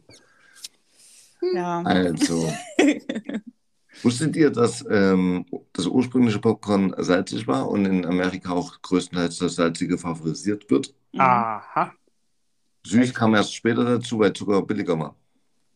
Ja. 1.55 1.83
Also, 1.83 2.53
wusstet 4.03 4.37
ihr, 4.37 4.51
dass 4.51 4.85
ähm, 4.91 5.45
das 5.73 5.87
ursprüngliche 5.87 6.39
Popcorn 6.39 6.95
salzig 6.99 7.47
war 7.47 7.69
und 7.69 7.85
in 7.85 8.07
Amerika 8.07 8.53
auch 8.53 8.81
größtenteils 8.81 9.39
das 9.39 9.57
Salzige 9.57 9.99
favorisiert 9.99 10.71
wird? 10.71 10.95
Mhm. 11.13 11.21
Aha. 11.21 11.93
Süß 12.87 13.01
Echt? 13.09 13.15
kam 13.15 13.35
erst 13.35 13.55
später 13.55 13.85
dazu, 13.85 14.19
weil 14.19 14.33
Zucker 14.33 14.63
billiger 14.63 14.99
war. 14.99 15.15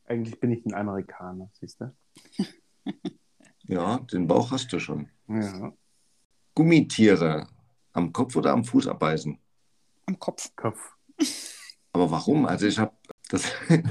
Eigentlich 0.06 0.40
bin 0.40 0.52
ich 0.52 0.64
ein 0.64 0.74
Amerikaner, 0.74 1.50
siehst 1.60 1.80
du? 1.80 1.94
Ja, 3.66 3.98
den 4.12 4.26
Bauch 4.26 4.50
hast 4.50 4.70
du 4.74 4.78
schon. 4.78 5.08
Ja. 5.26 5.72
Gummitiere 6.54 7.46
am 7.92 8.12
Kopf 8.12 8.36
oder 8.36 8.52
am 8.52 8.64
Fuß 8.64 8.88
abbeißen? 8.88 9.38
Am 10.06 10.18
Kopf. 10.18 10.50
Kopf. 10.56 10.78
Aber 11.92 12.10
warum? 12.10 12.46
Also 12.46 12.66
ich 12.66 12.78
habe 12.78 12.92
das. 13.30 13.52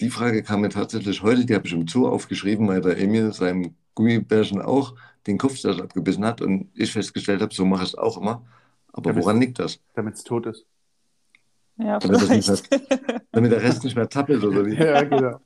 Die 0.00 0.10
Frage 0.10 0.42
kam 0.42 0.62
mir 0.62 0.68
tatsächlich 0.68 1.22
heute, 1.22 1.46
die 1.46 1.54
habe 1.54 1.66
ich 1.66 1.72
im 1.72 1.86
Zoo 1.86 2.08
aufgeschrieben, 2.08 2.66
weil 2.66 2.80
der 2.80 2.98
Emil 2.98 3.32
seinem 3.32 3.76
Gummibärchen 3.94 4.60
auch 4.60 4.96
den 5.28 5.38
Kopf 5.38 5.64
abgebissen 5.64 6.24
hat 6.24 6.40
und 6.40 6.70
ich 6.74 6.92
festgestellt 6.92 7.40
habe, 7.40 7.54
so 7.54 7.64
mache 7.64 7.84
ich 7.84 7.90
es 7.90 7.94
auch 7.94 8.18
immer. 8.18 8.44
Aber 8.92 9.10
Ja, 9.10 9.16
woran 9.16 9.40
liegt 9.40 9.60
das? 9.60 9.80
Damit 9.94 10.14
es 10.14 10.24
tot 10.24 10.46
ist. 10.46 10.66
Ja, 11.76 11.98
Damit 12.00 12.20
das 12.22 12.28
nicht 12.30 12.44
vielleicht. 12.46 13.24
Damit 13.32 13.52
der 13.52 13.62
Rest 13.62 13.84
nicht 13.84 13.94
mehr 13.94 14.08
tappelt 14.08 14.42
oder 14.42 14.66
wie? 14.66 14.74
Ja, 14.74 15.02
genau. 15.04 15.40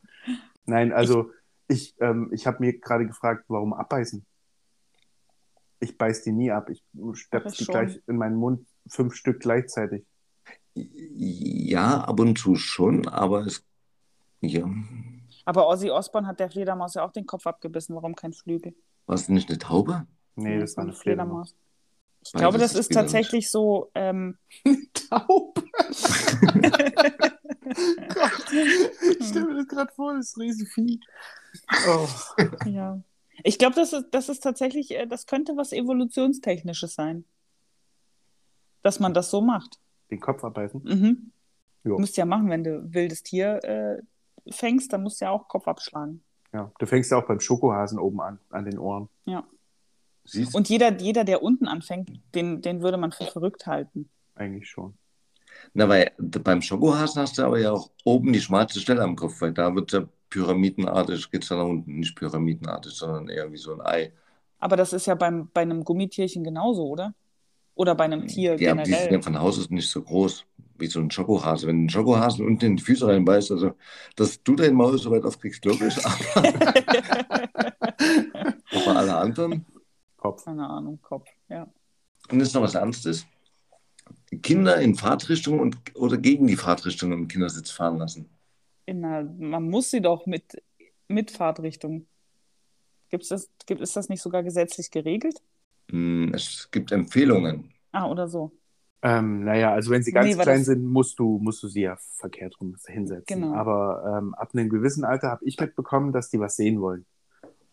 Nein, 0.64 0.92
also 0.92 1.30
ich, 1.68 1.94
ähm, 2.00 2.30
ich 2.32 2.46
habe 2.46 2.58
mir 2.60 2.78
gerade 2.78 3.06
gefragt, 3.06 3.44
warum 3.48 3.74
abbeißen? 3.74 4.24
Ich 5.80 5.98
beiß 5.98 6.22
die 6.22 6.32
nie 6.32 6.50
ab. 6.50 6.70
Ich 6.70 6.82
stepse 7.14 7.56
die 7.56 7.64
schon. 7.64 7.72
gleich 7.72 8.00
in 8.06 8.16
meinen 8.16 8.36
Mund, 8.36 8.66
fünf 8.88 9.14
Stück 9.14 9.40
gleichzeitig. 9.40 10.04
Ja, 10.74 12.00
ab 12.02 12.20
und 12.20 12.38
zu 12.38 12.56
schon, 12.56 13.08
aber 13.08 13.46
es. 13.46 13.64
Ja. 14.40 14.68
Aber 15.44 15.68
Ozzy 15.68 15.90
Osbourne 15.90 16.26
hat 16.26 16.40
der 16.40 16.50
Fledermaus 16.50 16.94
ja 16.94 17.04
auch 17.04 17.12
den 17.12 17.26
Kopf 17.26 17.46
abgebissen. 17.46 17.94
Warum 17.94 18.14
kein 18.14 18.32
Flügel? 18.32 18.74
War 19.06 19.14
es 19.14 19.28
nicht 19.28 19.48
eine 19.48 19.58
Taube? 19.58 20.06
Nee, 20.34 20.58
das 20.58 20.76
war 20.76 20.84
eine 20.84 20.92
Fledermaus. 20.92 21.54
Ich 22.22 22.32
glaube, 22.32 22.58
das 22.58 22.72
ist 22.72 22.80
ist 22.80 22.92
tatsächlich 22.92 23.50
so. 23.50 23.90
Ähm, 23.94 24.36
Taub! 24.94 25.54
Gott, 28.14 28.52
ich 28.52 29.28
stelle 29.28 29.46
mir 29.46 29.54
das 29.56 29.68
gerade 29.68 29.92
vor, 29.94 30.14
das 30.14 30.36
Riesenvieh. 30.36 31.00
Oh. 31.88 32.08
ja. 32.66 33.00
Ich 33.42 33.58
glaube, 33.58 33.74
das 33.74 33.92
ist, 33.92 34.06
das 34.12 34.28
ist 34.28 34.40
tatsächlich, 34.40 34.92
äh, 34.92 35.06
das 35.06 35.26
könnte 35.26 35.56
was 35.56 35.72
Evolutionstechnisches 35.72 36.94
sein. 36.94 37.24
Dass 38.82 39.00
man 39.00 39.14
das 39.14 39.30
so 39.30 39.40
macht. 39.40 39.78
Den 40.10 40.20
Kopf 40.20 40.44
abbeißen? 40.44 40.82
Mhm. 40.84 41.32
Jo. 41.84 41.98
Musst 41.98 42.16
ja 42.16 42.24
machen, 42.24 42.50
wenn 42.50 42.64
du 42.64 42.92
wildes 42.92 43.22
Tier 43.22 43.62
äh, 43.64 44.02
fängst, 44.50 44.92
dann 44.92 45.02
musst 45.02 45.20
du 45.20 45.26
ja 45.26 45.30
auch 45.30 45.48
Kopf 45.48 45.68
abschlagen. 45.68 46.22
Ja, 46.52 46.72
du 46.78 46.86
fängst 46.86 47.10
ja 47.10 47.18
auch 47.18 47.26
beim 47.26 47.40
Schokohasen 47.40 47.98
oben 47.98 48.20
an, 48.20 48.38
an 48.50 48.64
den 48.64 48.78
Ohren. 48.78 49.08
Ja. 49.24 49.44
Siehst 50.24 50.54
du? 50.54 50.58
Und 50.58 50.68
jeder, 50.68 50.96
jeder 50.98 51.24
der 51.24 51.42
unten 51.42 51.68
anfängt, 51.68 52.10
den, 52.34 52.62
den 52.62 52.82
würde 52.82 52.96
man 52.96 53.12
für 53.12 53.24
verrückt 53.24 53.66
halten. 53.66 54.08
Eigentlich 54.34 54.68
schon. 54.68 54.94
Na, 55.74 55.88
weil 55.88 56.12
beim 56.18 56.62
Schokohasen 56.62 57.22
hast 57.22 57.38
du 57.38 57.42
aber 57.42 57.58
ja 57.58 57.72
auch 57.72 57.90
oben 58.04 58.32
die 58.32 58.40
schmalste 58.40 58.80
Stelle 58.80 59.02
am 59.02 59.16
Kopf, 59.16 59.40
weil 59.40 59.52
da 59.52 59.74
wird 59.74 59.92
ja 59.92 60.08
pyramidenartig, 60.36 61.30
geht 61.30 61.42
es 61.42 61.48
dann 61.48 61.58
nach 61.58 61.66
unten. 61.66 61.98
Nicht 61.98 62.14
pyramidenartig, 62.14 62.92
sondern 62.92 63.28
eher 63.28 63.50
wie 63.50 63.56
so 63.56 63.72
ein 63.72 63.80
Ei. 63.80 64.12
Aber 64.58 64.76
das 64.76 64.92
ist 64.92 65.06
ja 65.06 65.14
beim, 65.14 65.48
bei 65.52 65.62
einem 65.62 65.82
Gummitierchen 65.84 66.44
genauso, 66.44 66.86
oder? 66.86 67.14
Oder 67.74 67.94
bei 67.94 68.04
einem 68.04 68.26
Tier 68.26 68.56
Ja, 68.60 68.72
aber 68.72 68.82
die 68.82 68.92
sind 68.92 69.10
ja 69.12 69.18
generell. 69.18 69.22
von 69.22 69.38
Haus 69.40 69.58
aus 69.58 69.70
nicht 69.70 69.88
so 69.88 70.02
groß 70.02 70.44
wie 70.78 70.86
so 70.88 71.00
ein 71.00 71.10
Schokohase. 71.10 71.66
Wenn 71.66 71.86
ein 71.86 71.90
Schokohasen 71.90 72.46
unten 72.46 72.64
in 72.66 72.76
die 72.76 72.82
Füße 72.82 73.06
reinbeißt, 73.06 73.50
also 73.52 73.74
dass 74.16 74.42
du 74.42 74.56
dein 74.56 74.74
Maul 74.74 74.98
so 74.98 75.10
weit 75.10 75.24
aufkriegst, 75.24 75.62
glaube 75.62 75.86
ich, 75.86 75.96
aber, 76.04 76.14
aber 78.72 78.96
alle 78.96 79.16
anderen. 79.16 79.64
Kopf. 80.18 80.44
Keine 80.44 80.68
Ahnung, 80.68 80.98
Kopf, 81.00 81.28
ja. 81.48 81.66
Und 82.30 82.40
jetzt 82.40 82.54
noch 82.54 82.62
was 82.62 82.74
Ernstes. 82.74 83.26
Kinder 84.42 84.80
in 84.80 84.94
Fahrtrichtung 84.96 85.60
und, 85.60 85.76
oder 85.94 86.18
gegen 86.18 86.46
die 86.46 86.56
Fahrtrichtung 86.56 87.12
im 87.12 87.28
Kindersitz 87.28 87.70
fahren 87.70 87.98
lassen. 87.98 88.28
In 88.86 89.04
einer, 89.04 89.28
man 89.38 89.68
muss 89.68 89.90
sie 89.90 90.00
doch 90.00 90.26
mit, 90.26 90.62
mit 91.08 91.30
Fahrtrichtung. 91.30 92.06
Gibt's 93.10 93.28
das, 93.28 93.50
gibt, 93.66 93.80
ist 93.80 93.96
das 93.96 94.08
nicht 94.08 94.22
sogar 94.22 94.42
gesetzlich 94.42 94.90
geregelt? 94.90 95.40
Hm, 95.90 96.32
Es 96.34 96.68
gibt 96.70 96.90
Empfehlungen. 96.92 97.72
Ah, 97.92 98.08
oder 98.08 98.28
so. 98.28 98.52
Ähm, 99.02 99.44
naja, 99.44 99.72
also 99.72 99.90
wenn 99.90 100.02
sie 100.02 100.10
ganz 100.12 100.26
Nee, 100.28 100.34
klein 100.42 100.58
das- 100.58 100.66
sind, 100.66 100.84
musst 100.84 101.18
du, 101.18 101.38
musst 101.38 101.62
du 101.62 101.68
sie 101.68 101.82
ja 101.82 101.96
verkehrt 101.96 102.60
rum 102.60 102.76
hinsetzen. 102.86 103.42
Genau. 103.42 103.54
Aber 103.54 104.16
ähm, 104.18 104.34
ab 104.34 104.50
einem 104.54 104.68
gewissen 104.68 105.04
Alter 105.04 105.30
habe 105.30 105.44
ich 105.44 105.58
mitbekommen, 105.60 106.12
dass 106.12 106.30
die 106.30 106.40
was 106.40 106.56
sehen 106.56 106.80
wollen. 106.80 107.04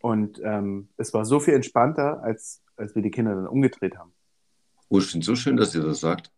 Und 0.02 0.42
ähm, 0.44 0.90
es 0.98 1.14
war 1.14 1.26
so 1.26 1.40
viel 1.40 1.54
entspannter, 1.54 2.22
als, 2.24 2.62
als 2.76 2.94
wir 2.94 3.02
die 3.02 3.10
Kinder 3.12 3.36
dann 3.36 3.48
umgedreht 3.48 3.98
haben. 3.98 4.12
Oh, 4.90 5.00
ich 5.00 5.06
finde 5.06 5.22
es 5.24 5.28
so 5.28 5.36
schön, 5.36 5.58
dass 5.58 5.74
ihr 5.74 5.82
das 5.82 6.02
sagt. 6.02 6.30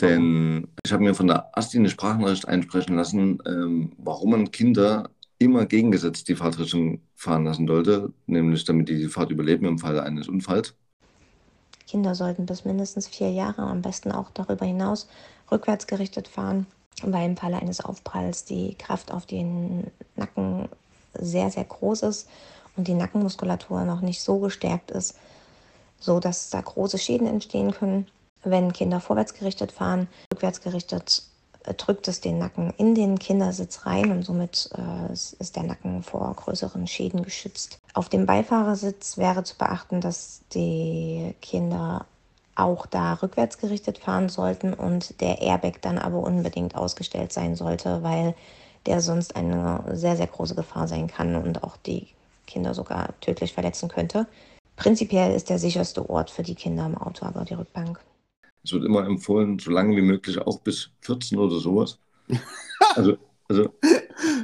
Denn 0.00 0.68
ich 0.84 0.92
habe 0.92 1.04
mir 1.04 1.14
von 1.14 1.28
der 1.28 1.56
Asti 1.56 1.78
eine 1.78 1.88
Sprachnachricht 1.88 2.48
einsprechen 2.48 2.96
lassen, 2.96 3.38
ähm, 3.46 3.92
warum 3.98 4.30
man 4.30 4.50
Kinder 4.50 5.10
immer 5.38 5.66
gegengesetzt 5.66 6.28
die 6.28 6.36
Fahrtrichtung 6.36 7.00
fahren 7.14 7.44
lassen 7.44 7.66
sollte, 7.66 8.12
nämlich 8.26 8.64
damit 8.64 8.88
die 8.88 8.98
die 8.98 9.08
Fahrt 9.08 9.30
überleben 9.30 9.66
im 9.66 9.78
Falle 9.78 10.02
eines 10.02 10.28
Unfalls. 10.28 10.74
Kinder 11.86 12.14
sollten 12.14 12.46
bis 12.46 12.64
mindestens 12.64 13.06
vier 13.06 13.30
Jahre, 13.30 13.62
am 13.62 13.82
besten 13.82 14.10
auch 14.10 14.30
darüber 14.32 14.64
hinaus, 14.64 15.08
rückwärts 15.50 15.86
gerichtet 15.86 16.28
fahren, 16.28 16.66
weil 17.02 17.26
im 17.28 17.36
Falle 17.36 17.60
eines 17.60 17.80
Aufpralls 17.80 18.44
die 18.44 18.74
Kraft 18.76 19.12
auf 19.12 19.26
den 19.26 19.90
Nacken 20.16 20.68
sehr, 21.14 21.50
sehr 21.50 21.64
groß 21.64 22.02
ist 22.02 22.28
und 22.76 22.88
die 22.88 22.94
Nackenmuskulatur 22.94 23.84
noch 23.84 24.00
nicht 24.00 24.22
so 24.22 24.38
gestärkt 24.38 24.90
ist, 24.90 25.16
so 26.00 26.20
dass 26.20 26.50
da 26.50 26.60
große 26.60 26.98
Schäden 26.98 27.26
entstehen 27.26 27.72
können. 27.72 28.06
Wenn 28.44 28.72
Kinder 28.72 29.00
vorwärts 29.00 29.34
gerichtet 29.34 29.72
fahren, 29.72 30.08
rückwärts 30.32 30.60
gerichtet, 30.60 31.22
äh, 31.64 31.74
drückt 31.74 32.08
es 32.08 32.20
den 32.20 32.38
Nacken 32.38 32.72
in 32.76 32.94
den 32.94 33.18
Kindersitz 33.18 33.86
rein 33.86 34.10
und 34.10 34.22
somit 34.22 34.70
äh, 34.76 35.12
ist 35.12 35.56
der 35.56 35.62
Nacken 35.62 36.02
vor 36.02 36.34
größeren 36.34 36.86
Schäden 36.86 37.22
geschützt. 37.22 37.78
Auf 37.94 38.08
dem 38.08 38.26
Beifahrersitz 38.26 39.18
wäre 39.18 39.44
zu 39.44 39.56
beachten, 39.56 40.00
dass 40.00 40.42
die 40.52 41.34
Kinder 41.40 42.06
auch 42.56 42.86
da 42.86 43.14
rückwärts 43.14 43.58
gerichtet 43.58 43.98
fahren 43.98 44.28
sollten 44.28 44.74
und 44.74 45.20
der 45.20 45.42
Airbag 45.42 45.80
dann 45.80 45.98
aber 45.98 46.18
unbedingt 46.18 46.76
ausgestellt 46.76 47.32
sein 47.32 47.56
sollte, 47.56 48.02
weil 48.02 48.34
der 48.86 49.00
sonst 49.00 49.34
eine 49.34 49.82
sehr, 49.92 50.16
sehr 50.16 50.26
große 50.26 50.54
Gefahr 50.54 50.86
sein 50.86 51.08
kann 51.08 51.36
und 51.36 51.64
auch 51.64 51.76
die 51.78 52.08
Kinder 52.46 52.74
sogar 52.74 53.18
tödlich 53.20 53.54
verletzen 53.54 53.88
könnte. 53.88 54.26
Prinzipiell 54.76 55.34
ist 55.34 55.50
der 55.50 55.58
sicherste 55.58 56.08
Ort 56.08 56.30
für 56.30 56.42
die 56.42 56.54
Kinder 56.54 56.86
im 56.86 56.98
Auto 56.98 57.24
aber 57.24 57.44
die 57.44 57.54
Rückbank. 57.54 58.00
Es 58.64 58.72
wird 58.72 58.84
immer 58.84 59.04
empfohlen, 59.06 59.58
so 59.58 59.70
lange 59.70 59.96
wie 59.96 60.02
möglich, 60.02 60.38
auch 60.38 60.60
bis 60.60 60.90
14 61.02 61.38
oder 61.38 61.58
sowas. 61.58 61.98
Also, 62.96 63.16
also 63.48 63.74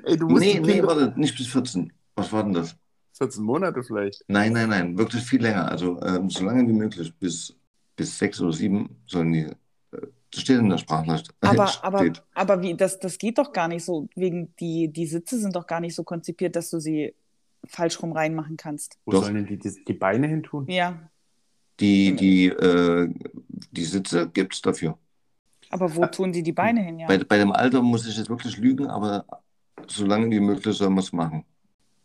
Ey, 0.05 0.17
du 0.17 0.27
nee, 0.29 0.59
nee, 0.61 0.83
warte, 0.83 1.13
nicht 1.17 1.37
bis 1.37 1.47
14. 1.49 1.93
Was 2.17 2.33
war 2.33 2.43
denn 2.43 2.55
das? 2.55 2.77
14 3.19 3.45
Monate 3.45 3.83
vielleicht. 3.83 4.25
Nein, 4.29 4.53
nein, 4.55 4.71
nein, 4.71 4.99
wirklich 4.99 5.23
viel 5.23 5.43
länger. 5.43 5.71
Also 5.71 6.01
ähm, 6.03 6.31
so 6.31 6.45
lange 6.45 6.67
wie 6.67 6.73
möglich, 6.73 7.13
bis, 7.15 7.55
bis 7.95 8.19
sechs 8.19 8.41
oder 8.41 8.53
sieben 8.53 8.97
sollen 9.07 9.33
die. 9.33 9.41
Äh, 9.41 10.07
das 10.33 10.41
steht 10.41 10.59
in 10.59 10.71
der 10.71 10.79
Sprachnachricht. 10.79 11.33
Aber, 11.41 11.67
Steht. 11.67 11.85
aber, 11.85 12.13
aber 12.35 12.63
wie, 12.63 12.75
das, 12.75 12.99
das 12.99 13.19
geht 13.19 13.39
doch 13.39 13.53
gar 13.53 13.69
nicht 13.69 13.85
so, 13.85 14.09
wegen 14.15 14.55
die, 14.57 14.89
die 14.89 15.07
Sitze 15.07 15.39
sind 15.39 15.55
doch 15.55 15.67
gar 15.67 15.81
nicht 15.81 15.95
so 15.95 16.03
konzipiert, 16.05 16.57
dass 16.57 16.71
du 16.71 16.81
sie 16.81 17.15
falsch 17.67 18.03
rum 18.03 18.13
reinmachen 18.13 18.57
kannst. 18.57 18.99
Wo 19.05 19.13
Doch. 19.13 19.23
sollen 19.23 19.35
denn 19.35 19.47
die, 19.47 19.59
die, 19.59 19.85
die 19.85 19.93
Beine 19.93 20.29
hin 20.29 20.43
tun? 20.43 20.67
Ja, 20.69 21.10
Die, 21.81 22.15
die, 22.15 22.47
äh, 22.49 23.13
die 23.71 23.85
Sitze 23.85 24.29
gibt 24.31 24.55
es 24.55 24.63
dafür. 24.63 24.99
aber 25.71 25.97
wo 25.97 26.07
tun 26.07 26.33
sie 26.33 26.43
die 26.43 26.53
Beine 26.53 26.81
hin? 26.83 26.99
Ja. 26.99 27.09
Bei, 27.09 27.19
bei 27.19 27.39
dem 27.39 27.53
Alter 27.53 27.83
muss 27.83 28.07
ich 28.07 28.17
jetzt 28.17 28.29
wirklich 28.31 28.57
lügen, 28.59 28.87
aber 28.89 29.27
so 29.89 30.07
lange 30.07 30.31
wie 30.31 30.41
möglich 30.41 30.77
soll 30.77 30.91
man 30.91 30.99
es 31.01 31.13
machen. 31.13 31.45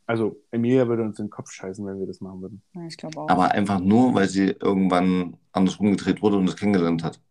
Also, 0.07 0.38
Emilia 0.52 0.88
würde 0.88 1.03
uns 1.03 1.18
den 1.18 1.30
Kopf 1.30 1.52
scheißen, 1.52 1.85
wenn 1.85 1.99
wir 1.99 2.07
das 2.07 2.22
machen 2.22 2.41
würden. 2.41 2.61
Ja, 2.73 2.85
ich 2.85 2.97
glaube 2.97 3.19
auch. 3.22 3.30
Aber 3.30 3.52
einfach 3.52 3.80
nur, 3.80 4.14
weil 4.14 4.27
sie 4.30 4.49
irgendwann 4.49 5.38
andersrum 5.52 5.91
gedreht 5.91 6.22
wurde 6.22 6.38
und 6.38 6.47
es 6.47 6.56
kennengelernt 6.56 7.03
hat. 7.03 7.22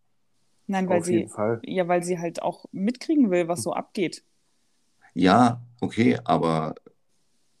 Nein, 0.67 0.89
weil 0.89 1.01
Auf 1.01 1.07
jeden 1.09 1.27
sie, 1.27 1.27
Fall. 1.27 1.59
ja, 1.63 1.87
weil 1.87 2.03
sie 2.03 2.19
halt 2.19 2.41
auch 2.41 2.65
mitkriegen 2.71 3.29
will, 3.31 3.47
was 3.47 3.63
so 3.63 3.73
abgeht. 3.73 4.23
Ja, 5.13 5.61
okay, 5.81 6.19
aber 6.25 6.75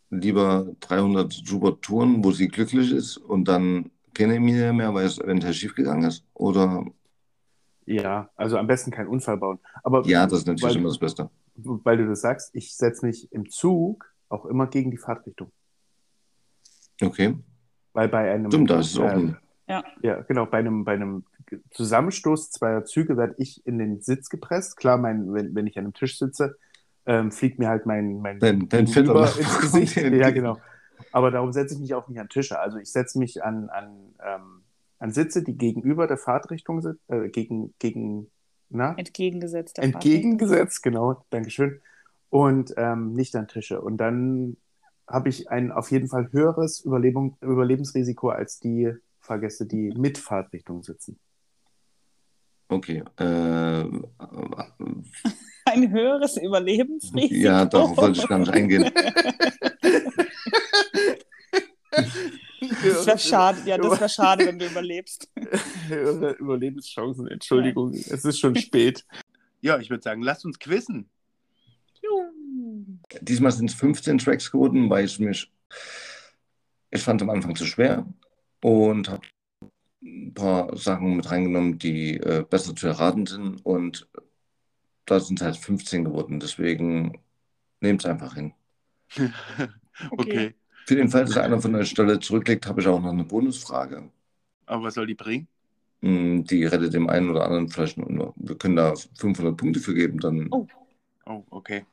lieber 0.09 0.67
300 0.81 1.33
super 1.33 1.79
Touren, 1.81 2.23
wo 2.23 2.31
sie 2.31 2.47
glücklich 2.49 2.91
ist 2.91 3.17
und 3.17 3.45
dann 3.47 3.91
keine 4.15 4.35
Emilia 4.35 4.73
mehr, 4.73 4.93
weil 4.93 5.05
es 5.05 5.19
eventuell 5.19 5.53
schiefgegangen 5.53 6.07
ist? 6.07 6.25
Oder 6.33 6.85
Ja, 7.85 8.29
also 8.35 8.57
am 8.57 8.67
besten 8.67 8.91
keinen 8.91 9.07
Unfall 9.07 9.37
bauen. 9.37 9.59
Aber 9.83 10.05
ja, 10.07 10.25
das 10.25 10.39
ist 10.39 10.47
natürlich 10.47 10.63
weil, 10.63 10.75
immer 10.77 10.89
das 10.89 10.97
Beste. 10.99 11.29
weil 11.55 11.97
du 11.97 12.07
das 12.07 12.21
sagst, 12.21 12.49
ich 12.53 12.75
setze 12.75 13.05
mich 13.05 13.31
im 13.31 13.49
Zug 13.49 14.11
auch 14.29 14.45
immer 14.45 14.67
gegen 14.67 14.91
die 14.91 14.97
Fahrtrichtung. 14.97 15.51
Okay, 17.01 17.35
Weil 17.93 18.07
bei 18.07 18.31
einem, 18.31 18.49
stimmt, 18.49 18.69
da 18.69 18.79
ist 18.79 18.93
es 18.93 18.99
auch 18.99 19.03
äh, 19.03 19.11
ein. 19.11 19.37
ja, 20.01 20.21
genau, 20.21 20.45
bei 20.45 20.59
einem, 20.59 20.85
bei 20.85 20.93
einem 20.93 21.25
Zusammenstoß 21.71 22.51
zweier 22.51 22.85
Züge 22.85 23.17
werde 23.17 23.35
ich 23.37 23.65
in 23.67 23.77
den 23.77 24.01
Sitz 24.01 24.29
gepresst. 24.29 24.77
Klar, 24.77 24.97
mein, 24.97 25.33
wenn, 25.33 25.53
wenn 25.53 25.67
ich 25.67 25.77
an 25.77 25.85
einem 25.85 25.93
Tisch 25.93 26.17
sitze, 26.17 26.57
ähm, 27.05 27.31
fliegt 27.31 27.59
mir 27.59 27.69
halt 27.69 27.85
mein, 27.85 28.19
mein 28.21 28.39
Dein, 28.39 28.67
dein 28.69 28.87
Vetter 28.87 29.37
ins 29.37 29.59
Gesicht. 29.61 29.97
Ja, 29.97 30.31
genau. 30.31 30.57
Aber 31.11 31.31
darum 31.31 31.51
setze 31.51 31.75
ich 31.75 31.81
mich 31.81 31.93
auch 31.93 32.07
nicht 32.07 32.19
an 32.19 32.29
Tische. 32.29 32.59
Also 32.59 32.77
ich 32.77 32.91
setze 32.91 33.19
mich 33.19 33.43
an, 33.43 33.69
an, 33.69 34.13
ähm, 34.23 34.63
an 34.99 35.11
Sitze, 35.11 35.43
die 35.43 35.57
gegenüber 35.57 36.07
der 36.07 36.17
Fahrtrichtung 36.17 36.81
sind, 36.81 36.99
äh, 37.07 37.29
gegen, 37.29 37.73
gegen, 37.79 38.29
na? 38.69 38.93
Entgegengesetzt. 38.97 39.79
Entgegengesetzt, 39.79 40.83
genau, 40.83 41.25
Dankeschön. 41.29 41.81
Und 42.29 42.73
ähm, 42.77 43.13
nicht 43.13 43.35
an 43.35 43.47
Tische. 43.47 43.81
Und 43.81 43.97
dann 43.97 44.57
habe 45.07 45.29
ich 45.29 45.49
ein 45.49 45.71
auf 45.71 45.91
jeden 45.91 46.07
Fall 46.07 46.31
höheres 46.31 46.83
Überlebung, 46.83 47.37
Überlebensrisiko 47.41 48.29
als 48.29 48.59
die 48.59 48.91
Fahrgäste, 49.19 49.65
die 49.65 49.93
mit 49.95 50.17
Fahrtrichtung 50.17 50.83
sitzen. 50.83 51.19
Okay. 52.67 53.03
Äh, 53.17 53.23
Ein 55.65 55.91
höheres 55.91 56.37
Überlebensrisiko. 56.37 57.35
ja, 57.35 57.65
darauf 57.65 57.95
wollte 57.97 58.19
ich 58.19 58.27
gar 58.27 58.39
nicht 58.39 58.51
eingehen. 58.51 58.91
Das 62.89 63.07
wäre 63.07 63.19
schade, 63.19 63.61
ja, 63.65 63.77
das 63.77 63.99
wäre 63.99 64.09
schade, 64.09 64.45
wenn 64.45 64.59
du 64.59 64.65
überlebst. 64.65 65.29
Überlebenschancen, 66.39 67.27
Entschuldigung, 67.27 67.93
es 67.93 68.25
ist 68.25 68.39
schon 68.39 68.55
spät. 68.55 69.05
Ja, 69.61 69.79
ich 69.79 69.89
würde 69.89 70.03
sagen, 70.03 70.21
lasst 70.21 70.45
uns 70.45 70.59
quizzen. 70.59 71.09
Diesmal 73.21 73.51
sind 73.51 73.69
es 73.69 73.75
15 73.75 74.19
Tracks 74.19 74.51
geworden, 74.51 74.89
weil 74.89 75.05
ich 75.05 75.19
mich, 75.19 75.51
ich 76.91 77.01
fand 77.01 77.21
am 77.21 77.29
Anfang 77.29 77.55
zu 77.55 77.65
schwer 77.65 78.05
und 78.61 79.09
habe 79.09 79.25
ein 80.03 80.33
paar 80.33 80.75
Sachen 80.77 81.15
mit 81.15 81.29
reingenommen, 81.29 81.79
die 81.79 82.17
äh, 82.17 82.45
besser 82.47 82.75
zu 82.75 82.87
erraten 82.87 83.25
sind 83.25 83.65
und 83.65 84.07
da 85.05 85.19
sind 85.19 85.39
es 85.39 85.45
halt 85.45 85.57
15 85.57 86.05
geworden, 86.05 86.39
deswegen 86.39 87.19
nehmt 87.79 88.01
es 88.01 88.05
einfach 88.09 88.35
hin. 88.35 88.53
okay. 90.11 90.55
Für 90.85 90.95
den 90.95 91.09
Fall, 91.09 91.25
dass 91.25 91.35
einer 91.37 91.61
von 91.61 91.73
der 91.73 91.83
Stelle 91.85 92.19
zurücklegt, 92.19 92.65
habe 92.65 92.79
ich 92.81 92.87
auch 92.87 93.01
noch 93.01 93.11
eine 93.11 93.25
Bonusfrage. 93.25 94.09
Aber 94.67 94.83
was 94.83 94.93
soll 94.95 95.07
die 95.07 95.15
bringen? 95.15 95.47
Hm, 96.01 96.45
Die 96.45 96.63
rettet 96.65 96.93
dem 96.93 97.09
einen 97.09 97.29
oder 97.29 97.43
anderen 97.45 97.67
vielleicht 97.69 97.97
nur. 97.97 98.33
Wir 98.37 98.57
können 98.57 98.75
da 98.77 98.93
500 99.17 99.57
Punkte 99.57 99.79
für 99.81 99.93
geben, 99.93 100.19
dann 100.19 100.51
Oh. 100.51 100.67
Oh, 101.27 101.45
okay. 101.51 101.85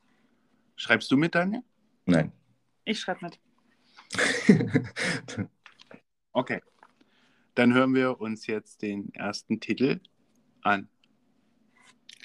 Schreibst 0.77 1.11
du 1.13 1.17
mit, 1.19 1.35
Daniel? 1.35 1.63
nein. 2.07 2.33
Ich 2.85 3.01
schreibe 3.01 3.25
mit. 3.25 3.41
Okay. 6.35 6.61
Dann 7.55 7.75
hören 7.75 7.95
wir 7.95 8.21
uns 8.21 8.47
jetzt 8.47 8.83
den 8.83 9.15
ersten 9.15 9.61
Titel 9.61 10.01
an. 10.63 10.89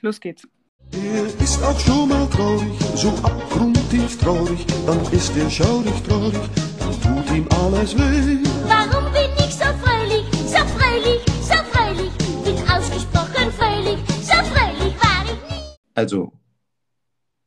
Los 0.02 0.19
geht's. 0.19 0.48
Er 0.93 1.26
ist 1.41 1.61
auch 1.64 1.80
schon 1.80 2.09
mal 2.09 2.27
traurig, 2.30 2.80
so 2.95 3.09
abgrundtief 3.23 4.18
traurig, 4.19 4.65
dann 4.85 4.99
ist 5.11 5.35
er 5.38 5.49
schaurig 5.49 6.03
traurig, 6.03 6.49
dann 6.80 7.01
tut 7.01 7.35
ihm 7.35 7.47
alles 7.49 7.95
weh. 7.95 8.39
Warum 8.68 9.11
bin 9.14 9.31
ich 9.38 9.53
so 9.53 9.65
fröhlich, 9.84 10.26
so 10.45 10.57
fröhlich, 10.76 11.22
so 11.41 11.55
fröhlich? 11.72 12.11
Bin 12.43 12.57
ausgesprochen 12.69 13.51
fröhlich, 13.51 13.99
so 14.22 14.34
fröhlich 14.34 14.95
war 15.01 15.26
ich 15.26 15.49
nie. 15.49 15.77
Also, 15.95 16.31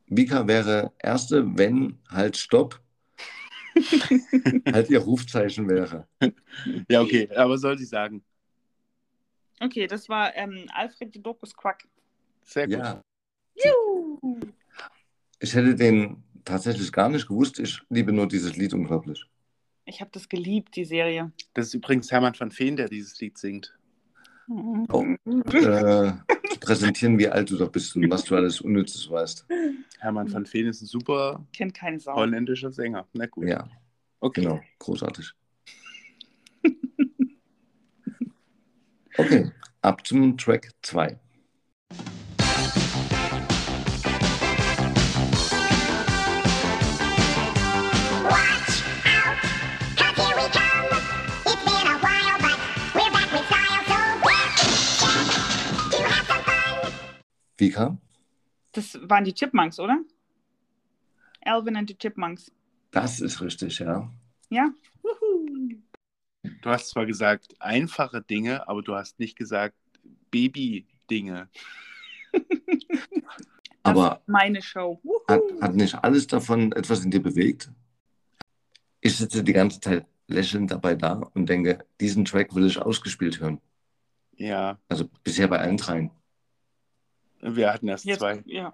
Vika 0.06 0.46
wäre 0.46 0.92
erste, 0.98 1.56
wenn 1.56 1.98
halt 2.08 2.36
Stopp, 2.36 2.80
halt 4.72 4.90
ihr 4.90 5.00
Rufzeichen 5.00 5.68
wäre. 5.68 6.06
Ja, 6.88 7.00
okay, 7.00 7.28
aber 7.34 7.58
soll 7.58 7.78
sie 7.78 7.84
sagen. 7.84 8.22
Okay, 9.60 9.86
das 9.86 10.08
war 10.08 10.34
ähm, 10.36 10.66
Alfred 10.74 11.14
die 11.14 11.22
Dokus 11.22 11.54
Quack. 11.54 11.84
Sehr 12.44 12.66
gut. 12.66 12.78
Ja. 12.78 13.02
Ich 15.38 15.54
hätte 15.54 15.74
den 15.74 16.22
tatsächlich 16.44 16.92
gar 16.92 17.08
nicht 17.08 17.28
gewusst. 17.28 17.58
Ich 17.58 17.80
liebe 17.88 18.12
nur 18.12 18.28
dieses 18.28 18.56
Lied 18.56 18.74
unglaublich. 18.74 19.24
Ich 19.84 20.00
habe 20.00 20.10
das 20.12 20.28
geliebt, 20.28 20.76
die 20.76 20.84
Serie. 20.84 21.32
Das 21.54 21.68
ist 21.68 21.74
übrigens 21.74 22.12
Hermann 22.12 22.34
van 22.38 22.56
Veen, 22.56 22.76
der 22.76 22.88
dieses 22.88 23.18
Lied 23.20 23.38
singt. 23.38 23.76
Oh. 24.48 25.04
Äh, 25.24 26.12
zu 26.50 26.60
präsentieren, 26.60 27.18
wie 27.18 27.28
alt 27.28 27.50
du 27.50 27.56
doch 27.56 27.70
bist 27.70 27.94
und 27.96 28.10
was 28.10 28.24
du 28.24 28.36
alles 28.36 28.60
Unnützes 28.60 29.08
weißt. 29.10 29.46
Hermann 30.00 30.32
van 30.32 30.46
Veen 30.52 30.66
ist 30.66 30.82
ein 30.82 30.86
super 30.86 31.46
Kennt 31.52 31.74
keine 31.74 32.00
Sau. 32.00 32.14
holländischer 32.14 32.72
Sänger. 32.72 33.06
Na 33.12 33.26
gut. 33.26 33.46
Ja, 33.48 33.68
okay. 34.20 34.42
genau. 34.42 34.60
Großartig. 34.78 35.32
Okay, 39.18 39.50
ab 39.82 40.06
zum 40.06 40.38
Track 40.38 40.70
2. 40.82 41.18
Vika, 57.60 57.98
Das 58.72 58.98
waren 59.02 59.24
die 59.24 59.34
Chipmunks, 59.34 59.78
oder? 59.78 59.98
Alvin 61.42 61.76
and 61.76 61.88
the 61.88 61.94
Chipmunks. 61.94 62.50
das 62.90 63.20
ist 63.20 63.40
richtig, 63.40 63.78
ja. 63.78 64.10
Ja? 64.48 64.72
Wuhu. 65.02 65.76
Du 66.62 66.70
hast 66.70 66.88
zwar 66.90 67.04
gesagt 67.06 67.54
einfache 67.60 68.22
Dinge, 68.22 68.66
aber 68.66 68.82
du 68.82 68.94
hast 68.94 69.18
nicht 69.20 69.36
gesagt 69.36 69.76
Baby-Dinge. 70.30 71.48
Aber 73.82 74.20
ist 74.20 74.28
meine 74.28 74.62
Show. 74.62 75.00
Wuhu. 75.02 75.20
Hat, 75.26 75.40
hat 75.60 75.74
nicht 75.74 75.94
alles 76.04 76.26
davon 76.26 76.72
etwas 76.72 77.04
in 77.04 77.10
dir 77.10 77.22
bewegt? 77.22 77.70
Ich 79.00 79.16
sitze 79.16 79.42
die 79.42 79.54
ganze 79.54 79.80
Zeit 79.80 80.06
lächelnd 80.28 80.70
dabei 80.70 80.94
da 80.94 81.14
und 81.34 81.48
denke, 81.48 81.84
diesen 81.98 82.24
Track 82.24 82.54
will 82.54 82.66
ich 82.66 82.78
ausgespielt 82.78 83.40
hören. 83.40 83.60
Ja, 84.36 84.78
Also 84.88 85.08
bisher 85.24 85.48
bei 85.48 85.58
allen 85.58 85.76
dreien. 85.78 86.10
Wir 87.42 87.72
hatten 87.72 87.88
erst 87.88 88.04
Jetzt, 88.04 88.20
zwei. 88.20 88.42
ja. 88.46 88.72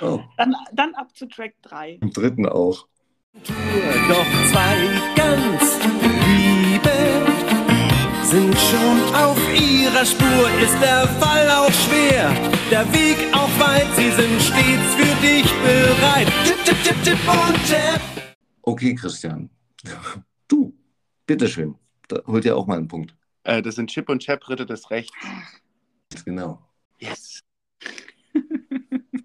Oh, 0.00 0.20
Dann, 0.36 0.54
dann 0.72 0.94
ab 0.94 1.08
zu 1.14 1.26
Track 1.28 1.54
3. 1.62 1.98
im 2.00 2.10
dritten 2.12 2.46
auch. 2.46 2.86
Doch 3.34 4.26
zwei 4.50 5.00
ganz 5.14 5.78
Liebe 6.26 7.26
sind 8.24 8.56
schon 8.56 9.14
auf 9.14 9.38
ihrer 9.54 10.04
Spur. 10.04 10.50
Ist 10.62 10.80
der 10.80 11.06
Fall 11.20 11.48
auch 11.50 11.70
schwer, 11.72 12.30
der 12.70 12.90
Weg 12.92 13.16
auch 13.34 13.50
weit, 13.60 13.86
sie 13.96 14.10
sind 14.10 14.40
stets 14.40 14.94
für 14.94 15.14
dich 15.20 15.44
bereit. 15.62 16.28
Tipp, 16.44 16.64
tipp, 16.64 16.82
tipp, 16.84 17.02
tipp 17.04 17.18
und 17.28 17.68
tap. 17.68 18.00
Okay, 18.62 18.94
Christian. 18.94 19.50
Du, 20.48 20.74
bitteschön. 21.26 21.76
Da 22.08 22.20
holt 22.26 22.44
ihr 22.44 22.56
auch 22.56 22.66
mal 22.66 22.78
einen 22.78 22.88
Punkt. 22.88 23.14
Äh, 23.44 23.62
das 23.62 23.74
sind 23.76 23.90
Chip 23.90 24.08
und 24.08 24.20
Chap, 24.22 24.48
Ritter 24.48 24.66
des 24.66 24.90
Rechts. 24.90 25.12
Genau. 26.24 26.60
Yes. 27.00 27.40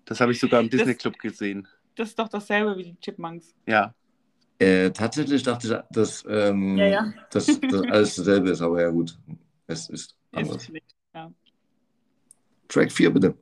Das 0.06 0.19
habe 0.22 0.31
ich 0.34 0.39
sogar 0.39 0.61
im 0.61 0.69
Disney 0.69 0.93
Club 0.93 1.18
gesehen. 1.18 1.68
Das 1.95 2.10
ist 2.10 2.19
doch 2.19 2.30
dasselbe 2.30 2.77
wie 2.77 2.84
die 2.84 2.99
Chipmunks. 2.99 3.56
Ja. 3.65 3.93
Äh, 4.60 4.91
tatsächlich 4.91 5.41
dachte 5.43 5.68
ich, 5.68 5.73
dass, 5.95 6.23
ähm, 6.30 6.77
Ja, 6.77 6.85
ja. 6.88 7.14
dass 7.31 7.47
das 7.47 7.81
alles 7.89 8.15
dasselbe 8.15 8.52
ist, 8.52 8.61
aber 8.61 8.81
ja 8.84 8.89
gut. 8.91 9.18
Es 9.68 9.89
ist 9.89 10.11
Ist 10.11 10.15
anders. 10.31 10.64
schlecht. 10.65 10.85
Ja. 11.14 11.31
Track 12.68 12.91
4 12.91 13.10
bitte. 13.14 13.35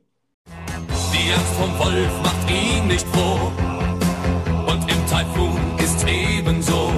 Die 0.46 1.32
Angst 1.32 1.54
vom 1.54 1.78
Wolf 1.78 2.22
macht 2.22 2.50
ihn 2.50 2.86
nicht 2.88 3.06
froh. 3.08 3.52
Und 4.66 4.90
im 4.90 5.06
Taifun 5.06 5.60
ist 5.78 6.02
ebenso. 6.08 6.92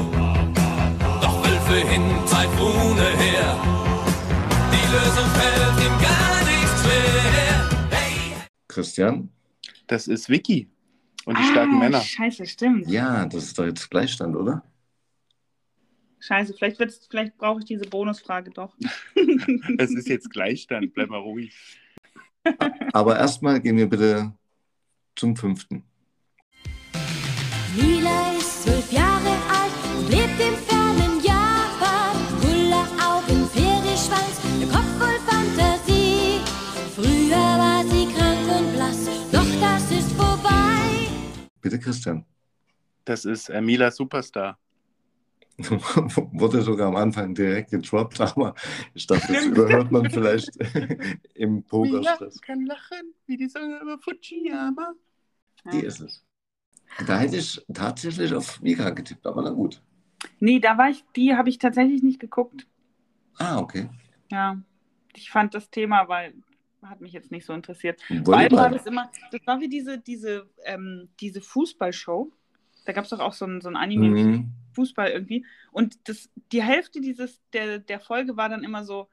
Doch 1.21 1.45
Wölfe 1.45 1.87
hin, 1.89 2.03
Taifune 2.31 3.03
her. 3.19 3.57
Die 4.73 4.93
Lösung 4.93 5.29
fällt 5.35 5.86
Christian? 8.77 9.31
Das 9.86 10.07
ist 10.07 10.28
Vicky 10.28 10.69
und 11.24 11.39
die 11.39 11.43
starken 11.44 11.77
Ah, 11.77 11.78
Männer. 11.78 12.01
Scheiße, 12.03 12.44
stimmt. 12.44 12.86
Ja, 12.90 13.24
das 13.24 13.44
ist 13.44 13.59
doch 13.59 13.65
jetzt 13.65 13.90
Gleichstand, 13.90 14.36
oder? 14.36 14.62
Scheiße, 16.20 16.53
vielleicht, 16.53 16.77
vielleicht 17.09 17.39
brauche 17.39 17.61
ich 17.61 17.65
diese 17.65 17.86
Bonusfrage 17.89 18.51
doch. 18.51 18.77
Das 19.78 19.90
ist 19.93 20.09
jetzt 20.09 20.28
Gleichstand, 20.31 20.93
bleib 20.93 21.09
mal 21.09 21.20
ruhig. 21.20 21.55
Aber 22.93 23.16
erstmal 23.19 23.61
gehen 23.61 23.78
wir 23.78 23.89
bitte 23.89 24.35
zum 25.15 25.35
fünften. 25.36 25.82
Lila 27.77 28.32
ist 28.39 28.65
zwölf 28.65 28.93
Jahre 28.93 29.31
alt 29.31 29.73
und 29.97 30.11
lebt 30.11 30.39
im 30.39 30.55
fernen 30.66 30.76
Bitte, 41.67 41.81
Christian. 41.81 42.25
Das 43.05 43.25
ist 43.25 43.49
äh, 43.49 43.61
Mila 43.61 43.91
Superstar. 43.91 44.57
Wurde 45.59 46.63
sogar 46.63 46.87
am 46.87 46.95
Anfang 46.95 47.35
direkt 47.35 47.73
gedroppt, 47.73 48.21
aber 48.21 48.55
ich 48.95 49.05
dachte, 49.09 49.33
das 49.33 49.47
überhört 49.47 49.91
man 49.91 50.09
vielleicht 50.09 50.51
im 51.35 51.65
Pokerstress. 51.65 52.41
kann 52.41 52.65
lachen, 52.67 53.15
wie 53.27 53.37
die 53.37 53.49
Sonne 53.49 53.81
über 53.83 53.99
Fujiyama. 53.99 54.95
Die 55.73 55.81
ist 55.81 55.99
es. 55.99 56.25
Da 57.05 57.19
hätte 57.19 57.39
ich 57.39 57.61
tatsächlich 57.75 58.33
auf 58.33 58.61
Mika 58.63 58.91
getippt, 58.91 59.27
aber 59.27 59.43
na 59.43 59.51
gut. 59.51 59.83
Nee, 60.39 60.61
da 60.61 60.79
war 60.79 60.91
ich, 60.91 61.05
die 61.17 61.35
habe 61.35 61.49
ich 61.49 61.59
tatsächlich 61.59 62.05
nicht 62.05 62.21
geguckt. 62.21 62.65
Ah, 63.39 63.59
okay. 63.59 63.91
Ja, 64.31 64.63
ich 65.17 65.33
fand 65.33 65.53
das 65.55 65.69
Thema, 65.69 66.07
weil 66.07 66.33
hat 66.89 67.01
mich 67.01 67.13
jetzt 67.13 67.31
nicht 67.31 67.45
so 67.47 67.53
interessiert. 67.53 68.01
Vor 68.25 68.37
allem 68.39 68.57
war 68.57 68.71
Volleyball. 68.71 68.71
das 68.71 68.87
immer, 68.87 69.11
das 69.33 69.47
war 69.47 69.61
wie 69.61 69.69
diese, 69.69 69.99
diese, 69.99 70.49
ähm, 70.65 71.09
diese 71.21 71.41
Fußballshow. 71.41 72.33
Da 72.85 72.93
gab 72.93 73.05
es 73.05 73.11
doch 73.11 73.21
auch 73.21 73.33
so 73.33 73.47
ein, 73.47 73.61
so 73.61 73.69
ein 73.69 73.77
Anime 73.77 74.11
Mhm. 74.11 74.53
Fußball 74.75 75.09
irgendwie. 75.11 75.45
Und 75.73 76.09
das, 76.09 76.31
die 76.53 76.63
Hälfte 76.63 77.01
dieses, 77.01 77.41
der, 77.53 77.79
der 77.79 78.01
Folge 78.01 78.37
war 78.37 78.49
dann 78.49 78.63
immer 78.65 78.85
so, 78.85 79.09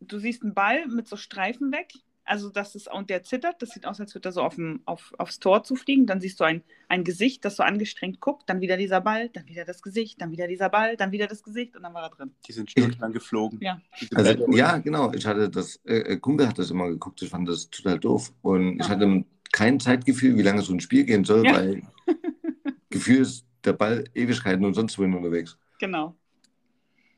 du 0.00 0.18
siehst 0.18 0.42
einen 0.42 0.54
Ball 0.54 0.86
mit 0.88 1.08
so 1.08 1.16
Streifen 1.16 1.72
weg. 1.72 1.92
Also 2.28 2.50
das 2.50 2.74
ist, 2.74 2.92
und 2.92 3.08
der 3.08 3.22
zittert, 3.22 3.62
das 3.62 3.70
sieht 3.70 3.86
aus, 3.86 3.98
als 4.00 4.14
würde 4.14 4.28
er 4.28 4.32
so 4.32 4.42
auf 4.42 4.56
dem, 4.56 4.80
auf, 4.84 5.14
aufs 5.16 5.38
Tor 5.38 5.62
zufliegen. 5.62 6.06
Dann 6.06 6.20
siehst 6.20 6.38
du 6.40 6.44
ein, 6.44 6.62
ein 6.88 7.02
Gesicht, 7.02 7.44
das 7.44 7.56
so 7.56 7.62
angestrengt 7.62 8.20
guckt, 8.20 8.42
dann 8.50 8.60
wieder 8.60 8.76
dieser 8.76 9.00
Ball, 9.00 9.30
dann 9.30 9.46
wieder 9.48 9.64
das 9.64 9.80
Gesicht, 9.82 10.20
dann 10.20 10.30
wieder 10.30 10.46
dieser 10.46 10.68
Ball, 10.68 10.96
dann 10.96 11.10
wieder 11.10 11.26
das 11.26 11.42
Gesicht 11.42 11.74
und 11.74 11.82
dann 11.84 11.94
war 11.94 12.02
er 12.02 12.10
drin. 12.10 12.30
Die 12.46 12.52
sind 12.52 12.70
stundenlang 12.70 13.12
geflogen. 13.12 13.58
Ja. 13.62 13.80
Also, 14.14 14.34
Bälle. 14.46 14.56
ja, 14.58 14.76
genau. 14.78 15.12
Ich 15.14 15.24
hatte 15.26 15.48
das, 15.48 15.76
äh, 15.86 16.00
äh, 16.00 16.16
Kumpel 16.18 16.46
hat 16.46 16.58
das 16.58 16.70
immer 16.70 16.88
geguckt. 16.88 17.22
Ich 17.22 17.30
fand 17.30 17.48
das 17.48 17.70
total 17.70 17.98
doof. 17.98 18.32
Und 18.42 18.74
ich 18.80 18.86
Ja. 18.86 18.90
hatte 18.90 19.24
kein 19.52 19.80
Zeitgefühl, 19.80 20.36
wie 20.36 20.42
lange 20.42 20.60
so 20.62 20.74
ein 20.74 20.80
Spiel 20.80 21.04
gehen 21.04 21.24
soll, 21.24 21.46
Ja. 21.46 21.54
weil 21.56 21.82
Gefühl 22.90 23.22
ist 23.22 23.46
der 23.64 23.72
Ball 23.72 24.04
Ewigkeiten 24.14 24.64
und 24.64 24.74
sonst 24.74 24.98
wohin 24.98 25.14
unterwegs. 25.14 25.56
Genau. 25.78 26.14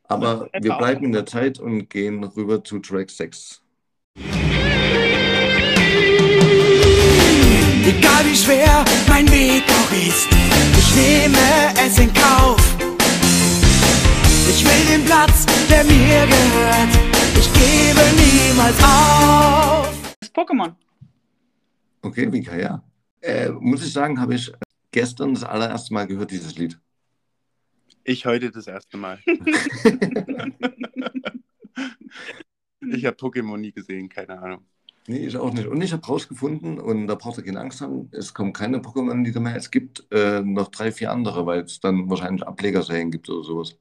Aber 0.04 0.48
wir 0.52 0.74
bleiben 0.74 1.04
in 1.04 1.12
der 1.12 1.26
Zeit 1.26 1.58
und 1.60 1.88
gehen 1.88 2.22
rüber 2.24 2.64
zu 2.64 2.80
Track 2.80 3.10
6. 3.10 3.62
Egal 7.82 8.24
wie 8.26 8.36
schwer 8.36 8.84
mein 9.08 9.26
Weg 9.30 9.64
auch 9.68 9.92
ist, 9.92 10.28
ich 10.78 10.94
nehme 10.96 11.38
es 11.84 11.98
in 11.98 12.12
Kauf. 12.12 12.60
Ich 14.48 14.64
will 14.64 14.84
den 14.96 15.04
Platz, 15.04 15.46
der 15.70 15.84
mir 15.84 16.26
gehört. 16.26 16.90
Ich 17.38 17.50
gebe 17.52 18.02
niemals 18.16 18.76
auf. 18.82 20.14
Das 20.20 20.34
Pokémon. 20.34 20.74
Okay, 22.02 22.30
Vika, 22.30 22.56
ja. 22.56 22.82
Äh, 23.22 23.48
muss 23.50 23.84
ich 23.84 23.92
sagen, 23.92 24.20
habe 24.20 24.34
ich 24.34 24.52
gestern 24.90 25.34
das 25.34 25.44
allererste 25.44 25.94
Mal 25.94 26.06
gehört, 26.06 26.30
dieses 26.30 26.56
Lied. 26.56 26.78
Ich 28.04 28.26
heute 28.26 28.50
das 28.50 28.66
erste 28.66 28.96
Mal. 28.96 29.20
Ich 32.92 33.04
habe 33.04 33.16
Pokémon 33.16 33.58
nie 33.58 33.72
gesehen, 33.72 34.08
keine 34.08 34.38
Ahnung. 34.40 34.66
Nee, 35.10 35.26
ich 35.26 35.36
auch 35.36 35.52
nicht. 35.52 35.66
Und 35.66 35.82
ich 35.82 35.92
habe 35.92 36.06
rausgefunden, 36.06 36.78
und 36.78 37.08
da 37.08 37.16
braucht 37.16 37.38
ihr 37.38 37.44
keine 37.44 37.58
Angst 37.58 37.80
haben, 37.80 38.08
es 38.12 38.32
kommen 38.32 38.52
keine 38.52 38.78
Pokémon-Lieder 38.78 39.40
mehr. 39.40 39.56
Es 39.56 39.72
gibt 39.72 40.06
äh, 40.12 40.40
noch 40.40 40.68
drei, 40.68 40.92
vier 40.92 41.10
andere, 41.10 41.46
weil 41.46 41.62
es 41.62 41.80
dann 41.80 42.08
wahrscheinlich 42.08 42.46
Ablegerserien 42.46 43.10
gibt 43.10 43.28
oder 43.28 43.42
sowas. 43.42 43.76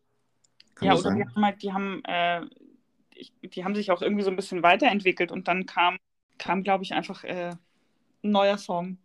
Kann 0.73 0.87
ja, 0.87 0.93
oder 0.93 1.11
die 1.11 1.19
sein? 1.19 1.29
haben 1.35 1.45
halt, 1.45 1.61
die 1.61 1.71
haben, 1.71 2.01
äh, 2.05 2.41
ich, 3.13 3.31
die 3.43 3.63
haben 3.63 3.75
sich 3.75 3.91
auch 3.91 4.01
irgendwie 4.01 4.23
so 4.23 4.31
ein 4.31 4.35
bisschen 4.35 4.63
weiterentwickelt 4.63 5.31
und 5.31 5.47
dann 5.47 5.67
kam, 5.67 5.97
kam 6.39 6.63
glaube 6.63 6.83
ich, 6.83 6.93
einfach 6.95 7.23
äh, 7.23 7.51
ein 8.23 8.31
neuer 8.31 8.57
Song. 8.57 8.97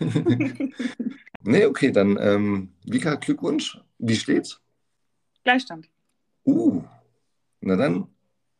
nee, 1.42 1.66
okay, 1.66 1.92
dann 1.92 2.16
ähm, 2.18 2.72
Vika, 2.86 3.16
Glückwunsch. 3.16 3.78
Wie 3.98 4.16
steht's? 4.16 4.58
Gleichstand. 5.44 5.90
Uh, 6.46 6.82
na 7.60 7.76
dann, 7.76 8.06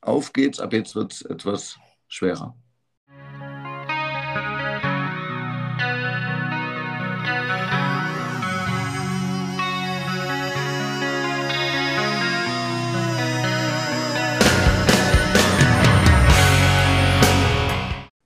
auf 0.02 0.35
geht's. 0.35 0.60
Ab 0.60 0.74
jetzt 0.74 0.94
wird's 0.94 1.23
etwas 1.23 1.78
schwerer. 2.06 2.55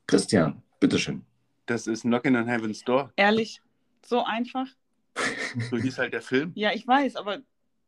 Christian, 0.06 0.62
bitteschön. 0.80 1.24
Das 1.66 1.86
ist 1.86 2.02
Knockin' 2.02 2.36
on 2.36 2.46
Heaven's 2.46 2.82
Door. 2.84 3.12
Ehrlich, 3.16 3.60
so 4.04 4.22
einfach. 4.24 4.66
So 5.70 5.76
hieß 5.78 5.98
halt 5.98 6.12
der 6.12 6.22
Film 6.22 6.52
Ja, 6.54 6.72
ich 6.72 6.86
weiß, 6.86 7.16
aber 7.16 7.38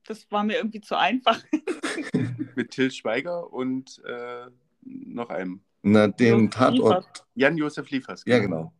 das 0.06 0.28
war 0.30 0.42
mir 0.42 0.56
irgendwie 0.56 0.80
zu 0.80 0.96
einfach. 0.96 1.40
mit 2.56 2.70
Till 2.70 2.90
Schweiger 2.90 3.52
und 3.52 4.02
äh, 4.04 4.46
noch 4.82 5.28
einem. 5.28 5.60
Na, 5.82 6.08
den 6.08 6.46
Josef 6.46 6.50
Tatort. 6.54 7.26
Jan-Josef 7.34 7.88
Liefers. 7.90 8.24
Ja, 8.26 8.38
genau. 8.38 8.72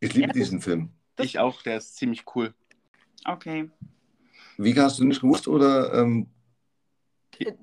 Ich 0.00 0.14
liebe 0.14 0.28
Ja. 0.28 0.32
diesen 0.32 0.60
Film. 0.60 0.90
Das- 1.16 1.26
Ich 1.26 1.38
auch, 1.38 1.60
der 1.62 1.76
ist 1.78 1.96
ziemlich 1.96 2.24
cool. 2.34 2.54
Okay. 3.26 3.68
Vika, 4.56 4.82
hast 4.84 4.98
du 5.00 5.04
nicht 5.04 5.20
gewusst 5.20 5.48
oder 5.48 5.92
ähm, 5.94 6.28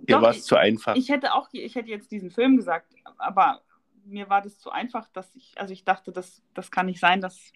Doch, 0.06 0.22
war 0.22 0.32
es 0.32 0.44
zu 0.46 0.56
einfach. 0.56 0.96
Ich 0.96 1.10
hätte 1.10 1.34
auch, 1.34 1.50
ich 1.54 1.76
hätte 1.76 1.90
jetzt 1.90 2.12
diesen 2.12 2.30
Film 2.30 2.58
gesagt, 2.58 2.94
aber 3.18 3.62
mir 4.06 4.30
war 4.30 4.42
das 4.42 4.60
zu 4.60 4.72
einfach, 4.72 5.08
dass 5.10 5.36
ich, 5.36 5.54
also 5.58 5.74
ich 5.74 5.84
dachte, 5.84 6.12
das, 6.12 6.42
das 6.54 6.72
kann 6.72 6.86
nicht 6.88 7.00
sein, 7.00 7.22
dass. 7.22 7.52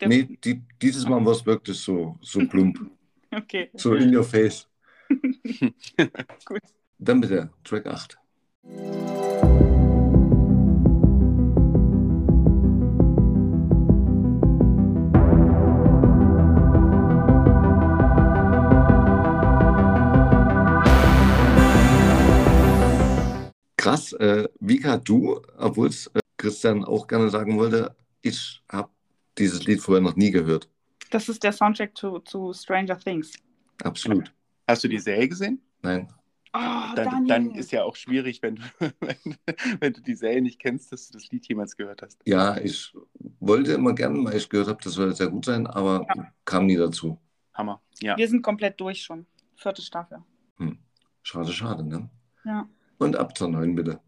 Der, 0.00 0.08
nee, 0.08 0.24
die, 0.42 0.62
dieses 0.82 1.06
Mal 1.06 1.24
war 1.24 1.32
es 1.32 1.46
wirklich 1.46 1.78
so, 1.78 2.18
so 2.20 2.40
plump, 2.48 2.78
Okay, 3.30 3.70
so 3.74 3.94
in 3.94 4.14
your 4.14 4.24
face. 4.24 4.68
gut. 6.44 6.60
Dann 6.98 7.20
bitte, 7.20 7.50
Track 7.64 7.86
8. 7.86 8.18
Krass, 23.84 24.14
äh, 24.14 24.48
Vika, 24.60 24.96
du, 24.96 25.42
obwohl 25.58 25.88
es 25.88 26.06
äh, 26.06 26.20
Christian 26.38 26.84
auch 26.86 27.06
gerne 27.06 27.28
sagen 27.28 27.58
wollte, 27.58 27.94
ich 28.22 28.62
habe 28.72 28.88
dieses 29.36 29.66
Lied 29.66 29.82
vorher 29.82 30.00
noch 30.00 30.16
nie 30.16 30.30
gehört. 30.30 30.70
Das 31.10 31.28
ist 31.28 31.42
der 31.42 31.52
Soundtrack 31.52 31.94
zu, 31.94 32.20
zu 32.20 32.54
Stranger 32.54 32.98
Things. 32.98 33.34
Absolut. 33.82 34.32
Hast 34.66 34.84
du 34.84 34.88
die 34.88 34.98
Serie 34.98 35.28
gesehen? 35.28 35.60
Nein. 35.82 36.10
Oh, 36.54 36.94
Dann, 36.96 37.26
dann 37.26 37.50
ist 37.50 37.72
ja 37.72 37.82
auch 37.84 37.94
schwierig, 37.94 38.40
wenn 38.40 38.54
du, 38.56 38.62
wenn, 39.00 39.36
wenn 39.80 39.92
du 39.92 40.00
die 40.00 40.14
Serie 40.14 40.40
nicht 40.40 40.60
kennst, 40.60 40.90
dass 40.90 41.08
du 41.08 41.18
das 41.18 41.30
Lied 41.30 41.46
jemals 41.46 41.76
gehört 41.76 42.00
hast. 42.00 42.22
Ja, 42.24 42.56
ich 42.56 42.96
wollte 43.40 43.74
immer 43.74 43.92
gerne, 43.94 44.24
weil 44.24 44.38
ich 44.38 44.48
gehört 44.48 44.68
habe, 44.68 44.78
das 44.82 44.94
soll 44.94 45.14
sehr 45.14 45.28
gut 45.28 45.44
sein, 45.44 45.66
aber 45.66 46.06
Ja. 46.16 46.32
kam 46.46 46.64
nie 46.64 46.76
dazu. 46.76 47.20
Hammer. 47.52 47.82
Ja. 48.00 48.16
Wir 48.16 48.28
sind 48.28 48.40
komplett 48.40 48.80
durch 48.80 49.02
schon. 49.02 49.26
Vierte 49.56 49.82
Staffel. 49.82 50.22
Schade, 51.22 51.52
schade, 51.52 51.84
ne? 51.86 52.08
Ja. 52.46 52.66
Und 52.98 53.16
ab 53.16 53.36
zur 53.36 53.48
neuen, 53.48 53.74
bitte. 53.74 54.00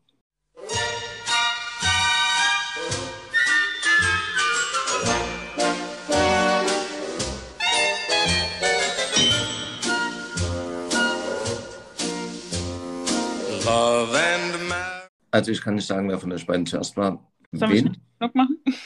Love 13.65 14.17
and 14.17 14.69
marriage. 14.69 15.11
Also 15.31 15.51
ich 15.51 15.61
kann 15.61 15.75
nicht 15.75 15.87
sagen, 15.87 16.09
wer 16.09 16.19
von 16.19 16.33
euch 16.33 16.47
beiden 16.47 16.67
zuerst 16.67 16.97
war. 16.97 17.31
Sollen 17.53 17.73
wir 17.73 17.85
Wen? 17.85 17.97
Schluck 18.19 18.35
machen? 18.35 18.59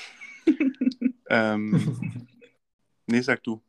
Ähm, 1.33 2.27
nee, 3.07 3.21
sag 3.21 3.41
du. 3.45 3.63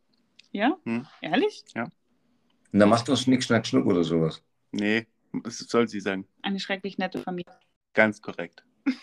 Ja? 0.52 0.76
Hm. 0.84 1.06
Ehrlich? 1.22 1.64
Und 1.76 2.80
dann 2.80 2.90
macht 2.90 3.08
doch 3.08 3.16
Schnick, 3.16 3.44
Schnack, 3.44 3.68
Schnuck 3.68 3.86
oder 3.86 4.04
sowas. 4.04 4.44
Nee, 4.72 5.06
das 5.44 5.60
soll 5.60 5.88
sie 5.88 6.00
sagen. 6.00 6.28
Eine 6.42 6.60
schrecklich 6.60 6.98
nette 6.98 7.20
Familie. 7.20 7.54
Ganz 7.94 8.22
korrekt. 8.22 8.64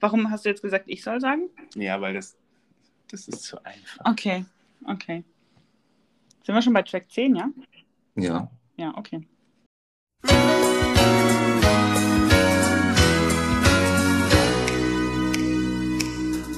Warum 0.00 0.30
hast 0.30 0.44
du 0.44 0.48
jetzt 0.48 0.62
gesagt, 0.62 0.84
ich 0.88 1.02
soll 1.02 1.20
sagen? 1.20 1.50
Ja, 1.74 2.00
weil 2.00 2.14
das, 2.14 2.36
das 3.10 3.28
ist 3.28 3.42
zu 3.42 3.62
einfach. 3.64 4.04
Okay, 4.04 4.44
okay. 4.86 5.24
Sind 6.44 6.54
wir 6.54 6.62
schon 6.62 6.72
bei 6.72 6.82
Track 6.82 7.10
10, 7.10 7.36
ja? 7.36 7.50
Ja. 8.14 8.50
Ja, 8.76 8.96
okay. 8.96 9.26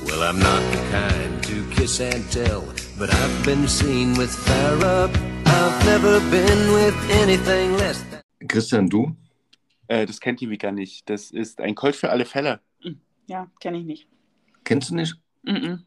Well, 0.04 0.22
I'm 0.22 0.38
not 0.38 0.62
the 0.72 0.78
kind 0.90 1.42
to 1.44 1.74
kiss 1.74 2.00
and 2.00 2.30
tell, 2.30 2.62
but 2.98 3.12
I've 3.12 3.44
been 3.44 3.66
seen 3.66 4.14
with 4.16 4.34
fire 4.34 4.84
up. 4.84 5.10
I've 5.46 5.84
never 5.86 6.20
been 6.30 6.72
with 6.72 6.94
anything 7.10 7.76
less. 7.78 8.09
Christian, 8.50 8.90
du? 8.90 9.16
Äh, 9.86 10.06
das 10.06 10.18
kennt 10.20 10.40
die 10.40 10.50
Vika 10.50 10.72
nicht. 10.72 11.08
Das 11.08 11.30
ist 11.30 11.60
ein 11.60 11.76
Colt 11.76 11.94
für 11.94 12.10
alle 12.10 12.24
Fälle. 12.24 12.60
Ja, 13.26 13.48
kenne 13.60 13.78
ich 13.78 13.84
nicht. 13.84 14.08
Kennst 14.64 14.90
du 14.90 14.96
nicht? 14.96 15.14
Mhm. 15.42 15.84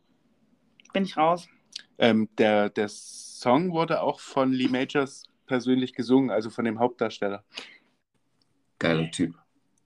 Bin 0.94 1.04
ich 1.04 1.18
raus. 1.18 1.50
Ähm, 1.98 2.30
der, 2.38 2.70
der 2.70 2.88
Song 2.88 3.74
wurde 3.74 4.02
auch 4.02 4.22
von 4.22 4.54
Lee 4.54 4.70
Majors 4.70 5.24
persönlich 5.46 5.94
gesungen, 5.94 6.32
also 6.32 6.50
von 6.50 6.64
dem 6.64 6.80
Hauptdarsteller. 6.80 7.44
Geiler 8.80 9.12
Typ. 9.12 9.36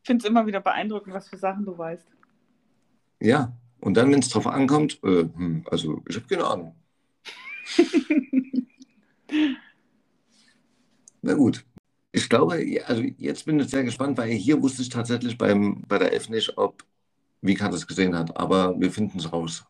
Ich 0.03 0.07
finde 0.07 0.23
es 0.23 0.29
immer 0.29 0.45
wieder 0.45 0.61
beeindruckend, 0.61 1.15
was 1.15 1.27
für 1.27 1.37
Sachen 1.37 1.65
du 1.65 1.75
weißt. 1.75 2.07
Ja. 3.21 3.57
Und 3.79 3.95
dann, 3.97 4.11
wenn 4.11 4.19
es 4.19 4.29
drauf 4.29 4.45
ankommt, 4.45 4.99
äh, 5.03 5.23
hm, 5.23 5.65
also 5.71 6.03
ich 6.07 6.15
habe 6.15 6.27
keine 6.27 6.45
Ahnung. 6.45 6.75
Na 11.23 11.33
gut. 11.33 11.65
Ich 12.18 12.30
glaube, 12.30 12.56
also 12.88 13.03
jetzt 13.19 13.45
bin 13.45 13.60
ich 13.60 13.69
sehr 13.69 13.84
gespannt, 13.84 14.18
weil 14.18 14.31
hier 14.31 14.60
wusste 14.60 14.81
ich 14.81 14.89
tatsächlich 14.89 15.38
beim, 15.38 15.84
bei 15.88 15.99
der 15.99 16.15
F 16.15 16.30
nicht, 16.30 16.57
ob 16.57 16.84
Vika 17.41 17.69
das 17.69 17.85
gesehen 17.85 18.18
hat. 18.18 18.35
Aber 18.35 18.73
wir 18.80 18.91
finden 18.91 19.19
es 19.19 19.31
raus. 19.31 19.64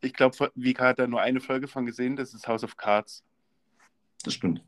Ich 0.00 0.14
glaube, 0.14 0.50
Vika 0.56 0.86
hat 0.88 0.98
da 0.98 1.06
nur 1.06 1.20
eine 1.20 1.40
Folge 1.40 1.68
von 1.68 1.86
gesehen, 1.86 2.16
das 2.16 2.34
ist 2.34 2.48
House 2.48 2.64
of 2.64 2.76
Cards. 2.76 3.22
Das 4.24 4.34
stimmt. 4.34 4.64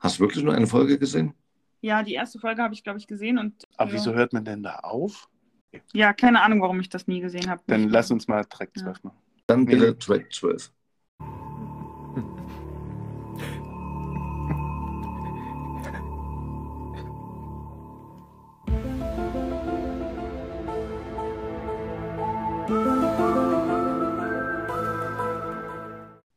Hast 0.00 0.18
du 0.18 0.24
wirklich 0.24 0.42
nur 0.42 0.54
eine 0.54 0.66
Folge 0.66 0.98
gesehen? 0.98 1.34
Ja, 1.80 2.02
die 2.02 2.14
erste 2.14 2.38
Folge 2.38 2.62
habe 2.62 2.74
ich, 2.74 2.82
glaube 2.82 2.98
ich, 2.98 3.06
gesehen 3.06 3.38
und. 3.38 3.64
Aber 3.76 3.90
ja. 3.90 3.96
wieso 3.96 4.14
hört 4.14 4.32
man 4.32 4.44
denn 4.44 4.62
da 4.62 4.76
auf? 4.80 5.28
Ja, 5.92 6.12
keine 6.12 6.40
Ahnung, 6.42 6.60
warum 6.62 6.80
ich 6.80 6.88
das 6.88 7.06
nie 7.06 7.20
gesehen 7.20 7.48
habe. 7.50 7.62
Dann 7.66 7.88
lass 7.88 8.10
uns 8.10 8.26
mal 8.26 8.44
Track 8.44 8.70
Ja. 8.76 8.82
12 8.84 9.04
machen. 9.04 9.18
Dann 9.46 9.60
Nee. 9.64 9.76
bitte 9.76 9.98
Track 9.98 10.32
12. 10.32 10.72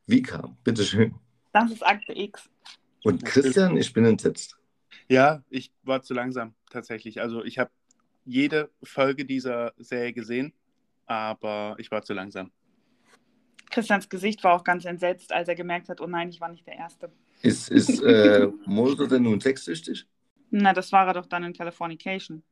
Vika, 0.07 0.55
bitteschön. 0.63 1.15
Das 1.53 1.71
ist 1.71 1.85
Akte 1.85 2.13
X. 2.17 2.49
Und 3.03 3.23
Christian, 3.25 3.77
ich 3.77 3.93
bin 3.93 4.05
entsetzt. 4.05 4.57
Ja, 5.07 5.43
ich 5.49 5.71
war 5.83 6.01
zu 6.01 6.13
langsam 6.13 6.53
tatsächlich. 6.69 7.21
Also 7.21 7.43
ich 7.43 7.59
habe 7.59 7.71
jede 8.25 8.69
Folge 8.83 9.25
dieser 9.25 9.73
Serie 9.77 10.13
gesehen, 10.13 10.53
aber 11.05 11.75
ich 11.79 11.91
war 11.91 12.03
zu 12.03 12.13
langsam. 12.13 12.51
Christians 13.69 14.09
Gesicht 14.09 14.43
war 14.43 14.53
auch 14.53 14.63
ganz 14.63 14.85
entsetzt, 14.85 15.31
als 15.31 15.47
er 15.47 15.55
gemerkt 15.55 15.89
hat, 15.89 16.01
oh 16.01 16.07
nein, 16.07 16.29
ich 16.29 16.41
war 16.41 16.49
nicht 16.49 16.67
der 16.67 16.75
Erste. 16.75 17.11
Ist, 17.41 17.69
ist 17.69 18.01
äh, 18.03 18.47
Mulder 18.65 19.07
denn 19.07 19.23
nun 19.23 19.39
sexsüchtig? 19.39 20.05
Na, 20.51 20.73
das 20.73 20.91
war 20.91 21.07
er 21.07 21.13
doch 21.13 21.25
dann 21.25 21.43
in 21.43 21.53
Californication. 21.53 22.43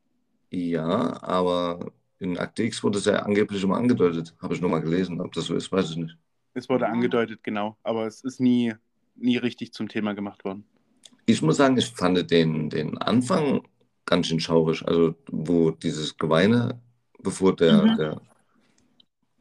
Ja, 0.49 1.21
aber 1.21 1.91
in 2.19 2.37
Akte 2.37 2.63
X 2.63 2.83
wurde 2.83 2.97
es 2.97 3.05
ja 3.05 3.19
angeblich 3.19 3.63
immer 3.63 3.77
angedeutet. 3.77 4.35
Habe 4.41 4.53
ich 4.53 4.61
nur 4.61 4.69
mal 4.69 4.81
gelesen. 4.81 5.21
Ob 5.21 5.33
das 5.33 5.45
so 5.45 5.55
ist, 5.55 5.71
weiß 5.71 5.91
ich 5.91 5.97
nicht. 5.97 6.17
Es 6.53 6.67
wurde 6.67 6.87
angedeutet, 6.87 7.43
genau, 7.43 7.77
aber 7.83 8.07
es 8.07 8.21
ist 8.23 8.39
nie, 8.39 8.73
nie 9.15 9.37
richtig 9.37 9.71
zum 9.71 9.87
Thema 9.87 10.13
gemacht 10.13 10.43
worden. 10.43 10.65
Ich 11.29 11.41
muss 11.43 11.57
sagen, 11.57 11.77
ich 11.77 11.87
fand 11.91 12.31
den, 12.31 12.69
den 12.71 12.97
Anfang 12.97 13.61
ganz 14.05 14.27
schön 14.27 14.39
schaurig. 14.39 14.83
Also, 14.87 15.13
wo 15.31 15.69
dieses 15.71 16.17
Geweine, 16.17 16.81
bevor 17.19 17.55
der, 17.55 17.83
Mhm. 17.83 17.97
der 17.97 18.21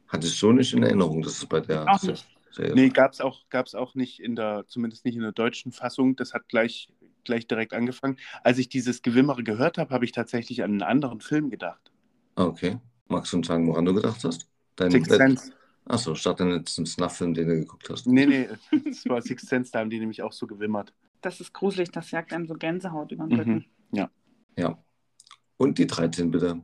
hatte 0.07 0.27
ich 0.27 0.37
so 0.37 0.51
nicht 0.51 0.73
in 0.73 0.83
Erinnerung, 0.83 1.21
dass 1.21 1.37
es 1.37 1.45
bei 1.45 1.59
der 1.59 1.87
Auch 1.87 2.01
nicht. 2.03 2.27
Serie 2.51 2.75
Nee, 2.75 2.89
gab 2.89 3.13
es 3.13 3.21
auch, 3.21 3.49
gab's 3.49 3.73
auch 3.73 3.95
nicht 3.95 4.19
in 4.19 4.35
der, 4.35 4.65
zumindest 4.67 5.05
nicht 5.05 5.15
in 5.15 5.21
der 5.21 5.31
deutschen 5.31 5.71
Fassung. 5.71 6.15
Das 6.15 6.33
hat 6.33 6.47
gleich, 6.47 6.89
gleich 7.23 7.47
direkt 7.47 7.73
angefangen. 7.73 8.17
Als 8.43 8.59
ich 8.59 8.69
dieses 8.69 9.01
Gewimmere 9.01 9.43
gehört 9.43 9.77
habe, 9.79 9.93
habe 9.93 10.05
ich 10.05 10.11
tatsächlich 10.11 10.63
an 10.63 10.71
einen 10.71 10.83
anderen 10.83 11.21
Film 11.21 11.49
gedacht. 11.49 11.91
Ah, 12.35 12.45
Okay. 12.45 12.77
Magst 13.07 13.33
du 13.33 13.37
uns 13.37 13.47
sagen, 13.47 13.67
woran 13.67 13.85
du 13.85 13.95
gedacht 13.95 14.23
hast? 14.23 14.47
Dein 14.75 14.91
Sixth 14.91 15.11
Sense. 15.11 15.51
Achso, 15.85 16.13
statt 16.13 16.39
deinen 16.39 16.51
letzten 16.51 16.85
Snuff-Film, 16.85 17.33
den 17.33 17.47
du 17.47 17.55
geguckt 17.61 17.89
hast. 17.89 18.05
Nee, 18.05 18.27
nee, 18.27 18.47
das 18.85 19.05
war 19.07 19.19
Sixth 19.23 19.47
Sense, 19.49 19.71
da 19.71 19.79
haben 19.79 19.89
die 19.89 19.99
nämlich 19.99 20.21
auch 20.21 20.31
so 20.31 20.45
gewimmert. 20.45 20.93
Das 21.21 21.41
ist 21.41 21.53
gruselig, 21.53 21.91
das 21.91 22.11
jagt 22.11 22.31
einem 22.33 22.47
so 22.47 22.53
Gänsehaut 22.53 23.11
über 23.11 23.25
den 23.25 23.33
Mhm. 23.33 23.39
Rücken. 23.39 23.65
Ja. 24.57 24.77
Und 25.57 25.77
die 25.77 25.87
13 25.87 26.31
bitte. 26.31 26.61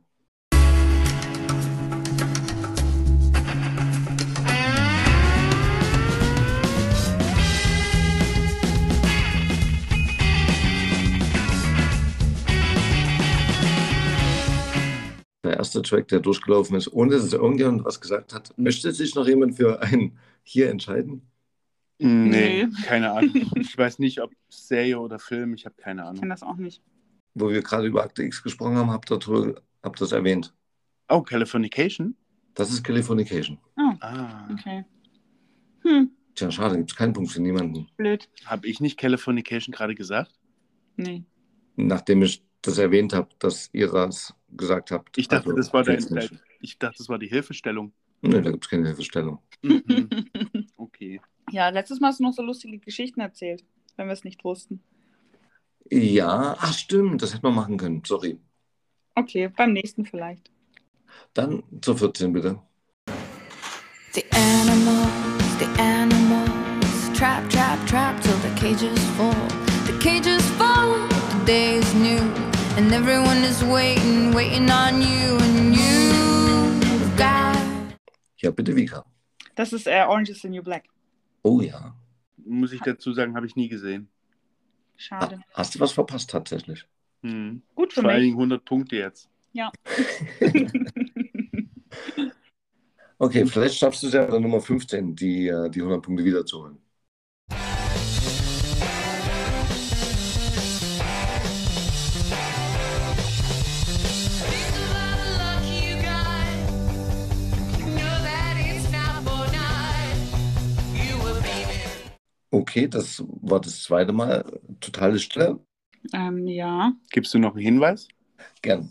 Der 15.44 15.57
erste 15.57 15.82
Track, 15.84 16.07
der 16.07 16.19
durchgelaufen 16.22 16.76
ist, 16.76 16.91
ohne 16.91 17.11
dass 17.11 17.32
irgendjemand 17.32 17.86
was 17.86 18.02
gesagt 18.02 18.34
hat. 18.34 18.57
Möchte 18.57 18.91
sich 18.91 19.14
noch 19.15 19.27
jemand 19.27 19.56
für 19.56 19.82
einen 19.82 20.18
hier 20.44 20.69
entscheiden? 20.69 21.30
Nee, 21.97 22.65
Nee. 22.65 22.67
keine 22.85 23.11
Ahnung. 23.11 23.31
Ich 23.55 23.77
weiß 23.77 23.99
nicht, 23.99 24.22
ob 24.22 24.31
Serie 24.49 24.99
oder 24.99 25.19
Film, 25.19 25.53
ich 25.53 25.65
habe 25.65 25.76
keine 25.76 26.01
Ich 26.01 26.07
Ahnung. 26.07 26.19
kenne 26.22 26.34
das 26.34 26.43
auch 26.43 26.57
nicht. 26.57 26.81
Wo 27.34 27.49
wir 27.49 27.61
gerade 27.61 27.88
über 27.88 28.03
Akte 28.03 28.23
X 28.23 28.43
gesprochen 28.43 28.76
haben, 28.76 28.91
habt 28.91 29.11
ihr 29.11 29.17
darüber- 29.17 29.61
habt 29.84 29.99
das 30.01 30.11
erwähnt. 30.11 30.53
Oh, 31.09 31.22
Californication? 31.22 32.15
Das 32.53 32.72
ist 32.72 32.84
Californication. 32.84 33.59
Ah, 34.01 34.47
Okay. 34.51 34.85
Hm, 35.84 36.09
Tja, 36.34 36.49
schade, 36.51 36.77
gibt 36.77 36.91
es 36.91 36.97
keinen 36.97 37.13
Punkt 37.13 37.31
für 37.31 37.41
niemanden. 37.41 37.88
blöd. 37.95 38.30
habe 38.45 38.67
ich 38.67 38.80
nicht 38.81 38.97
Californication 38.97 39.72
gerade 39.73 39.95
gesagt? 39.95 40.31
Nee. 40.97 41.23
Nachdem 41.76 42.23
ich 42.23 42.43
das 42.61 42.77
erwähnt 42.77 43.13
habe, 43.13 43.30
dass 43.39 43.69
ihr 43.73 43.89
das 43.91 44.34
gesagt 44.49 44.91
habt. 44.91 45.17
Ich 45.17 45.27
dachte, 45.27 45.49
Also, 45.49 45.57
das 45.57 45.73
war 45.73 45.84
dein, 45.84 45.97
ich 46.61 46.80
dachte, 46.80 46.97
das 46.97 47.07
war 47.09 47.19
die 47.19 47.27
Hilfestellung. 47.27 47.93
Nee, 48.22 48.41
da 48.41 48.49
gibt 48.51 48.65
es 48.65 48.69
keine 48.69 48.88
Hilfestellung. 48.88 49.39
Mhm. 49.61 50.09
Okay. 50.77 51.22
Ja, 51.51 51.69
letztes 51.69 51.99
Mal 51.99 52.09
hast 52.09 52.19
du 52.19 52.23
noch 52.23 52.34
so 52.34 52.41
lustige 52.41 52.80
Geschichten 52.80 53.22
erzählt, 53.22 53.63
wenn 53.95 54.07
wir 54.07 54.13
es 54.13 54.23
nicht 54.23 54.43
wussten. 54.43 54.81
Ja, 55.91 56.55
ach 56.59 56.73
stimmt, 56.73 57.22
das 57.22 57.34
hätte 57.34 57.43
man 57.43 57.55
machen 57.55 57.77
können. 57.77 58.01
Sorry. 58.05 58.39
Okay, 59.13 59.49
beim 59.49 59.73
nächsten 59.73 60.05
vielleicht. 60.05 60.49
Dann 61.34 61.63
zur 61.81 61.97
14 61.97 62.34
bitte. 62.34 62.59
The 64.13 64.23
animals, 64.31 65.59
the 65.59 65.81
animals, 65.81 67.11
trap, 67.13 67.47
trap, 67.49 67.85
trap 67.88 68.19
till 68.22 68.38
the 68.38 68.49
cages 68.59 68.99
fall. 69.17 69.35
The 69.85 69.93
cages 69.99 70.43
fall, 70.57 71.07
the 71.07 71.45
day 71.45 71.77
is 71.77 71.93
new, 71.93 72.19
and 72.77 72.91
everyone 72.91 73.43
is 73.43 73.63
waiting, 73.63 74.34
waiting 74.34 74.69
on 74.72 75.01
you, 75.01 75.38
and 75.38 75.76
you've 75.76 77.17
got. 77.17 77.57
Ja, 78.38 78.51
bitte 78.51 78.76
Vika. 78.76 79.05
Das 79.55 79.72
ist 79.72 79.88
äh, 79.88 80.03
Orange 80.07 80.31
is 80.31 80.41
the 80.41 80.49
New 80.49 80.63
Black. 80.63 80.85
Oh 81.45 81.61
ja. 81.61 81.95
Muss 82.38 82.73
ich 82.73 82.81
dazu 82.81 83.13
sagen, 83.13 83.35
habe 83.35 83.45
ich 83.45 83.55
nie 83.55 83.69
gesehen. 83.69 84.09
Schade. 84.97 85.39
hast 85.53 85.76
du 85.76 85.80
was 85.80 85.91
verpasst 85.91 86.31
tatsächlich? 86.31 86.88
Hm. 87.22 87.61
Gut 87.76 87.93
für 87.93 88.01
Vor 88.01 88.09
allen 88.09 88.22
mich. 88.22 88.30
Dingen 88.30 88.38
100 88.38 88.65
Punkte 88.65 88.95
jetzt. 88.95 89.30
Ja. 89.53 89.72
Okay, 93.17 93.45
vielleicht 93.45 93.77
schaffst 93.77 94.03
du 94.03 94.07
es 94.07 94.13
ja 94.13 94.26
bei 94.26 94.31
der 94.31 94.39
Nummer 94.41 94.59
15, 94.59 95.15
die, 95.15 95.47
äh, 95.47 95.69
die 95.69 95.80
100 95.80 96.01
Punkte 96.01 96.26
wiederzuholen. 96.26 96.77
Okay, 112.56 112.88
das 112.88 113.22
war 113.41 113.60
das 113.60 113.84
zweite 113.84 114.14
Mal. 114.14 114.45
Totale 114.80 115.19
Stille. 115.19 115.60
Ähm, 116.14 116.48
ja. 116.48 116.94
Gibst 117.11 117.34
du 117.34 117.38
noch 117.38 117.53
einen 117.53 117.65
Hinweis? 117.65 118.07
Gern. 118.61 118.90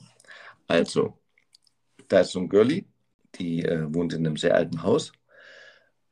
Also, 0.68 1.18
da 2.08 2.20
ist 2.20 2.32
so 2.32 2.40
ein 2.40 2.50
Girlie, 2.50 2.84
die 3.36 3.64
äh, 3.64 3.86
wohnt 3.88 4.12
in 4.12 4.26
einem 4.26 4.36
sehr 4.36 4.54
alten 4.54 4.82
Haus. 4.82 5.12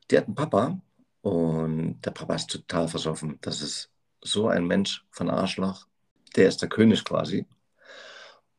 Die 0.09 0.17
hat 0.17 0.25
einen 0.25 0.33
Papa 0.33 0.81
und 1.21 2.01
der 2.01 2.09
Papa 2.09 2.33
ist 2.33 2.49
total 2.49 2.87
versoffen. 2.87 3.37
Das 3.41 3.61
ist 3.61 3.91
so 4.21 4.47
ein 4.47 4.65
Mensch 4.65 5.05
von 5.11 5.29
Arschloch. 5.29 5.85
Der 6.35 6.47
ist 6.47 6.59
der 6.63 6.69
König 6.69 7.05
quasi. 7.05 7.45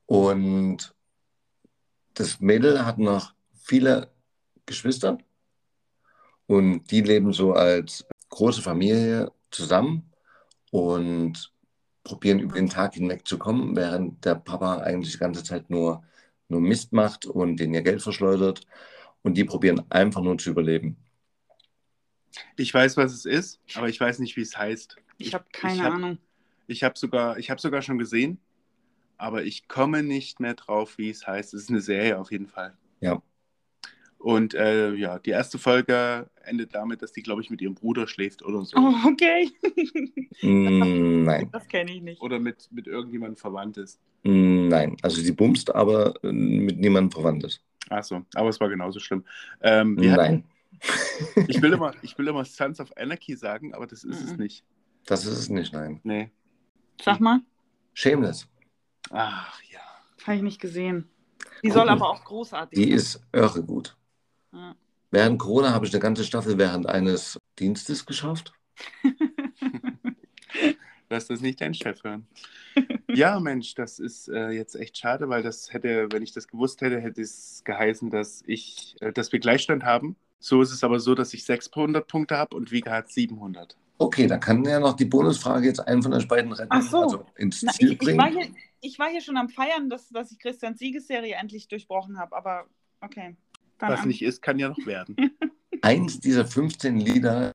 Und 0.06 0.94
das 2.14 2.38
Mädel 2.38 2.86
hat 2.86 2.98
noch 2.98 3.34
viele 3.54 4.12
Geschwister 4.66 5.18
und 6.46 6.84
die 6.92 7.00
leben 7.00 7.32
so 7.32 7.54
als 7.54 8.06
große 8.34 8.62
Familie 8.62 9.30
zusammen 9.50 10.10
und 10.72 11.52
probieren 12.02 12.40
über 12.40 12.56
den 12.56 12.68
Tag 12.68 12.94
hinweg 12.94 13.26
zu 13.26 13.38
kommen, 13.38 13.76
während 13.76 14.24
der 14.24 14.34
Papa 14.34 14.78
eigentlich 14.78 15.12
die 15.12 15.18
ganze 15.18 15.44
Zeit 15.44 15.70
nur, 15.70 16.02
nur 16.48 16.60
Mist 16.60 16.92
macht 16.92 17.26
und 17.26 17.58
den 17.58 17.72
ihr 17.72 17.82
Geld 17.82 18.02
verschleudert. 18.02 18.62
Und 19.22 19.36
die 19.38 19.44
probieren 19.44 19.82
einfach 19.88 20.20
nur 20.20 20.36
zu 20.36 20.50
überleben. 20.50 20.96
Ich 22.56 22.74
weiß, 22.74 22.96
was 22.96 23.12
es 23.12 23.24
ist, 23.24 23.60
aber 23.74 23.88
ich 23.88 23.98
weiß 24.00 24.18
nicht, 24.18 24.36
wie 24.36 24.42
es 24.42 24.56
heißt. 24.58 24.96
Ich 25.16 25.32
habe 25.32 25.44
keine 25.52 25.74
ich 25.74 25.82
hab- 25.82 25.92
Ahnung. 25.94 26.18
Ich 26.66 26.82
habe 26.82 26.98
sogar, 26.98 27.38
ich 27.38 27.50
habe 27.50 27.60
sogar 27.60 27.82
schon 27.82 27.98
gesehen, 27.98 28.38
aber 29.16 29.44
ich 29.44 29.68
komme 29.68 30.02
nicht 30.02 30.40
mehr 30.40 30.54
drauf, 30.54 30.98
wie 30.98 31.10
es 31.10 31.26
heißt. 31.26 31.54
Es 31.54 31.62
ist 31.62 31.70
eine 31.70 31.80
Serie 31.80 32.18
auf 32.18 32.32
jeden 32.32 32.48
Fall. 32.48 32.76
Ja. 33.00 33.22
Und 34.24 34.54
äh, 34.54 34.94
ja, 34.94 35.18
die 35.18 35.30
erste 35.30 35.58
Folge 35.58 36.30
endet 36.44 36.74
damit, 36.74 37.02
dass 37.02 37.12
die, 37.12 37.22
glaube 37.22 37.42
ich, 37.42 37.50
mit 37.50 37.60
ihrem 37.60 37.74
Bruder 37.74 38.06
schläft 38.08 38.42
oder 38.42 38.64
so. 38.64 38.74
Oh, 38.78 38.94
okay. 39.06 39.50
Mm, 40.40 41.24
nein, 41.24 41.50
Das 41.52 41.68
kenne 41.68 41.92
ich 41.92 42.00
nicht. 42.00 42.22
Oder 42.22 42.38
mit, 42.40 42.68
mit 42.72 42.86
irgendjemandem 42.86 43.36
verwandt 43.36 43.76
ist. 43.76 44.00
Mm, 44.22 44.68
nein. 44.68 44.96
Also 45.02 45.22
die 45.22 45.30
bumst, 45.32 45.74
aber 45.74 46.14
äh, 46.24 46.32
mit 46.32 46.78
niemandem 46.80 47.10
verwandt 47.10 47.44
ist. 47.44 47.60
Achso, 47.90 48.22
aber 48.34 48.48
es 48.48 48.58
war 48.60 48.70
genauso 48.70 48.98
schlimm. 48.98 49.24
Ähm, 49.60 50.00
wir 50.00 50.12
hatten- 50.12 50.22
Nein, 50.22 50.44
ich, 51.48 51.60
will 51.60 51.74
immer, 51.74 51.92
ich 52.02 52.16
will 52.16 52.26
immer 52.28 52.46
Sons 52.46 52.80
of 52.80 52.90
Anarchy 52.96 53.36
sagen, 53.36 53.74
aber 53.74 53.86
das 53.86 54.04
ist 54.04 54.22
es 54.22 54.30
Mhm. 54.32 54.38
nicht. 54.38 54.64
das 55.04 55.26
ist 55.26 55.36
es 55.38 55.48
nicht, 55.50 55.74
nein. 55.74 56.00
Nee. 56.02 56.30
Sag 57.02 57.20
mal, 57.20 57.40
Shameless. 57.92 58.48
Ach 59.10 59.60
ja. 59.70 59.80
habe 60.26 60.36
ich 60.38 60.42
nicht 60.42 60.60
gesehen. 60.62 61.10
Die 61.62 61.70
soll 61.70 61.90
aber 61.90 62.08
auch 62.08 62.24
großartig 62.24 62.78
Die 62.78 62.84
sein. 62.86 62.92
ist 62.96 63.20
irre 63.32 63.62
gut. 63.62 63.94
Ja. 64.54 64.76
Während 65.10 65.38
Corona 65.38 65.72
habe 65.72 65.86
ich 65.86 65.92
eine 65.92 66.00
ganze 66.00 66.24
Staffel 66.24 66.58
während 66.58 66.86
eines 66.88 67.38
Dienstes 67.58 68.06
geschafft. 68.06 68.52
Lass 71.10 71.26
das 71.28 71.40
nicht 71.40 71.60
dein 71.60 71.74
Chef 71.74 72.02
hören. 72.02 72.26
ja, 73.08 73.38
Mensch, 73.38 73.74
das 73.74 74.00
ist 74.00 74.28
äh, 74.28 74.50
jetzt 74.50 74.74
echt 74.74 74.98
schade, 74.98 75.28
weil 75.28 75.42
das 75.42 75.72
hätte, 75.72 76.08
wenn 76.10 76.22
ich 76.22 76.32
das 76.32 76.48
gewusst 76.48 76.80
hätte, 76.80 77.00
hätte 77.00 77.22
es 77.22 77.62
geheißen, 77.64 78.10
dass 78.10 78.42
ich, 78.46 78.96
äh, 79.00 79.12
dass 79.12 79.30
wir 79.30 79.38
Gleichstand 79.38 79.84
haben. 79.84 80.16
So 80.40 80.60
ist 80.62 80.72
es 80.72 80.82
aber 80.82 80.98
so, 80.98 81.14
dass 81.14 81.32
ich 81.32 81.44
600 81.44 82.06
Punkte 82.06 82.36
habe 82.36 82.56
und 82.56 82.72
Vika 82.72 82.90
hat 82.90 83.10
700. 83.10 83.76
Okay, 83.98 84.26
dann 84.26 84.40
kann 84.40 84.64
ja 84.64 84.80
noch 84.80 84.94
die 84.94 85.04
Bonusfrage 85.04 85.66
jetzt 85.66 85.80
einen 85.80 86.02
von 86.02 86.12
euch 86.12 86.26
beiden 86.26 86.52
retten. 86.52 86.70
Ach 86.72 86.82
so. 86.82 87.02
Also 87.02 87.26
ins 87.36 87.62
Na, 87.62 87.72
Ziel 87.72 87.92
ich, 87.92 88.02
ich, 88.02 88.16
war 88.16 88.30
bringen. 88.30 88.52
hier, 88.52 88.54
ich 88.80 88.98
war 88.98 89.08
hier 89.08 89.20
schon 89.20 89.36
am 89.36 89.48
Feiern, 89.48 89.88
dass, 89.88 90.08
dass 90.08 90.32
ich 90.32 90.38
Christians 90.40 90.80
Siegesserie 90.80 91.34
endlich 91.36 91.68
durchbrochen 91.68 92.18
habe, 92.18 92.36
aber 92.36 92.66
okay. 93.00 93.36
Dann 93.78 93.92
Was 93.92 94.04
nicht 94.04 94.22
ist, 94.22 94.42
kann 94.42 94.58
ja 94.58 94.68
noch 94.68 94.86
werden. 94.86 95.16
Eins 95.82 96.20
dieser 96.20 96.46
15 96.46 96.98
Lieder 96.98 97.52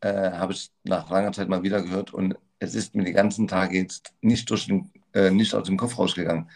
äh, 0.00 0.32
habe 0.32 0.52
ich 0.52 0.70
nach 0.84 1.08
langer 1.10 1.32
Zeit 1.32 1.48
mal 1.48 1.62
wieder 1.62 1.82
gehört 1.82 2.12
und 2.12 2.36
es 2.58 2.74
ist 2.74 2.94
mir 2.94 3.04
die 3.04 3.12
ganzen 3.12 3.48
Tage 3.48 3.78
jetzt 3.78 4.12
nicht, 4.20 4.48
durch 4.50 4.66
den, 4.66 4.90
äh, 5.14 5.30
nicht 5.30 5.54
aus 5.54 5.66
dem 5.66 5.76
Kopf 5.76 5.98
rausgegangen. 5.98 6.50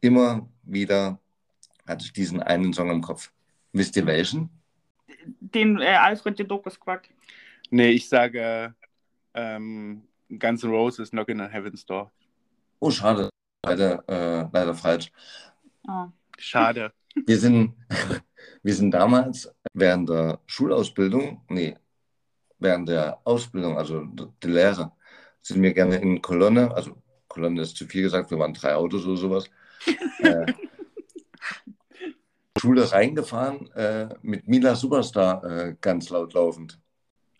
Immer 0.00 0.48
wieder 0.62 1.18
hatte 1.86 2.04
ich 2.04 2.12
diesen 2.12 2.42
einen 2.42 2.72
Song 2.72 2.90
im 2.90 3.02
Kopf. 3.02 3.32
Wisst 3.72 3.96
ihr 3.96 4.06
welchen? 4.06 4.50
Den 5.40 5.80
äh, 5.80 5.94
Alfred 5.94 6.38
Jodokus 6.38 6.78
Quack. 6.78 7.08
nee, 7.70 7.90
ich 7.90 8.08
sage 8.08 8.74
ähm, 9.34 10.02
Guns 10.28 10.64
N' 10.64 10.70
Roses 10.70 11.10
Knockin' 11.10 11.40
on 11.40 11.50
Heaven's 11.50 11.84
Door. 11.86 12.10
Oh, 12.80 12.90
schade. 12.90 13.30
Leider, 13.64 14.04
äh, 14.08 14.48
leider 14.52 14.74
falsch. 14.74 15.10
Oh. 15.88 16.06
Schade. 16.38 16.92
Wir 17.24 17.38
sind, 17.38 17.74
wir 18.62 18.74
sind 18.74 18.90
damals 18.90 19.52
während 19.72 20.08
der 20.08 20.40
Schulausbildung, 20.46 21.42
nee, 21.48 21.76
während 22.58 22.88
der 22.88 23.20
Ausbildung, 23.24 23.78
also 23.78 24.04
die 24.04 24.48
Lehre, 24.48 24.92
sind 25.42 25.62
wir 25.62 25.72
gerne 25.72 25.96
in 25.96 26.20
Kolonne, 26.20 26.74
also 26.74 27.02
Kolonne 27.28 27.62
ist 27.62 27.76
zu 27.76 27.86
viel 27.86 28.02
gesagt, 28.02 28.30
wir 28.30 28.38
waren 28.38 28.54
drei 28.54 28.74
Autos 28.74 29.06
oder 29.06 29.16
sowas, 29.16 29.50
äh, 30.18 30.46
Schule 32.58 32.90
reingefahren 32.90 33.70
äh, 33.72 34.08
mit 34.22 34.48
Mila 34.48 34.74
Superstar 34.74 35.44
äh, 35.44 35.76
ganz 35.80 36.10
laut 36.10 36.32
laufend. 36.32 36.80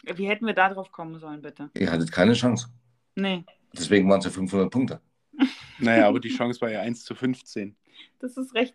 Wie 0.02 0.28
hätten 0.28 0.46
wir 0.46 0.54
da 0.54 0.72
drauf 0.72 0.92
kommen 0.92 1.18
sollen, 1.18 1.42
bitte? 1.42 1.70
Ihr 1.74 1.90
hattet 1.90 2.12
keine 2.12 2.34
Chance. 2.34 2.68
Nee, 3.16 3.44
Deswegen 3.78 4.08
waren 4.08 4.20
es 4.20 4.24
ja 4.24 4.30
500 4.30 4.70
Punkte. 4.70 5.00
Naja, 5.78 6.08
aber 6.08 6.20
die 6.20 6.30
Chance 6.30 6.60
war 6.60 6.70
ja 6.70 6.80
1 6.80 7.04
zu 7.04 7.14
15. 7.14 7.76
das 8.18 8.36
ist 8.36 8.54
recht. 8.54 8.74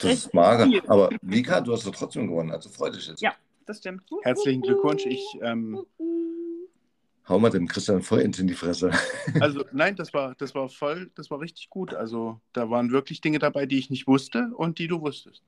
Das 0.00 0.10
Echt 0.12 0.26
ist 0.26 0.34
mager. 0.34 0.64
viel. 0.66 0.82
Aber 0.88 1.10
Vika, 1.22 1.60
du 1.60 1.72
hast 1.72 1.86
doch 1.86 1.94
trotzdem 1.94 2.26
gewonnen, 2.28 2.50
also 2.50 2.68
freu 2.70 2.90
dich 2.90 3.06
jetzt. 3.08 3.20
Ja. 3.20 3.34
Das 3.66 3.78
stimmt. 3.78 4.02
Herzlichen 4.22 4.62
Glückwunsch. 4.62 5.06
Ich, 5.06 5.22
ähm, 5.42 5.84
Hau 7.28 7.38
mal 7.38 7.50
dem 7.50 7.68
Christian 7.68 8.02
vollends 8.02 8.40
in 8.40 8.48
die 8.48 8.54
Fresse. 8.54 8.90
also 9.40 9.64
nein, 9.72 9.94
das 9.94 10.12
war, 10.12 10.34
das 10.34 10.52
war 10.56 10.68
voll, 10.68 11.12
das 11.14 11.30
war 11.30 11.38
richtig 11.38 11.70
gut. 11.70 11.94
Also 11.94 12.40
da 12.52 12.68
waren 12.70 12.90
wirklich 12.90 13.20
Dinge 13.20 13.38
dabei, 13.38 13.66
die 13.66 13.78
ich 13.78 13.88
nicht 13.88 14.08
wusste 14.08 14.50
und 14.56 14.80
die 14.80 14.88
du 14.88 15.00
wusstest. 15.00 15.44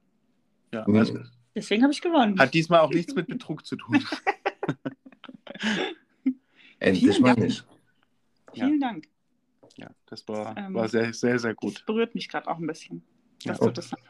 Ja, 0.72 0.84
Mhm. 0.86 0.96
also 0.96 1.18
Deswegen 1.56 1.82
habe 1.82 1.92
ich 1.92 2.00
gewonnen. 2.00 2.38
hat 2.38 2.54
diesmal 2.54 2.80
auch 2.80 2.90
nichts 2.90 3.14
mit 3.16 3.26
Betrug 3.26 3.66
zu 3.66 3.74
tun. 3.76 4.04
Endlich 6.78 7.02
Vielen 7.10 7.22
mal 7.22 7.28
Dank. 7.34 7.40
nicht. 7.40 7.66
Vielen 8.54 8.80
Dank. 8.80 9.08
Ja, 9.76 9.90
das 10.06 10.26
war, 10.28 10.56
Ähm, 10.56 10.74
war 10.74 10.88
sehr, 10.88 11.12
sehr, 11.12 11.38
sehr 11.38 11.52
Das 11.54 11.56
gut. 11.60 11.84
berührt 11.86 12.14
mich 12.14 12.28
gerade 12.28 12.46
auch 12.48 12.58
ein 12.58 12.66
bisschen. 12.66 13.02
Dass 13.44 13.58
Ja. 13.58 13.66
du 13.66 13.72
das 13.72 13.88
sagst. 13.88 14.04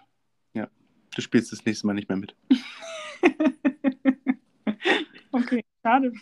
Du 1.15 1.21
spielst 1.21 1.53
das 1.53 1.65
nächste 1.65 1.87
Mal 1.87 1.95
nicht 1.95 2.09
mehr 2.09 2.19
mit. 2.19 2.35
okay, 5.33 5.65
schade. 5.83 6.13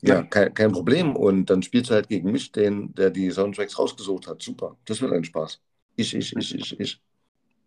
Ja, 0.00 0.22
kein, 0.22 0.52
kein 0.52 0.72
Problem. 0.72 1.16
Und 1.16 1.46
dann 1.46 1.62
spielst 1.62 1.90
du 1.90 1.94
halt 1.94 2.08
gegen 2.08 2.30
mich, 2.30 2.52
den, 2.52 2.94
der 2.94 3.10
die 3.10 3.30
Soundtracks 3.30 3.78
rausgesucht 3.78 4.26
hat. 4.26 4.42
Super. 4.42 4.76
Das 4.84 5.00
wird 5.00 5.12
ein 5.12 5.24
Spaß. 5.24 5.60
Ich, 5.96 6.14
ich, 6.14 6.36
ich, 6.36 6.54
ich, 6.54 6.80
ich. 6.80 7.00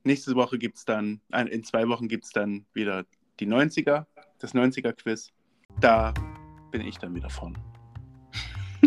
Nächste 0.04 0.36
Woche 0.36 0.58
gibt 0.58 0.78
es 0.78 0.86
dann, 0.86 1.22
in 1.50 1.64
zwei 1.64 1.88
Wochen 1.88 2.08
gibt 2.08 2.26
es 2.26 2.32
dann 2.32 2.66
wieder 2.74 3.06
die 3.40 3.48
90er, 3.48 4.06
das 4.40 4.54
90er-Quiz. 4.54 5.32
Da 5.80 6.14
bin 6.72 6.82
ich 6.82 6.98
dann 6.98 7.16
wieder 7.16 7.30
vorne. 7.30 7.58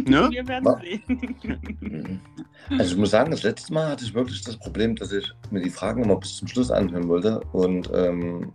ne? 0.07 0.29
Wir 0.31 0.47
werden 0.49 0.65
Wa- 0.65 0.81
sehen. 0.81 2.21
Also 2.71 2.93
ich 2.93 2.97
muss 2.99 3.11
sagen, 3.13 3.31
das 3.31 3.43
letzte 3.45 3.73
Mal 3.73 3.89
hatte 3.89 4.05
ich 4.05 4.13
wirklich 4.13 4.43
das 4.43 4.57
Problem, 4.59 4.95
dass 4.97 5.11
ich 5.13 5.33
mir 5.51 5.63
die 5.63 5.71
Fragen 5.71 6.05
immer 6.05 6.17
bis 6.17 6.37
zum 6.37 6.49
Schluss 6.49 6.71
anhören 6.71 7.09
wollte 7.09 7.41
und 7.53 7.91
ähm, 7.95 8.53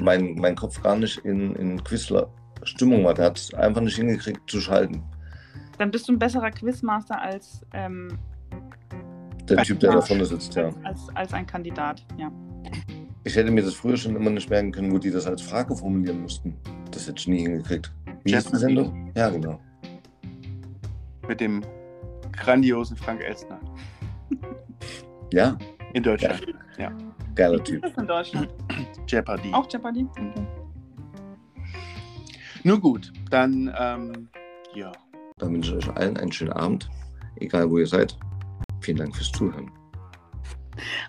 mein, 0.00 0.34
mein 0.36 0.54
Kopf 0.54 0.82
gar 0.82 0.96
nicht 0.96 1.18
in, 1.26 1.54
in 1.56 1.82
Quizler-Stimmung 1.84 3.04
war. 3.04 3.12
Der 3.12 3.26
hat 3.26 3.38
es 3.38 3.52
einfach 3.52 3.82
nicht 3.82 3.96
hingekriegt 3.96 4.48
zu 4.48 4.60
schalten. 4.60 5.02
Dann 5.78 5.90
bist 5.90 6.08
du 6.08 6.12
ein 6.12 6.18
besserer 6.18 6.50
Quizmaster 6.52 7.20
als, 7.20 7.60
ähm, 7.74 8.16
Der 9.48 9.58
Typ, 9.58 9.80
der 9.80 9.90
Ja. 9.90 9.96
da 9.96 10.00
vorne 10.02 10.24
sitzt, 10.24 10.54
ja. 10.54 10.70
als, 10.84 11.00
als, 11.14 11.32
ein 11.34 11.46
Kandidat. 11.46 12.02
Ja. 12.16 12.30
Ich 13.24 13.36
hätte 13.36 13.50
mir 13.50 13.62
das 13.62 13.74
früher 13.74 13.96
schon 13.98 14.16
immer 14.16 14.30
nicht 14.30 14.48
merken 14.48 14.72
können, 14.72 14.90
wo 14.92 14.98
die 14.98 15.10
das 15.10 15.26
als 15.26 15.42
Frage 15.42 15.76
formulieren 15.76 16.22
mussten. 16.22 16.56
Das 16.92 17.06
hätte 17.06 17.18
ich 17.18 17.28
nie 17.28 17.40
hingekriegt. 17.42 17.92
Wie 18.22 18.32
ist 18.32 18.50
die. 18.50 18.56
Sendung? 18.56 19.12
Ja, 19.14 19.28
genau. 19.28 19.60
Mit 21.28 21.40
dem 21.40 21.62
grandiosen 22.32 22.96
Frank 22.96 23.22
Elstner 23.22 23.60
Ja, 25.32 25.56
in 25.92 26.02
Deutschland. 26.02 26.46
Ja. 26.78 26.92
geiler 27.34 27.58
Wie 27.58 27.62
ist 27.62 27.66
Typ. 27.68 27.82
das 27.82 27.94
in 27.96 28.06
Deutschland? 28.06 28.48
Jeopardy. 29.08 29.52
Auch 29.52 29.66
Jeopardy? 29.70 30.06
Okay. 30.10 30.46
Nur 32.62 32.80
gut, 32.80 33.12
dann, 33.30 33.72
ähm, 33.78 34.28
ja. 34.74 34.90
Dann 35.38 35.52
wünsche 35.54 35.76
ich 35.76 35.88
euch 35.88 35.96
allen 35.96 36.16
einen 36.16 36.32
schönen 36.32 36.52
Abend, 36.52 36.88
egal 37.36 37.70
wo 37.70 37.78
ihr 37.78 37.86
seid. 37.86 38.16
Vielen 38.80 38.98
Dank 38.98 39.14
fürs 39.14 39.32
Zuhören. 39.32 39.70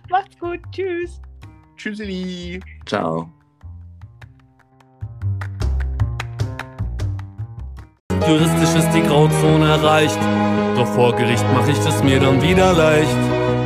Macht's 0.09 0.37
gut. 0.39 0.59
Tschüss. 0.71 1.21
Tschüsseli. 1.77 2.59
Ciao. 2.85 3.29
Juristisch 8.27 8.75
ist 8.75 8.91
die 8.91 9.03
Grauzone 9.03 9.67
erreicht. 9.69 10.17
Doch 10.75 10.87
vor 10.87 11.15
Gericht 11.15 11.45
mach 11.53 11.67
ich 11.67 11.77
es 11.77 12.03
mir 12.03 12.19
dann 12.19 12.41
wieder 12.41 12.73
leicht. 12.73 13.17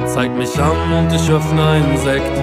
Zeig 0.05 0.35
mich 0.35 0.59
an 0.59 0.75
und 0.97 1.13
ich 1.13 1.31
öffne 1.31 1.65
einen 1.65 1.97
Sekt. 1.97 2.37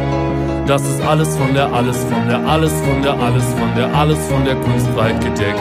Das 0.66 0.82
ist 0.82 1.00
alles 1.02 1.36
von 1.36 1.52
der, 1.52 1.72
alles 1.72 1.98
von 2.04 2.26
der, 2.28 2.40
alles 2.46 2.72
von 2.72 3.02
der, 3.02 3.14
alles 3.20 3.44
von 3.44 3.74
der, 3.76 3.94
alles 3.94 4.18
von 4.28 4.44
der 4.44 4.56
Kunst 4.56 4.96
weit 4.96 5.20
gedeckt. 5.20 5.60